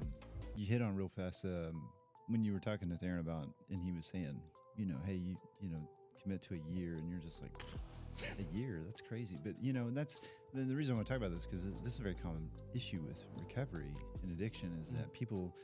you 0.57 0.66
hit 0.66 0.82
on 0.82 0.97
real 0.97 1.09
fast 1.09 1.45
um, 1.45 1.82
when 2.26 2.43
you 2.43 2.53
were 2.53 2.59
talking 2.59 2.89
to 2.89 2.99
Aaron 3.07 3.20
about, 3.20 3.47
and 3.70 3.80
he 3.80 3.93
was 3.93 4.07
saying, 4.07 4.41
you 4.76 4.87
know, 4.87 4.97
hey, 5.05 5.14
you 5.14 5.37
you 5.61 5.70
know, 5.70 5.89
commit 6.20 6.43
to 6.43 6.55
a 6.55 6.74
year, 6.74 6.95
and 6.95 7.09
you're 7.09 7.20
just 7.20 7.41
like, 7.41 7.53
a 8.41 8.57
year, 8.57 8.82
that's 8.87 9.01
crazy. 9.01 9.39
But 9.41 9.55
you 9.61 9.72
know, 9.72 9.89
that's 9.91 10.18
the, 10.53 10.62
the 10.62 10.74
reason 10.74 10.95
I 10.95 10.97
want 10.97 11.07
to 11.07 11.12
talk 11.12 11.22
about 11.22 11.32
this 11.32 11.47
because 11.47 11.64
this 11.84 11.93
is 11.95 12.01
a 12.01 12.03
very 12.03 12.16
common 12.16 12.51
issue 12.74 13.01
with 13.07 13.22
recovery 13.39 13.95
and 14.22 14.32
addiction 14.32 14.76
is 14.80 14.91
that 14.91 15.12
people. 15.12 15.55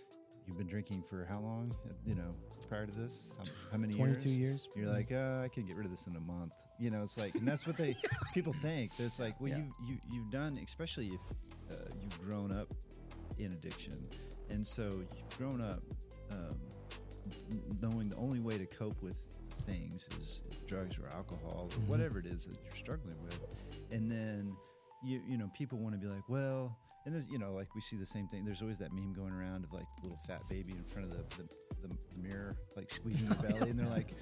You've 0.47 0.59
been 0.59 0.67
drinking 0.67 1.03
for 1.09 1.25
how 1.25 1.41
long? 1.41 1.75
You 2.05 2.15
know, 2.15 2.35
prior 2.69 2.87
to 2.87 2.93
this, 2.93 3.33
how, 3.39 3.45
how 3.73 3.77
many 3.79 3.95
Twenty-two 3.95 4.29
years? 4.31 4.67
years. 4.67 4.69
You're 4.75 4.93
like, 4.93 5.13
uh, 5.13 5.41
I 5.45 5.49
can 5.49 5.65
get 5.67 5.77
rid 5.77 5.85
of 5.87 5.91
this 5.91 6.07
in 6.07 6.17
a 6.17 6.21
month. 6.21 6.53
You 6.79 6.91
know, 6.91 7.03
it's 7.03 7.17
like, 7.17 7.35
and 7.37 7.47
that's 7.47 7.67
what 7.67 7.77
they 7.77 7.95
people 8.35 8.53
think. 8.53 8.91
It's 8.99 9.19
like, 9.21 9.41
well, 9.41 9.51
Yeah. 9.51 9.59
you've 9.59 9.73
you, 9.89 9.99
you've 10.11 10.31
done, 10.31 10.59
especially 10.65 11.09
if 11.09 11.21
uh, 11.71 11.75
you've 12.01 12.21
grown 12.23 12.51
up 12.51 12.69
in 13.39 13.53
addiction, 13.53 14.05
and 14.51 14.67
so 14.67 14.83
you've 15.17 15.39
grown 15.39 15.61
up 15.61 15.83
um, 16.33 16.57
knowing 17.81 18.09
the 18.09 18.17
only 18.17 18.41
way 18.41 18.59
to 18.59 18.67
cope 18.67 19.01
with 19.03 19.19
things 19.65 20.09
is, 20.19 20.43
is 20.51 20.61
drugs 20.67 20.99
or 20.99 21.07
alcohol 21.15 21.69
or 21.71 21.79
Mhm. 21.79 21.87
whatever 21.87 22.19
it 22.19 22.27
is 22.27 22.47
that 22.47 22.57
you're 22.65 22.75
struggling 22.75 23.17
with, 23.23 23.39
and 23.93 24.11
then 24.11 24.57
you 25.05 25.21
you 25.27 25.39
know 25.39 25.49
people 25.55 25.79
want 25.79 25.95
to 25.95 25.99
be 26.01 26.13
like, 26.13 26.29
well. 26.29 26.77
And 27.05 27.15
this, 27.15 27.27
you 27.29 27.39
know, 27.39 27.53
like 27.53 27.75
we 27.75 27.81
see 27.81 27.97
the 27.97 28.07
same 28.07 28.29
thing. 28.29 28.45
There's 28.45 28.63
always 28.63 28.79
that 28.79 28.93
meme 28.93 29.13
going 29.13 29.33
around 29.33 29.65
of 29.65 29.73
like 29.73 29.87
the 29.97 30.03
little 30.05 30.21
fat 30.27 30.43
baby 30.49 30.73
in 30.73 30.85
front 30.85 31.11
of 31.11 31.17
the, 31.17 31.37
the, 31.37 31.89
the, 31.89 31.95
the 32.15 32.29
mirror, 32.29 32.55
like 32.77 32.91
squeezing 32.91 33.29
the 33.29 33.35
belly, 33.49 33.71
and 33.71 33.79
they're 33.79 33.89
like, 33.89 34.15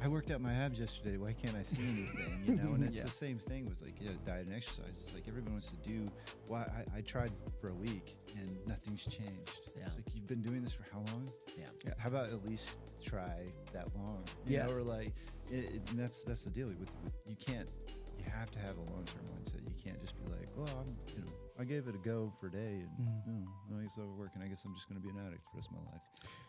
I 0.00 0.06
worked 0.06 0.30
out 0.30 0.40
my 0.40 0.52
abs 0.52 0.78
yesterday. 0.78 1.16
Why 1.16 1.32
can't 1.32 1.56
I 1.56 1.64
see 1.64 1.82
anything? 1.82 2.42
You 2.46 2.54
know, 2.56 2.74
and 2.74 2.84
it's 2.86 2.98
Yeah. 2.98 3.04
the 3.04 3.10
same 3.10 3.38
thing 3.38 3.66
with 3.66 3.82
like 3.82 3.94
yeah, 4.00 4.10
diet 4.24 4.46
and 4.46 4.54
exercise. 4.54 5.00
It's 5.02 5.14
like 5.14 5.24
everyone 5.26 5.50
wants 5.52 5.70
to 5.70 5.76
do. 5.78 6.08
Well, 6.46 6.64
I, 6.94 6.98
I 6.98 7.00
tried 7.00 7.32
for 7.60 7.70
a 7.70 7.74
week 7.74 8.16
and 8.38 8.56
nothing's 8.66 9.04
changed. 9.04 9.70
Yeah. 9.76 9.86
It's 9.86 9.96
like 9.96 10.14
you've 10.14 10.28
been 10.28 10.42
doing 10.42 10.62
this 10.62 10.72
for 10.72 10.84
how 10.92 10.98
long? 10.98 11.32
Yeah. 11.58 11.64
Yeah. 11.84 11.94
How 11.98 12.08
about 12.08 12.28
at 12.28 12.46
least 12.48 12.70
try 13.04 13.52
that 13.72 13.88
long? 13.96 14.22
You 14.46 14.58
Yeah. 14.58 14.66
know, 14.66 14.74
or 14.74 14.82
like, 14.82 15.12
it, 15.50 15.64
it, 15.74 15.82
and 15.90 15.98
that's 15.98 16.22
that's 16.22 16.44
the 16.44 16.50
deal. 16.50 16.68
With, 16.68 16.78
with 16.78 17.12
you 17.26 17.34
can't. 17.34 17.68
You 18.16 18.24
have 18.30 18.50
to 18.52 18.58
have 18.58 18.76
a 18.76 18.80
long 18.82 19.04
term 19.06 19.24
mindset. 19.34 19.62
You 19.66 19.74
can't 19.82 20.00
just 20.00 20.16
be 20.16 20.22
like, 20.30 20.48
well, 20.56 20.68
I'm 20.80 20.96
you 21.16 21.22
know. 21.24 21.32
I 21.60 21.64
gave 21.64 21.88
it 21.88 21.94
a 21.94 21.98
go 21.98 22.30
for 22.40 22.46
a 22.46 22.50
day, 22.50 22.82
and 22.82 22.90
Mhm. 23.26 23.46
oh, 23.72 23.78
I 23.78 23.82
guess 23.82 23.94
that'll 23.96 24.14
work, 24.16 24.30
and 24.34 24.42
I 24.44 24.48
guess 24.48 24.64
I'm 24.64 24.74
just 24.74 24.88
going 24.88 25.00
to 25.00 25.04
be 25.04 25.10
an 25.10 25.18
addict 25.26 25.42
for 25.44 25.50
the 25.52 25.56
rest 25.58 25.68
of 25.70 25.76
my 25.84 25.90
life. 25.92 26.02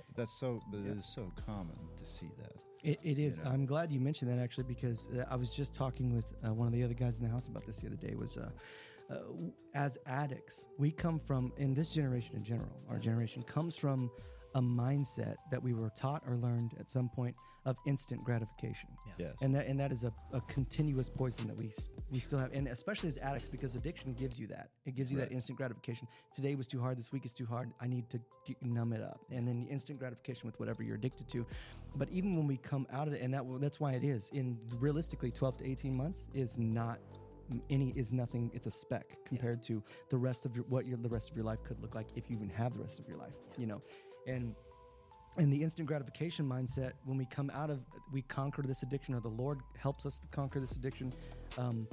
But 0.08 0.16
that's 0.16 0.40
so, 0.40 0.62
but 0.72 0.80
Yeah. 0.82 0.92
it 0.92 0.98
is 1.00 1.06
so 1.06 1.32
common 1.46 1.78
to 1.98 2.06
see 2.06 2.30
that. 2.38 2.54
It, 2.84 3.00
it 3.04 3.18
is. 3.20 3.40
know. 3.40 3.46
I'm 3.50 3.66
glad 3.66 3.92
you 3.92 4.00
mentioned 4.00 4.32
that 4.32 4.40
actually 4.40 4.64
because 4.66 5.10
uh, 5.10 5.26
I 5.30 5.36
was 5.36 5.54
just 5.54 5.74
talking 5.74 6.14
with 6.14 6.34
uh, 6.48 6.54
one 6.54 6.68
of 6.68 6.74
the 6.74 6.84
other 6.84 6.94
guys 6.94 7.18
in 7.18 7.24
the 7.26 7.30
house 7.32 7.48
about 7.48 7.66
this 7.66 7.78
the 7.78 7.88
other 7.88 7.98
day. 7.98 8.14
Was 8.16 8.38
uh, 8.38 8.52
uh, 9.10 9.16
as 9.74 9.98
addicts, 10.06 10.68
we 10.78 10.92
come 10.92 11.18
from 11.20 11.52
in 11.58 11.74
this 11.74 11.90
generation 11.90 12.36
in 12.36 12.44
general. 12.44 12.80
Our 12.88 13.00
generation 13.00 13.44
comes 13.44 13.76
from 13.76 14.10
a 14.56 14.62
mindset 14.62 15.36
that 15.52 15.62
we 15.62 15.74
were 15.74 15.90
taught 15.96 16.24
or 16.28 16.36
learned 16.36 16.76
at 16.80 16.90
some 16.90 17.10
point 17.10 17.36
of 17.66 17.78
instant 17.86 18.24
gratification. 18.24 18.90
Yes. 19.18 19.36
and 19.42 19.54
that 19.54 19.68
and 19.68 19.80
that 19.80 19.92
is 19.92 20.06
a, 20.06 20.14
a 20.34 20.42
continuous 20.42 21.10
poison 21.10 21.48
that 21.48 21.58
we 21.58 21.72
we 22.10 22.20
still 22.20 22.40
have, 22.40 22.54
and 22.54 22.68
especially 22.68 23.10
as 23.10 23.18
addicts, 23.18 23.50
because 23.50 23.76
addiction 23.76 24.14
gives 24.14 24.40
you 24.40 24.48
that. 24.48 24.70
It 24.86 24.96
gives 24.96 25.12
you 25.12 25.18
that 25.20 25.32
instant 25.32 25.58
gratification. 25.58 26.08
Today 26.34 26.56
was 26.56 26.68
too 26.68 26.80
hard. 26.80 26.98
This 26.98 27.12
week 27.12 27.26
is 27.26 27.34
too 27.34 27.46
hard. 27.46 27.72
I 27.82 27.88
need 27.88 28.10
to 28.10 28.20
g 28.48 28.56
numb 28.62 28.94
it 28.94 29.02
up, 29.02 29.20
and 29.30 29.48
then 29.48 29.66
the 29.66 29.70
instant 29.70 30.00
gratification 30.00 30.48
with 30.48 30.60
whatever 30.60 30.84
you're 30.84 30.96
addicted 30.96 31.28
to. 31.30 31.46
But 31.96 32.10
even 32.12 32.36
when 32.36 32.48
we 32.48 32.58
come 32.58 32.88
out 32.94 33.08
of 33.08 33.14
it, 33.14 33.22
and 33.22 33.34
that 33.34 33.44
that's 33.60 33.80
why 33.80 33.94
it 33.94 34.04
is 34.04 34.30
in 34.34 34.58
realistically 34.80 35.32
12 35.32 35.58
to 35.58 35.70
18 35.70 35.94
months 35.94 36.28
is 36.34 36.58
not 36.58 37.00
any 37.70 37.90
is 37.96 38.14
nothing. 38.14 38.52
It's 38.54 38.68
a 38.68 38.72
speck 38.72 39.18
compared 39.26 39.62
to 39.64 39.84
the 40.10 40.18
rest 40.18 40.46
of 40.46 40.56
your, 40.56 40.66
what 40.66 40.86
your 40.86 40.98
the 40.98 41.10
rest 41.10 41.30
of 41.30 41.36
your 41.36 41.46
life 41.46 41.60
could 41.64 41.82
look 41.82 41.96
like 41.96 42.08
if 42.16 42.30
you 42.30 42.36
even 42.36 42.50
have 42.50 42.74
the 42.74 42.82
rest 42.82 43.00
of 43.00 43.08
your 43.08 43.18
life. 43.18 43.34
You 43.58 43.68
know, 43.68 43.82
and 44.28 44.56
and 45.38 45.54
the 45.54 45.62
instant 45.62 45.88
gratification 45.88 46.46
mindset 46.48 46.94
when 47.06 47.18
we 47.18 47.26
come 47.26 47.52
out 47.54 47.70
of 47.70 47.80
we 48.12 48.22
conquer 48.24 48.62
this 48.64 48.84
addiction 48.84 49.14
or 49.14 49.20
the 49.20 49.28
lord 49.28 49.60
helps 49.78 50.06
us 50.06 50.20
to 50.20 50.28
conquer 50.28 50.60
this 50.60 50.74
addiction 50.74 51.14
um, 51.58 51.88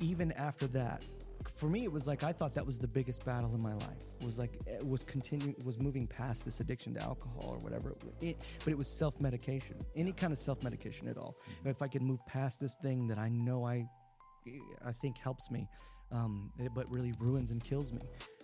even 0.00 0.32
after 0.32 0.66
that 0.66 1.02
for 1.56 1.68
me 1.68 1.84
it 1.84 1.92
was 1.92 2.06
like 2.06 2.22
i 2.22 2.32
thought 2.32 2.54
that 2.54 2.64
was 2.64 2.78
the 2.78 2.86
biggest 2.86 3.24
battle 3.24 3.54
in 3.54 3.60
my 3.60 3.74
life 3.74 4.08
was 4.22 4.38
like 4.38 4.58
it 4.66 4.86
was 4.86 5.04
continuing 5.04 5.54
was 5.64 5.78
moving 5.78 6.06
past 6.06 6.44
this 6.44 6.60
addiction 6.60 6.94
to 6.94 7.02
alcohol 7.02 7.44
or 7.46 7.58
whatever. 7.58 7.94
It, 8.20 8.28
it, 8.28 8.36
but 8.64 8.72
it 8.72 8.78
was 8.78 8.88
self-medication 8.88 9.76
any 9.96 10.12
kind 10.12 10.32
of 10.32 10.38
self-medication 10.38 11.08
at 11.08 11.16
all. 11.16 11.36
If 11.64 11.82
i 11.82 11.88
could 11.88 12.02
move 12.02 12.24
past 12.26 12.60
this 12.60 12.74
thing 12.82 13.06
that 13.08 13.18
i 13.18 13.28
know 13.28 13.64
i 13.64 13.86
i 14.84 14.92
think 14.92 15.18
helps 15.18 15.50
me 15.50 15.68
um, 16.10 16.50
but 16.74 16.90
really 16.90 17.12
ruins 17.20 17.50
and 17.50 17.62
kills 17.62 17.92
me 17.92 18.00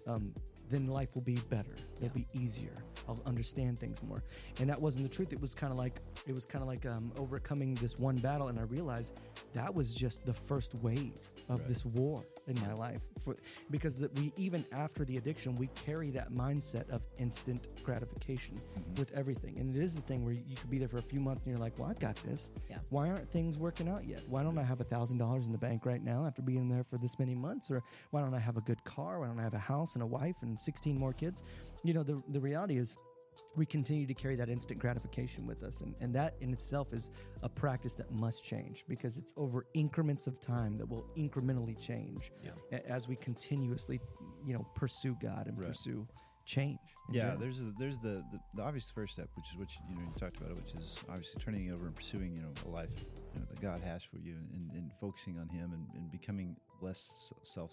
um, 0.07 0.35
then 0.71 0.87
life 0.89 1.15
will 1.15 1.23
be 1.23 1.37
better. 1.51 1.75
It'll 2.01 2.15
be 2.15 2.27
easier. 2.33 2.73
I'll 3.09 3.21
understand 3.27 3.79
things 3.79 4.03
more. 4.03 4.23
And 4.61 4.69
that 4.71 4.81
wasn't 4.81 5.05
the 5.05 5.15
truth. 5.15 5.33
It 5.33 5.41
was 5.41 5.55
kind 5.55 5.73
of 5.73 5.79
like 5.79 6.01
it 6.27 6.35
was 6.35 6.47
kind 6.47 6.62
of 6.62 6.69
like 6.69 6.87
um, 6.87 7.12
overcoming 7.19 7.75
this 7.77 7.99
one 7.99 8.17
battle 8.17 8.49
and 8.49 8.59
i 8.59 8.62
realized 8.62 9.12
that 9.55 9.75
was 9.75 9.95
just 9.95 10.25
the 10.25 10.33
first 10.33 10.75
wave 10.77 11.12
of 11.49 11.59
Right. 11.61 11.69
this 11.69 11.85
war 11.85 12.25
in 12.47 12.61
my 12.61 12.72
life 12.74 13.03
for 13.20 13.36
because 13.70 13.99
that 13.99 14.14
we 14.18 14.32
even 14.36 14.64
after 14.72 15.05
the 15.05 15.16
addiction 15.16 15.57
we 15.57 15.68
carry 15.74 16.11
that 16.11 16.32
mindset 16.32 16.88
of 16.90 17.03
instant 17.18 17.68
gratification 17.84 18.55
Mm-hmm. 18.55 18.95
with 19.01 19.12
everything. 19.12 19.59
And 19.59 19.74
it 19.76 19.82
is 19.82 19.95
the 19.95 20.01
thing 20.01 20.24
where 20.24 20.34
you 20.34 20.57
could 20.57 20.70
be 20.70 20.78
there 20.78 20.88
for 20.88 20.99
a 20.99 21.03
few 21.03 21.20
months 21.20 21.42
and 21.45 21.51
you're 21.51 21.59
like 21.59 21.78
well 21.78 21.88
i've 21.88 21.99
got 21.99 22.16
this. 22.24 22.51
Yeah. 22.68 22.78
why 22.90 23.09
aren't 23.09 23.30
things 23.30 23.59
working 23.59 23.88
out 23.88 24.05
yet? 24.07 24.22
Why 24.28 24.42
don't 24.42 24.59
i 24.59 24.62
have 24.62 24.80
a 24.80 24.84
thousand 24.84 25.18
dollars 25.18 25.47
in 25.47 25.53
the 25.53 25.59
bank 25.59 25.86
right 25.86 26.03
now 26.03 26.26
after 26.26 26.42
being 26.42 26.68
there 26.68 26.84
for 26.84 26.99
this 26.99 27.18
many 27.18 27.34
months? 27.34 27.70
Or 27.70 27.82
why 28.11 28.20
don't 28.20 28.34
i 28.34 28.38
have 28.38 28.57
a 28.57 28.61
good 28.62 28.82
car? 28.84 29.20
Why 29.20 29.26
don't 29.28 29.38
i 29.38 29.42
have 29.42 29.55
a 29.55 29.59
house 29.59 29.95
and 29.95 30.03
a 30.03 30.07
wife 30.07 30.36
and 30.42 30.61
16 30.61 30.99
more 30.99 31.12
kids? 31.12 31.42
You 31.82 31.95
know 31.95 32.03
the, 32.03 32.22
the 32.28 32.40
reality 32.40 32.78
is 32.78 32.97
we 33.57 33.65
continue 33.67 34.07
to 34.07 34.15
carry 34.15 34.37
that 34.37 34.49
instant 34.49 34.79
gratification 34.79 35.47
with 35.47 35.63
us 35.63 35.81
and, 35.81 35.95
and 36.01 36.15
that 36.15 36.35
in 36.41 36.53
itself 36.53 36.93
is 36.93 37.11
a 37.43 37.49
practice 37.49 37.95
that 37.95 38.11
must 38.11 38.43
change 38.45 38.85
because 38.89 39.17
it's 39.17 39.33
over 39.37 39.67
increments 39.75 40.27
of 40.27 40.41
time 40.41 40.77
that 40.79 40.89
will 40.89 41.05
incrementally 41.17 41.79
change 41.79 42.33
Yeah. 42.43 42.79
as 42.89 43.09
we 43.09 43.17
continuously 43.17 44.01
you 44.45 44.55
know 44.55 44.65
pursue 44.75 45.17
god 45.21 45.47
and 45.47 45.59
Right. 45.59 45.69
pursue 45.69 46.07
change 46.45 46.79
yeah, 47.11 47.23
general. 47.23 47.39
there's 47.41 47.61
a, 47.61 47.73
there's 47.79 47.99
the, 47.99 48.25
the 48.33 48.39
the 48.55 48.63
obvious 48.63 48.91
first 48.91 49.13
step, 49.15 49.29
which 49.37 49.51
is 49.53 49.59
what 49.59 49.69
you, 49.75 49.81
you 49.91 49.95
know 49.97 50.03
you 50.03 50.13
talked 50.19 50.39
about 50.39 50.57
which 50.57 50.75
is 50.75 50.99
obviously 51.09 51.41
turning 51.43 51.71
over 51.71 51.87
and 51.87 51.95
pursuing 51.95 52.35
you 52.35 52.41
know 52.43 52.53
a 52.67 52.69
life 52.69 52.95
you 53.35 53.41
know, 53.41 53.47
that 53.51 53.61
God 53.61 53.81
has 53.83 54.03
for 54.03 54.19
you, 54.19 54.35
and, 54.53 54.71
and 54.73 54.91
focusing 55.01 55.39
on 55.39 55.49
Him 55.49 55.73
and, 55.75 55.87
and 55.95 56.11
becoming 56.11 56.57
less 56.81 57.33
self 57.43 57.73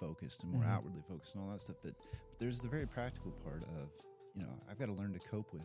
focused 0.00 0.42
and 0.42 0.52
more 0.52 0.62
Mhm. 0.62 0.70
outwardly 0.74 1.02
focused 1.08 1.34
and 1.36 1.44
all 1.44 1.50
that 1.50 1.60
stuff. 1.60 1.76
But, 1.84 1.94
but 2.30 2.38
there's 2.40 2.58
the 2.60 2.68
very 2.68 2.86
practical 2.86 3.30
part 3.44 3.62
of 3.62 3.90
you 4.34 4.42
know 4.42 4.52
I've 4.70 4.78
got 4.78 4.86
to 4.86 4.92
learn 4.92 5.12
to 5.12 5.20
cope 5.20 5.52
with 5.52 5.62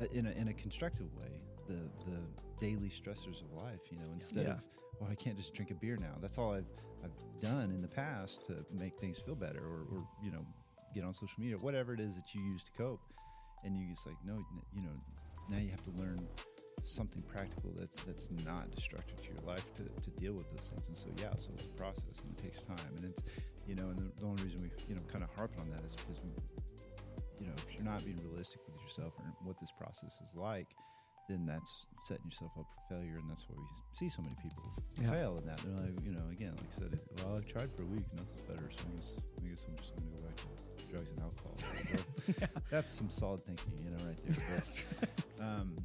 uh, 0.00 0.06
in 0.12 0.26
a 0.26 0.30
in 0.32 0.48
a 0.48 0.52
constructive 0.54 1.06
way 1.16 1.30
the 1.68 1.74
the 2.10 2.18
daily 2.60 2.88
stressors 2.88 3.42
of 3.42 3.52
life. 3.52 3.80
You 3.90 3.98
know, 3.98 4.06
instead 4.14 4.46
Yeah. 4.46 4.52
of 4.52 4.66
well, 5.00 5.10
I 5.10 5.14
can't 5.14 5.36
just 5.36 5.54
drink 5.54 5.70
a 5.70 5.74
beer 5.74 5.96
now. 5.96 6.14
That's 6.20 6.38
all 6.38 6.52
I've 6.52 6.70
I've 7.04 7.40
done 7.40 7.70
in 7.72 7.82
the 7.82 7.88
past 7.88 8.44
to 8.46 8.64
make 8.72 8.96
things 8.98 9.18
feel 9.18 9.34
better, 9.34 9.58
or, 9.60 9.80
or 9.96 10.04
you 10.22 10.30
know, 10.30 10.44
get 10.94 11.02
on 11.04 11.12
social 11.12 11.40
media, 11.40 11.56
whatever 11.58 11.92
it 11.92 12.00
is 12.00 12.14
that 12.16 12.34
you 12.34 12.40
use 12.42 12.62
to 12.64 12.70
cope. 12.72 13.00
And 13.64 13.76
you 13.76 13.88
just 13.88 14.06
like 14.06 14.16
no, 14.24 14.34
you 14.74 14.82
know, 14.82 14.96
now 15.48 15.58
you 15.58 15.70
have 15.70 15.82
to 15.84 15.90
learn 15.92 16.28
something 16.84 17.22
practical 17.22 17.72
that's 17.78 17.98
that's 18.00 18.28
not 18.44 18.70
destructive 18.74 19.16
to 19.22 19.28
your 19.32 19.42
life 19.46 19.64
to, 19.74 19.84
to 20.02 20.10
deal 20.18 20.32
with 20.32 20.50
those 20.50 20.68
things. 20.68 20.88
And 20.88 20.96
so 20.96 21.08
yeah, 21.20 21.30
so 21.36 21.50
it's 21.56 21.66
a 21.66 21.70
process 21.70 22.20
and 22.22 22.36
it 22.36 22.42
takes 22.42 22.60
time. 22.62 22.92
And 22.96 23.04
it's 23.04 23.22
you 23.66 23.74
know, 23.76 23.88
and 23.90 23.98
the, 23.98 24.10
the 24.20 24.26
only 24.26 24.42
reason 24.42 24.60
we 24.62 24.70
you 24.88 24.94
know 24.94 25.02
kind 25.12 25.22
of 25.24 25.30
harp 25.36 25.52
on 25.60 25.70
that 25.70 25.84
is 25.84 25.94
because 25.94 26.20
we, 26.22 26.30
you 27.42 27.48
know, 27.48 27.54
if 27.66 27.74
you're 27.74 27.82
not 27.84 28.04
being 28.04 28.20
realistic 28.22 28.60
with 28.66 28.80
yourself 28.80 29.14
and 29.18 29.32
what 29.42 29.58
this 29.58 29.72
process 29.72 30.20
is 30.20 30.34
like, 30.36 30.68
then 31.28 31.44
that's 31.46 31.86
setting 32.02 32.26
yourself 32.26 32.52
up 32.58 32.66
for 32.70 32.94
failure, 32.94 33.16
and 33.18 33.28
that's 33.28 33.44
why 33.48 33.56
we 33.58 33.66
see 33.94 34.08
so 34.08 34.22
many 34.22 34.34
people 34.42 34.62
Yeah. 35.00 35.10
fail 35.10 35.38
in 35.38 35.46
that. 35.46 35.58
They're 35.58 35.74
like, 35.86 36.04
you 36.04 36.12
know, 36.12 36.22
again, 36.30 36.54
like 36.56 36.66
I 36.76 36.78
said, 36.80 37.00
well, 37.18 37.36
I've 37.36 37.46
tried 37.46 37.72
for 37.74 37.82
a 37.82 37.86
week, 37.86 38.04
nothing's 38.12 38.42
better, 38.42 38.68
so 38.70 38.82
I 38.90 38.94
guess, 38.94 39.16
I 39.42 39.48
guess 39.48 39.64
I'm 39.68 39.76
just 39.76 39.92
going 39.96 40.08
to 40.10 40.16
go 40.18 40.22
back 40.26 40.36
to 40.36 40.86
drugs 40.92 41.10
and 41.10 41.20
alcohol. 41.20 41.54
It's 41.58 41.72
like, 42.28 42.40
well, 42.52 42.62
That's 42.70 42.90
some 42.90 43.10
solid 43.10 43.44
thinking, 43.44 43.72
you 43.84 43.90
know, 43.90 44.04
right 44.06 44.18
there. 44.24 44.36
But, 45.38 45.44
um, 45.44 45.76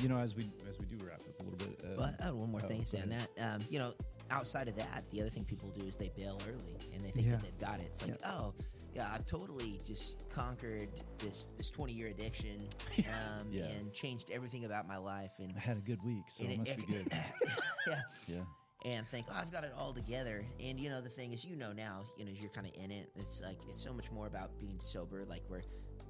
you 0.00 0.08
know, 0.08 0.18
as 0.18 0.34
we 0.34 0.44
as 0.68 0.78
we 0.78 0.86
do 0.86 0.96
wrap 1.04 1.20
up 1.20 1.40
a 1.40 1.42
little 1.42 1.58
bit, 1.58 1.80
uh, 1.84 1.94
Well, 1.98 2.14
I 2.20 2.24
had 2.24 2.34
one 2.34 2.50
more 2.50 2.60
oh, 2.64 2.68
thing 2.68 2.80
to 2.80 2.86
say 2.86 3.00
on 3.02 3.10
that. 3.10 3.28
Um, 3.38 3.60
you 3.70 3.78
know, 3.78 3.92
outside 4.30 4.66
of 4.68 4.74
that, 4.76 5.04
the 5.12 5.20
other 5.20 5.30
thing 5.30 5.44
people 5.44 5.68
do 5.70 5.86
is 5.86 5.96
they 5.96 6.10
bail 6.16 6.38
early 6.48 6.76
and 6.92 7.04
they 7.04 7.10
think 7.10 7.26
Yeah. 7.26 7.32
that 7.36 7.42
they've 7.42 7.58
got 7.60 7.78
it. 7.80 7.86
It's 7.92 8.02
like, 8.02 8.16
oh, 8.26 8.54
yeah, 8.94 9.08
I 9.12 9.18
totally 9.26 9.80
just 9.86 10.14
conquered 10.28 10.88
this 11.18 11.48
this 11.56 11.68
20 11.70 11.92
year 11.92 12.08
addiction 12.08 12.68
um, 12.98 13.48
Yeah. 13.50 13.64
and 13.64 13.92
changed 13.92 14.30
everything 14.30 14.64
about 14.64 14.86
my 14.86 14.96
life. 14.96 15.32
And, 15.38 15.52
I 15.56 15.60
had 15.60 15.76
a 15.76 15.80
good 15.80 16.02
week, 16.04 16.24
so 16.28 16.44
it 16.44 16.58
must 16.58 16.76
be 16.76 16.82
good. 16.84 17.06
yeah. 17.88 18.00
yeah, 18.26 18.40
And 18.84 19.06
think, 19.08 19.26
oh, 19.30 19.34
I've 19.36 19.50
got 19.50 19.64
it 19.64 19.72
all 19.76 19.92
together. 19.92 20.44
And 20.60 20.78
you 20.78 20.88
know, 20.90 21.00
the 21.00 21.08
thing 21.08 21.32
is, 21.32 21.44
you 21.44 21.56
know 21.56 21.72
now, 21.72 22.04
you 22.16 22.24
know, 22.24 22.30
you're 22.32 22.50
kind 22.50 22.66
of 22.66 22.72
in 22.82 22.90
it. 22.90 23.10
It's 23.16 23.42
like 23.42 23.58
it's 23.68 23.82
so 23.82 23.92
much 23.92 24.10
more 24.12 24.26
about 24.26 24.58
being 24.60 24.78
sober. 24.80 25.24
Like 25.24 25.42
we're 25.48 25.62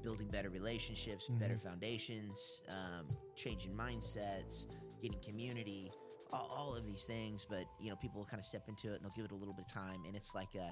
building 0.03 0.28
better 0.28 0.51
relationships, 0.51 1.24
better 1.41 1.59
foundations, 1.59 2.61
um, 2.68 3.07
changing 3.35 3.72
mindsets, 3.72 4.66
getting 5.01 5.18
community, 5.20 5.91
all, 6.30 6.74
of 6.76 6.85
these 6.87 7.05
things. 7.05 7.47
But 7.49 7.64
you 7.80 7.89
know, 7.89 7.97
people 7.97 8.20
will 8.20 8.26
kind 8.26 8.39
of 8.41 8.45
step 8.45 8.68
into 8.68 8.93
it 8.93 8.97
and 8.97 9.05
they'll 9.05 9.16
give 9.16 9.24
it 9.24 9.32
a 9.32 9.37
little 9.37 9.55
bit 9.55 9.64
of 9.66 9.72
time. 9.72 10.03
And 10.07 10.14
it's 10.14 10.35
like 10.35 10.51
uh, 10.55 10.68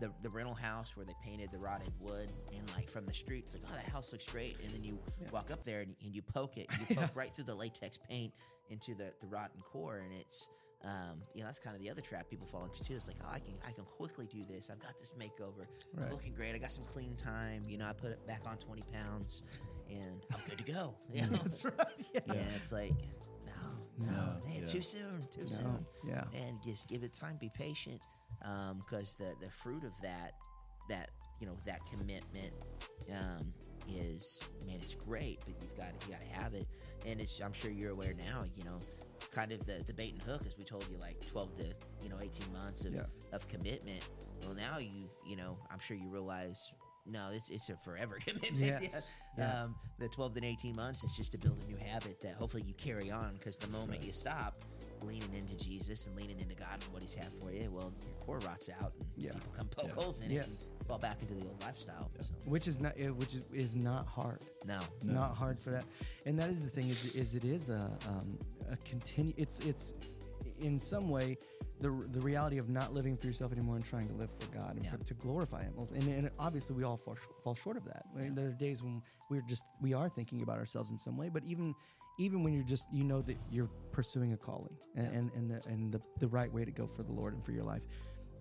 the 0.00 0.10
the 0.22 0.30
rental 0.30 0.54
house 0.54 0.96
where 0.96 1.04
they 1.06 1.14
painted 1.22 1.50
the 1.52 1.58
rotted 1.58 1.92
wood, 2.00 2.28
and 2.56 2.70
like 2.76 2.90
from 2.90 3.06
the 3.06 3.14
street, 3.14 3.44
it's 3.44 3.54
like, 3.54 3.62
oh, 3.68 3.74
that 3.74 3.88
house 3.90 4.12
looks 4.12 4.26
great. 4.26 4.56
And 4.64 4.72
then 4.74 4.82
you 4.82 4.98
walk 5.30 5.50
up 5.50 5.64
there 5.64 5.80
and, 5.82 5.94
and 6.02 6.14
you 6.14 6.22
poke 6.22 6.56
it, 6.56 6.66
you 6.88 6.96
poke 6.96 7.14
right 7.14 7.34
through 7.34 7.44
the 7.44 7.54
latex 7.54 7.98
paint 7.98 8.32
into 8.70 8.94
the 8.94 9.12
the 9.20 9.26
rotten 9.28 9.60
core, 9.62 9.98
and 9.98 10.12
it's 10.12 10.48
um, 10.84 11.22
you 11.32 11.42
know, 11.42 11.46
that's 11.46 11.60
kind 11.60 11.76
of 11.76 11.82
the 11.82 11.88
other 11.88 12.00
trap 12.00 12.28
people 12.28 12.44
fall 12.48 12.64
into 12.64 12.82
too. 12.82 12.94
It's 12.96 13.06
like, 13.06 13.14
oh, 13.22 13.28
I 13.32 13.38
can, 13.38 13.54
I 13.64 13.70
can 13.70 13.84
quickly 13.84 14.26
do 14.26 14.44
this. 14.44 14.68
I've 14.68 14.80
got 14.82 14.98
this 14.98 15.12
makeover, 15.16 15.66
Right. 15.94 16.10
looking 16.10 16.32
great. 16.34 16.56
I 16.56 16.58
got 16.58 16.72
some 16.72 16.82
clean 16.84 17.14
time. 17.14 17.62
You 17.68 17.78
know, 17.78 17.86
I 17.86 17.92
put 17.92 18.10
it 18.10 18.26
back 18.26 18.42
on 18.46 18.56
twenty 18.56 18.82
pounds, 18.92 19.44
and 19.88 20.26
I'm 20.32 20.40
good 20.48 20.58
to 20.58 20.64
go. 20.72 20.94
You 21.12 21.22
know? 21.22 21.28
That's 21.42 21.64
right. 21.64 21.74
Yeah. 22.14 22.20
Yeah, 22.26 22.42
it's 22.56 22.72
like, 22.72 22.94
no, 23.46 24.06
no, 24.06 24.10
No, 24.10 24.32
hey, 24.44 24.60
yeah. 24.64 24.66
too 24.72 24.82
soon, 24.82 25.28
too 25.32 25.42
No, 25.42 25.46
soon. 25.46 25.86
yeah. 26.08 26.24
and 26.34 26.58
just 26.66 26.88
give 26.88 27.04
it 27.04 27.12
time. 27.14 27.36
Be 27.40 27.48
patient, 27.54 28.00
because 28.42 29.14
the 29.14 29.34
the 29.40 29.50
fruit 29.50 29.84
of 29.84 29.92
that, 30.02 30.32
that 30.88 31.10
you 31.40 31.46
know, 31.46 31.56
that 31.66 31.80
commitment, 31.90 32.52
um, 33.10 33.52
is 33.88 34.42
man, 34.66 34.78
it's 34.82 34.94
great. 34.94 35.40
But 35.44 35.54
you've 35.60 35.76
got 35.76 35.88
you 36.06 36.12
got 36.12 36.20
to 36.20 36.40
have 36.40 36.54
it, 36.54 36.66
and 37.06 37.20
it's 37.20 37.40
I'm 37.40 37.52
sure 37.52 37.70
you're 37.70 37.90
aware 37.92 38.14
now. 38.14 38.44
You 38.56 38.64
know, 38.64 38.80
kind 39.30 39.52
of 39.52 39.64
the 39.66 39.82
the 39.86 39.94
bait 39.94 40.12
and 40.14 40.22
hook, 40.22 40.42
as 40.46 40.56
we 40.56 40.64
told 40.64 40.86
you, 40.90 40.98
like 40.98 41.16
12 41.30 41.56
to 41.58 41.64
you 42.02 42.08
know 42.08 42.16
18 42.20 42.52
months 42.52 42.84
of 42.84 42.94
Yeah. 42.94 43.02
of 43.32 43.46
commitment. 43.48 44.02
Well, 44.42 44.54
now 44.54 44.78
you 44.78 45.08
you 45.26 45.36
know, 45.36 45.58
I'm 45.70 45.78
sure 45.78 45.96
you 45.96 46.08
realize. 46.08 46.72
No, 47.04 47.30
it's 47.32 47.50
it's 47.50 47.68
a 47.68 47.76
forever 47.76 48.18
commitment. 48.26 48.80
Yes. 48.82 49.10
Yeah. 49.36 49.64
Um, 49.64 49.74
the 49.98 50.08
12 50.08 50.34
to 50.34 50.44
18 50.44 50.76
months 50.76 51.02
is 51.02 51.12
just 51.16 51.32
to 51.32 51.38
build 51.38 51.58
a 51.64 51.66
new 51.66 51.76
habit 51.76 52.20
that 52.22 52.34
hopefully 52.34 52.62
you 52.64 52.74
carry 52.74 53.10
on 53.10 53.34
because 53.34 53.56
the 53.56 53.66
moment 53.66 54.04
you 54.04 54.12
stop 54.12 54.54
leaning 55.06 55.32
into 55.34 55.56
Jesus 55.56 56.06
and 56.06 56.16
leaning 56.16 56.40
into 56.40 56.54
God 56.54 56.74
and 56.82 56.92
what 56.92 57.02
He's 57.02 57.14
had 57.14 57.32
for 57.40 57.50
you, 57.52 57.70
well, 57.70 57.92
your 58.02 58.14
core 58.24 58.38
rots 58.40 58.68
out 58.80 58.92
and 58.98 59.06
Yeah. 59.16 59.32
people 59.32 59.52
come 59.56 59.68
poke 59.68 59.86
Yeah. 59.88 59.94
holes 59.94 60.20
in 60.20 60.30
Yes. 60.30 60.46
it 60.46 60.48
and 60.78 60.86
fall 60.86 60.98
back 60.98 61.20
into 61.22 61.34
the 61.34 61.46
old 61.46 61.60
lifestyle. 61.60 62.10
So, 62.20 62.32
Which 62.44 62.66
is 62.68 62.80
not, 62.80 62.96
which 63.16 63.34
is, 63.34 63.42
is 63.52 63.76
not 63.76 64.06
hard. 64.06 64.40
no. 64.64 64.80
It's 64.96 65.04
No, 65.04 65.14
not 65.14 65.36
hard 65.36 65.58
for 65.58 65.70
that. 65.70 65.84
And 66.26 66.38
that 66.38 66.50
is 66.50 66.62
the 66.62 66.70
thing 66.70 66.88
is, 66.88 67.04
is 67.14 67.34
it 67.34 67.44
is 67.44 67.68
a, 67.70 67.90
um, 68.08 68.38
a 68.70 68.76
continue. 68.78 69.34
It's 69.36 69.60
it's 69.60 69.92
in 70.60 70.78
some 70.78 71.08
way 71.08 71.36
the 71.80 71.90
the 72.12 72.20
reality 72.20 72.58
of 72.58 72.68
not 72.68 72.92
living 72.94 73.16
for 73.16 73.26
yourself 73.26 73.50
anymore 73.52 73.74
and 73.76 73.84
trying 73.84 74.06
to 74.08 74.14
live 74.14 74.30
for 74.38 74.46
God 74.52 74.76
and 74.76 74.84
Yeah. 74.84 74.92
for, 74.92 74.98
to 75.04 75.14
glorify 75.14 75.62
Him. 75.64 75.74
And, 75.94 76.08
and 76.08 76.30
obviously 76.38 76.76
we 76.76 76.84
all 76.84 76.96
fall, 76.96 77.16
fall 77.42 77.54
short 77.54 77.76
of 77.76 77.84
that. 77.86 78.04
I 78.14 78.18
mean, 78.22 78.34
There 78.34 78.48
are 78.48 78.52
days 78.52 78.82
when 78.82 79.02
we're 79.30 79.42
just 79.42 79.64
we 79.80 79.92
are 79.94 80.08
thinking 80.08 80.42
about 80.42 80.58
ourselves 80.58 80.90
in 80.92 80.98
some 80.98 81.16
way, 81.16 81.28
but 81.28 81.44
even 81.44 81.74
even 82.18 82.42
when 82.42 82.52
you're 82.52 82.62
just 82.64 82.86
you 82.92 83.04
know 83.04 83.22
that 83.22 83.36
you're 83.50 83.70
pursuing 83.92 84.32
a 84.32 84.36
calling 84.36 84.76
and 84.96 85.06
and, 85.06 85.30
and 85.34 85.50
the 85.50 85.68
and 85.68 85.92
the, 85.92 86.00
the 86.18 86.28
right 86.28 86.52
way 86.52 86.64
to 86.64 86.70
go 86.70 86.86
for 86.86 87.02
the 87.02 87.12
Lord 87.12 87.34
and 87.34 87.44
for 87.44 87.52
your 87.52 87.64
life. 87.64 87.82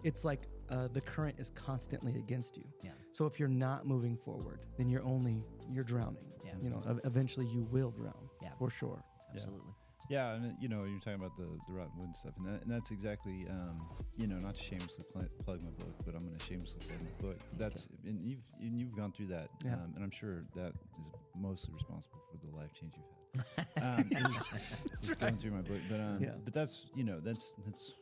It's 0.03 0.25
like 0.25 0.47
uh, 0.69 0.87
the 0.91 1.01
current 1.01 1.35
is 1.39 1.51
constantly 1.51 2.15
against 2.15 2.57
you. 2.57 2.63
Yeah. 2.81 2.91
So 3.11 3.25
if 3.25 3.39
you're 3.39 3.49
not 3.49 3.85
moving 3.85 4.17
forward, 4.17 4.61
then 4.77 4.89
you're 4.89 5.03
only 5.03 5.43
you're 5.69 5.83
drowning. 5.83 6.25
Yeah. 6.43 6.53
You 6.61 6.69
know, 6.71 6.99
eventually 7.03 7.45
you 7.47 7.63
will 7.71 7.91
drown. 7.91 8.29
Yeah. 8.41 8.49
For 8.57 8.69
sure. 8.69 9.03
Absolutely. 9.33 9.73
Yeah, 10.09 10.33
and 10.33 10.45
uh, 10.45 10.49
you 10.59 10.67
know, 10.67 10.83
you're 10.83 10.99
talking 10.99 11.21
about 11.21 11.37
the 11.37 11.47
the 11.69 11.73
rotten 11.73 11.97
wood 11.97 12.13
stuff, 12.17 12.33
and, 12.37 12.45
that, 12.47 12.63
and 12.63 12.69
that's 12.71 12.91
exactly, 12.91 13.45
um, 13.49 13.87
you 14.17 14.27
know, 14.27 14.35
not 14.39 14.55
to 14.55 14.61
shamelessly 14.61 15.05
pl- 15.13 15.29
plug 15.45 15.61
my 15.63 15.69
book, 15.69 15.95
but 16.05 16.15
I'm 16.15 16.25
going 16.25 16.37
to 16.37 16.43
shamelessly 16.45 16.81
plug 16.85 16.99
my 16.99 17.27
book. 17.29 17.37
That's 17.57 17.87
and 18.05 18.19
you've 18.21 18.41
and 18.59 18.77
you've 18.77 18.93
gone 18.93 19.13
through 19.13 19.27
that, 19.27 19.49
Yeah. 19.63 19.75
um, 19.75 19.93
and 19.95 20.03
I'm 20.03 20.11
sure 20.11 20.43
that 20.55 20.73
is 20.99 21.11
mostly 21.33 21.73
responsible 21.73 22.21
for 22.29 22.45
the 22.45 22.53
life 22.57 22.73
change 22.73 22.93
you've 22.97 23.05
had. 23.05 23.20
Um, 23.81 24.07
is, 24.11 25.09
is 25.09 25.15
going 25.19 25.37
through 25.37 25.51
my 25.51 25.61
book, 25.61 25.79
but 25.89 25.99
um, 25.99 26.19
Yeah. 26.21 26.35
but 26.45 26.53
that's 26.53 26.85
you 26.95 27.03
know 27.03 27.19
that's 27.19 27.55
that's 27.65 27.93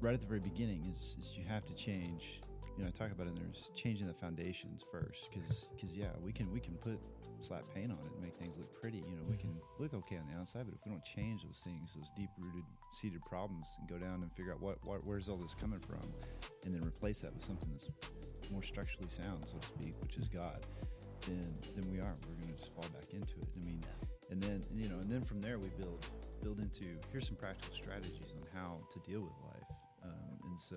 right 0.00 0.12
at 0.14 0.20
the 0.20 0.26
very 0.26 0.40
beginning 0.40 0.86
is, 0.92 1.14
is 1.20 1.36
you 1.38 1.44
have 1.44 1.64
to 1.66 1.74
change. 1.74 2.40
You 2.76 2.82
know, 2.84 2.88
I 2.88 2.90
talk 2.90 3.12
about 3.12 3.26
it. 3.28 3.36
in 3.38 3.44
There's 3.44 3.70
changing 3.76 4.06
the 4.08 4.14
foundations 4.14 4.84
first, 4.90 5.28
because 5.30 5.68
yeah, 5.94 6.08
we 6.20 6.32
can 6.32 6.50
we 6.52 6.58
can 6.58 6.74
put 6.74 6.98
slap 7.42 7.62
paint 7.72 7.92
on 7.92 7.98
it 7.98 8.12
and 8.12 8.22
make 8.22 8.36
things 8.38 8.58
look 8.58 8.72
pretty. 8.74 8.98
You 8.98 9.16
know, 9.16 9.22
we 9.28 9.36
can 9.36 9.54
look 9.78 9.94
okay 9.94 10.16
on 10.16 10.26
the 10.32 10.38
outside, 10.38 10.64
but 10.66 10.74
if 10.74 10.80
we 10.84 10.90
don't 10.90 11.04
change 11.04 11.44
those 11.44 11.60
things, 11.62 11.94
those 11.94 12.10
deep 12.16 12.30
rooted 12.38 12.64
seated 12.92 13.20
problems, 13.24 13.68
and 13.78 13.88
go 13.88 13.98
down 14.04 14.22
and 14.22 14.32
figure 14.32 14.52
out 14.52 14.60
what, 14.60 14.78
what 14.84 15.04
where's 15.04 15.28
all 15.28 15.36
this 15.36 15.54
coming 15.54 15.80
from, 15.80 16.02
and 16.64 16.74
then 16.74 16.82
replace 16.84 17.20
that 17.20 17.32
with 17.34 17.44
something 17.44 17.68
that's 17.70 17.88
more 18.50 18.62
structurally 18.62 19.10
sound, 19.10 19.46
so 19.46 19.58
to 19.58 19.66
speak, 19.68 19.94
which 20.02 20.16
is 20.16 20.26
God, 20.26 20.66
then 21.26 21.54
then 21.76 21.88
we 21.90 21.98
are 22.00 22.16
we're 22.26 22.34
going 22.34 22.48
to 22.52 22.58
just 22.58 22.74
fall 22.74 22.88
back 22.94 23.12
into 23.12 23.34
it. 23.42 23.48
I 23.60 23.64
mean, 23.64 23.80
and 24.30 24.42
then 24.42 24.62
you 24.74 24.88
know, 24.88 24.98
and 25.00 25.10
then 25.10 25.22
from 25.22 25.40
there 25.40 25.58
we 25.58 25.68
build 25.78 26.06
build 26.42 26.58
into 26.58 26.84
here's 27.12 27.26
some 27.26 27.36
practical 27.36 27.74
strategies 27.74 28.32
on 28.34 28.42
how 28.54 28.78
to 28.92 28.98
deal 29.00 29.20
with 29.20 29.32
life, 29.44 29.68
um, 30.04 30.38
and 30.44 30.58
so 30.58 30.76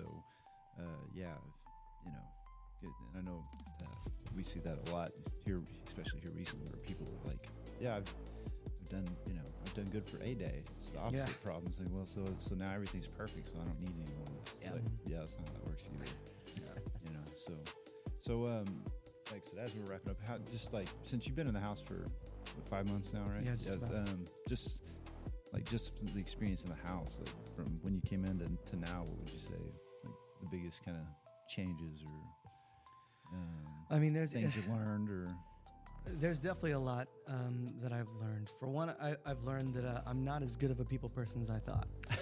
uh, 0.78 0.82
yeah, 1.14 1.34
you 2.04 2.12
know. 2.12 2.18
And 2.82 2.92
I 3.16 3.30
know 3.30 3.42
uh, 3.80 4.10
we 4.36 4.42
see 4.42 4.60
that 4.60 4.76
a 4.88 4.90
lot 4.90 5.12
here, 5.46 5.62
especially 5.86 6.20
here 6.20 6.32
recently, 6.32 6.66
where 6.66 6.76
people 6.82 7.06
are 7.24 7.28
like, 7.30 7.48
"Yeah, 7.80 7.96
I've, 7.96 8.12
I've 8.82 8.88
done, 8.90 9.06
you 9.26 9.32
know, 9.32 9.46
I've 9.64 9.72
done 9.72 9.86
good 9.86 10.04
for 10.04 10.18
a 10.22 10.34
day." 10.34 10.64
It's 10.76 10.90
the 10.90 10.98
opposite 10.98 11.28
Yeah. 11.28 11.34
problem. 11.42 11.68
It's 11.68 11.78
like, 11.80 11.88
well, 11.90 12.04
so 12.04 12.26
so 12.36 12.54
now 12.54 12.72
everything's 12.74 13.06
perfect, 13.06 13.48
so 13.48 13.54
I 13.62 13.64
don't 13.64 13.80
need 13.80 13.94
any 14.04 14.12
more 14.18 14.26
of 14.26 14.44
this. 14.44 14.54
It's 14.58 14.66
Yeah. 14.66 14.72
like, 14.72 14.82
yeah, 15.06 15.18
that's 15.20 15.38
not 15.38 15.48
how 15.48 15.54
that 15.54 15.66
works 15.66 15.88
either. 15.94 16.04
yeah. 16.56 16.82
you 17.08 17.14
know, 17.14 17.24
so 17.34 17.52
so 18.20 18.46
um, 18.46 18.66
like 19.32 19.42
I 19.46 19.48
said, 19.50 19.58
as 19.64 19.72
we're 19.74 19.90
wrapping 19.90 20.10
up, 20.10 20.18
how 20.28 20.36
just 20.52 20.74
like 20.74 20.88
since 21.04 21.26
you've 21.26 21.36
been 21.36 21.48
in 21.48 21.54
the 21.54 21.60
house 21.60 21.80
for 21.80 22.04
five 22.62 22.88
months 22.88 23.12
now, 23.12 23.24
right? 23.34 23.44
Yeah, 23.44 23.56
just 23.56 23.74
about. 23.74 23.94
um, 23.94 24.24
just 24.48 24.82
like 25.52 25.68
just 25.68 25.96
from 25.98 26.08
the 26.08 26.18
experience 26.20 26.64
in 26.64 26.70
the 26.70 26.88
house, 26.88 27.20
like 27.20 27.56
from 27.56 27.78
when 27.82 27.94
you 27.94 28.00
came 28.02 28.24
in 28.24 28.38
to, 28.38 28.70
to 28.70 28.76
now, 28.76 29.04
what 29.04 29.18
would 29.18 29.30
you 29.30 29.38
say, 29.38 29.54
like 30.04 30.14
the 30.40 30.48
biggest 30.50 30.84
kind 30.84 30.96
of 30.96 31.04
changes 31.48 32.02
or 32.02 33.36
um, 33.36 33.86
I 33.90 33.98
mean, 33.98 34.12
there's 34.12 34.32
things 34.32 34.54
you 34.54 34.62
learned 34.72 35.10
or 35.10 35.28
there's 36.06 36.38
definitely 36.38 36.72
a 36.72 36.78
lot 36.78 37.08
um, 37.28 37.72
that 37.82 37.92
I've 37.92 38.12
learned. 38.20 38.50
For 38.60 38.68
one, 38.68 38.90
I, 39.00 39.16
I've 39.24 39.42
learned 39.44 39.74
that 39.74 39.86
uh, 39.86 40.02
I'm 40.06 40.22
not 40.24 40.42
as 40.42 40.56
good 40.56 40.70
of 40.70 40.78
a 40.80 40.84
people 40.84 41.08
person 41.08 41.40
as 41.40 41.50
I 41.50 41.58
thought. 41.58 41.88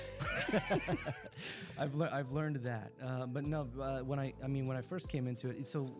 I've 1.78 1.94
learned 1.94 2.14
I've 2.14 2.32
learned 2.32 2.56
that, 2.56 2.92
uh, 3.02 3.26
but 3.26 3.44
no. 3.44 3.68
Uh, 3.80 4.00
when 4.00 4.18
I 4.18 4.34
I 4.42 4.46
mean 4.46 4.66
when 4.66 4.76
I 4.76 4.82
first 4.82 5.08
came 5.08 5.26
into 5.26 5.48
it, 5.48 5.56
it's 5.58 5.70
so 5.70 5.90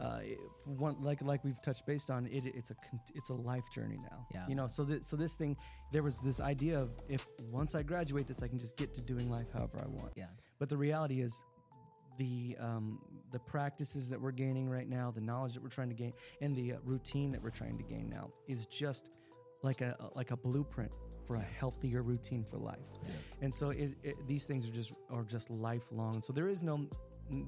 uh, 0.00 0.20
one 0.64 0.96
like 1.02 1.22
like 1.22 1.44
we've 1.44 1.60
touched 1.62 1.86
based 1.86 2.10
on 2.10 2.26
it. 2.26 2.44
It's 2.44 2.70
a 2.70 2.76
it's 3.14 3.30
a 3.30 3.34
life 3.34 3.64
journey 3.72 3.98
now. 4.10 4.26
Yeah. 4.34 4.46
You 4.48 4.54
know, 4.54 4.66
so 4.66 4.84
that 4.84 5.06
so 5.06 5.16
this 5.16 5.34
thing 5.34 5.56
there 5.92 6.02
was 6.02 6.20
this 6.20 6.40
idea 6.40 6.78
of 6.78 6.90
if 7.08 7.26
once 7.50 7.74
I 7.74 7.82
graduate 7.82 8.26
this, 8.26 8.42
I 8.42 8.48
can 8.48 8.58
just 8.58 8.76
get 8.76 8.94
to 8.94 9.02
doing 9.02 9.30
life 9.30 9.46
however 9.52 9.80
I 9.82 9.88
want. 9.88 10.12
Yeah. 10.16 10.26
But 10.58 10.68
the 10.68 10.76
reality 10.76 11.20
is, 11.20 11.42
the 12.18 12.56
um, 12.60 13.00
the 13.32 13.38
practices 13.38 14.08
that 14.10 14.20
we're 14.20 14.32
gaining 14.32 14.68
right 14.68 14.88
now, 14.88 15.10
the 15.10 15.20
knowledge 15.20 15.54
that 15.54 15.62
we're 15.62 15.68
trying 15.68 15.88
to 15.88 15.94
gain, 15.94 16.12
and 16.40 16.54
the 16.54 16.74
uh, 16.74 16.76
routine 16.84 17.32
that 17.32 17.42
we're 17.42 17.50
trying 17.50 17.78
to 17.78 17.84
gain 17.84 18.08
now 18.08 18.30
is 18.48 18.66
just 18.66 19.10
like 19.62 19.80
a 19.80 19.96
like 20.14 20.30
a 20.30 20.36
blueprint 20.36 20.92
for 21.26 21.36
a 21.36 21.42
healthier 21.58 22.02
routine 22.02 22.44
for 22.44 22.56
life. 22.56 22.78
Yeah. 23.04 23.12
And 23.42 23.54
so 23.54 23.70
it, 23.70 23.96
it, 24.04 24.14
these 24.28 24.46
things 24.46 24.68
are 24.68 24.72
just 24.72 24.92
are 25.10 25.24
just 25.24 25.50
lifelong. 25.50 26.22
So 26.22 26.32
there 26.32 26.48
is 26.48 26.62
no 26.62 26.86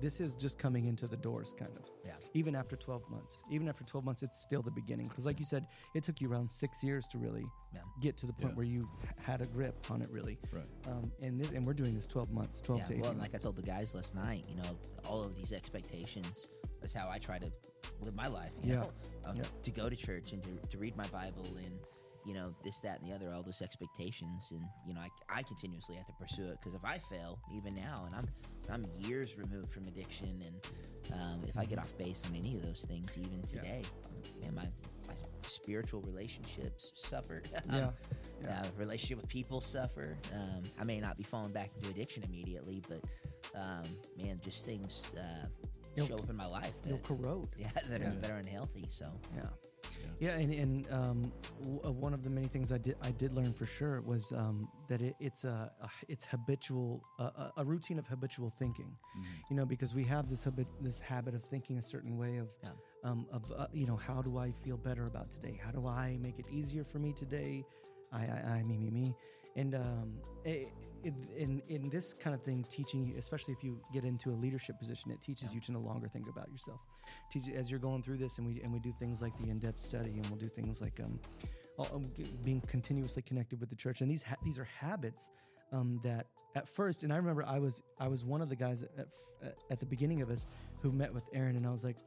this 0.01 0.21
is 0.21 0.35
just 0.35 0.59
coming 0.59 0.87
into 0.87 1.07
the 1.07 1.17
doors 1.17 1.55
kind 1.59 1.71
of. 1.77 1.85
Yeah. 2.05 2.13
Even 2.35 2.55
after 2.57 2.75
12 2.77 3.09
months. 3.11 3.43
Even 3.51 3.69
after 3.69 3.85
12 3.85 4.05
months 4.05 4.23
it's 4.23 4.41
still 4.41 4.63
the 4.63 4.71
beginning 4.71 5.09
because 5.09 5.25
like 5.27 5.39
you 5.39 5.45
said 5.47 5.67
it 5.95 6.03
took 6.03 6.21
you 6.21 6.31
around 6.31 6.51
6 6.51 6.83
years 6.83 7.07
to 7.09 7.19
really 7.19 7.45
Yeah. 7.73 7.81
get 8.01 8.17
to 8.19 8.27
the 8.27 8.33
point 8.33 8.53
Yeah. 8.53 8.57
where 8.57 8.67
you 8.67 8.89
had 9.19 9.41
a 9.41 9.47
grip 9.47 9.91
on 9.91 10.03
it 10.03 10.11
really. 10.11 10.39
Right. 10.53 10.67
Um, 10.89 11.13
and 11.23 11.41
this, 11.41 11.51
and 11.51 11.65
we're 11.67 11.75
doing 11.75 11.95
this 11.95 12.07
12 12.07 12.31
months, 12.33 12.61
12 12.61 12.81
Yeah, 12.81 12.87
to 12.87 12.93
18 12.95 13.01
well, 13.03 13.11
and 13.11 13.19
months. 13.19 13.33
like 13.35 13.41
I 13.41 13.43
told 13.43 13.57
the 13.57 13.63
guys 13.63 13.95
last 13.95 14.15
night, 14.15 14.45
you 14.49 14.57
know, 14.57 14.71
all 15.05 15.23
of 15.23 15.35
these 15.37 15.53
expectations 15.53 16.49
is 16.83 16.93
how 16.93 17.09
I 17.09 17.19
try 17.19 17.39
to 17.39 17.51
live 18.01 18.15
my 18.15 18.27
life. 18.27 18.53
You 18.63 18.75
Yeah. 18.75 18.81
know, 18.81 18.91
Yeah. 19.35 19.43
to 19.63 19.71
go 19.71 19.89
to 19.89 19.97
church 19.97 20.33
and 20.33 20.43
to, 20.43 20.51
to 20.69 20.79
read 20.79 20.97
my 20.97 21.07
Bible 21.09 21.45
and 21.65 21.79
you 22.29 22.35
know 22.35 22.53
this, 22.63 22.79
that, 22.81 23.01
and 23.01 23.09
the 23.09 23.15
other, 23.15 23.33
all 23.35 23.43
those 23.43 23.63
expectations, 23.63 24.53
and 24.53 24.63
you 24.87 24.93
know, 24.93 25.01
I, 25.01 25.09
I 25.39 25.43
continuously 25.43 25.95
have 25.95 26.07
to 26.07 26.13
pursue 26.13 26.47
it 26.49 26.59
because 26.61 26.75
if 26.75 26.85
I 26.85 26.99
fail, 26.99 27.39
even 27.51 27.75
now, 27.75 28.05
and 28.07 28.15
I'm 28.15 28.29
I'm 28.71 28.85
years 29.09 29.39
removed 29.39 29.73
from 29.73 29.87
addiction, 29.89 30.43
and 30.47 30.67
um, 31.19 31.41
if 31.49 31.57
I 31.57 31.65
get 31.65 31.79
off 31.79 31.91
base 31.97 32.23
on 32.29 32.37
any 32.37 32.55
of 32.55 32.63
those 32.63 32.85
things, 32.87 33.17
even 33.17 33.41
Yeah. 33.51 33.61
today, 33.63 33.83
man, 34.43 34.55
my 34.55 34.69
my 35.09 35.15
spiritual 35.47 36.03
relationships 36.03 36.93
suffer. 36.95 37.43
Yeah. 37.73 37.87
Um, 37.87 37.95
Yeah. 38.43 38.61
uh, 38.61 38.67
relationship 38.77 39.17
with 39.23 39.29
people 39.29 39.61
suffer. 39.61 40.17
Um, 40.33 40.63
I 40.79 40.85
may 40.85 41.01
not 41.01 41.17
be 41.17 41.25
falling 41.25 41.53
back 41.53 41.71
into 41.77 41.89
addiction 41.91 42.23
immediately, 42.25 42.81
but 42.89 43.01
um, 43.59 43.83
man, 44.23 44.39
just 44.45 44.65
things 44.67 45.03
uh, 45.19 45.47
show 46.07 46.19
up 46.19 46.31
in 46.31 46.37
my 46.37 46.47
life 46.47 46.75
You'll 46.87 46.99
that 46.99 47.05
corrode. 47.09 47.49
yeah 47.59 47.71
that, 47.89 48.01
Yeah. 48.01 48.09
Are, 48.11 48.15
that 48.21 48.31
are 48.31 48.37
unhealthy. 48.37 48.87
So 48.89 49.07
Yeah. 49.35 49.43
Yeah, 50.21 50.31
and, 50.37 50.53
and 50.53 50.87
um, 50.91 51.33
w- 51.61 51.81
uh, 51.85 51.93
one 51.93 52.13
of 52.13 52.25
the 52.25 52.31
many 52.31 52.49
things 52.49 52.73
I 52.73 52.79
did 52.79 52.97
I 53.03 53.13
did 53.13 53.33
learn 53.33 53.53
for 53.53 53.67
sure 53.67 54.01
was 54.01 54.33
um, 54.33 54.69
that 54.89 55.01
it, 55.01 55.15
it's 55.21 55.45
a, 55.45 55.71
a 55.81 55.89
it's 56.09 56.25
habitual 56.25 57.05
a, 57.21 57.53
a- 57.59 57.65
routine 57.65 58.01
of 58.01 58.07
habitual 58.09 58.53
thinking, 58.59 58.91
you 59.49 59.55
know, 59.55 59.65
because 59.65 59.95
we 59.95 60.03
have 60.05 60.29
this 60.29 60.43
habit 60.43 60.67
this 60.81 60.99
habit 60.99 61.35
of 61.37 61.45
thinking 61.45 61.79
a 61.79 61.83
certain 61.83 62.19
way 62.19 62.39
of 62.39 62.49
Yeah. 62.65 62.71
um, 63.05 63.27
of 63.33 63.53
uh, 63.57 63.67
you 63.73 63.87
know 63.87 63.97
how 63.97 64.21
do 64.21 64.39
I 64.39 64.51
feel 64.65 64.77
better 64.77 65.07
about 65.07 65.31
today? 65.31 65.57
How 65.65 65.71
do 65.71 65.87
I 65.87 66.19
make 66.21 66.41
it 66.41 66.47
easier 66.51 66.83
for 66.85 66.99
me 66.99 67.13
today? 67.13 67.65
I 68.13 68.23
I, 68.27 68.39
I 68.59 68.63
me 68.65 68.77
me 68.77 68.91
me, 68.91 69.15
and 69.59 69.75
um, 69.75 70.13
i 70.47 70.67
in, 71.05 71.15
in 71.37 71.63
in 71.69 71.89
this 71.91 72.13
kind 72.13 72.35
of 72.35 72.43
thing, 72.43 72.65
teaching 72.69 73.07
you, 73.07 73.15
especially 73.19 73.55
if 73.55 73.63
you 73.63 73.81
get 73.93 74.05
into 74.05 74.31
a 74.31 74.37
leadership 74.45 74.79
position, 74.79 75.11
it 75.11 75.21
teaches 75.21 75.55
you 75.55 75.61
to 75.61 75.73
no 75.73 75.79
longer 75.79 76.09
think 76.09 76.29
about 76.29 76.51
yourself. 76.51 76.81
Teach 77.31 77.49
as 77.55 77.71
you're 77.71 77.81
going 77.81 78.03
through 78.03 78.19
this, 78.19 78.39
and 78.39 78.47
we 78.47 78.61
and 78.63 78.73
we 78.73 78.81
do 78.81 78.93
things 78.99 79.23
like 79.23 79.37
the 79.39 79.49
in-depth 79.49 79.81
study, 79.81 80.11
and 80.11 80.27
we'll 80.27 80.39
do 80.39 80.49
things 80.49 80.81
like 80.81 80.99
um, 81.01 81.21
all- 81.79 81.89
um, 81.95 82.11
being 82.45 82.61
continuously 82.63 83.23
connected 83.23 83.61
with 83.61 83.71
the 83.71 83.77
church, 83.77 84.01
and 84.01 84.11
these 84.11 84.25
ha- 84.25 84.37
these 84.43 84.59
are 84.59 84.69
habits 84.81 85.31
um, 85.73 86.01
that 86.03 86.27
at 86.57 86.69
first, 86.69 87.05
and 87.05 87.13
I 87.13 87.17
remember 87.17 87.45
I 87.47 87.61
was 87.61 87.83
I 88.01 88.09
was 88.09 88.25
one 88.25 88.43
of 88.43 88.49
the 88.49 88.57
guys 88.57 88.83
at, 88.83 88.91
at, 89.43 89.57
at 89.71 89.79
the 89.79 89.87
beginning 89.87 90.21
of 90.21 90.31
us 90.31 90.47
who 90.83 90.91
met 90.91 91.15
with 91.15 91.25
Aaron, 91.33 91.55
and 91.57 91.65
I 91.67 91.71
was 91.71 91.85
like, 91.85 91.99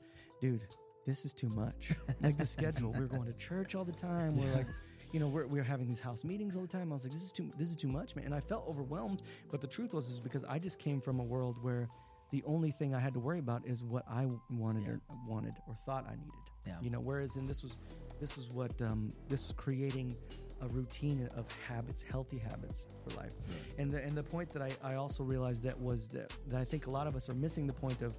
dude, 0.42 0.66
this 1.08 1.24
is 1.24 1.34
too 1.34 1.50
much. 1.50 1.94
like 2.22 2.38
the 2.38 2.46
schedule, 2.46 2.92
we 2.92 3.00
are 3.06 3.08
going 3.08 3.26
to 3.26 3.34
church 3.34 3.74
all 3.74 3.86
the 3.86 3.92
time. 3.94 4.36
We're 4.36 4.54
like, 4.54 4.68
you 5.12 5.20
know, 5.20 5.28
we're, 5.28 5.46
we're 5.46 5.64
having 5.64 5.88
these 5.88 6.00
house 6.00 6.24
meetings 6.24 6.56
all 6.56 6.62
the 6.62 6.68
time. 6.68 6.92
I 6.92 6.94
was 6.94 7.04
like, 7.04 7.14
this 7.14 7.24
is 7.24 7.32
too 7.32 7.52
this 7.58 7.70
is 7.70 7.78
too 7.78 7.88
much, 7.88 8.16
man. 8.16 8.26
And 8.26 8.36
I 8.36 8.40
felt 8.40 8.68
overwhelmed. 8.68 9.24
But 9.50 9.62
the 9.62 9.68
truth 9.68 9.94
was, 9.94 10.10
is 10.10 10.20
because 10.20 10.44
I 10.46 10.60
just 10.60 10.80
came 10.80 11.02
from 11.02 11.20
a 11.20 11.24
world 11.24 11.62
where 11.62 11.90
the 12.32 12.44
only 12.46 12.72
thing 12.72 12.96
I 12.96 13.00
had 13.00 13.14
to 13.14 13.20
worry 13.20 13.40
about 13.40 13.66
is 13.66 13.84
what 13.84 14.06
I 14.10 14.28
wanted 14.50 14.88
or 14.88 15.02
wanted 15.28 15.54
or 15.68 15.78
thought 15.86 16.06
I 16.08 16.16
needed. 16.16 16.32
Yeah. 16.66 16.76
You 16.82 16.90
know, 16.90 17.00
whereas 17.00 17.36
in 17.36 17.46
this 17.46 17.62
was 17.62 17.78
this 18.20 18.38
is 18.38 18.50
what 18.50 18.82
um, 18.82 19.14
this 19.28 19.44
was 19.44 19.54
creating 19.54 20.16
a 20.62 20.68
routine 20.68 21.28
of 21.36 21.46
habits, 21.68 22.04
healthy 22.04 22.38
habits 22.38 22.88
for 23.04 23.18
life. 23.18 23.34
And 23.78 23.92
the 23.92 24.02
and 24.02 24.16
the 24.16 24.24
point 24.24 24.52
that 24.54 24.62
I, 24.62 24.72
I 24.84 24.96
also 24.96 25.24
realized 25.24 25.64
that 25.64 25.80
was 25.80 26.08
that, 26.10 26.32
that 26.48 26.62
I 26.62 26.64
think 26.64 26.88
a 26.88 26.92
lot 26.92 27.08
of 27.08 27.16
us 27.16 27.30
are 27.30 27.34
missing 27.34 27.68
the 27.68 27.74
point 27.74 28.02
of 28.02 28.16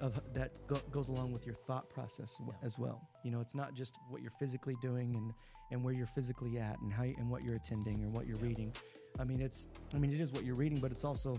of 0.00 0.20
that 0.34 0.50
go, 0.66 0.76
goes 0.90 1.08
along 1.08 1.32
with 1.32 1.46
your 1.46 1.54
thought 1.54 1.88
process 1.88 2.36
w- 2.38 2.56
as 2.62 2.78
well. 2.78 3.08
You 3.24 3.30
know, 3.30 3.40
it's 3.40 3.54
not 3.54 3.74
just 3.74 3.94
what 4.08 4.22
you're 4.22 4.32
physically 4.38 4.76
doing 4.82 5.16
and 5.16 5.32
and 5.72 5.82
where 5.82 5.92
you're 5.92 6.06
physically 6.06 6.58
at 6.58 6.78
and 6.80 6.92
how 6.92 7.02
you, 7.02 7.14
and 7.18 7.28
what 7.28 7.42
you're 7.42 7.56
attending 7.56 8.04
or 8.04 8.08
what 8.10 8.26
you're 8.26 8.36
reading. 8.36 8.72
I 9.18 9.24
mean, 9.24 9.40
it's 9.40 9.66
I 9.94 9.98
mean 9.98 10.12
it 10.12 10.20
is 10.20 10.32
what 10.32 10.44
you're 10.44 10.54
reading, 10.54 10.78
but 10.78 10.92
it's 10.92 11.04
also 11.04 11.36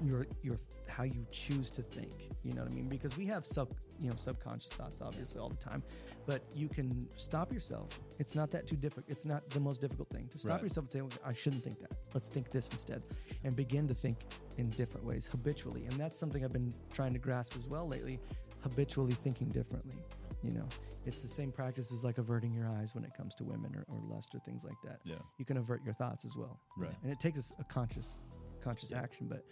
your 0.00 0.26
your 0.42 0.56
how 0.88 1.04
you 1.04 1.26
choose 1.30 1.70
to 1.72 1.82
think. 1.82 2.28
You 2.42 2.52
know 2.54 2.62
what 2.62 2.70
I 2.72 2.74
mean? 2.74 2.88
Because 2.88 3.16
we 3.16 3.26
have 3.26 3.44
sub 3.46 3.68
you 4.00 4.08
know 4.10 4.16
subconscious 4.16 4.72
thoughts 4.72 5.00
obviously 5.00 5.40
all 5.40 5.48
the 5.48 5.56
time, 5.56 5.82
but 6.26 6.42
you 6.54 6.68
can 6.68 7.08
stop 7.16 7.52
yourself. 7.52 8.00
It's 8.18 8.34
not 8.34 8.50
that 8.50 8.66
too 8.66 8.76
difficult. 8.76 9.06
It's 9.08 9.24
not 9.26 9.48
the 9.50 9.60
most 9.60 9.80
difficult 9.80 10.08
thing 10.10 10.28
to 10.28 10.38
stop 10.38 10.54
Right. 10.54 10.64
yourself 10.64 10.84
and 10.86 10.92
say, 10.92 11.00
"Okay, 11.02 11.18
I 11.24 11.32
shouldn't 11.32 11.62
think 11.64 11.78
that. 11.80 11.92
Let's 12.14 12.28
think 12.28 12.50
this 12.50 12.70
instead, 12.70 13.02
and 13.44 13.54
begin 13.56 13.86
to 13.88 13.94
think 13.94 14.18
in 14.58 14.70
different 14.70 15.06
ways 15.06 15.26
habitually. 15.26 15.86
And 15.86 15.92
that's 15.98 16.18
something 16.18 16.44
I've 16.44 16.52
been 16.52 16.74
trying 16.92 17.12
to 17.12 17.18
grasp 17.18 17.56
as 17.56 17.68
well 17.68 17.86
lately. 17.86 18.18
Habitually 18.62 19.14
thinking 19.14 19.48
differently. 19.48 19.96
You 20.42 20.52
know, 20.52 20.68
it's 21.06 21.20
the 21.20 21.28
same 21.28 21.50
practice 21.52 21.92
as 21.92 22.04
like 22.04 22.18
averting 22.18 22.52
your 22.52 22.68
eyes 22.68 22.94
when 22.94 23.04
it 23.04 23.12
comes 23.14 23.34
to 23.36 23.44
women 23.44 23.74
or, 23.74 23.84
or 23.88 24.00
lust 24.08 24.34
or 24.34 24.40
things 24.40 24.64
like 24.64 24.76
that. 24.84 25.00
Yeah. 25.04 25.16
You 25.38 25.44
can 25.44 25.56
avert 25.56 25.82
your 25.84 25.94
thoughts 25.94 26.24
as 26.24 26.36
well 26.36 26.58
Right. 26.76 26.94
and 27.02 27.10
it 27.12 27.18
takes 27.20 27.38
us 27.38 27.52
a 27.58 27.64
conscious 27.64 28.16
conscious 28.60 28.92
Yeah. 28.92 29.00
action 29.02 29.26
but 29.28 29.44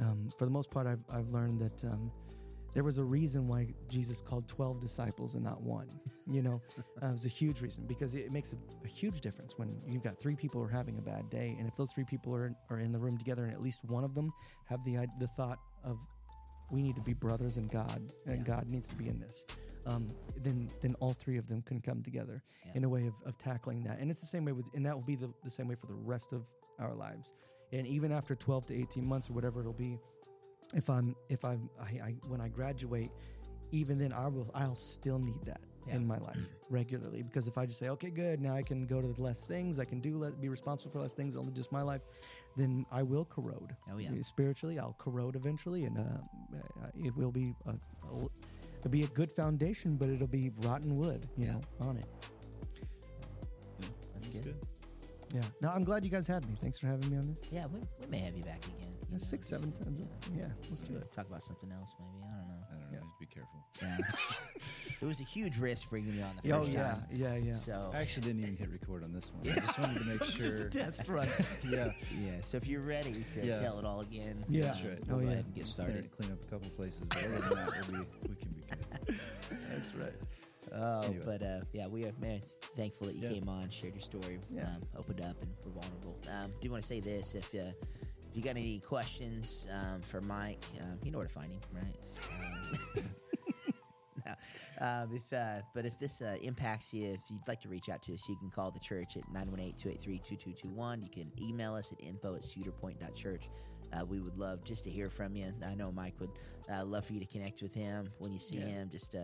um, 0.00 0.30
for 0.36 0.44
the 0.46 0.50
most 0.50 0.70
part 0.70 0.86
I've, 0.86 1.04
I've 1.12 1.28
learned 1.28 1.60
that 1.60 1.84
um, 1.84 2.10
there 2.74 2.84
was 2.84 2.98
a 2.98 3.04
reason 3.04 3.48
why 3.48 3.66
jesus 3.88 4.20
called 4.20 4.46
12 4.48 4.80
disciples 4.80 5.34
and 5.34 5.42
not 5.44 5.60
one 5.60 5.88
you 6.26 6.42
know 6.42 6.60
uh, 7.02 7.06
it 7.08 7.10
was 7.12 7.24
a 7.24 7.28
huge 7.28 7.60
reason 7.60 7.84
because 7.86 8.14
it 8.14 8.30
makes 8.32 8.52
a, 8.52 8.56
a 8.84 8.88
huge 8.88 9.20
difference 9.20 9.58
when 9.58 9.76
you've 9.86 10.04
got 10.04 10.18
three 10.20 10.36
people 10.36 10.60
who 10.60 10.66
are 10.66 10.70
having 10.70 10.96
a 10.98 11.02
bad 11.02 11.28
day 11.30 11.56
and 11.58 11.66
if 11.68 11.74
those 11.76 11.92
three 11.92 12.04
people 12.04 12.34
are, 12.34 12.54
are 12.70 12.78
in 12.80 12.92
the 12.92 12.98
room 12.98 13.18
together 13.18 13.44
and 13.44 13.52
at 13.52 13.60
least 13.62 13.84
one 13.86 14.04
of 14.04 14.14
them 14.14 14.32
have 14.68 14.82
the, 14.84 14.96
the 15.18 15.26
thought 15.26 15.58
of 15.84 15.98
we 16.70 16.82
need 16.82 16.94
to 16.94 17.02
be 17.02 17.12
brothers 17.14 17.56
in 17.56 17.66
god 17.66 18.00
and 18.26 18.38
Yeah. 18.46 18.54
god 18.56 18.68
needs 18.68 18.86
to 18.88 18.94
be 18.96 19.08
in 19.08 19.18
this 19.18 19.44
um, 19.86 20.10
then 20.36 20.70
then 20.82 20.94
all 21.00 21.14
three 21.14 21.38
of 21.38 21.48
them 21.48 21.62
can 21.62 21.80
come 21.80 22.02
together 22.02 22.42
Yeah. 22.66 22.72
in 22.76 22.84
a 22.84 22.88
way 22.88 23.06
of, 23.06 23.14
of 23.26 23.36
tackling 23.38 23.82
that 23.84 23.98
and 23.98 24.10
it's 24.10 24.20
the 24.20 24.26
same 24.26 24.44
way 24.44 24.52
with 24.52 24.66
and 24.74 24.86
that 24.86 24.94
will 24.94 25.02
be 25.14 25.16
the, 25.16 25.30
the 25.42 25.50
same 25.50 25.66
way 25.66 25.74
for 25.74 25.86
the 25.86 25.94
rest 25.94 26.32
of 26.32 26.48
our 26.78 26.94
lives 26.94 27.32
and 27.72 27.86
even 27.86 28.12
after 28.12 28.34
12 28.34 28.66
to 28.66 28.74
18 28.74 29.04
months 29.04 29.30
or 29.30 29.32
whatever 29.34 29.60
it'll 29.60 29.72
be 29.72 29.98
if 30.74 30.88
i'm 30.90 31.14
if 31.28 31.44
i'm 31.44 31.68
I, 31.80 31.84
I 32.08 32.14
when 32.28 32.40
i 32.40 32.48
graduate 32.48 33.10
even 33.72 33.98
then 33.98 34.12
i 34.12 34.26
will 34.28 34.50
i'll 34.54 34.74
still 34.76 35.18
need 35.18 35.42
that 35.44 35.60
Yeah. 35.86 35.96
in 35.96 36.06
my 36.06 36.18
life 36.18 36.38
regularly 36.70 37.22
because 37.22 37.48
if 37.48 37.56
i 37.58 37.66
just 37.66 37.78
say 37.78 37.88
okay 37.90 38.10
good 38.10 38.40
now 38.40 38.54
i 38.54 38.62
can 38.62 38.86
go 38.86 39.00
to 39.00 39.08
the 39.08 39.22
less 39.22 39.42
things 39.42 39.78
i 39.78 39.84
can 39.84 40.00
do 40.00 40.18
let, 40.18 40.40
be 40.40 40.48
responsible 40.48 40.90
for 40.92 41.00
less 41.00 41.14
things 41.14 41.34
only 41.36 41.52
just 41.52 41.72
my 41.72 41.82
life 41.82 42.02
then 42.56 42.84
i 42.92 43.02
will 43.02 43.24
corrode 43.24 43.74
Oh, 43.92 43.98
yeah. 43.98 44.10
spiritually 44.22 44.78
i'll 44.78 44.96
corrode 44.98 45.36
eventually 45.36 45.84
and 45.84 45.98
uh, 45.98 46.86
it 46.94 47.16
will 47.16 47.32
be 47.32 47.54
a, 47.66 47.74
it'll 48.78 48.90
be 48.90 49.04
a 49.04 49.08
good 49.08 49.30
foundation 49.32 49.96
but 49.96 50.08
it'll 50.08 50.26
be 50.26 50.50
rotten 50.58 50.96
wood 50.96 51.28
you 51.36 51.46
Yeah. 51.46 51.52
know 51.52 51.62
on 51.80 51.96
it. 51.96 52.06
That's 53.78 54.28
That's 54.28 54.28
good. 54.28 54.56
Yeah 55.34 55.40
no 55.60 55.68
i'm 55.70 55.84
glad 55.84 56.04
you 56.04 56.10
guys 56.10 56.26
had 56.26 56.46
me 56.48 56.54
thanks 56.60 56.78
for 56.78 56.86
having 56.86 57.08
me 57.10 57.16
on 57.16 57.26
this 57.28 57.40
yeah, 57.50 57.66
we, 57.66 57.80
we 58.00 58.06
may 58.08 58.18
have 58.18 58.36
you 58.36 58.42
back 58.44 58.64
again. 58.64 58.88
you 58.90 59.06
Yeah, 59.06 59.10
know, 59.12 59.16
six 59.18 59.48
just- 59.48 59.50
seven 59.50 59.72
times 59.72 60.00
yeah. 60.34 60.38
yeah 60.42 60.46
let's 60.68 60.82
do 60.82 60.96
it 60.96 61.10
Talk 61.12 61.26
about 61.28 61.42
something 61.42 61.70
else, 61.72 61.90
maybe. 61.98 62.24
I 62.24 62.36
don't 62.36 62.48
know. 62.48 62.54
I 62.70 62.74
don't 62.74 62.80
know. 62.92 62.98
Yeah. 62.98 63.04
Just 63.04 63.18
be 63.18 63.26
careful. 63.26 63.64
Yeah. 63.82 63.96
it 65.00 65.06
was 65.06 65.20
a 65.20 65.24
huge 65.24 65.56
risk 65.58 65.88
bringing 65.88 66.14
you 66.14 66.22
on 66.22 66.38
the 66.42 66.52
oh 66.52 66.64
yeah 66.64 66.82
time. 66.82 67.02
yeah 67.12 67.34
yeah 67.36 67.52
So 67.54 67.90
I 67.94 68.00
actually 68.02 68.26
didn't 68.26 68.42
even 68.42 68.56
hit 68.56 68.70
record 68.70 69.02
on 69.04 69.12
this 69.12 69.30
one. 69.32 69.50
I 69.52 69.60
just 69.60 69.78
wanted 69.78 70.02
to 70.02 70.08
make 70.08 70.20
It's 70.20 70.32
just 70.34 70.44
a 70.56 70.60
sure. 70.60 70.68
test 70.68 71.08
run. 71.08 71.28
yeah. 71.68 71.92
yeah. 72.20 72.40
So 72.42 72.56
if 72.58 72.66
you're 72.66 72.82
ready 72.82 73.24
to 73.34 73.46
Yeah. 73.46 73.58
tell 73.60 73.78
it 73.78 73.84
all 73.84 74.00
again, 74.00 74.44
Yeah. 74.48 74.66
That's 74.66 74.82
right. 74.84 74.98
We'll 75.08 75.16
Oh, 75.16 75.20
go 75.20 75.26
yeah. 75.26 75.32
ahead 75.32 75.44
and 75.46 75.54
get 75.54 75.64
Clean, 75.64 75.72
started. 75.74 76.10
clean 76.10 76.32
up 76.32 76.38
a 76.42 76.50
couple 76.50 76.70
places, 76.70 77.00
but 77.08 77.18
other 77.24 77.28
than 77.38 77.50
that, 77.54 77.88
we'll 77.90 78.00
be, 78.02 78.06
we 78.28 78.34
can 78.36 78.48
be 78.50 78.62
good. 79.06 79.20
that's 79.72 79.94
right 79.94 80.12
Oh, 80.72 81.04
Anyway. 81.06 81.22
but 81.24 81.42
uh, 81.42 81.60
yeah, 81.72 81.86
we 81.86 82.04
are 82.04 82.12
man 82.20 82.42
thankful 82.76 83.06
that 83.08 83.16
you 83.16 83.22
Yeah. 83.24 83.30
came 83.30 83.48
on, 83.48 83.70
shared 83.70 83.94
your 83.94 84.02
story, 84.02 84.38
Yeah. 84.50 84.66
um, 84.68 84.82
opened 84.96 85.20
up, 85.20 85.36
and 85.42 85.52
were 85.64 85.72
vulnerable. 85.72 86.16
Um, 86.30 86.52
do 86.60 86.70
want 86.70 86.82
to 86.82 86.86
say 86.86 87.00
this: 87.00 87.34
if 87.34 87.46
uh, 87.54 87.72
if 88.28 88.36
you 88.36 88.42
got 88.42 88.50
any 88.50 88.78
questions 88.80 89.66
um, 89.72 90.00
for 90.02 90.20
Mike, 90.20 90.62
um, 90.80 90.98
you 91.02 91.10
know 91.10 91.18
where 91.18 91.26
to 91.26 91.32
find 91.32 91.50
him, 91.52 91.60
right? 91.72 91.96
Um, 92.96 94.34
um, 94.80 95.08
if 95.12 95.32
uh, 95.32 95.62
but 95.74 95.84
if 95.86 95.98
this 95.98 96.22
uh, 96.22 96.36
impacts 96.42 96.92
you, 96.94 97.08
if 97.14 97.20
you'd 97.30 97.46
like 97.48 97.60
to 97.62 97.68
reach 97.68 97.88
out 97.88 98.02
to 98.02 98.14
us, 98.14 98.28
you 98.28 98.36
can 98.36 98.50
call 98.50 98.70
the 98.70 98.78
church 98.78 99.16
at 99.16 99.24
918-283-2221. 99.32 101.02
You 101.02 101.08
can 101.10 101.32
email 101.40 101.74
us 101.74 101.90
at 101.92 102.00
info 102.00 102.34
at 102.36 102.42
cedarpoint.church. 102.42 103.48
Uh, 103.92 104.04
we 104.04 104.20
would 104.20 104.36
love 104.36 104.62
just 104.62 104.84
to 104.84 104.90
hear 104.90 105.10
from 105.10 105.34
you. 105.34 105.52
I 105.66 105.74
know 105.74 105.90
Mike 105.90 106.14
would 106.20 106.30
uh, 106.72 106.84
love 106.84 107.04
for 107.06 107.12
you 107.12 107.18
to 107.20 107.26
connect 107.26 107.60
with 107.62 107.74
him 107.74 108.10
when 108.18 108.32
you 108.32 108.38
see 108.38 108.58
Yeah. 108.58 108.66
him. 108.66 108.90
Just 108.90 109.16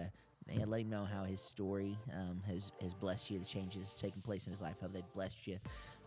man, 0.46 0.70
let 0.70 0.80
him 0.80 0.90
know 0.90 1.04
how 1.04 1.24
his 1.24 1.40
story 1.40 1.96
um, 2.14 2.42
has 2.46 2.72
has 2.80 2.94
blessed 2.94 3.30
you, 3.30 3.38
the 3.38 3.44
changes 3.44 3.94
taking 3.94 4.22
place 4.22 4.46
in 4.46 4.52
his 4.52 4.62
life, 4.62 4.76
how 4.80 4.88
they've 4.88 5.02
blessed 5.14 5.46
you. 5.46 5.58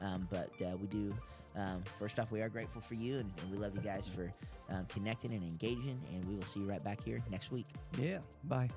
Um, 0.01 0.27
but 0.29 0.49
uh, 0.61 0.77
we 0.77 0.87
do. 0.87 1.13
Um, 1.55 1.83
first 1.97 2.19
off, 2.19 2.31
we 2.31 2.41
are 2.41 2.49
grateful 2.49 2.79
for 2.81 2.93
you, 2.93 3.17
and, 3.17 3.31
and 3.41 3.51
we 3.51 3.57
love 3.57 3.75
you 3.75 3.81
guys 3.81 4.07
for 4.07 4.31
um, 4.69 4.85
connecting 4.85 5.33
and 5.33 5.43
engaging. 5.43 5.99
And 6.13 6.25
we 6.25 6.35
will 6.35 6.45
see 6.45 6.59
you 6.59 6.69
right 6.69 6.83
back 6.83 7.03
here 7.03 7.21
next 7.29 7.51
week. 7.51 7.67
yeah 7.99 8.19
bye 8.45 8.69